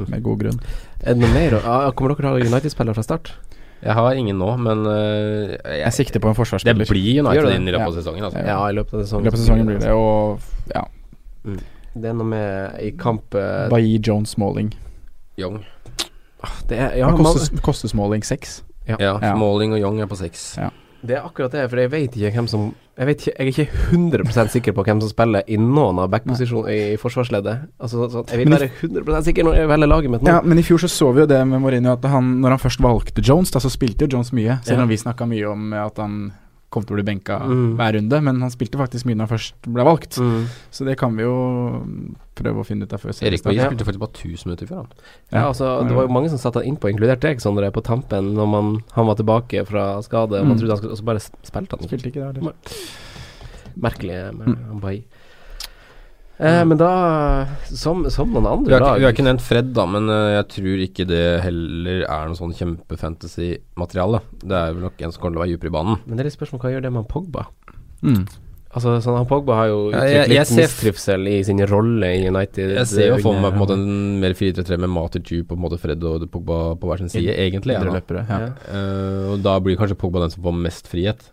Med 0.08 0.22
god 0.22 0.38
grunn. 0.38 0.60
Er 1.02 1.14
det 1.14 1.22
noe 1.22 1.32
mer? 1.34 1.58
kommer 1.94 2.14
dere 2.14 2.22
til 2.22 2.28
å 2.28 2.34
ha 2.34 2.38
United-spillere 2.52 2.94
fra 2.94 3.02
start? 3.02 3.32
jeg 3.82 3.94
har 3.94 4.12
ingen 4.18 4.38
nå. 4.38 4.56
Men 4.58 4.80
uh, 4.86 5.54
Jeg 5.64 5.80
jeg, 5.84 5.92
sikter 5.92 6.20
på 6.20 6.28
en 6.28 6.34
forsvarsspiller. 6.34 6.78
det 6.84 6.88
blir 6.90 7.20
United 7.22 7.46
det? 7.46 7.56
inn 7.56 7.68
i 7.68 7.72
løpet 7.72 7.86
av 7.86 7.94
Ja. 7.94 8.00
sesongen. 8.02 8.24
Altså. 8.24 8.38
Ja. 8.46 8.58
I 8.68 8.72
løpet 8.74 8.94
av 8.94 9.00
I 9.00 9.04
sesongen. 9.04 9.24
løpet 9.24 9.38
av 9.38 9.44
sesongen 9.44 9.66
blir 9.66 9.78
det, 9.78 9.92
og 9.92 10.40
ja. 10.74 10.84
Det 11.98 12.08
er 12.10 12.14
noe 12.14 12.26
med 12.26 12.80
i 12.82 12.90
kamp 12.98 13.34
uh, 13.34 13.68
Bailly, 13.70 13.98
Jones, 14.02 14.30
Smalling. 14.34 14.72
Young. 15.38 15.64
Det 16.68 16.78
er, 16.78 16.96
ja, 16.98 17.08
koster, 17.16 17.56
koster 17.62 17.88
Smalling 17.88 18.22
seks? 18.26 18.62
Ja, 18.88 18.96
Ja. 19.00 19.34
Smalling 19.34 19.72
og 19.74 19.80
Young 19.80 20.00
er 20.00 20.06
på 20.06 20.16
seks. 20.18 20.56
Ja. 20.58 20.70
Det 21.06 21.14
er 21.16 21.22
akkurat 21.22 21.52
det, 21.54 21.68
for 21.70 21.78
jeg 21.78 21.90
vet 21.92 22.16
ikke 22.16 22.30
hvem 22.34 22.48
som 22.50 22.74
Jeg, 22.98 23.06
vet 23.06 23.20
ikke, 23.22 23.32
jeg 23.38 23.46
er 23.46 23.50
ikke 23.52 23.66
100 23.94 24.48
sikker 24.50 24.72
på 24.74 24.82
hvem 24.88 25.00
som 25.00 25.10
spiller 25.12 25.42
i 25.46 25.56
noen 25.56 26.00
av 26.02 26.08
backposisjonene 26.10 26.72
i 26.74 26.96
forsvarsleddet. 26.98 27.68
Altså, 27.78 28.08
så, 28.10 28.24
jeg 28.32 28.40
vil 28.40 28.50
være 28.50 28.70
100 28.82 29.22
sikker 29.28 29.46
når 29.46 29.54
jeg 29.60 29.68
velger 29.70 29.86
laget 29.92 30.10
mitt 30.10 30.22
nå. 30.26 30.32
Ja, 30.32 30.40
men 30.42 30.58
i 30.58 30.64
fjor 30.66 30.82
så 30.82 30.88
så 30.90 31.12
vi 31.14 31.22
jo 31.22 31.26
det 31.30 31.38
med 31.46 31.62
Mourinho, 31.62 31.92
at 31.94 32.04
han, 32.10 32.40
når 32.42 32.56
han 32.56 32.58
først 32.58 32.82
valgte 32.82 33.22
Jones, 33.22 33.52
da 33.54 33.62
så 33.62 33.70
spilte 33.70 34.08
jo 34.08 34.16
Jones 34.16 34.32
mye. 34.34 34.58
Selv 34.66 34.78
Ja. 34.78 34.82
om 34.82 34.88
vi 34.90 34.96
snakka 34.98 35.28
mye 35.30 35.46
om 35.46 35.72
at 35.72 35.96
han 36.02 36.32
kom 36.70 36.84
til 36.84 36.94
å 36.94 36.98
bli 36.98 37.04
benka 37.14 37.38
Mm. 37.40 37.76
hver 37.78 37.94
runde, 37.96 38.22
men 38.22 38.40
han 38.42 38.50
spilte 38.50 38.76
faktisk 38.76 39.06
mye 39.06 39.16
når 39.16 39.26
han 39.28 39.38
først 39.38 39.54
ble 39.72 39.84
valgt. 39.84 40.18
Mm. 40.20 40.44
Så 40.70 40.84
det 40.84 40.98
kan 40.98 41.16
vi 41.16 41.22
jo 41.22 41.34
prøve 42.36 42.60
å 42.60 42.66
finne 42.66 42.82
ut 42.84 42.92
av 42.92 43.00
før 43.00 43.10
Erik 43.24 43.42
Bailly 43.42 43.60
spilte 43.64 43.84
faktisk 43.88 43.98
bare 43.98 44.12
1000 44.12 44.46
minutter 44.46 44.66
før, 44.68 44.76
han. 44.76 44.88
Ja, 45.32 45.46
altså, 45.48 45.70
det 45.88 45.94
var 45.96 46.06
jo 46.06 46.12
mange 46.12 46.28
som 46.28 46.38
satte 46.38 46.60
han 46.62 46.68
innpå, 46.68 46.90
inkludert 46.92 47.20
deg, 47.20 47.40
Sondre, 47.40 47.70
på 47.72 47.82
tampen 47.82 48.34
når 48.34 48.46
man, 48.52 48.82
han 48.92 49.06
var 49.06 49.14
tilbake 49.16 49.64
fra 49.66 50.02
skade. 50.02 50.38
Og 50.40 50.46
man 50.46 50.56
Mm. 50.56 50.60
trodde 50.60 50.70
han 50.70 50.78
skulle, 50.78 50.92
og 50.92 50.98
så 50.98 51.04
bare 51.04 51.20
spilte 51.24 51.70
han. 51.78 51.88
Spilte 51.88 52.12
ikke 52.12 52.20
det, 52.20 52.36
heller. 52.36 52.52
Merkelig 53.80 54.34
med 54.36 54.46
Mm. 54.48 54.80
Bailly. 54.80 55.04
Eh, 56.38 56.64
men 56.64 56.78
da, 56.78 56.88
som, 57.66 58.04
som 58.14 58.30
noen 58.30 58.44
Vi 58.46 58.50
andre 58.52 58.74
har, 58.74 58.80
ikke, 58.80 58.90
lag 58.92 58.98
vi 59.02 59.06
har 59.08 59.14
ikke 59.16 59.26
nevnt 59.26 59.42
Fred, 59.42 59.72
da, 59.74 59.86
men 59.90 60.06
øh, 60.08 60.26
jeg 60.36 60.48
tror 60.54 60.82
ikke 60.86 61.06
det 61.10 61.22
heller 61.42 62.04
er 62.06 62.28
noe 62.30 62.38
sånn 62.38 62.54
kjempefantasy-materiale. 62.54 64.20
Det 64.42 64.54
er 64.58 64.74
vel 64.76 64.84
nok 64.86 65.00
en 65.02 65.14
som 65.14 65.22
kommer 65.22 65.34
til 65.36 65.40
å 65.40 65.44
være 65.46 65.54
dypere 65.56 65.72
i 65.72 65.76
banen. 65.78 65.98
Men 66.06 66.16
det 66.18 66.24
er 66.24 66.28
litt 66.30 66.36
spørsmål 66.38 66.62
hva 66.62 66.74
gjør 66.76 66.84
det 66.86 66.92
med 66.94 67.02
han 67.02 67.08
Pogba? 67.10 67.46
Mm. 68.02 68.22
Altså, 68.68 68.98
sånn, 69.02 69.16
han 69.16 69.26
Pogba 69.30 69.56
har 69.56 69.70
jo 69.70 69.78
Ja, 69.90 69.96
uttrykt 70.02 70.12
jeg- 70.12 70.28
jeg 70.28 70.38
litt 70.38 70.46
ser 70.52 70.62
mistrivsel 70.62 71.28
i 71.28 71.36
sin 71.42 71.58
rolle 71.66 72.10
i 72.14 72.26
United. 72.28 72.70
Jeg 72.76 72.86
ser 72.86 73.06
jo 73.08 73.18
for 73.24 73.32
meg 73.40 73.50
på 73.52 73.56
en 73.56 73.62
måte 73.64 73.72
en 73.78 74.20
mer 74.20 74.34
4-3-3 74.36 74.78
med 74.78 74.90
og 74.90 75.48
på 75.48 75.56
en 75.56 75.62
måte 75.64 75.78
Fred 75.80 76.04
og 76.04 76.30
Pogba 76.30 76.76
på 76.78 76.86
hver 76.86 76.98
sin 76.98 77.08
side, 77.08 77.32
egentlig. 77.34 77.72
Ja, 77.74 77.80
da. 77.80 77.86
Indreløpere. 77.88 78.26
Ja. 78.28 78.38
Ja. 78.38 78.52
Eh, 78.70 79.32
og 79.32 79.42
da 79.42 79.58
blir 79.58 79.76
kanskje 79.76 79.96
Pogba 79.98 80.20
den 80.20 80.30
som 80.30 80.42
får 80.44 80.54
mest 80.54 80.86
frihet. 80.86 81.30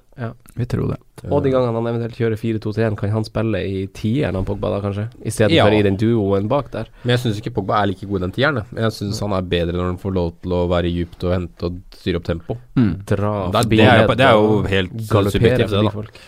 Vi 0.55 0.65
tror 0.65 0.87
det. 0.95 0.97
Og 1.32 1.43
de 1.43 1.51
gangene 1.51 1.73
han 1.73 1.88
eventuelt 1.89 2.17
kjører 2.19 2.38
4-2-3-1, 2.38 2.95
kan 2.99 3.09
han 3.09 3.23
spille 3.26 3.61
i 3.65 3.88
tieren, 3.88 4.36
han 4.36 4.45
Pogba 4.45 4.69
da, 4.69 4.80
kanskje? 4.84 5.07
Istedenfor 5.26 5.55
Ja. 5.55 5.63
for 5.65 5.73
i 5.73 5.82
den 5.82 5.97
duoen 5.97 6.47
bak 6.47 6.71
der. 6.71 6.88
Men 7.03 7.15
jeg 7.17 7.19
syns 7.23 7.39
ikke 7.41 7.53
Pogba 7.55 7.82
er 7.82 7.88
like 7.88 8.05
god 8.05 8.17
i 8.17 8.26
den 8.26 8.32
tieren. 8.32 8.61
jeg. 8.76 8.91
Syns 8.91 9.19
han 9.21 9.34
er 9.34 9.41
bedre 9.41 9.73
når 9.78 9.86
han 9.93 9.97
får 9.97 10.13
lov 10.13 10.34
til 10.41 10.51
å 10.51 10.67
være 10.69 10.91
djupt 10.93 11.23
og 11.23 11.32
hente 11.34 11.63
og 11.65 11.80
styre 11.97 12.17
opp 12.17 12.23
tempo. 12.23 12.57
Mm. 12.76 13.05
Dra 13.05 13.51
det, 13.51 13.69
det 13.69 13.80
er 13.88 14.07
det 14.15 14.19
er 14.26 14.34
jo 14.34 14.61
helt 14.63 14.91
subjektivt, 15.32 15.69
det, 15.69 15.84
da. 15.84 15.89
folk. 15.89 16.19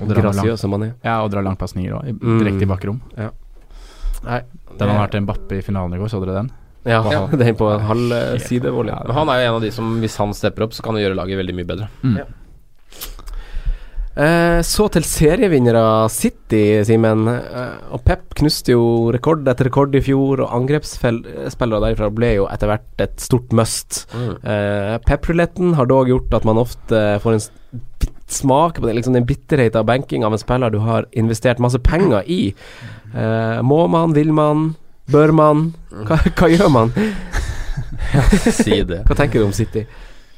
Og 0.00 0.08
dra 0.08 0.22
lang, 0.22 0.34
Grasiøse 0.34 0.68
man 0.68 0.82
er. 0.82 0.94
ja, 1.04 1.22
og 1.22 1.30
dra 1.30 1.40
langpasninger 1.40 1.92
òg, 1.94 2.18
Mm. 2.20 2.38
direkte 2.42 2.62
i 2.62 2.66
bakrom. 2.66 3.00
Nei. 4.24 4.40
Den 4.78 4.88
har 4.88 5.06
vært 5.08 5.14
en 5.14 5.26
bappe 5.26 5.52
i 5.58 5.62
finalen 5.62 5.94
i 5.94 5.98
går, 5.98 6.08
så 6.10 6.18
dere 6.24 6.34
den? 6.42 6.50
Ja, 6.84 7.02
Ja. 7.12 7.26
den 7.28 7.54
på 7.54 7.68
halv 7.80 8.38
side. 8.40 8.64
Ja, 8.64 9.12
han 9.12 9.28
er 9.28 9.40
jo 9.40 9.48
en 9.48 9.54
av 9.54 9.60
de 9.62 9.70
som, 9.70 10.00
hvis 10.02 10.16
han 10.16 10.32
stepper 10.34 10.64
opp, 10.64 10.72
så 10.72 10.82
kan 10.82 10.94
han 10.94 11.02
gjøre 11.04 11.16
laget 11.16 11.38
veldig 11.38 11.54
mye 11.54 11.64
bedre. 11.68 11.88
Mm. 12.02 12.16
Ja. 12.18 12.24
Eh, 14.14 14.60
så 14.62 14.86
til 14.94 15.06
serievinnere 15.08 15.82
City, 16.12 16.62
Simen. 16.86 17.26
Eh, 17.30 17.76
og 17.94 18.04
Pep 18.06 18.36
knuste 18.38 18.74
jo 18.76 19.10
rekord 19.14 19.48
etter 19.50 19.68
rekord 19.70 19.96
i 19.98 20.02
fjor, 20.04 20.44
og 20.44 20.54
angrepsspillere 20.54 21.82
derifra 21.82 22.10
ble 22.14 22.34
jo 22.38 22.48
etter 22.50 22.70
hvert 22.70 23.04
et 23.06 23.18
stort 23.22 23.54
must. 23.56 24.04
Mm. 24.14 24.34
Pep-ruletten 25.08 25.74
har 25.78 25.90
dog 25.90 26.12
gjort 26.12 26.34
at 26.36 26.46
man 26.46 26.62
ofte 26.62 27.04
får 27.24 27.38
en 27.38 27.46
smak 28.26 28.80
på 28.80 28.86
det, 28.86 28.94
liksom 28.94 29.12
den 29.12 29.26
bitterheten 29.26 29.78
av 29.78 29.84
banking 29.84 30.24
av 30.24 30.32
en 30.32 30.38
spiller 30.40 30.70
du 30.70 30.78
har 30.78 31.06
investert 31.12 31.62
masse 31.62 31.78
penger 31.78 32.22
i. 32.30 32.54
Eh, 33.14 33.62
må 33.62 33.86
man, 33.86 34.14
vil 34.14 34.32
man, 34.32 34.74
bør 35.12 35.32
man? 35.32 35.68
Hva, 35.90 36.18
hva 36.38 36.50
gjør 36.50 36.72
man? 36.72 36.94
si 38.62 38.82
det. 38.86 39.04
Hva 39.08 39.18
tenker 39.18 39.40
du 39.40 39.48
om 39.48 39.54
City? 39.56 39.84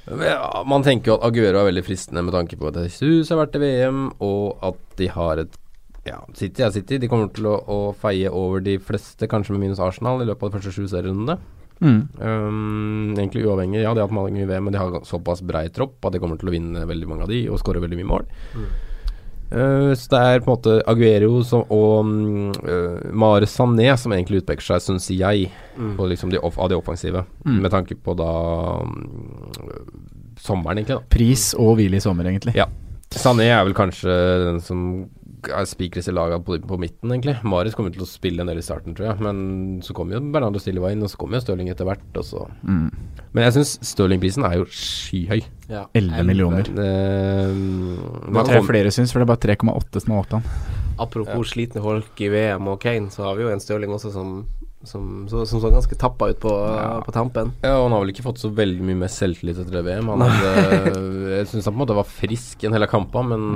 Man 0.07 0.85
tenker 0.87 1.11
jo 1.11 1.17
at 1.19 1.27
Aguero 1.27 1.61
er 1.61 1.71
veldig 1.71 1.83
fristende 1.87 2.23
med 2.23 2.35
tanke 2.37 2.59
på 2.59 2.69
at 2.71 2.79
Jesus 2.85 3.33
har 3.33 3.41
vært 3.41 3.57
i 3.59 3.63
VM, 3.65 4.05
og 4.23 4.63
at 4.67 4.83
de 5.01 5.11
har 5.13 5.43
et 5.43 5.63
Ja, 6.07 6.21
City 6.39 6.63
er 6.63 6.71
City. 6.71 7.01
De 7.03 7.09
kommer 7.11 7.33
til 7.35 7.49
å, 7.51 7.57
å 7.67 7.79
feie 7.99 8.31
over 8.31 8.63
de 8.63 8.77
fleste, 8.79 9.27
kanskje 9.27 9.57
med 9.57 9.65
minus 9.65 9.83
Arsenal, 9.83 10.23
i 10.23 10.29
løpet 10.29 10.47
av 10.47 10.53
de 10.53 10.59
første 10.61 10.75
sju 10.77 10.85
serierundene. 10.87 11.35
Mm. 11.83 11.99
Um, 12.23 13.15
egentlig 13.17 13.43
uavhengig. 13.45 13.83
Ja, 13.83 13.91
de 13.91 14.01
har 14.01 14.07
hatt 14.07 14.15
mange 14.15 14.39
i 14.39 14.47
VM, 14.47 14.69
men 14.69 14.77
de 14.77 14.81
har 14.81 15.01
såpass 15.09 15.43
brei 15.43 15.67
tropp 15.75 16.07
at 16.07 16.15
de 16.15 16.21
kommer 16.23 16.39
til 16.39 16.53
å 16.53 16.55
vinne 16.55 16.87
veldig 16.89 17.09
mange 17.11 17.27
av 17.27 17.33
de 17.33 17.43
og 17.51 17.59
skåre 17.61 17.83
veldig 17.83 17.99
mye 17.99 18.13
mål. 18.13 18.31
Uh, 19.47 19.93
så 19.95 20.11
det 20.11 20.21
er 20.21 20.41
på 20.43 20.51
en 20.51 20.57
måte 20.57 20.79
Aguero 20.91 21.43
som, 21.47 21.63
og 21.71 22.09
uh, 22.67 23.05
Mare 23.15 23.47
Sané 23.51 23.93
som 24.01 24.15
egentlig 24.17 24.43
utpeker 24.43 24.65
seg, 24.67 24.83
syns 24.83 25.11
jeg, 25.15 25.51
på 25.77 26.09
liksom 26.11 26.33
de 26.33 26.41
off, 26.43 26.59
av 26.59 26.73
de 26.73 26.79
offensive. 26.79 27.23
Mm. 27.45 27.61
Med 27.63 27.75
tanke 27.75 27.99
på 27.99 28.17
da 28.19 28.33
um, 28.83 28.97
sommeren, 30.43 30.81
egentlig. 30.83 30.99
da 30.99 31.15
Pris 31.17 31.53
og 31.59 31.77
hvile 31.79 32.01
i 32.01 32.05
sommer, 32.05 32.29
egentlig. 32.31 32.57
Ja. 32.59 32.69
Sané 33.17 33.47
er 33.53 33.63
vel 33.65 33.77
kanskje 33.77 34.13
den 34.43 34.59
som 34.65 34.81
er 35.45 35.67
spikres 35.69 36.09
i 36.11 36.15
laget 36.15 36.45
på, 36.47 36.57
på 36.67 36.79
midten, 36.81 37.13
egentlig. 37.13 37.37
Marius 37.47 37.77
kommer 37.77 37.93
til 37.95 38.05
å 38.05 38.09
spille 38.09 38.43
en 38.43 38.51
del 38.51 38.61
i 38.61 38.65
starten, 38.65 38.95
tror 38.97 39.11
jeg. 39.11 39.23
Men 39.25 39.39
så 39.85 39.95
kommer 39.97 40.17
jo 40.17 40.23
Bernardo 40.33 40.61
Silva 40.63 40.91
inn, 40.95 41.05
og 41.05 41.13
så 41.13 41.21
kommer 41.21 41.39
jo 41.39 41.45
Stirling 41.47 41.71
etter 41.73 41.89
hvert. 41.89 42.07
Og 42.17 42.27
så. 42.27 42.47
Mm. 42.67 42.89
Men 43.37 43.47
jeg 43.47 43.57
syns 43.59 43.75
Stirling-prisen 43.93 44.47
er 44.49 44.59
jo 44.61 44.67
skyhøy. 44.73 45.43
Ja. 45.73 45.85
11 45.99 46.27
millioner. 46.29 46.71
Eh, 46.71 47.53
Det 47.53 48.41
er 48.41 48.49
tror 48.49 48.59
jeg 48.61 48.69
flere 48.71 48.95
syns, 48.95 49.13
for 49.15 49.23
det 49.23 49.29
er 49.29 49.33
bare 49.35 49.45
3,8 49.57 50.05
som 50.05 50.17
har 50.17 50.25
åpna. 50.25 50.43
Apropos 51.03 51.53
slitne 51.53 51.83
folk 51.85 52.23
i 52.25 52.31
VM 52.33 52.71
og 52.73 52.81
Kane, 52.81 53.13
så 53.13 53.27
har 53.29 53.37
vi 53.37 53.45
jo 53.45 53.53
en 53.53 53.61
Stirling 53.61 53.93
også 53.93 54.15
som 54.15 54.39
som, 54.87 55.27
så, 55.31 55.45
som 55.47 55.61
så 55.63 55.71
ganske 55.75 55.97
tappa 55.99 56.29
ut 56.33 56.41
på, 56.41 56.53
Ja. 56.77 57.01
på 57.05 57.13
tampen. 57.15 57.53
ja, 57.63 57.75
og 57.79 57.87
han 57.89 57.93
har 57.97 58.05
vel 58.05 58.13
ikke 58.15 58.25
fått 58.27 58.39
så 58.43 58.51
veldig 58.55 58.83
mye 58.87 59.01
mer 59.03 59.11
selvtillit 59.13 59.59
etter 59.63 59.79
det 59.79 59.85
VM. 59.87 60.09
Han 60.15 60.25
hadde, 60.25 60.95
jeg 61.37 61.49
syns 61.51 61.65
han 61.69 61.75
på 61.75 61.77
en 61.77 61.83
måte 61.85 61.97
var 61.99 62.09
frisk 62.09 62.65
en 62.65 62.73
hel 62.77 62.87
kamp, 62.91 63.15
men 63.27 63.47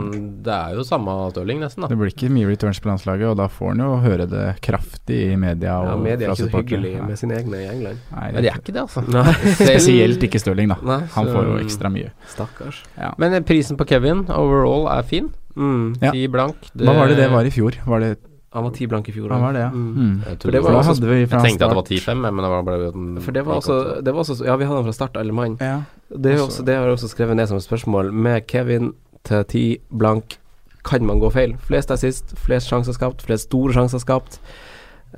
det 0.45 0.53
er 0.55 0.75
jo 0.79 0.85
samme 0.87 1.15
Stirling, 1.31 1.61
nesten. 1.63 1.83
da 1.83 1.89
Det 1.93 1.99
blir 2.01 2.13
ikke 2.13 2.31
mye 2.33 2.49
returns 2.51 2.81
på 2.83 2.91
landslaget, 2.91 3.29
og 3.31 3.37
da 3.41 3.47
får 3.49 3.73
han 3.75 3.83
jo 3.85 3.91
høre 4.05 4.27
det 4.31 4.47
kraftig 4.65 5.21
i 5.33 5.37
media. 5.41 5.79
Og 5.81 5.91
Ja, 5.91 5.97
media 6.05 6.29
er 6.29 6.35
ikke 6.35 6.51
så 6.51 6.61
hyggelig 6.61 6.95
med 7.07 7.19
sine 7.19 7.39
egne 7.39 7.61
i 7.63 7.69
England. 7.71 7.99
Nei, 8.15 8.31
Men 8.33 8.43
det 8.43 8.51
er 8.53 8.59
ikke 8.61 8.75
det, 8.75 8.85
altså. 8.87 9.05
Spesielt 9.61 10.23
ikke 10.27 10.41
Stirling, 10.43 10.69
da. 10.73 10.79
Nei, 10.83 11.01
Han 11.17 11.27
får 11.31 11.47
jo 11.51 11.59
ekstra 11.65 11.91
mye. 11.93 12.11
Stakkars. 12.33 12.83
Ja. 12.99 13.13
Men 13.21 13.35
eh, 13.39 13.45
prisen 13.47 13.77
på 13.81 13.87
Kevin 13.89 14.25
overall 14.31 14.89
er 14.93 15.03
fin. 15.07 15.31
Mm. 15.57 15.97
Ja. 16.01 16.13
Ti 16.15 16.27
blank. 16.31 16.71
Hva 16.79 16.95
var 16.97 17.11
det 17.11 17.17
det 17.19 17.31
var 17.33 17.45
i 17.45 17.51
fjor? 17.53 17.75
Var 17.87 18.01
det, 18.05 18.11
Han 18.53 18.65
var 18.67 18.73
ti 18.75 18.87
blank 18.91 19.09
i 19.09 19.13
fjor. 19.15 19.31
Han 19.31 19.43
var 19.45 19.53
det, 19.55 19.61
ja? 19.63 19.69
Mm. 19.71 19.91
Mm. 19.95 20.15
Jeg, 20.27 20.39
For 20.43 20.51
det 20.51 20.63
var 20.65 20.73
også- 20.81 21.01
jeg 21.07 21.29
tenkte 21.31 21.65
at 21.65 21.71
det 21.71 21.77
var 21.77 21.85
start 21.85 22.17
10-5, 22.17 22.21
men 22.35 22.43
det 22.45 22.51
var 22.51 22.63
bare 22.67 22.89
en- 22.89 23.21
For 23.21 23.31
det 23.33 23.45
var 23.47 23.55
også, 23.61 24.03
det 24.05 24.13
var 24.15 24.21
også 24.25 24.45
Ja, 24.45 24.57
vi 24.57 24.65
hadde 24.65 24.77
han 24.77 24.85
fra 24.85 24.93
start, 24.93 25.17
alle 25.17 25.33
mann. 25.33 25.57
ja. 25.61 25.83
Det, 26.11 26.33
er 26.35 26.65
det 26.65 26.75
har 26.75 26.85
jeg 26.87 26.97
også 26.99 27.09
skrevet 27.15 27.37
ned 27.37 27.47
som 27.47 27.57
et 27.57 27.63
spørsmål. 27.63 28.13
Med 28.13 28.47
Kevin 28.49 28.95
til 29.23 29.45
ti 29.45 29.79
blank, 29.97 30.39
kan 30.85 31.07
man 31.07 31.21
gå 31.21 31.31
feil? 31.31 31.57
Flest 31.59 31.91
assist, 31.91 32.35
flest 32.37 32.67
sjanser 32.69 32.93
skapt, 32.93 33.23
flest 33.23 33.45
store 33.45 33.73
sjanser 33.73 34.01
skapt. 34.01 34.41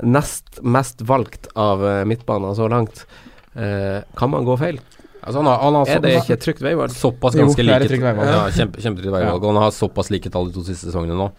Nest 0.03 0.61
mest 0.63 1.01
valgt 1.01 1.49
av 1.57 1.81
uh, 1.81 2.05
midtbanen 2.05 2.55
så 2.57 2.69
langt. 2.69 3.07
Eh, 3.55 4.03
kan 4.17 4.31
man 4.31 4.45
gå 4.45 4.59
feil? 4.59 4.79
Altså, 5.23 5.37
han 5.39 5.47
har, 5.47 5.59
han 5.63 5.75
har 5.75 5.87
Er 5.89 6.01
det 6.01 6.15
ikke 6.23 6.37
trygt 6.41 6.63
veivalg? 6.65 6.91
såpass 6.91 7.35
Jo, 7.37 7.45
ganske 7.47 7.57
det 7.63 7.69
er 7.69 7.79
like 7.79 7.89
trygt 7.93 8.03
veivalg. 8.03 8.27
Ja, 8.33 8.47
kjempe, 8.51 8.81
kjempe 8.83 9.03
veivalg. 9.05 9.23
Ja. 9.29 9.35
Og 9.37 9.45
han 9.45 9.61
har 9.63 9.71
såpass 9.71 10.11
like 10.11 10.31
tall 10.33 10.49
de 10.49 10.53
to 10.57 10.65
siste 10.65 10.89
sesongene 10.91 11.15
nå. 11.15 11.31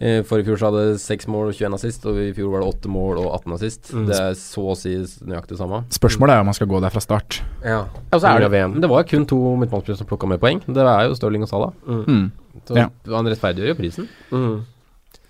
Eh, 0.00 0.22
For 0.24 0.40
i 0.40 0.44
fjor 0.46 0.56
så 0.56 0.70
hadde 0.70 0.94
seks 0.98 1.26
mål 1.28 1.50
og 1.50 1.54
21 1.58 1.74
assist, 1.76 2.06
og 2.08 2.16
i 2.16 2.30
fjor 2.32 2.54
var 2.54 2.62
det 2.64 2.70
åtte 2.72 2.88
mål 2.88 3.18
og 3.20 3.26
18 3.36 3.52
assist. 3.58 3.90
Mm. 3.92 4.06
Det 4.08 4.16
er 4.16 4.32
så 4.40 4.62
å 4.72 4.76
si 4.78 4.94
nøyaktig 5.28 5.58
samme. 5.60 5.82
Spørsmålet 5.92 6.32
er 6.38 6.40
om 6.40 6.48
man 6.48 6.56
skal 6.56 6.70
gå 6.70 6.80
der 6.80 6.94
fra 6.94 7.02
start. 7.04 7.42
Ja. 7.60 7.82
Og 8.08 8.22
så 8.22 8.30
er 8.32 8.46
det, 8.48 8.62
det 8.80 8.88
var 8.88 9.04
kun 9.04 9.26
to 9.28 9.38
midtbanespillere 9.60 10.00
som 10.00 10.08
plukka 10.08 10.30
med 10.30 10.40
poeng. 10.40 10.62
Det 10.64 10.80
er 10.86 11.04
jo 11.10 11.18
Stirling 11.18 11.44
og 11.44 11.52
Salah. 11.52 11.74
Mm. 11.84 12.02
Mm. 12.08 12.26
Så 12.64 12.76
Ja. 12.80 12.88
han 13.12 13.28
rettferdiggjør 13.28 13.74
jo 13.74 13.78
prisen. 13.82 14.08
Mm. 14.32 14.64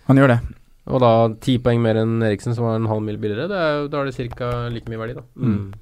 Han 0.06 0.16
gjør 0.22 0.28
det. 0.36 0.40
Og 0.90 1.00
da 1.02 1.10
ti 1.42 1.58
poeng 1.58 1.82
mer 1.82 1.98
enn 2.00 2.22
Eriksen, 2.22 2.54
som 2.54 2.64
var 2.64 2.76
en 2.78 2.86
halv 2.86 3.02
mil 3.02 3.18
billigere. 3.18 3.48
Det 3.50 3.58
er, 3.58 3.88
da 3.90 4.00
er 4.00 4.04
det 4.10 4.30
ca. 4.38 4.68
like 4.70 4.86
mye 4.90 4.98
verdi, 4.98 5.14
da. 5.18 5.22
Mm. 5.36 5.72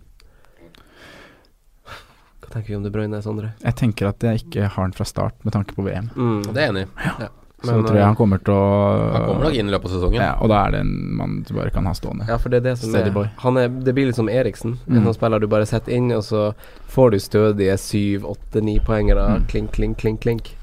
Hva 2.41 2.51
tenker 2.53 2.68
vi 2.72 2.76
om 2.76 2.82
De 2.84 2.91
Bruyne, 2.91 3.20
Sondre? 3.22 3.53
Jeg 3.61 3.76
tenker 3.76 4.09
at 4.09 4.24
jeg 4.24 4.41
ikke 4.47 4.68
har 4.72 4.89
den 4.89 4.97
fra 4.97 5.05
start 5.05 5.36
med 5.45 5.53
tanke 5.53 5.76
på 5.76 5.84
VM. 5.84 6.09
Mm. 6.16 6.43
Det 6.49 6.57
er 6.57 6.66
jeg 6.66 6.74
enig 6.74 6.86
i. 6.89 7.28
Så 7.59 7.73
Men, 7.75 7.85
tror 7.89 7.97
jeg 7.99 8.05
han 8.07 8.15
kommer 8.15 8.39
til 8.39 8.55
å 8.55 8.67
Han 9.13 9.25
kommer 9.27 9.49
nok 9.49 9.55
inn 9.59 9.67
i 9.67 9.73
løpet 9.75 9.89
av 9.91 9.95
sesongen. 9.97 10.21
Ja, 10.23 10.35
og 10.39 10.47
da 10.53 10.61
er 10.69 10.77
det 10.77 10.81
en 10.85 10.93
mann 11.19 11.33
du 11.43 11.55
bare 11.57 11.73
kan 11.75 11.89
ha 11.91 11.95
stående. 11.97 12.29
Ja, 12.31 12.37
for 12.39 12.53
det 12.55 12.61
er 12.61 12.67
det 12.69 12.75
som 12.79 12.95
er 12.95 13.09
han 13.43 13.57
er, 13.59 13.69
Det 13.69 13.95
blir 13.97 14.07
litt 14.07 14.15
som 14.15 14.29
Eriksen. 14.31 14.77
En 14.87 15.01
Mm. 15.01 15.05
sånn 15.09 15.15
spiller 15.17 15.41
du 15.41 15.49
bare 15.49 15.67
setter 15.67 15.93
inn, 15.93 16.13
og 16.13 16.23
så 16.23 16.55
får 16.87 17.11
du 17.11 17.19
stødige 17.19 17.77
syv, 17.77 18.23
åtte, 18.31 18.63
ni 18.63 18.79
poengere. 18.79 19.27
Mm. 19.41 19.47
Klink, 19.49 19.73
klink, 19.73 19.99
klink, 19.99 20.21
klink. 20.21 20.55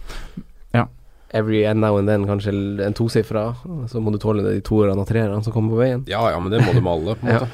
Ja. 0.74 0.86
Every 1.34 1.66
end 1.66 1.82
now 1.82 1.98
and 1.98 2.08
then 2.08 2.26
kanskje 2.28 2.80
en 2.86 2.93
tosifra. 2.93 3.56
Så 3.88 4.00
må 4.00 4.12
du 4.14 4.18
tåle 4.18 4.41
de 4.41 4.62
toerne 4.62 4.98
og 4.98 5.08
treerne 5.08 5.43
som 5.43 5.52
kommer 5.52 5.72
på 5.76 5.82
veien. 5.84 6.06
Ja 6.08 6.30
ja, 6.32 6.39
men 6.39 6.50
det 6.52 6.62
må 6.64 6.72
du 6.74 6.80
med 6.80 6.93
alle, 6.93 7.16
på 7.16 7.28
en 7.28 7.34
måte. 7.34 7.50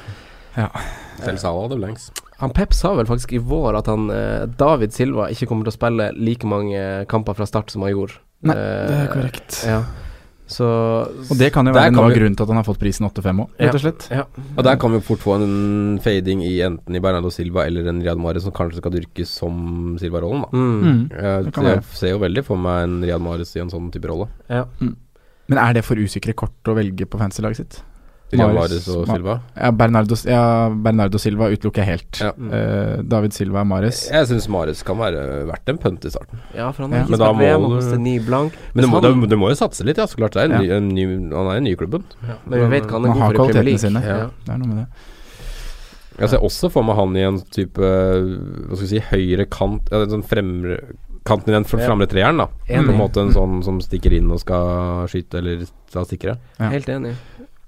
Ja. 0.56 0.68
Selv 1.22 1.38
Salah 1.38 1.62
hadde 1.62 1.78
blanks. 1.80 2.12
Han 2.38 2.50
Pep 2.50 2.72
sa 2.74 2.94
vel 2.94 3.06
faktisk 3.06 3.32
i 3.32 3.38
vår 3.38 3.78
at 3.78 3.86
han 3.86 4.08
eh, 4.10 4.46
David 4.46 4.92
Silva 4.92 5.28
ikke 5.30 5.46
kommer 5.48 5.64
til 5.64 5.72
å 5.72 5.78
spille 5.78 6.12
like 6.14 6.46
mange 6.46 7.06
kamper 7.08 7.34
fra 7.34 7.46
start 7.46 7.70
som 7.70 7.82
han 7.82 7.90
gjorde. 7.94 8.18
Nei, 8.42 8.54
Eh, 8.56 8.86
det 8.88 8.94
er 9.00 9.10
korrekt. 9.12 9.58
Ja. 9.66 9.82
Så 10.52 10.66
Og 11.30 11.38
det 11.38 11.48
kan 11.54 11.64
jo 11.64 11.72
være 11.72 11.92
noe 11.94 12.10
av 12.10 12.12
grunnen 12.12 12.34
til 12.36 12.44
at 12.44 12.50
han 12.50 12.58
har 12.58 12.66
fått 12.66 12.80
prisen 12.82 13.06
8-5 13.08 13.38
òg, 13.40 13.52
rett 13.62 13.76
og 13.78 13.80
slett. 13.80 14.08
Ja. 14.12 14.24
Og 14.58 14.64
der 14.66 14.76
kan 14.76 14.92
vi 14.92 15.00
fort 15.00 15.22
få 15.22 15.36
en 15.38 15.98
fading 16.04 16.42
i 16.44 16.58
enten 16.66 16.98
i 16.98 17.00
Bernardo 17.00 17.30
Silva 17.32 17.64
eller 17.66 17.86
en 17.88 18.02
Riyad 18.02 18.20
Mahrez 18.20 18.42
som 18.44 18.52
kanskje 18.52 18.82
skal 18.82 18.92
dyrkes 18.92 19.30
som 19.40 19.96
Silva-rollen, 20.02 20.42
da. 20.44 20.50
Mm. 20.52 20.82
Mm. 20.82 21.00
Jeg, 21.14 21.54
jeg 21.56 21.84
ser 21.96 22.12
jo 22.12 22.18
veldig 22.18 22.44
for 22.44 22.60
meg 22.60 22.82
en 22.84 22.98
Riyad 23.06 23.24
Mahrez 23.24 23.54
i 23.56 23.60
en 23.64 23.70
sånn 23.72 23.88
type 23.94 24.10
rolle. 24.10 24.28
ja. 24.50 24.66
Men 25.48 25.58
er 25.58 25.72
det 25.74 25.82
for 25.84 25.96
usikre 25.98 26.32
kort 26.38 26.68
å 26.70 26.74
velge 26.76 27.04
på 27.04 27.18
fancy-laget 27.18 27.56
sitt? 27.58 27.80
Riyad 28.32 28.54
Mahrez 28.56 28.88
og 28.88 29.06
Ma- 29.06 29.14
Silva. 29.16 29.34
Ja, 29.56 29.70
Bernardo, 29.70 30.16
ja, 30.24 30.42
Bernardo 30.70 31.18
Silva 31.18 31.48
utelukker 31.52 31.82
jeg 31.84 31.88
helt. 31.92 32.20
Ja. 32.20 32.30
Eh, 32.58 33.02
David 33.02 33.32
Silva 33.36 33.62
Mares. 33.64 34.08
Jeg 34.10 34.26
syns 34.30 34.48
Maris 34.48 34.82
kan 34.82 34.96
være 34.96 35.44
verdt 35.50 35.68
en 35.68 35.78
pønt 35.78 36.04
i 36.04 36.10
starten. 36.10 36.38
ja, 36.56 36.70
for 36.72 36.82
han 36.86 36.92
Ja. 36.92 36.96
har 36.98 37.06
ikke 37.06 37.16
spilt 37.20 37.38
VM 37.38 37.60
må 37.60 37.64
og 37.64 37.70
du- 37.70 37.76
koster 37.80 37.98
ni 38.00 38.18
blank. 38.18 38.52
Men 38.74 38.84
du 38.84 38.88
må, 38.90 39.00
Han- 39.02 39.20
du, 39.20 39.26
du 39.26 39.36
må 39.36 39.48
jo 39.50 39.54
satse 39.54 39.84
litt, 39.84 39.96
ja. 39.98 40.06
Så 40.06 40.16
klart. 40.16 40.32
Det 40.32 40.42
er 40.42 40.44
en, 40.44 40.50
Ja. 40.52 40.58
ny, 40.58 40.70
en 40.70 40.88
ny, 41.28 41.34
han 41.36 41.46
er 41.46 41.56
i 41.56 41.60
nyklubben. 41.60 42.04
Men 42.46 42.58
vi 42.70 42.80
vet 42.80 42.84
hva 42.88 42.92
han 43.00 43.04
er 43.04 43.12
god 43.12 43.22
for 43.22 43.32
i 43.32 43.36
Premier 43.52 43.62
League. 43.64 43.78
sine. 43.78 44.00
Ja. 44.02 44.30
Det 44.46 44.54
er 44.54 44.58
noe 44.58 44.66
med 44.68 44.76
det. 44.76 44.86
Jeg 46.20 46.28
ser 46.28 46.38
også 46.44 46.70
for 46.70 46.82
meg 46.84 46.94
han 46.96 47.16
i 47.16 47.20
en 47.24 47.40
type 47.40 47.80
Hva 47.80 48.76
skal 48.76 48.86
vi 48.86 48.86
si 48.86 49.00
høyre 49.00 49.46
kant 49.50 49.88
ja, 49.90 50.02
en 50.02 50.10
sånn 50.12 50.24
fremre 50.28 50.80
Kanten 51.24 51.50
i 51.50 51.52
den 51.54 51.62
fra 51.64 51.78
Ja. 51.78 51.86
framre 51.86 52.08
treeren, 52.10 52.36
da. 52.36 52.48
Enig. 52.68 52.84
På 52.88 52.92
en 52.92 52.98
måte 52.98 53.20
en 53.22 53.30
sånn 53.32 53.62
som 53.62 53.78
stikker 53.80 54.12
inn 54.12 54.28
og 54.32 54.40
skal 54.40 55.06
skyte 55.06 55.38
eller 55.38 55.60
ta 55.92 56.02
stikkere. 56.02 56.36
Ja. 56.58 56.68
Helt 56.68 56.86
enig. 56.88 57.14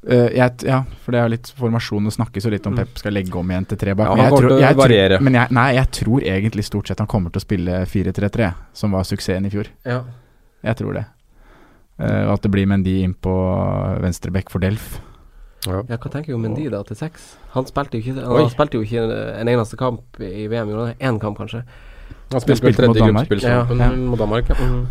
Eh, 0.06 0.28
jeg, 0.36 0.52
ja, 0.68 0.82
for 1.00 1.12
det 1.12 1.20
er 1.22 1.28
litt 1.32 1.48
formasjon. 1.56 2.04
Det 2.04 2.12
snakkes 2.12 2.44
jo 2.44 2.50
litt 2.52 2.66
om 2.66 2.74
Mm. 2.74 2.76
Pep 2.82 2.98
skal 2.98 3.12
legge 3.12 3.34
om 3.40 3.48
igjen 3.50 3.66
til 3.66 3.78
tre 3.78 3.94
bak. 3.94 4.06
Ja, 4.08 4.14
men 4.14 4.24
jeg 4.24 4.32
tror- 4.32 4.60
jeg 4.60 4.76
tror- 4.76 5.20
Men 5.22 5.32
jeg, 5.34 5.50
nei, 5.50 5.72
jeg 5.74 5.90
tror 5.90 6.20
egentlig 6.22 6.64
stort 6.64 6.86
sett 6.88 6.98
han 6.98 7.06
kommer 7.08 7.30
til 7.32 7.40
å 7.40 7.44
spille 7.46 7.86
4-3-3, 7.86 8.54
som 8.74 8.90
var 8.92 9.02
suksessen 9.04 9.46
i 9.46 9.50
fjor. 9.50 9.66
Ja. 9.84 10.02
Jeg 10.62 10.76
tror 10.76 10.92
det. 10.94 11.06
Eh, 12.00 12.24
og 12.26 12.32
at 12.34 12.42
det 12.42 12.50
blir 12.50 12.66
Mendy 12.66 13.02
inn 13.02 13.14
på 13.14 14.00
venstreback 14.02 14.50
for 14.50 14.58
Delf. 14.58 15.00
ja, 15.66 15.80
hva 15.96 16.10
tenker 16.10 16.28
jo 16.28 16.34
om 16.36 16.42
Mendy 16.42 16.68
da, 16.68 16.82
til 16.82 16.96
seks? 16.96 17.36
Han 17.52 17.64
spilte 17.64 17.92
jo 17.92 18.12
ikke 18.12 18.20
Han 18.22 18.50
spilte 18.50 18.72
jo 18.74 18.82
ikke 18.82 19.40
en 19.40 19.46
eneste 19.48 19.76
kamp 19.76 20.02
i 20.20 20.46
VM. 20.48 20.68
Gjorde 20.68 20.94
han 21.00 21.14
én 21.16 21.20
kamp, 21.20 21.38
kanskje? 21.38 21.62
Han 22.32 22.40
spilte 22.40 22.62
han 22.64 22.72
spilte 22.74 22.86
mot 22.88 22.96
Danmark. 22.98 23.42
Ja, 23.42 23.64
ja. 23.64 23.90
mot 23.96 24.18
Danmark. 24.18 24.48
Ja. 24.48 24.54
Hva 24.54 24.86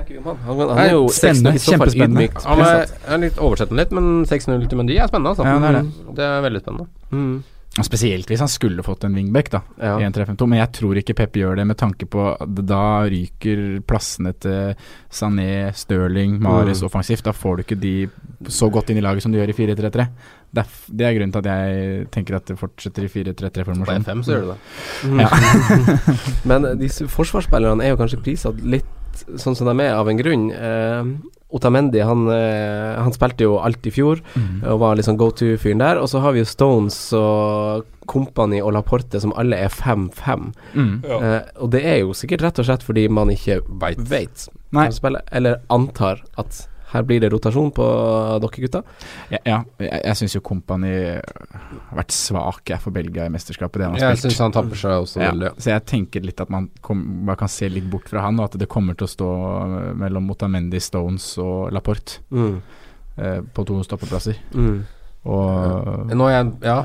tenker 0.00 0.16
vi 0.16 0.18
om 0.24 0.26
han? 0.32 0.40
Han, 0.48 0.64
han 0.72 0.82
er 0.86 0.90
jo 0.96 1.06
spennende, 1.14 1.54
så 1.60 1.76
kjempespennende. 1.76 2.26
ydmykt 2.26 2.48
Han 2.50 2.64
er, 2.66 2.84
er 3.14 3.22
litt 3.28 3.38
oversettende 3.38 3.84
litt, 3.84 3.94
men 4.00 4.10
6-0 4.26 4.68
til 4.72 4.80
Mendy 4.82 4.98
er 4.98 5.08
spennende, 5.12 5.36
altså. 5.36 5.46
Ja, 5.46 5.56
det 5.62 5.70
er 5.70 5.80
det. 5.80 5.86
Mm, 5.86 6.12
Det 6.18 6.28
er 6.32 6.44
veldig 6.48 6.64
spennende. 6.66 6.90
Mm. 7.14 7.32
Spesielt 7.86 8.26
hvis 8.26 8.40
han 8.42 8.48
skulle 8.50 8.82
fått 8.82 9.04
en 9.06 9.12
wingback, 9.14 9.46
da. 9.52 9.60
Ja. 9.78 9.92
i 10.00 10.02
en 10.02 10.12
3-5-2, 10.12 10.42
Men 10.50 10.58
jeg 10.58 10.72
tror 10.74 10.98
ikke 10.98 11.14
Pep 11.14 11.36
gjør 11.38 11.54
det, 11.60 11.66
med 11.70 11.78
tanke 11.78 12.08
på 12.10 12.24
at 12.34 12.56
da 12.66 12.80
ryker 13.06 13.78
plassene 13.86 14.32
til 14.42 14.74
Sané, 15.08 15.70
Stirling, 15.78 16.40
Mares 16.42 16.82
Mm. 16.82 16.88
offensivt. 16.90 17.22
Da 17.22 17.30
får 17.32 17.56
du 17.56 17.62
ikke 17.62 17.78
de 17.80 17.94
så 18.50 18.66
godt 18.74 18.90
inn 18.90 18.98
i 18.98 19.04
laget 19.06 19.22
som 19.22 19.30
du 19.30 19.38
gjør 19.38 19.52
i 19.54 19.56
4-3-3. 19.60 20.08
Det, 20.50 20.64
er 20.64 20.66
f- 20.66 20.90
det 20.90 21.06
er 21.06 21.14
grunnen 21.14 21.30
til 21.32 21.44
at 21.46 21.46
jeg 21.46 22.10
tenker 22.10 22.34
at 22.40 22.46
det 22.50 22.58
fortsetter 22.58 23.06
i 23.06 23.12
4-3-3-formasjon. 23.14 24.02
FM 24.02 24.22
så 24.26 24.34
gjør 24.34 24.42
du 24.42 24.50
det. 24.50 24.58
Mm. 25.06 25.20
Ja. 25.22 25.28
Men 26.50 26.66
disse 26.80 27.06
forsvarsspillerne 27.06 27.84
er 27.86 27.94
jo 27.94 28.00
kanskje 28.02 28.18
prissatt 28.24 28.58
litt 28.66 28.90
sånn 29.36 29.56
som 29.56 29.66
de 29.66 29.84
er, 29.84 29.94
av 29.94 30.08
en 30.08 30.16
grunn. 30.18 30.50
Eh, 30.52 31.04
Otamendi 31.52 31.98
han, 32.06 32.28
eh, 32.30 32.94
han 33.02 33.10
spilte 33.12 33.42
jo 33.42 33.56
alt 33.58 33.84
i 33.86 33.90
fjor 33.90 34.20
Mm. 34.36 34.62
og 34.70 34.78
var 34.78 34.94
liksom 34.96 35.16
go 35.18 35.30
to-fyren 35.30 35.78
der. 35.78 35.98
Og 35.98 36.06
så 36.08 36.20
har 36.20 36.32
vi 36.32 36.38
jo 36.40 36.44
Stones 36.44 37.12
og 37.12 37.84
Company 38.06 38.60
og 38.62 38.72
Laporte 38.74 39.20
som 39.20 39.32
alle 39.36 39.56
er 39.56 39.68
5-5. 39.68 40.52
Mm. 40.74 41.04
Eh, 41.04 41.40
og 41.60 41.70
det 41.70 41.84
er 41.84 41.98
jo 42.04 42.12
sikkert 42.14 42.42
rett 42.42 42.58
og 42.58 42.66
slett 42.66 42.82
fordi 42.86 43.08
man 43.10 43.28
ikke 43.30 43.60
Veit. 43.80 43.98
vet 43.98 44.48
hvem 44.70 44.92
som 44.92 44.92
spiller, 44.92 45.22
eller 45.32 45.56
antar 45.70 46.22
at 46.38 46.68
her 46.92 47.02
blir 47.06 47.20
det 47.22 47.30
rotasjon 47.32 47.70
på 47.76 47.84
dere 48.42 48.62
gutta. 48.64 48.82
ja, 49.30 49.38
ja, 49.46 49.58
jeg, 49.78 50.00
jeg 50.04 50.16
syns 50.20 50.34
jo 50.34 50.40
Kompani 50.46 50.92
har 51.20 51.96
vært 52.00 52.14
svak 52.14 52.72
jeg, 52.72 52.80
for 52.82 52.90
Belgia 52.94 53.26
i 53.26 53.32
mesterskapet, 53.32 53.78
det 53.80 53.86
han 53.88 53.94
har 53.98 54.00
Jeg 54.10 54.18
spilt. 54.18 54.32
syns 54.32 54.42
han 54.44 54.52
tapper 54.56 54.76
seg 54.82 54.96
også 55.04 55.22
Ja, 55.22 55.30
veldig. 55.32 55.52
så 55.62 55.70
jeg 55.74 55.84
tenker 55.86 56.24
litt 56.26 56.40
at 56.40 56.50
man 56.50 56.68
kom, 56.82 57.02
man, 57.26 57.36
kan 57.40 57.48
se 57.48 57.68
litt 57.70 57.86
bort 57.90 58.08
fra 58.10 58.22
han, 58.26 58.38
og 58.40 58.50
at 58.50 58.58
det 58.58 58.68
kommer 58.68 58.94
til 58.98 59.06
å 59.06 59.14
stå 59.14 59.30
eh, 59.30 59.90
mellom 59.94 60.26
Motamendi, 60.30 60.80
Stones 60.80 61.32
og 61.38 61.70
Laporte 61.72 62.20
Mm. 62.30 62.60
eh, 63.18 63.40
på 63.54 63.64
to 63.66 63.82
stoppeplasser. 63.84 64.36
Mm. 64.54 64.80
Og 65.30 66.12
Nå 66.16 66.26
er 66.30 66.32
jeg, 66.38 66.52
ja, 66.64 66.78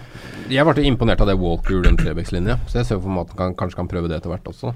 jeg 0.52 0.66
ble 0.68 0.84
imponert 0.90 1.22
av 1.24 1.30
det 1.30 1.38
Walker 1.40 1.72
gjorde, 1.78 1.88
den 1.94 1.98
trebekslinja. 2.02 2.58
Så 2.68 2.82
jeg 2.82 2.86
ser 2.90 3.00
for 3.00 3.10
meg 3.16 3.26
at 3.30 3.36
han 3.38 3.38
kan, 3.38 3.56
kanskje 3.62 3.80
kan 3.80 3.88
prøve 3.88 4.10
det 4.12 4.18
etter 4.20 4.34
hvert 4.34 4.50
også. 4.52 4.74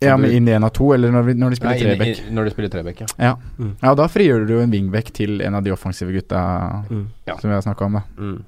Ja, 0.00 0.16
men 0.16 0.30
inn 0.30 0.46
i 0.46 0.52
en 0.54 0.62
av 0.62 0.70
to, 0.70 0.92
eller 0.94 1.10
når, 1.10 1.24
vi, 1.26 1.32
når 1.34 1.50
de 1.50 1.56
spiller 1.58 1.80
trebekk. 1.82 2.20
Når 2.30 2.46
de 2.46 2.52
spiller 2.54 2.70
trebekk, 2.70 3.00
ja. 3.02 3.08
Ja. 3.18 3.32
Mm. 3.58 3.72
ja, 3.82 3.94
da 3.98 4.06
frigjør 4.06 4.44
du 4.46 4.52
jo 4.54 4.60
en 4.62 4.70
wingback 4.70 5.10
til 5.16 5.42
en 5.42 5.58
av 5.58 5.64
de 5.66 5.74
offensive 5.74 6.14
gutta 6.14 6.38
Mm. 6.88 7.08
Som 7.40 7.50
vi 7.50 7.54
har 7.54 7.62
snakka 7.62 7.84
om, 7.84 7.98
da. 7.98 8.02
Mm. 8.18 8.44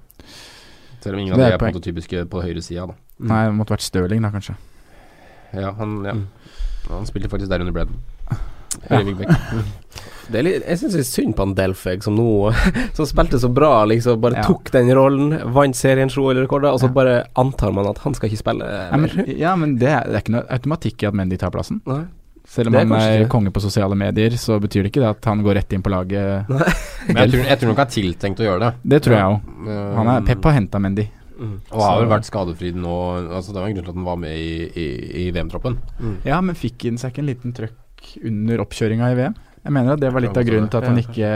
Selv 1.00 1.14
om 1.14 1.20
ingen 1.20 1.34
av 1.34 1.40
de 1.40 1.48
er 1.48 1.58
på 1.58 1.66
en 1.66 1.74
måte 1.74 1.82
typiske 1.84 2.22
på 2.30 2.42
høyresida, 2.44 2.86
da. 2.86 2.94
Mm. 3.18 3.28
Nei, 3.32 3.40
det 3.48 3.56
måtte 3.58 3.74
vært 3.74 3.84
Stirling, 3.84 4.22
da, 4.22 4.30
kanskje. 4.30 4.54
Ja, 5.52 5.72
han, 5.80 5.98
ja. 6.06 6.14
Mm. 6.14 6.26
han 6.88 7.10
spilte 7.10 7.32
faktisk 7.32 7.50
der 7.50 7.64
under 7.64 7.74
Bredden. 7.74 7.98
Ja. 8.90 9.00
Det 10.30 10.38
er 10.38 10.44
litt, 10.46 10.62
jeg 10.62 10.78
syns 10.78 10.94
det 10.94 11.00
er 11.02 11.08
synd 11.08 11.34
på 11.34 11.42
han 11.42 11.56
Delfeg, 11.58 12.04
som 12.06 12.14
nå 12.14 12.26
Som 12.96 13.08
spilte 13.08 13.40
så 13.42 13.50
bra, 13.52 13.84
liksom. 13.90 14.20
Bare 14.22 14.38
Ja. 14.38 14.44
tok 14.46 14.70
den 14.70 14.92
rollen, 14.94 15.34
vant 15.54 15.74
serien, 15.78 16.10
slo 16.12 16.28
eller 16.30 16.46
rekorder, 16.46 16.70
og 16.70 16.78
så 16.82 16.86
Ja. 16.86 16.94
bare 17.00 17.16
antar 17.40 17.74
man 17.74 17.88
at 17.90 17.98
han 18.04 18.14
skal 18.14 18.30
ikke 18.30 18.38
spille. 18.44 18.64
Ja, 18.70 18.96
men, 18.96 19.10
ja, 19.26 19.56
men 19.58 19.76
det, 19.80 19.88
er, 19.90 20.06
det 20.06 20.14
er 20.14 20.22
ikke 20.24 20.36
noe 20.38 20.46
automatikk 20.48 21.02
i 21.02 21.10
at 21.10 21.14
Mendy 21.18 21.36
tar 21.40 21.50
plassen. 21.50 21.82
Nei. 21.86 22.04
Selv 22.50 22.70
om 22.70 22.74
er 22.74 22.86
han 22.86 22.92
er 22.98 23.28
konge 23.30 23.50
på 23.54 23.60
sosiale 23.62 23.94
medier, 23.94 24.30
så 24.40 24.56
betyr 24.58 24.82
det 24.86 24.90
ikke 24.90 25.02
det 25.04 25.10
at 25.10 25.24
han 25.28 25.42
går 25.46 25.54
rett 25.60 25.72
inn 25.76 25.82
på 25.82 25.90
laget. 25.92 26.48
Men 27.10 27.24
jeg 27.24 27.30
tror, 27.30 27.44
jeg 27.50 27.58
tror 27.60 27.68
nok 27.70 27.82
han 27.82 27.86
er 27.86 27.94
tiltenkt 27.94 28.40
å 28.42 28.46
gjøre 28.46 28.60
det. 28.64 28.72
Det 28.94 29.02
tror 29.04 29.16
jeg 29.16 29.34
òg. 29.34 30.24
Pep 30.26 30.48
har 30.48 30.56
henta 30.56 30.80
Mendy. 30.82 31.06
Mm. 31.40 31.54
Og 31.72 31.80
har 31.80 32.00
vel 32.02 32.10
vært 32.10 32.26
skadefri 32.28 32.68
nå 32.76 32.94
altså 33.32 33.54
Det 33.54 33.62
var 33.62 33.70
en 33.70 33.76
grunn 33.78 33.86
til 33.86 33.92
at 33.94 33.96
han 33.96 34.04
var 34.04 34.18
med 34.20 34.34
i, 34.36 34.66
i, 34.76 34.88
i 35.22 35.30
VM-troppen. 35.32 35.78
Mm. 35.96 36.16
Ja, 36.28 36.40
men 36.44 36.58
fikk 36.58 36.84
han 36.84 36.98
seg 37.00 37.14
ikke 37.14 37.22
en 37.24 37.30
liten 37.30 37.54
trøkk 37.56 37.78
under 38.30 38.62
oppkjøringa 38.64 39.12
i 39.12 39.18
VM? 39.18 39.38
Jeg 39.60 39.74
mener 39.76 39.94
at 39.94 40.00
det 40.00 40.10
var 40.14 40.24
litt 40.24 40.38
av 40.40 40.46
grunnen 40.48 40.70
til 40.72 40.80
at 40.80 40.88
han 40.88 41.00
ikke 41.02 41.30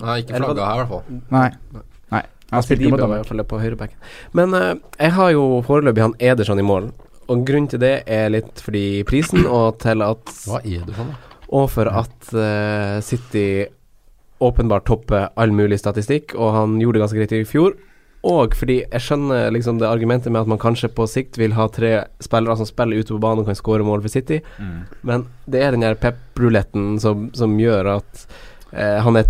Nei, 0.00 0.16
ikke 0.24 0.40
flagga 0.40 0.66
her, 0.66 0.74
i 0.74 0.82
hvert 0.82 0.90
fall. 0.90 1.20
Nei. 1.30 1.84
Nei. 2.10 2.22
Han 2.50 2.64
spilte 2.66 2.90
mot 2.90 3.02
Danmark. 3.02 3.92
Men 4.34 4.56
uh, 4.58 4.72
jeg 4.98 5.14
har 5.14 5.32
jo 5.36 5.44
foreløpig 5.66 6.02
han 6.02 6.16
Ederson 6.18 6.58
i 6.58 6.66
mål. 6.66 6.90
Og 7.30 7.44
grunnen 7.46 7.70
til 7.70 7.82
det 7.82 7.92
er 8.10 8.32
litt 8.34 8.58
fordi 8.64 9.04
prisen, 9.06 9.44
og 9.46 9.78
til 9.82 10.02
at 10.02 10.32
Hva 10.48 10.58
er 10.64 10.82
det 10.86 10.96
for 10.96 11.12
noe? 11.12 11.20
Og 11.50 11.68
for 11.70 11.90
at 11.90 12.32
uh, 12.34 12.98
City 13.02 13.66
åpenbart 14.40 14.86
topper 14.88 15.28
all 15.38 15.52
mulig 15.54 15.78
statistikk, 15.78 16.34
og 16.34 16.54
han 16.56 16.76
gjorde 16.80 16.98
det 16.98 17.04
ganske 17.04 17.20
greit 17.20 17.34
i 17.38 17.46
fjor. 17.46 17.76
Og 18.22 18.52
fordi 18.54 18.82
jeg 18.84 19.00
skjønner 19.00 19.50
liksom 19.54 19.78
det 19.80 19.88
argumentet 19.88 20.32
med 20.32 20.42
at 20.42 20.50
man 20.52 20.58
kanskje 20.60 20.90
på 20.92 21.06
sikt 21.08 21.38
vil 21.40 21.54
ha 21.56 21.64
tre 21.72 22.04
spillere 22.20 22.56
som 22.60 22.66
spiller 22.68 23.00
ute 23.00 23.14
på 23.14 23.20
banen 23.22 23.40
og 23.40 23.46
kan 23.48 23.56
skåre 23.56 23.86
mål 23.86 24.02
for 24.04 24.12
City, 24.12 24.42
Mm. 24.58 24.82
men 25.02 25.26
det 25.48 25.62
er 25.64 25.70
den 25.72 25.80
der 25.86 25.94
pep-ruletten 25.96 26.98
som, 27.00 27.30
som 27.32 27.56
gjør 27.58 27.96
at 27.96 28.26
eh, 28.72 28.98
han 29.00 29.16
er 29.16 29.24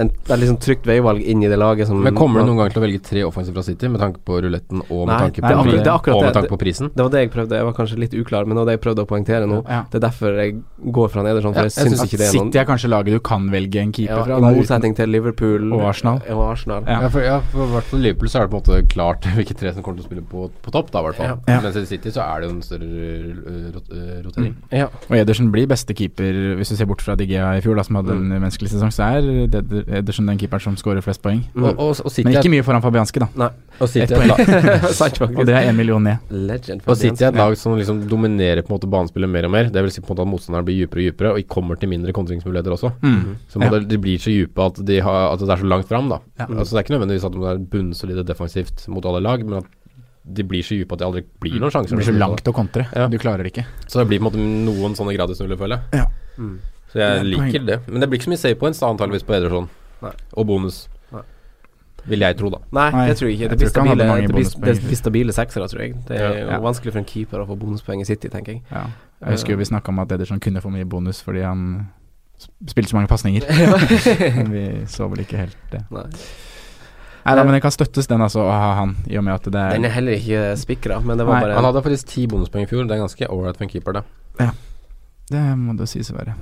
et, 0.00 0.12
det 0.26 0.34
er 0.34 0.40
liksom 0.42 0.58
trygt 0.62 0.86
veivalg 0.88 1.22
inn 1.22 1.42
i 1.44 1.50
det 1.50 1.58
laget 1.60 1.88
som 1.90 2.00
Men 2.02 2.16
kommer 2.16 2.40
du 2.40 2.50
noen 2.50 2.62
gang 2.62 2.72
til 2.72 2.80
å 2.80 2.84
velge 2.84 3.02
tre 3.04 3.24
offensive 3.26 3.56
fra 3.58 3.64
City 3.66 3.90
med 3.92 4.00
tanke 4.02 4.22
på 4.26 4.40
ruletten 4.44 4.82
og 4.86 5.04
med 5.04 5.12
Nei, 5.12 5.18
tanke 5.26 5.42
på, 5.42 5.50
akkurat- 5.50 5.84
det 5.84 5.90
er 5.90 6.14
og 6.14 6.24
med 6.24 6.36
tanke 6.36 6.52
på 6.54 6.60
prisen? 6.60 6.90
Det 6.94 7.04
var 7.04 7.10
det 7.14 7.20
jeg 7.24 7.32
prøvde, 7.34 7.60
jeg 7.60 7.68
var 7.68 7.76
kanskje 7.76 7.98
litt 8.00 8.14
uklar, 8.14 8.46
men 8.46 8.56
det 8.56 8.62
var 8.62 8.70
det 8.70 8.76
jeg 8.78 8.84
prøvde 8.86 9.04
å 9.04 9.10
poengtere 9.10 9.48
nå. 9.50 9.60
Ja. 9.68 9.82
Det 9.90 10.00
er 10.00 10.04
derfor 10.08 10.38
jeg 10.40 10.56
går 10.98 11.08
fra 11.12 11.24
Ederson, 11.30 11.54
for 11.54 11.60
Ja, 11.60 11.68
jeg 11.68 11.74
jeg 11.76 11.86
syns 11.86 11.98
synes 11.98 12.06
ikke 12.08 12.20
det 12.20 12.26
er 12.28 12.34
noen 12.38 12.50
City 12.50 12.58
er 12.62 12.68
kanskje 12.70 12.90
laget 12.90 13.16
du 13.16 13.20
kan 13.20 13.50
velge 13.52 13.80
en 13.80 13.92
keeper 13.92 14.16
ja, 14.16 14.24
fra. 14.24 14.38
I 14.40 14.54
motsetning 14.60 14.96
til 14.96 15.08
Liverpool 15.12 15.72
Og 15.76 15.84
Arsenal. 15.90 16.22
Og 16.30 16.42
Arsenal. 16.50 16.84
Ja. 16.86 17.00
Ja, 17.04 17.08
for, 17.08 17.20
ja, 17.20 17.38
for 17.52 17.66
hvert 17.74 17.88
fall 17.90 18.00
Liverpool 18.00 18.32
så 18.32 18.40
er 18.40 18.46
det 18.48 18.52
på 18.54 18.60
en 18.60 18.64
måte 18.64 18.88
klart 18.94 19.28
hvilke 19.38 19.56
tre 19.56 19.74
som 19.74 19.84
kommer 19.84 20.00
til 20.00 20.06
å 20.06 20.10
spille 20.10 20.24
på, 20.26 20.48
på 20.64 20.74
topp, 20.74 20.90
da 20.94 21.02
i 21.02 21.08
hvert 21.08 21.20
fall. 21.20 21.32
Ja. 21.46 21.60
Mens 21.60 21.76
i 21.76 21.86
City 21.88 22.12
så 22.14 22.24
er 22.24 22.40
det 22.40 22.50
jo 22.50 22.54
en 22.56 22.62
større 22.64 22.88
uh, 22.88 23.70
rot 23.74 23.90
rotering. 23.90 24.24
rotering. 24.26 24.54
Ja. 24.72 24.88
Og 25.08 25.16
Edersen 25.20 25.50
blir 25.54 25.68
beste 25.70 25.96
keeper, 25.96 26.56
hvis 26.58 26.72
du 26.72 26.76
ser 26.78 26.88
bort 26.90 27.02
fra 27.04 27.16
Digea 27.18 27.52
i 27.58 27.64
fjor, 27.64 27.76
da, 27.78 27.84
som 27.86 28.00
hadde 28.00 28.16
en 28.16 28.28
menneskelig 28.36 28.72
sesong. 28.74 28.92
Så 28.94 29.06
er 29.06 29.48
det 29.52 29.64
Ederson 29.98 30.26
den 30.30 30.38
keeperen 30.38 30.62
som 30.62 30.76
skårer 30.78 31.02
flest 31.04 31.22
poeng. 31.24 31.40
Mm. 31.54 31.64
Og, 31.64 31.78
og, 31.82 32.00
og 32.04 32.12
City 32.12 32.26
Men 32.28 32.36
ikke 32.38 32.52
mye 32.52 32.64
foran 32.66 32.82
Fabianski, 32.84 33.22
da. 33.22 33.28
Nei. 33.42 33.48
og 33.80 33.88
City 33.90 34.14
er 34.14 34.22
et 34.22 34.30
lag- 34.30 35.36
Og 35.40 35.46
det 35.48 35.54
er 35.56 35.68
én 35.70 35.76
million 35.76 36.02
ned. 36.04 36.30
Legend. 36.30 36.84
Og 36.86 36.96
City 37.00 37.24
er 37.24 37.32
et 37.32 37.38
lag 37.40 37.56
som 37.58 37.74
liksom 37.78 38.04
dominerer 38.10 38.62
på 38.62 38.70
en 38.72 38.76
måte 38.78 38.90
banespillet 38.90 39.32
mer 39.32 39.48
og 39.48 39.54
mer. 39.56 39.70
Det 39.72 39.82
vil 39.86 39.92
si 39.94 40.00
på 40.04 40.10
en 40.10 40.14
måte 40.14 40.26
at 40.26 40.32
motstanderen 40.32 40.68
blir 40.68 40.84
dypere 40.84 41.02
og 41.02 41.10
dypere, 41.10 41.34
og 41.34 41.48
kommer 41.56 41.80
til 41.80 41.90
mindre 41.92 42.14
kontringsmuligheter 42.16 42.76
også. 42.76 42.92
Mm. 43.02 43.36
Så 43.48 43.58
på 43.58 43.64
en 43.64 43.66
måte 43.68 43.82
de 43.90 43.98
blir 44.06 44.22
så 44.22 44.30
dype 44.34 44.66
at, 44.70 44.80
de 44.86 45.00
har, 45.04 45.20
at 45.34 45.42
det 45.44 45.50
er 45.56 45.62
så 45.64 45.70
langt 45.74 45.88
fram, 45.90 46.08
da. 46.12 46.20
Ja. 46.38 46.46
Altså 46.50 46.74
Det 46.76 46.78
er 46.80 46.86
ikke 46.88 46.96
nødvendigvis 46.98 47.28
at 47.30 47.36
de 47.36 47.44
er 47.54 47.62
bunnsolide 47.74 48.26
defensivt 48.28 48.86
mot 48.92 49.04
alle 49.10 49.20
lag, 49.26 49.44
men 49.46 49.62
at 49.62 49.76
de 50.30 50.44
blir 50.46 50.62
så 50.62 50.76
dype 50.76 50.92
at 50.94 51.00
det 51.00 51.06
aldri 51.08 51.22
blir 51.42 51.56
noen 51.58 51.72
sjanser. 51.72 51.96
Det 51.96 52.02
blir 52.04 52.12
så 52.12 52.18
langt 52.20 52.46
å 52.46 52.52
kontre. 52.54 52.84
Ja. 52.94 53.08
Du 53.10 53.16
klarer 53.18 53.42
det 53.46 53.54
ikke. 53.54 53.64
Så 53.88 53.98
det 54.02 54.06
blir 54.10 54.20
på 54.20 54.28
en 54.28 54.30
måte 54.30 54.44
noen 54.68 54.94
sånne 54.98 55.14
gratisnuller, 55.16 55.58
føler 55.58 55.80
jeg. 55.80 56.02
Ja. 56.02 56.36
Mm. 56.38 56.58
Så 56.90 56.98
jeg 57.00 57.10
Det 57.10 57.20
er 57.20 57.28
liker 57.30 57.66
det. 57.66 57.78
Men 57.88 58.02
det 58.02 58.08
blir 58.10 58.18
ikke 58.20 58.28
så 58.28 58.32
mye 58.34 58.42
save 58.42 58.58
points 58.60 58.80
da, 58.82 58.90
antageligvis 58.92 59.24
på 59.26 59.34
Ederson. 59.38 59.68
Nei. 60.02 60.12
Og 60.36 60.46
bonus. 60.48 60.88
Nei. 61.12 61.22
Vil 62.08 62.24
jeg 62.24 62.36
tro, 62.38 62.50
da. 62.54 62.58
Nei, 62.72 63.06
det 63.10 63.18
tror 63.18 63.28
jeg 63.28 63.38
ikke. 63.38 63.50
Det 63.52 63.58
blir 63.60 63.72
stabile, 63.72 64.08
det 64.24 64.32
blir, 64.32 64.96
stabile 64.96 65.32
seksere, 65.36 65.68
tror 65.68 65.82
jeg. 65.84 65.94
Det 66.08 66.18
er 66.18 66.38
Ja. 66.46 66.58
vanskelig 66.64 66.92
for 66.94 66.98
en 67.02 67.04
keeper 67.04 67.42
å 67.44 67.46
få 67.46 67.58
bonuspoeng 67.60 68.00
i 68.00 68.04
City, 68.08 68.28
tenker 68.28 68.52
jeg. 68.54 68.62
Ja. 68.70 68.86
Jeg 69.20 69.36
husker 69.36 69.52
jo 69.52 69.58
vi 69.60 69.64
snakka 69.68 69.88
om 69.92 69.98
at 70.00 70.12
Ederson 70.12 70.40
kunne 70.40 70.62
få 70.64 70.70
mye 70.72 70.84
bonus 70.88 71.20
fordi 71.22 71.42
han 71.44 71.88
spilte 72.66 72.88
så 72.90 72.96
mange 72.96 73.08
pasninger. 73.08 73.44
Men 74.36 74.50
vi 74.52 74.64
så 74.88 75.08
vel 75.10 75.26
ikke 75.26 75.36
helt 75.44 75.58
det. 75.70 75.84
Nei. 75.90 76.06
Nei 77.20 77.34
da, 77.36 77.44
men 77.44 77.52
det 77.52 77.60
kan 77.60 77.70
støttes, 77.70 78.06
den 78.08 78.22
altså, 78.24 78.40
å 78.48 78.50
ha 78.50 78.70
han, 78.78 78.94
i 79.06 79.18
og 79.20 79.24
med 79.26 79.34
at 79.34 79.44
det 79.52 79.60
er 79.60 79.74
Den 79.76 79.84
er 79.84 79.90
er 79.90 79.92
heller 79.92 80.16
ikke 80.16 80.44
spikra, 80.56 81.02
men 81.04 81.18
det 81.20 81.26
var 81.28 81.36
Nei, 81.36 81.42
bare 81.44 81.58
Han 81.58 81.66
hadde 81.68 81.82
faktisk 81.84 82.08
ti 82.08 82.24
bonuspoeng 82.26 82.64
i 82.64 82.70
fjor. 82.70 82.86
Det 82.88 82.96
er 82.96 83.02
ganske 83.02 83.28
ålreit 83.28 83.58
for 83.58 83.66
en 83.66 83.72
keeper, 83.74 83.92
det. 83.92 84.48
Det 85.30 85.42
må 85.60 85.76
det 85.76 85.86
sies 85.92 86.08
å 86.10 86.16
være. 86.16 86.32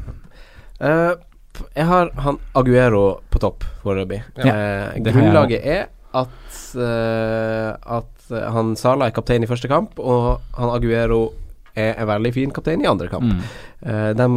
Eh, 1.60 1.66
Jeg 1.76 1.86
har 1.86 2.10
han 2.24 2.38
Aguero 2.54 3.20
på 3.30 3.38
topp 3.42 3.64
foreløpig. 3.84 4.22
Ja, 4.36 4.54
Eh, 4.54 5.00
grunnlaget 5.02 5.64
er 5.64 5.86
at 6.14 6.28
uh, 6.76 7.98
At 7.98 8.30
eh, 8.32 8.46
han 8.52 8.74
Sala 8.76 9.06
er 9.06 9.10
kaptein 9.16 9.42
i 9.44 9.46
første 9.50 9.68
kamp, 9.68 9.98
og 9.98 10.40
han 10.56 10.70
Aguero 10.70 11.32
er 11.78 11.94
en 12.00 12.08
veldig 12.08 12.32
fin 12.34 12.50
kaptein 12.50 12.82
i 12.82 12.88
andre 12.90 13.08
kamp. 13.08 13.28
Mm. 13.28 13.42
Uh, 13.86 14.12
de 14.18 14.28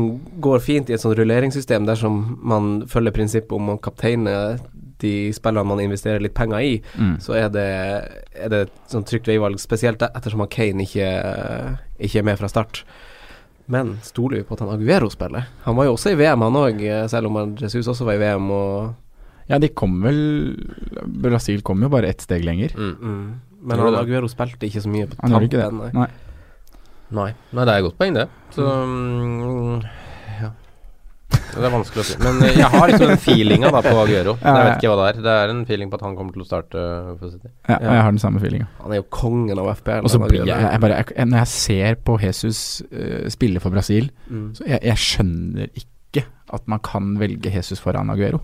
går 0.43 0.59
fint 0.61 0.89
i 0.89 0.93
et 0.93 1.01
sånt 1.01 1.17
rulleringssystem 1.17 1.88
dersom 1.88 2.38
man 2.43 2.84
følger 2.88 3.11
prinsippet 3.15 3.55
om 3.57 3.69
å 3.74 3.80
kapteine 3.82 4.59
de 5.01 5.32
spillene 5.34 5.65
man 5.65 5.80
investerer 5.82 6.22
litt 6.22 6.36
penger 6.38 6.59
i, 6.61 6.76
Mm. 6.99 7.15
så 7.19 7.34
er 7.34 7.47
det, 7.49 7.65
er 8.38 8.49
det 8.53 8.59
et 8.67 8.72
sånt 8.88 9.07
trygt 9.09 9.26
veivalg, 9.26 9.57
spesielt 9.59 10.01
ettersom 10.05 10.43
Kane 10.47 10.84
ikke, 10.86 11.07
ikke 11.99 12.19
er 12.19 12.24
med 12.28 12.38
fra 12.38 12.47
start. 12.51 12.84
Men 13.72 13.93
stoler 14.03 14.41
vi 14.41 14.47
på 14.47 14.57
at 14.57 14.63
han 14.65 14.74
Aguero 14.74 15.07
spiller? 15.13 15.47
Han 15.65 15.78
var 15.78 15.88
jo 15.88 15.93
også 15.95 16.11
i 16.11 16.17
VM, 16.19 16.43
han 16.47 16.59
òg, 16.59 16.82
selv 17.11 17.30
om 17.32 17.55
Jesus 17.61 17.88
også 17.88 18.07
var 18.07 18.19
i 18.19 18.24
VM. 18.24 18.49
Og, 18.51 18.91
Ja, 19.51 19.57
de 19.59 19.67
kom 19.76 19.97
vel 20.03 20.19
Brasil 21.24 21.63
kom 21.65 21.82
jo 21.84 21.89
bare 21.91 22.11
ett 22.11 22.22
steg 22.24 22.45
lenger. 22.47 22.76
Mm. 22.78 22.91
mm. 22.99 23.24
Men 23.61 23.78
han 23.78 23.93
det. 23.93 24.01
Aguero 24.01 24.30
spilte 24.32 24.65
ikke 24.65 24.82
så 24.82 24.89
mye 24.89 25.07
på 25.09 25.17
tampen. 25.19 25.78
nei. 25.78 25.89
Nei. 25.93 26.09
Nei. 27.11 27.32
Nei, 27.51 27.65
det 27.67 27.74
er 27.74 27.82
et 27.82 27.86
godt 27.86 27.97
poeng, 27.99 28.15
det. 28.15 28.24
Så 28.55 28.65
mm, 28.65 29.82
ja. 29.84 30.01
Det 31.52 31.66
er 31.68 31.74
vanskelig 31.74 32.02
å 32.02 32.06
si. 32.08 32.18
Men 32.22 32.39
eh, 32.45 32.58
jeg 32.60 32.70
har 32.74 32.91
liksom 32.91 33.12
den 33.12 33.22
feelinga 33.22 33.72
da 33.74 33.82
på 33.86 33.93
Aguero. 34.04 34.36
Ja, 34.41 34.54
Jeg 34.56 34.68
vet 34.68 34.78
ikke 34.80 34.91
hva 34.93 34.97
det 35.02 35.08
er. 35.10 35.22
Det 35.26 35.36
er 35.43 35.54
en 35.54 35.64
feeling 35.70 35.91
på 35.91 35.99
at 35.99 36.06
han 36.08 36.16
kommer 36.20 36.38
til 36.38 36.45
å 36.45 36.47
starte 36.47 36.86
for 37.20 37.34
City. 37.34 37.49
Ja, 37.68 37.76
Ja. 37.76 37.80
jeg 37.97 38.06
har 38.06 38.16
den 38.16 38.24
samme 38.24 38.43
feelinga. 38.43 38.70
Han 38.84 38.95
er 38.95 39.02
jo 39.02 39.08
kongen 39.18 39.62
av 39.62 39.72
FPL. 39.76 40.06
Og 40.06 40.14
så 40.14 40.22
blir 40.24 40.45
jeg, 40.45 40.56
jeg 40.56 40.84
bare 40.86 41.02
jeg, 41.02 41.28
Når 41.28 41.43
jeg 41.43 41.52
ser 41.56 41.99
på 42.08 42.18
Jesus 42.22 42.62
uh, 42.91 43.28
spille 43.34 43.64
for 43.64 43.74
Brasil, 43.74 44.10
mm. 44.30 44.47
så 44.60 44.70
jeg, 44.70 44.82
jeg 44.91 45.06
skjønner 45.08 45.70
ikke 45.84 46.26
at 46.52 46.68
man 46.72 46.82
kan 46.84 47.14
velge 47.20 47.54
Jesus 47.54 47.80
foran 47.84 48.10
Aguero. 48.12 48.41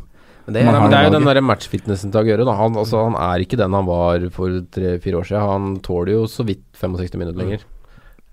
Men 0.47 0.55
det 0.55 0.62
er, 0.64 0.78
Det 0.88 0.95
er 0.95 1.08
jo 1.10 1.16
den 1.18 1.28
der 1.28 1.41
matchfitnessen 1.43 2.12
til 2.12 2.22
Aguero. 2.24 2.45
Da. 2.47 2.53
Han, 2.55 2.78
altså, 2.80 3.01
han 3.10 3.18
er 3.20 3.43
ikke 3.43 3.60
den 3.60 3.74
han 3.76 3.88
var 3.88 4.24
for 4.32 4.62
tre-fire 4.72 5.20
år 5.20 5.28
siden. 5.28 5.43
Han 5.43 5.80
tåler 5.84 6.14
jo 6.14 6.28
så 6.32 6.45
vidt 6.47 6.64
65 6.80 7.20
minutter 7.20 7.41
lenger. 7.41 7.66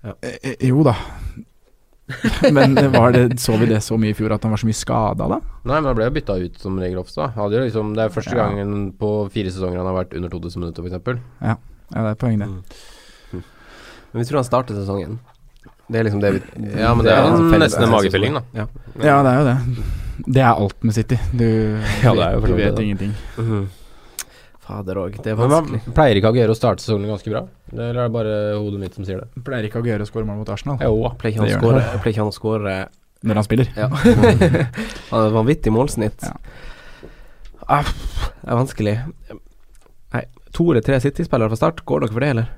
Ja. 0.05 0.13
eh, 0.23 0.55
jo 0.69 0.83
da. 0.85 0.93
Men 2.55 2.75
det 2.75 2.87
var 2.93 3.11
det, 3.15 3.39
så 3.41 3.55
vi 3.57 3.65
det 3.65 3.79
så 3.81 3.97
mye 3.97 4.11
i 4.13 4.17
fjor 4.17 4.31
at 4.35 4.43
han 4.45 4.51
var 4.53 4.61
så 4.61 4.67
mye 4.69 4.77
skada 4.77 5.25
da? 5.31 5.39
Nei, 5.65 5.79
men 5.79 5.87
han 5.89 5.95
ble 5.97 6.05
jo 6.05 6.13
bytta 6.13 6.35
ut 6.37 6.59
som 6.61 6.77
regel 6.77 6.99
ofte. 7.01 7.25
liksom, 7.35 7.95
det 7.97 8.03
er 8.05 8.09
første 8.13 8.35
Ja. 8.35 8.43
gangen 8.45 8.91
på 8.99 9.09
fire 9.33 9.49
sesonger 9.49 9.77
han 9.81 9.87
har 9.89 9.97
vært 10.05 10.13
under 10.15 10.29
2000 10.29 10.59
minutter, 10.61 10.83
f.eks. 10.85 11.19
Ja, 11.41 11.55
det 11.91 12.11
er 12.11 12.15
poeng, 12.21 12.37
det. 12.39 12.49
Men 14.13 14.21
vi 14.21 14.25
tror 14.29 14.37
han 14.43 14.47
starter 14.47 14.75
sesongen. 14.77 15.17
Det 15.89 15.99
er 15.99 16.03
liksom 16.07 16.21
det 16.21 16.31
vi 16.33 16.41
Ja, 16.79 16.93
men 16.95 17.05
det 17.05 17.13
er 17.13 17.25
en 17.25 17.41
jo 17.41 17.49
felles- 17.51 17.73
nesten 17.73 17.83
en 17.83 17.91
magefylling, 17.93 18.33
da. 18.37 18.41
Ja. 18.53 18.67
Ja, 19.01 19.17
det 19.25 19.31
er 19.33 19.39
jo 19.39 19.45
det. 19.49 19.85
Det 20.33 20.41
er 20.41 20.53
alt 20.53 20.83
med 20.83 20.93
City. 20.95 21.17
Du, 21.33 21.43
Ja, 22.03 22.13
det 22.13 22.23
er 22.23 22.31
jo 22.37 22.45
du 22.45 22.53
vet 22.55 22.75
det. 22.75 22.83
ingenting. 22.85 23.13
Mhm. 23.37 23.67
Fader 24.65 24.97
òg, 24.97 25.17
det 25.21 25.33
er 25.33 25.37
Men 25.37 25.51
vanskelig. 25.51 25.79
hva, 25.85 25.93
pleier 25.99 26.19
ikke 26.19 26.31
Aguero 26.33 26.55
å 26.55 26.57
starte 26.57 26.81
sesongen 26.81 27.11
ganske 27.11 27.29
bra? 27.29 27.43
Eller 27.71 27.91
er 27.91 27.99
det 27.99 28.13
bare 28.15 28.35
hodet 28.57 28.81
mitt 28.81 28.97
som 28.97 29.05
sier 29.05 29.21
det? 29.21 29.43
Pleier 29.45 29.67
ikke 29.69 29.81
Aguero 29.83 30.05
å 30.05 30.09
skåre 30.09 30.25
mål 30.25 30.39
mot 30.41 30.49
Arsenal 30.49 30.79
Jo, 30.81 30.95
ikke 31.05 31.11
han 31.13 31.19
pleier 31.21 32.11
ikke 32.11 32.23
han 32.23 32.31
å 32.31 32.35
skåre 32.35 32.75
når 33.25 33.39
han 33.39 33.45
spiller. 33.47 33.69
Ja. 33.77 33.87
han 35.09 35.15
har 35.15 35.27
et 35.29 35.35
vanvittig 35.37 35.73
målsnitt. 35.73 36.25
Ja. 36.25 36.35
Ah, 37.65 37.87
det 38.41 38.51
er 38.51 38.59
vanskelig. 38.59 38.95
Nei, 40.13 40.23
to 40.53 40.67
eller 40.69 40.85
tre 40.85 40.99
City-spillere 41.01 41.49
fra 41.53 41.57
start, 41.61 41.81
går 41.89 42.05
dere 42.05 42.13
for 42.13 42.25
det, 42.25 42.33
eller? 42.35 42.51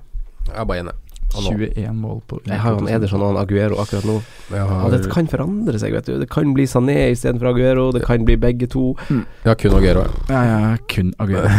jeg 0.48 0.60
er 0.64 0.68
bare 0.68 0.84
enig. 0.84 0.96
Og 1.36 1.44
nå. 1.44 1.50
21 1.60 1.94
mål 2.00 2.22
på 2.28 2.38
Jeg 2.48 2.60
har 2.64 2.72
jo 2.72 2.78
han 2.80 2.88
Ederson 2.96 3.22
og 3.22 3.28
han 3.34 3.38
Aguero 3.42 3.76
akkurat 3.84 4.06
nå. 4.08 4.14
Ja, 4.56 4.88
det 4.94 5.02
kan 5.12 5.28
forandre 5.28 5.76
seg, 5.82 5.92
vet 5.94 6.06
du. 6.08 6.14
Det 6.22 6.30
kan 6.32 6.54
bli 6.56 6.64
Sané 6.70 6.96
istedenfor 7.12 7.48
Aguero, 7.52 7.90
det 7.92 8.06
kan 8.08 8.24
bli 8.26 8.38
begge 8.40 8.68
to. 8.72 8.94
Mm. 9.12 9.26
Ja, 9.44 9.54
kun 9.60 9.76
Aguero. 9.76 10.06
Ja, 10.32 10.42
ja, 10.48 10.78
kun 10.88 11.12
Aguero. 11.20 11.48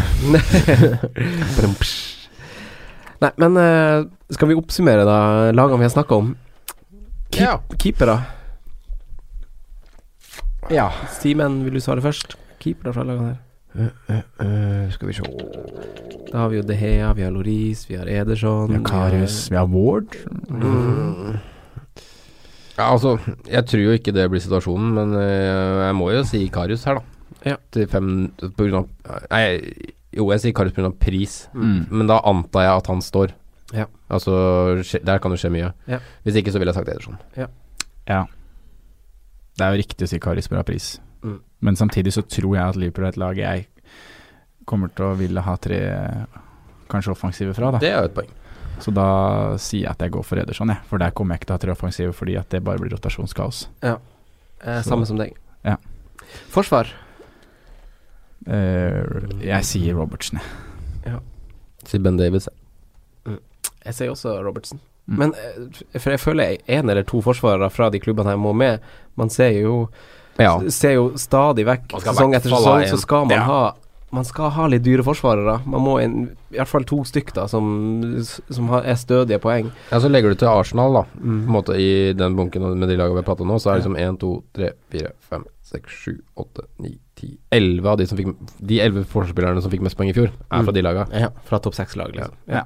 Nei, 3.18 3.30
men 3.42 3.56
eh, 3.58 4.04
skal 4.34 4.48
vi 4.52 4.56
oppsummere 4.58 5.04
da 5.06 5.18
lagene 5.52 5.80
vi 5.82 5.88
har 5.88 5.94
snakka 5.94 6.14
om? 6.22 6.32
Keep, 7.34 7.44
Ja. 7.44 7.54
Keepere. 7.76 8.16
Ja. 10.72 10.88
Simen, 11.20 11.60
vil 11.64 11.76
du 11.76 11.80
svare 11.84 12.00
først? 12.04 12.38
Keepere 12.62 12.94
fra 12.96 13.04
lagene 13.04 13.34
her. 13.34 13.40
Eh, 13.76 14.90
skal 14.90 15.08
vi 15.10 15.12
se 15.14 15.22
Da 16.32 16.38
har 16.38 16.48
vi 16.50 16.56
jo 16.56 16.62
De 16.66 16.74
Hea, 16.74 17.12
vi 17.14 17.22
har 17.22 17.30
Loris, 17.34 17.84
vi 17.90 17.96
har 18.00 18.08
Ederson 18.08 18.68
Vi 18.72 18.78
har 18.80 18.84
Karius, 18.88 19.50
vi 19.52 19.56
har 19.60 19.66
Ward. 19.68 20.16
Mm. 20.48 21.38
Ja, 22.78 22.92
altså, 22.94 23.16
jeg 23.50 23.64
tror 23.66 23.82
jo 23.82 23.94
ikke 23.98 24.12
det 24.14 24.28
blir 24.30 24.40
situasjonen, 24.42 24.92
men 24.94 25.14
eh, 25.18 25.86
jeg 25.88 25.96
må 25.98 26.10
jo 26.14 26.22
si 26.26 26.44
Karius 26.54 26.84
her, 26.86 27.00
da. 27.00 27.02
Ja. 27.52 27.56
Til 27.74 27.86
fem 27.90 28.10
på 28.40 28.66
grunn 28.68 28.80
av 28.84 29.24
Nei, 29.30 29.44
jo, 30.14 30.28
jeg 30.32 30.40
sier 30.42 30.54
Karius 30.56 30.78
av 30.86 30.94
pris, 30.98 31.36
Mm. 31.54 31.86
men 31.90 32.06
da 32.10 32.20
antar 32.24 32.62
jeg 32.68 32.76
at 32.82 32.86
han 32.94 33.02
står. 33.04 33.34
Ja. 33.74 33.84
Altså, 34.10 34.80
der 35.04 35.18
kan 35.20 35.30
det 35.34 35.40
skje 35.42 35.50
mye. 35.52 35.72
Ja. 35.86 35.98
Hvis 36.24 36.38
ikke, 36.40 36.50
så 36.54 36.58
ville 36.62 36.72
jeg 36.72 36.78
sagt 36.80 36.88
Ederson. 36.88 37.18
Ja. 37.36 37.46
Det 39.58 39.66
er 39.66 39.74
jo 39.74 39.82
riktig 39.82 40.06
å 40.06 40.08
si 40.08 40.18
Karius 40.22 40.48
pga. 40.48 40.62
pris. 40.64 41.00
Mm. 41.22 41.38
Men 41.66 41.76
samtidig 41.76 42.12
så 42.14 42.22
tror 42.22 42.56
jeg 42.56 42.64
at 42.64 42.78
Liverpool 42.78 43.08
er 43.08 43.14
et 43.14 43.20
lag 43.20 43.40
jeg 43.40 43.66
kommer 44.68 44.92
til 44.92 45.08
å 45.08 45.16
ville 45.18 45.42
ha 45.42 45.54
tre 45.56 45.80
kanskje 46.92 47.12
offensive 47.14 47.54
fra, 47.56 47.72
da. 47.74 47.80
Det 47.82 47.90
er 47.90 47.98
jo 48.02 48.10
et 48.10 48.16
poeng. 48.16 48.30
Så 48.78 48.92
da 48.94 49.08
sier 49.60 49.86
jeg 49.86 49.90
at 49.90 50.04
jeg 50.04 50.14
går 50.14 50.24
for 50.26 50.40
Ederson, 50.40 50.70
jeg. 50.72 50.84
For 50.90 51.02
der 51.02 51.14
kommer 51.16 51.34
jeg 51.34 51.42
ikke 51.42 51.50
til 51.50 51.54
å 51.54 51.58
ha 51.58 51.64
tre 51.64 51.74
offensive 51.74 52.14
fordi 52.16 52.36
at 52.38 52.52
det 52.54 52.62
bare 52.64 52.80
blir 52.82 52.94
rotasjonskaos. 52.94 53.64
Eh, 53.84 54.80
samme 54.86 55.08
som 55.08 55.18
deg. 55.20 55.34
Ja. 55.66 55.76
Forsvar. 56.52 56.90
Eh, 58.46 59.00
jeg 59.42 59.66
sier 59.66 59.98
Robertsen, 59.98 60.40
jeg. 61.04 61.18
Si 61.88 61.98
Ben 62.02 62.18
Davies. 62.20 62.48
Jeg 63.26 63.96
sier 63.96 64.12
også 64.12 64.36
Robertsen. 64.44 64.80
Mm. 65.08 65.18
Men 65.22 65.34
eh, 65.40 65.98
for 65.98 66.12
jeg 66.12 66.20
føler 66.20 66.56
én 66.68 66.90
eller 66.90 67.06
to 67.08 67.22
forsvarere 67.24 67.70
fra 67.72 67.88
de 67.90 68.00
klubbene 68.02 68.34
her 68.34 68.40
må 68.40 68.52
med. 68.52 68.84
Man 69.16 69.32
ser 69.32 69.54
jo 69.56 69.88
Ja. 70.39 70.59
Ser 70.70 70.93
jo 70.95 71.11
stadig 71.18 71.64
vekk 71.66 71.89
sesong 72.01 72.34
etter 72.34 72.51
sesong, 72.51 72.84
så 72.89 72.99
skal 72.99 73.24
man 73.26 73.36
Ja. 73.36 73.43
ha 73.45 73.74
Man 74.11 74.24
skal 74.24 74.49
ha 74.57 74.66
litt 74.66 74.82
dyre 74.82 75.03
forsvarere. 75.05 75.59
Man 75.66 75.82
må 75.84 75.99
en, 76.01 76.30
i 76.51 76.57
hvert 76.57 76.66
fall 76.70 76.82
to 76.89 77.03
stykk 77.05 77.34
da 77.34 77.43
som, 77.47 77.66
som 78.49 78.68
har, 78.72 78.80
er 78.89 78.95
stødige 78.97 79.36
poeng. 79.39 79.70
ja, 79.93 79.99
så 80.01 80.09
legger 80.09 80.30
du 80.32 80.34
til 80.41 80.49
Arsenal, 80.49 80.95
da. 80.95 81.03
På 81.03 81.20
Mm. 81.26 81.43
en 81.45 81.53
måte 81.53 81.76
I 81.76 82.14
den 82.14 82.34
bunken 82.34 82.62
med 82.78 82.89
de 82.89 82.97
lagene 82.97 83.18
vi 83.18 83.20
har 83.20 83.28
pratet 83.28 83.43
om 83.45 83.49
nå, 83.49 83.59
så 83.61 83.68
er 83.68 83.74
det 83.74 83.84
liksom 83.84 83.99
1, 83.99 84.18
2, 84.18 84.43
3, 84.55 84.70
4, 84.93 85.11
5, 85.28 85.45
6, 85.62 85.82
7, 86.07 86.22
8, 86.39 86.62
9, 86.80 86.99
10 87.20 87.36
11 87.53 87.86
av 87.86 87.99
de 87.99 88.07
som 88.07 88.16
fikk 88.16 88.34
De 88.64 88.80
11 88.80 89.05
forsvarsspillerne 89.05 89.61
som 89.61 89.70
fikk 89.70 89.82
mest 89.82 89.97
poeng 89.99 90.09
i 90.09 90.14
fjor, 90.16 90.28
er 90.32 90.62
fra 90.64 90.72
Mm. 90.72 90.74
de 90.74 90.82
lagene. 90.82 91.20
Ja, 91.20 91.28
fra 91.45 91.59
topp 91.59 91.74
seks-lag, 91.74 92.14
liksom. 92.16 92.32
Ja. 92.49 92.62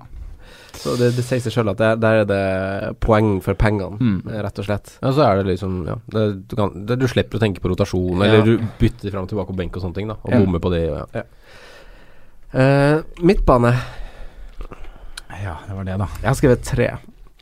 Så 0.82 0.96
det, 0.98 1.12
det 1.14 1.22
sier 1.24 1.38
seg 1.44 1.52
sjøl 1.54 1.70
at 1.70 1.78
der, 1.78 1.96
der 2.02 2.20
er 2.22 2.24
det 2.26 3.00
poeng 3.00 3.36
for 3.44 3.54
pengene, 3.54 3.98
Mm. 4.02 4.16
eh, 4.32 4.40
rett 4.42 4.58
og 4.58 4.66
slett. 4.66 4.96
Ja, 5.02 5.12
så 5.14 5.22
er 5.28 5.36
det 5.42 5.46
liksom 5.52 5.76
Ja, 5.86 5.94
det, 6.10 6.24
du, 6.50 6.56
kan, 6.58 6.72
det, 6.86 6.98
du 6.98 7.06
slipper 7.06 7.38
å 7.38 7.42
tenke 7.44 7.62
på 7.62 7.70
rotasjon, 7.70 8.18
Ja. 8.18 8.24
eller 8.26 8.42
du 8.44 8.58
bytter 8.80 9.10
fram 9.14 9.22
og 9.24 9.30
tilbake 9.30 9.52
på 9.54 9.56
benk 9.62 9.76
og 9.78 9.82
sånne 9.86 9.94
ting, 9.94 10.08
da. 10.08 10.16
Og 10.24 10.32
Ja. 10.32 10.40
bommer 10.42 10.58
på 10.58 10.70
det. 10.74 10.82
Og, 10.90 11.08
ja. 11.14 11.22
Eh, 12.52 13.02
midtbane. 13.22 13.72
Ja, 15.42 15.56
det 15.68 15.74
var 15.76 15.84
det, 15.84 15.96
da. 15.98 16.08
Jeg 16.20 16.28
har 16.28 16.34
skrevet 16.38 16.62
tre. 16.66 16.90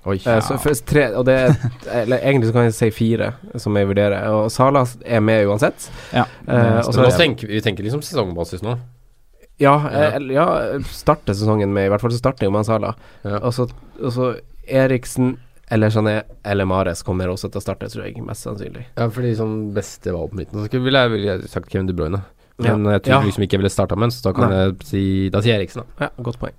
Eh, 0.07 0.41
så 0.41 0.57
for 0.63 0.73
tre, 0.87 1.09
og 1.19 1.27
det 1.29 1.35
er, 1.37 1.57
eller 2.03 2.23
egentlig 2.25 2.49
så 2.49 2.53
kan 2.57 2.65
jeg 2.69 2.75
si 2.77 2.91
fire, 2.95 3.33
som 3.61 3.77
jeg 3.77 3.89
vurderer. 3.91 4.29
Og 4.33 4.51
Salas 4.55 4.95
er 5.05 5.21
med 5.21 5.47
uansett. 5.47 5.91
Ja. 6.15 6.25
uh, 6.49 6.79
og 6.87 6.95
så 6.95 7.03
Nå 7.03 7.11
er- 7.11 7.19
tenker, 7.19 7.47
vi 7.49 7.59
vi 7.59 7.61
tenker 7.61 7.85
liksom 7.85 8.01
sesongbasis 8.03 8.63
nå. 8.65 8.79
Ja, 9.61 9.75
Ja. 9.91 10.03
eh, 10.17 10.19
ja, 10.33 10.47
starter 10.89 11.35
sesongen 11.37 11.73
med 11.73 11.87
I 11.87 11.91
hvert 11.93 12.01
fall 12.01 12.11
så 12.15 12.19
starter 12.23 12.47
jo 12.49 12.51
med 12.55 12.65
Sala. 12.67 12.95
Ja. 13.25 13.39
Og 13.45 13.53
så 13.53 14.41
Eriksen 14.67 15.37
eller 15.71 15.91
Jané 15.91 16.23
eller 16.45 16.65
Mares 16.67 17.03
kommer 17.07 17.29
også 17.31 17.51
til 17.53 17.61
å 17.61 17.63
starte, 17.63 17.87
tror 17.93 18.05
jeg, 18.09 18.17
mest 18.27 18.43
sannsynlig. 18.47 18.87
Ja, 18.97 19.07
fordi 19.09 19.35
sånn 19.39 19.73
beste 19.75 20.11
valg 20.13 20.33
på 20.33 20.41
midten 20.41 20.65
Så 20.67 20.81
ville 20.83 20.99
jeg, 21.05 21.11
vil 21.13 21.25
jeg 21.29 21.49
sagt 21.53 21.69
Kevin 21.71 21.87
De 21.87 21.93
Bruyne. 21.95 22.23
Ja. 22.59 22.75
Men 22.77 22.91
jeg 22.93 23.03
tror 23.05 23.15
Ja. 23.15 23.21
liksom 23.23 23.43
ikke 23.45 23.53
jeg 23.57 23.61
ville 23.63 23.71
starta 23.71 23.97
med 23.97 24.05
en, 24.05 24.11
så 24.11 24.23
da 24.23 24.33
kan 24.33 24.51
Nei. 24.51 24.57
jeg 24.67 24.83
si 24.85 25.29
Da 25.31 25.41
sier 25.41 25.59
Eriksen, 25.61 25.85
da. 25.99 26.07
Ja, 26.09 26.23
godt 26.23 26.39
poeng. 26.41 26.53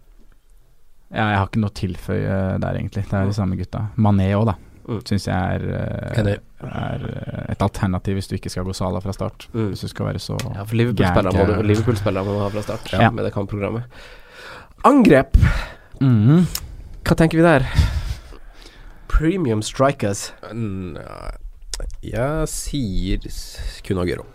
Ja, 1.12 1.26
jeg 1.30 1.38
har 1.42 1.48
ikke 1.48 1.60
noe 1.60 1.70
å 1.70 1.76
tilføye 1.76 2.60
der, 2.62 2.74
egentlig. 2.80 3.04
Det 3.10 3.14
er 3.14 3.26
de 3.28 3.34
samme 3.36 3.58
gutta. 3.60 3.90
Mané 3.98 4.32
òg, 4.34 4.46
da. 4.46 4.56
Mm. 4.88 5.00
Syns 5.06 5.28
jeg 5.28 5.36
er, 5.36 5.66
eh, 5.78 6.22
er 6.62 7.04
eh, 7.06 7.52
et 7.54 7.62
alternativ 7.62 8.16
hvis 8.18 8.28
du 8.28 8.36
ikke 8.36 8.50
skal 8.50 8.64
gå 8.66 8.74
Sala 8.74 9.00
fra 9.04 9.14
start. 9.14 9.48
Mm. 9.54 9.70
Hvis 9.72 9.82
du 9.82 9.88
skal 9.92 10.06
være 10.10 10.20
så 10.20 10.38
Ja, 10.56 10.64
for 10.64 10.76
Liverpool-spillere 10.76 11.34
må, 11.38 11.46
du- 11.56 11.68
Liverpool-spillere 11.68 12.26
må 12.26 12.34
du 12.34 12.40
ha 12.40 12.50
fra 12.50 12.62
start 12.62 12.92
Ja. 12.94 13.10
med 13.12 13.26
det 13.26 13.34
kampprogrammet. 13.34 13.84
Angrep, 14.84 15.38
Mhm. 16.02 16.48
hva 17.06 17.16
tenker 17.16 17.38
vi 17.38 17.44
der? 17.44 17.66
Premium 19.08 19.62
strikers. 19.62 20.34
Mm, 20.54 20.98
Jeg 22.04 22.48
sier 22.48 23.18
kun 23.88 23.98
Aguero. 23.98 24.26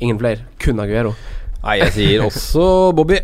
Ingen 0.00 0.18
flere, 0.18 0.44
kun 0.60 0.80
Aguero. 0.80 1.14
Nei, 1.62 1.78
jeg 1.80 1.92
sier 1.92 2.22
også 2.22 2.94
Bobby. 2.94 3.18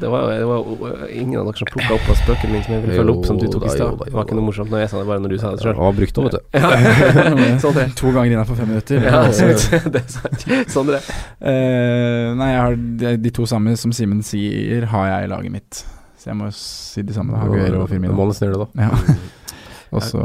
Det 0.00 0.08
var, 0.08 0.28
det 0.30 0.44
var 0.46 1.08
ingen 1.10 1.40
av 1.40 1.46
dere 1.48 1.58
som 1.58 1.68
plukka 1.70 1.96
opp 1.96 2.10
av 2.12 2.18
spøken 2.20 2.52
min 2.52 2.62
som 2.62 2.74
jeg 2.76 2.82
ville 2.84 2.98
følge 3.00 3.14
opp, 3.14 3.24
som 3.26 3.38
du 3.40 3.46
tok 3.50 3.64
i 3.66 3.72
stad. 3.72 3.96
Det 4.04 4.12
var 4.14 4.26
ikke 4.28 4.36
noe 4.38 4.46
morsomt 4.46 4.70
når 4.70 4.84
jeg 4.84 4.90
sa 4.92 5.00
det, 5.00 5.06
bare 5.08 5.22
når 5.24 5.32
du 5.32 5.38
sa 5.40 5.50
det 5.54 5.64
sjøl. 5.64 5.78
var 5.80 5.96
brukt 5.96 6.20
òg, 6.20 6.28
vet 6.28 6.36
du. 6.36 6.60
Ja, 6.60 7.58
sånn 7.64 7.78
det. 7.78 7.86
To 7.98 8.12
ganger 8.14 8.34
innenfor 8.36 8.60
fem 8.60 8.70
minutter. 8.70 9.08
Ja, 9.08 9.22
det 9.96 10.02
er 10.02 10.12
sant. 10.12 10.46
Sånn 10.76 10.92
det. 10.92 11.00
Uh, 11.40 12.34
nei, 12.38 12.50
jeg 12.52 12.60
har 12.60 12.78
de, 13.02 13.14
de 13.24 13.34
to 13.40 13.48
samme 13.50 13.74
som 13.80 13.94
Simen 13.96 14.22
sier, 14.26 14.86
har 14.92 15.08
jeg 15.10 15.30
i 15.30 15.32
laget 15.32 15.56
mitt. 15.56 15.82
Så 16.20 16.30
jeg 16.30 16.38
må 16.38 16.50
si 16.56 17.02
de 17.04 17.16
samme. 17.16 17.34
da 17.34 17.42
Aguero 17.44 17.82
og 17.82 17.88
Du 17.90 17.98
må 17.98 18.12
Firmino. 18.12 18.28
nesten 18.30 18.48
gjøre 18.48 18.60
det, 18.60 18.68
da. 18.76 18.88
Ja. 18.88 19.18
Og 19.94 20.02
så, 20.02 20.20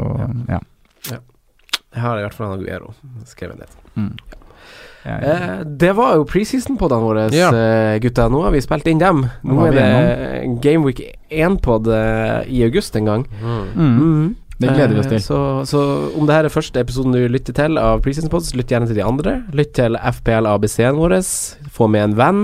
ja. 0.50 0.58
Jeg 1.10 2.02
har 2.02 2.18
i 2.18 2.22
hvert 2.24 2.34
fall 2.34 2.52
en 2.52 2.56
Aguero 2.58 2.94
skrevet 3.28 3.60
ned. 3.60 3.74
Mm. 3.94 4.14
Eh, 5.04 5.62
det 5.64 5.92
var 5.96 6.16
jo 6.18 6.26
preseason-podene 6.28 7.00
våre, 7.02 7.28
Ja. 7.32 7.48
eh, 7.54 7.98
gutta. 8.00 8.28
Nå 8.28 8.42
har 8.42 8.50
vi 8.52 8.60
spilt 8.60 8.86
inn 8.86 8.98
dem. 8.98 9.24
Nå 9.42 9.54
Nå 9.54 9.66
er 9.66 9.72
det 9.72 10.60
Gameweek 10.60 11.00
1-pod 11.30 11.88
eh, 11.88 12.44
i 12.48 12.62
august 12.64 12.96
en 12.96 13.04
gang. 13.04 13.26
Mm. 13.42 13.66
mm. 13.74 14.36
Det 14.60 14.68
gleder 14.76 14.92
vi 14.92 15.00
oss 15.00 15.06
Eh, 15.06 15.14
til. 15.16 15.22
Så, 15.24 15.38
så 15.70 15.80
om 16.20 16.26
det 16.28 16.34
her 16.36 16.44
er 16.44 16.52
første 16.52 16.80
episoden 16.82 17.14
du 17.16 17.22
lytter 17.32 17.54
til 17.56 17.78
av 17.80 18.02
Preseason 18.04 18.28
Pods, 18.32 18.50
lytt 18.54 18.68
gjerne 18.68 18.86
til 18.90 18.98
de 18.98 19.04
andre. 19.06 19.38
Lytt 19.56 19.72
til 19.78 19.96
FPL 19.96 20.46
ABC-en 20.50 20.98
vår. 21.00 21.14
Få 21.72 21.88
med 21.88 22.02
en 22.10 22.14
venn. 22.18 22.42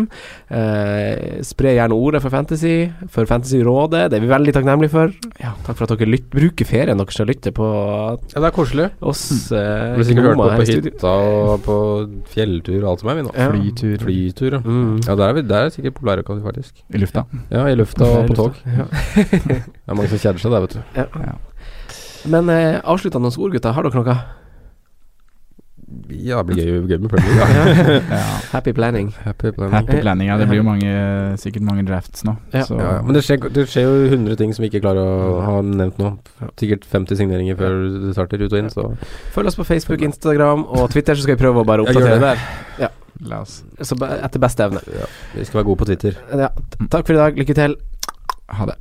Eh, 0.48 1.42
spre 1.44 1.74
gjerne 1.76 1.92
ordet 1.96 2.22
for 2.24 2.32
Fantasy, 2.32 2.88
for 3.12 3.28
Fantasyrådet. 3.28 4.06
Det 4.12 4.16
er 4.16 4.24
vi 4.24 4.30
veldig 4.30 4.54
takknemlige 4.56 4.92
for. 4.94 5.12
Ja. 5.42 5.52
Takk 5.66 5.76
for 5.76 5.84
at 5.90 5.92
dere 5.98 6.08
lytt, 6.08 6.28
bruker 6.32 6.68
ferien 6.68 6.96
deres 7.02 7.18
til 7.18 7.26
å 7.26 7.28
lytte 7.28 7.52
på 7.56 7.66
Ja, 7.68 8.40
det 8.40 8.48
er 8.48 8.54
koselig. 8.56 8.88
oss. 9.02 9.26
Mm. 9.52 9.58
Eh, 9.58 9.82
Du 9.96 10.00
har 10.00 10.08
sikkert 10.10 10.28
hørt 10.30 10.40
på 10.40 10.48
på 10.56 10.68
hytta 10.72 11.12
og 11.26 11.62
på 11.66 11.76
fjelltur 12.32 12.78
og 12.84 12.88
alt 12.94 13.00
som 13.04 13.10
er, 13.12 13.18
vi 13.20 13.26
nå. 13.26 13.34
Ja. 13.36 13.50
Flytur 13.52 13.98
Flytur, 14.06 14.56
ja. 14.56 14.60
Mm. 14.64 14.96
Ja, 15.06 15.14
der 15.20 15.28
er 15.28 15.32
vi 15.36 15.42
der 15.42 15.66
er 15.66 15.74
sikkert 15.74 15.94
populære, 16.00 16.24
faktisk. 16.24 16.80
i 16.94 16.98
lufta. 16.98 17.26
Ja, 17.50 17.66
i 17.68 17.74
lufta 17.76 18.04
og 18.08 18.28
på 18.30 18.34
tog. 18.40 18.54
Ja. 18.64 18.88
Det 19.16 19.60
er 19.88 19.94
mange 19.94 20.08
som 20.08 20.18
kjeder 20.18 20.40
seg 20.40 20.50
der, 20.56 20.64
vet 20.64 20.78
du. 20.78 20.80
Ja. 20.96 21.36
Ja. 22.26 22.32
Men 22.34 22.50
eh, 22.50 22.80
avsluttende 22.82 23.30
ord, 23.38 23.54
gutta. 23.54 23.72
Har 23.76 23.86
dere 23.86 24.02
noe? 24.02 24.18
Ja, 26.10 26.40
det 26.42 26.50
blir 26.50 26.66
gøy, 26.66 26.78
gøy 26.90 26.98
med 26.98 27.10
Premier 27.12 27.36
League. 27.38 27.76
Ja. 28.10 28.18
Ja. 28.18 28.22
Happy 28.56 28.72
planning. 28.74 29.12
Happy 29.22 29.52
planning. 29.54 29.74
Happy 29.74 30.00
planning, 30.02 30.28
ja. 30.28 30.36
Det 30.40 30.48
blir 30.50 30.58
jo 30.60 30.66
mange, 30.66 30.90
sikkert 31.38 31.62
mange 31.66 31.84
drafts 31.86 32.24
nå. 32.26 32.34
Ja. 32.54 32.64
Så 32.66 32.78
Ja, 32.80 32.96
ja. 32.96 33.02
Men 33.06 33.14
det 33.14 33.22
skjer, 33.26 33.46
det 33.54 33.66
skjer 33.70 33.86
jo 33.86 34.08
100 34.10 34.38
ting 34.40 34.54
som 34.54 34.64
vi 34.64 34.70
ikke 34.70 34.82
klarer 34.82 35.02
å 35.06 35.40
ha 35.46 35.56
nevnt 35.62 36.00
nå. 36.02 36.12
Sikkert 36.58 36.86
50 36.90 37.20
signeringer 37.22 37.58
før 37.60 37.76
det 38.08 38.14
starter 38.18 38.42
ut 38.42 38.50
og 38.52 38.58
inn, 38.58 38.70
så 38.72 38.88
Følg 39.34 39.52
oss 39.52 39.58
på 39.58 39.66
Facebook, 39.68 40.02
Instagram 40.08 40.66
og 40.66 40.88
Twitter, 40.94 41.14
så 41.14 41.26
skal 41.26 41.38
vi 41.38 41.44
prøve 41.44 41.62
å 41.62 41.68
bare 41.68 41.86
oppdatere 41.86 42.18
det. 42.22 42.32
der. 42.80 42.96
la 43.30 43.42
oss 43.46 43.60
Så 43.80 43.96
etter 43.96 44.42
beste 44.42 44.66
evne. 44.66 44.82
ja, 44.92 45.06
vi 45.36 45.46
skal 45.46 45.62
være 45.62 45.70
gode 45.70 45.84
på 45.84 45.90
Twitter. 45.92 46.18
Ja. 46.34 46.50
Takk 46.90 47.06
for 47.06 47.14
i 47.14 47.22
dag. 47.22 47.38
Lykke 47.38 47.54
til. 47.62 47.78
ha 48.58 48.72
det. 48.72 48.80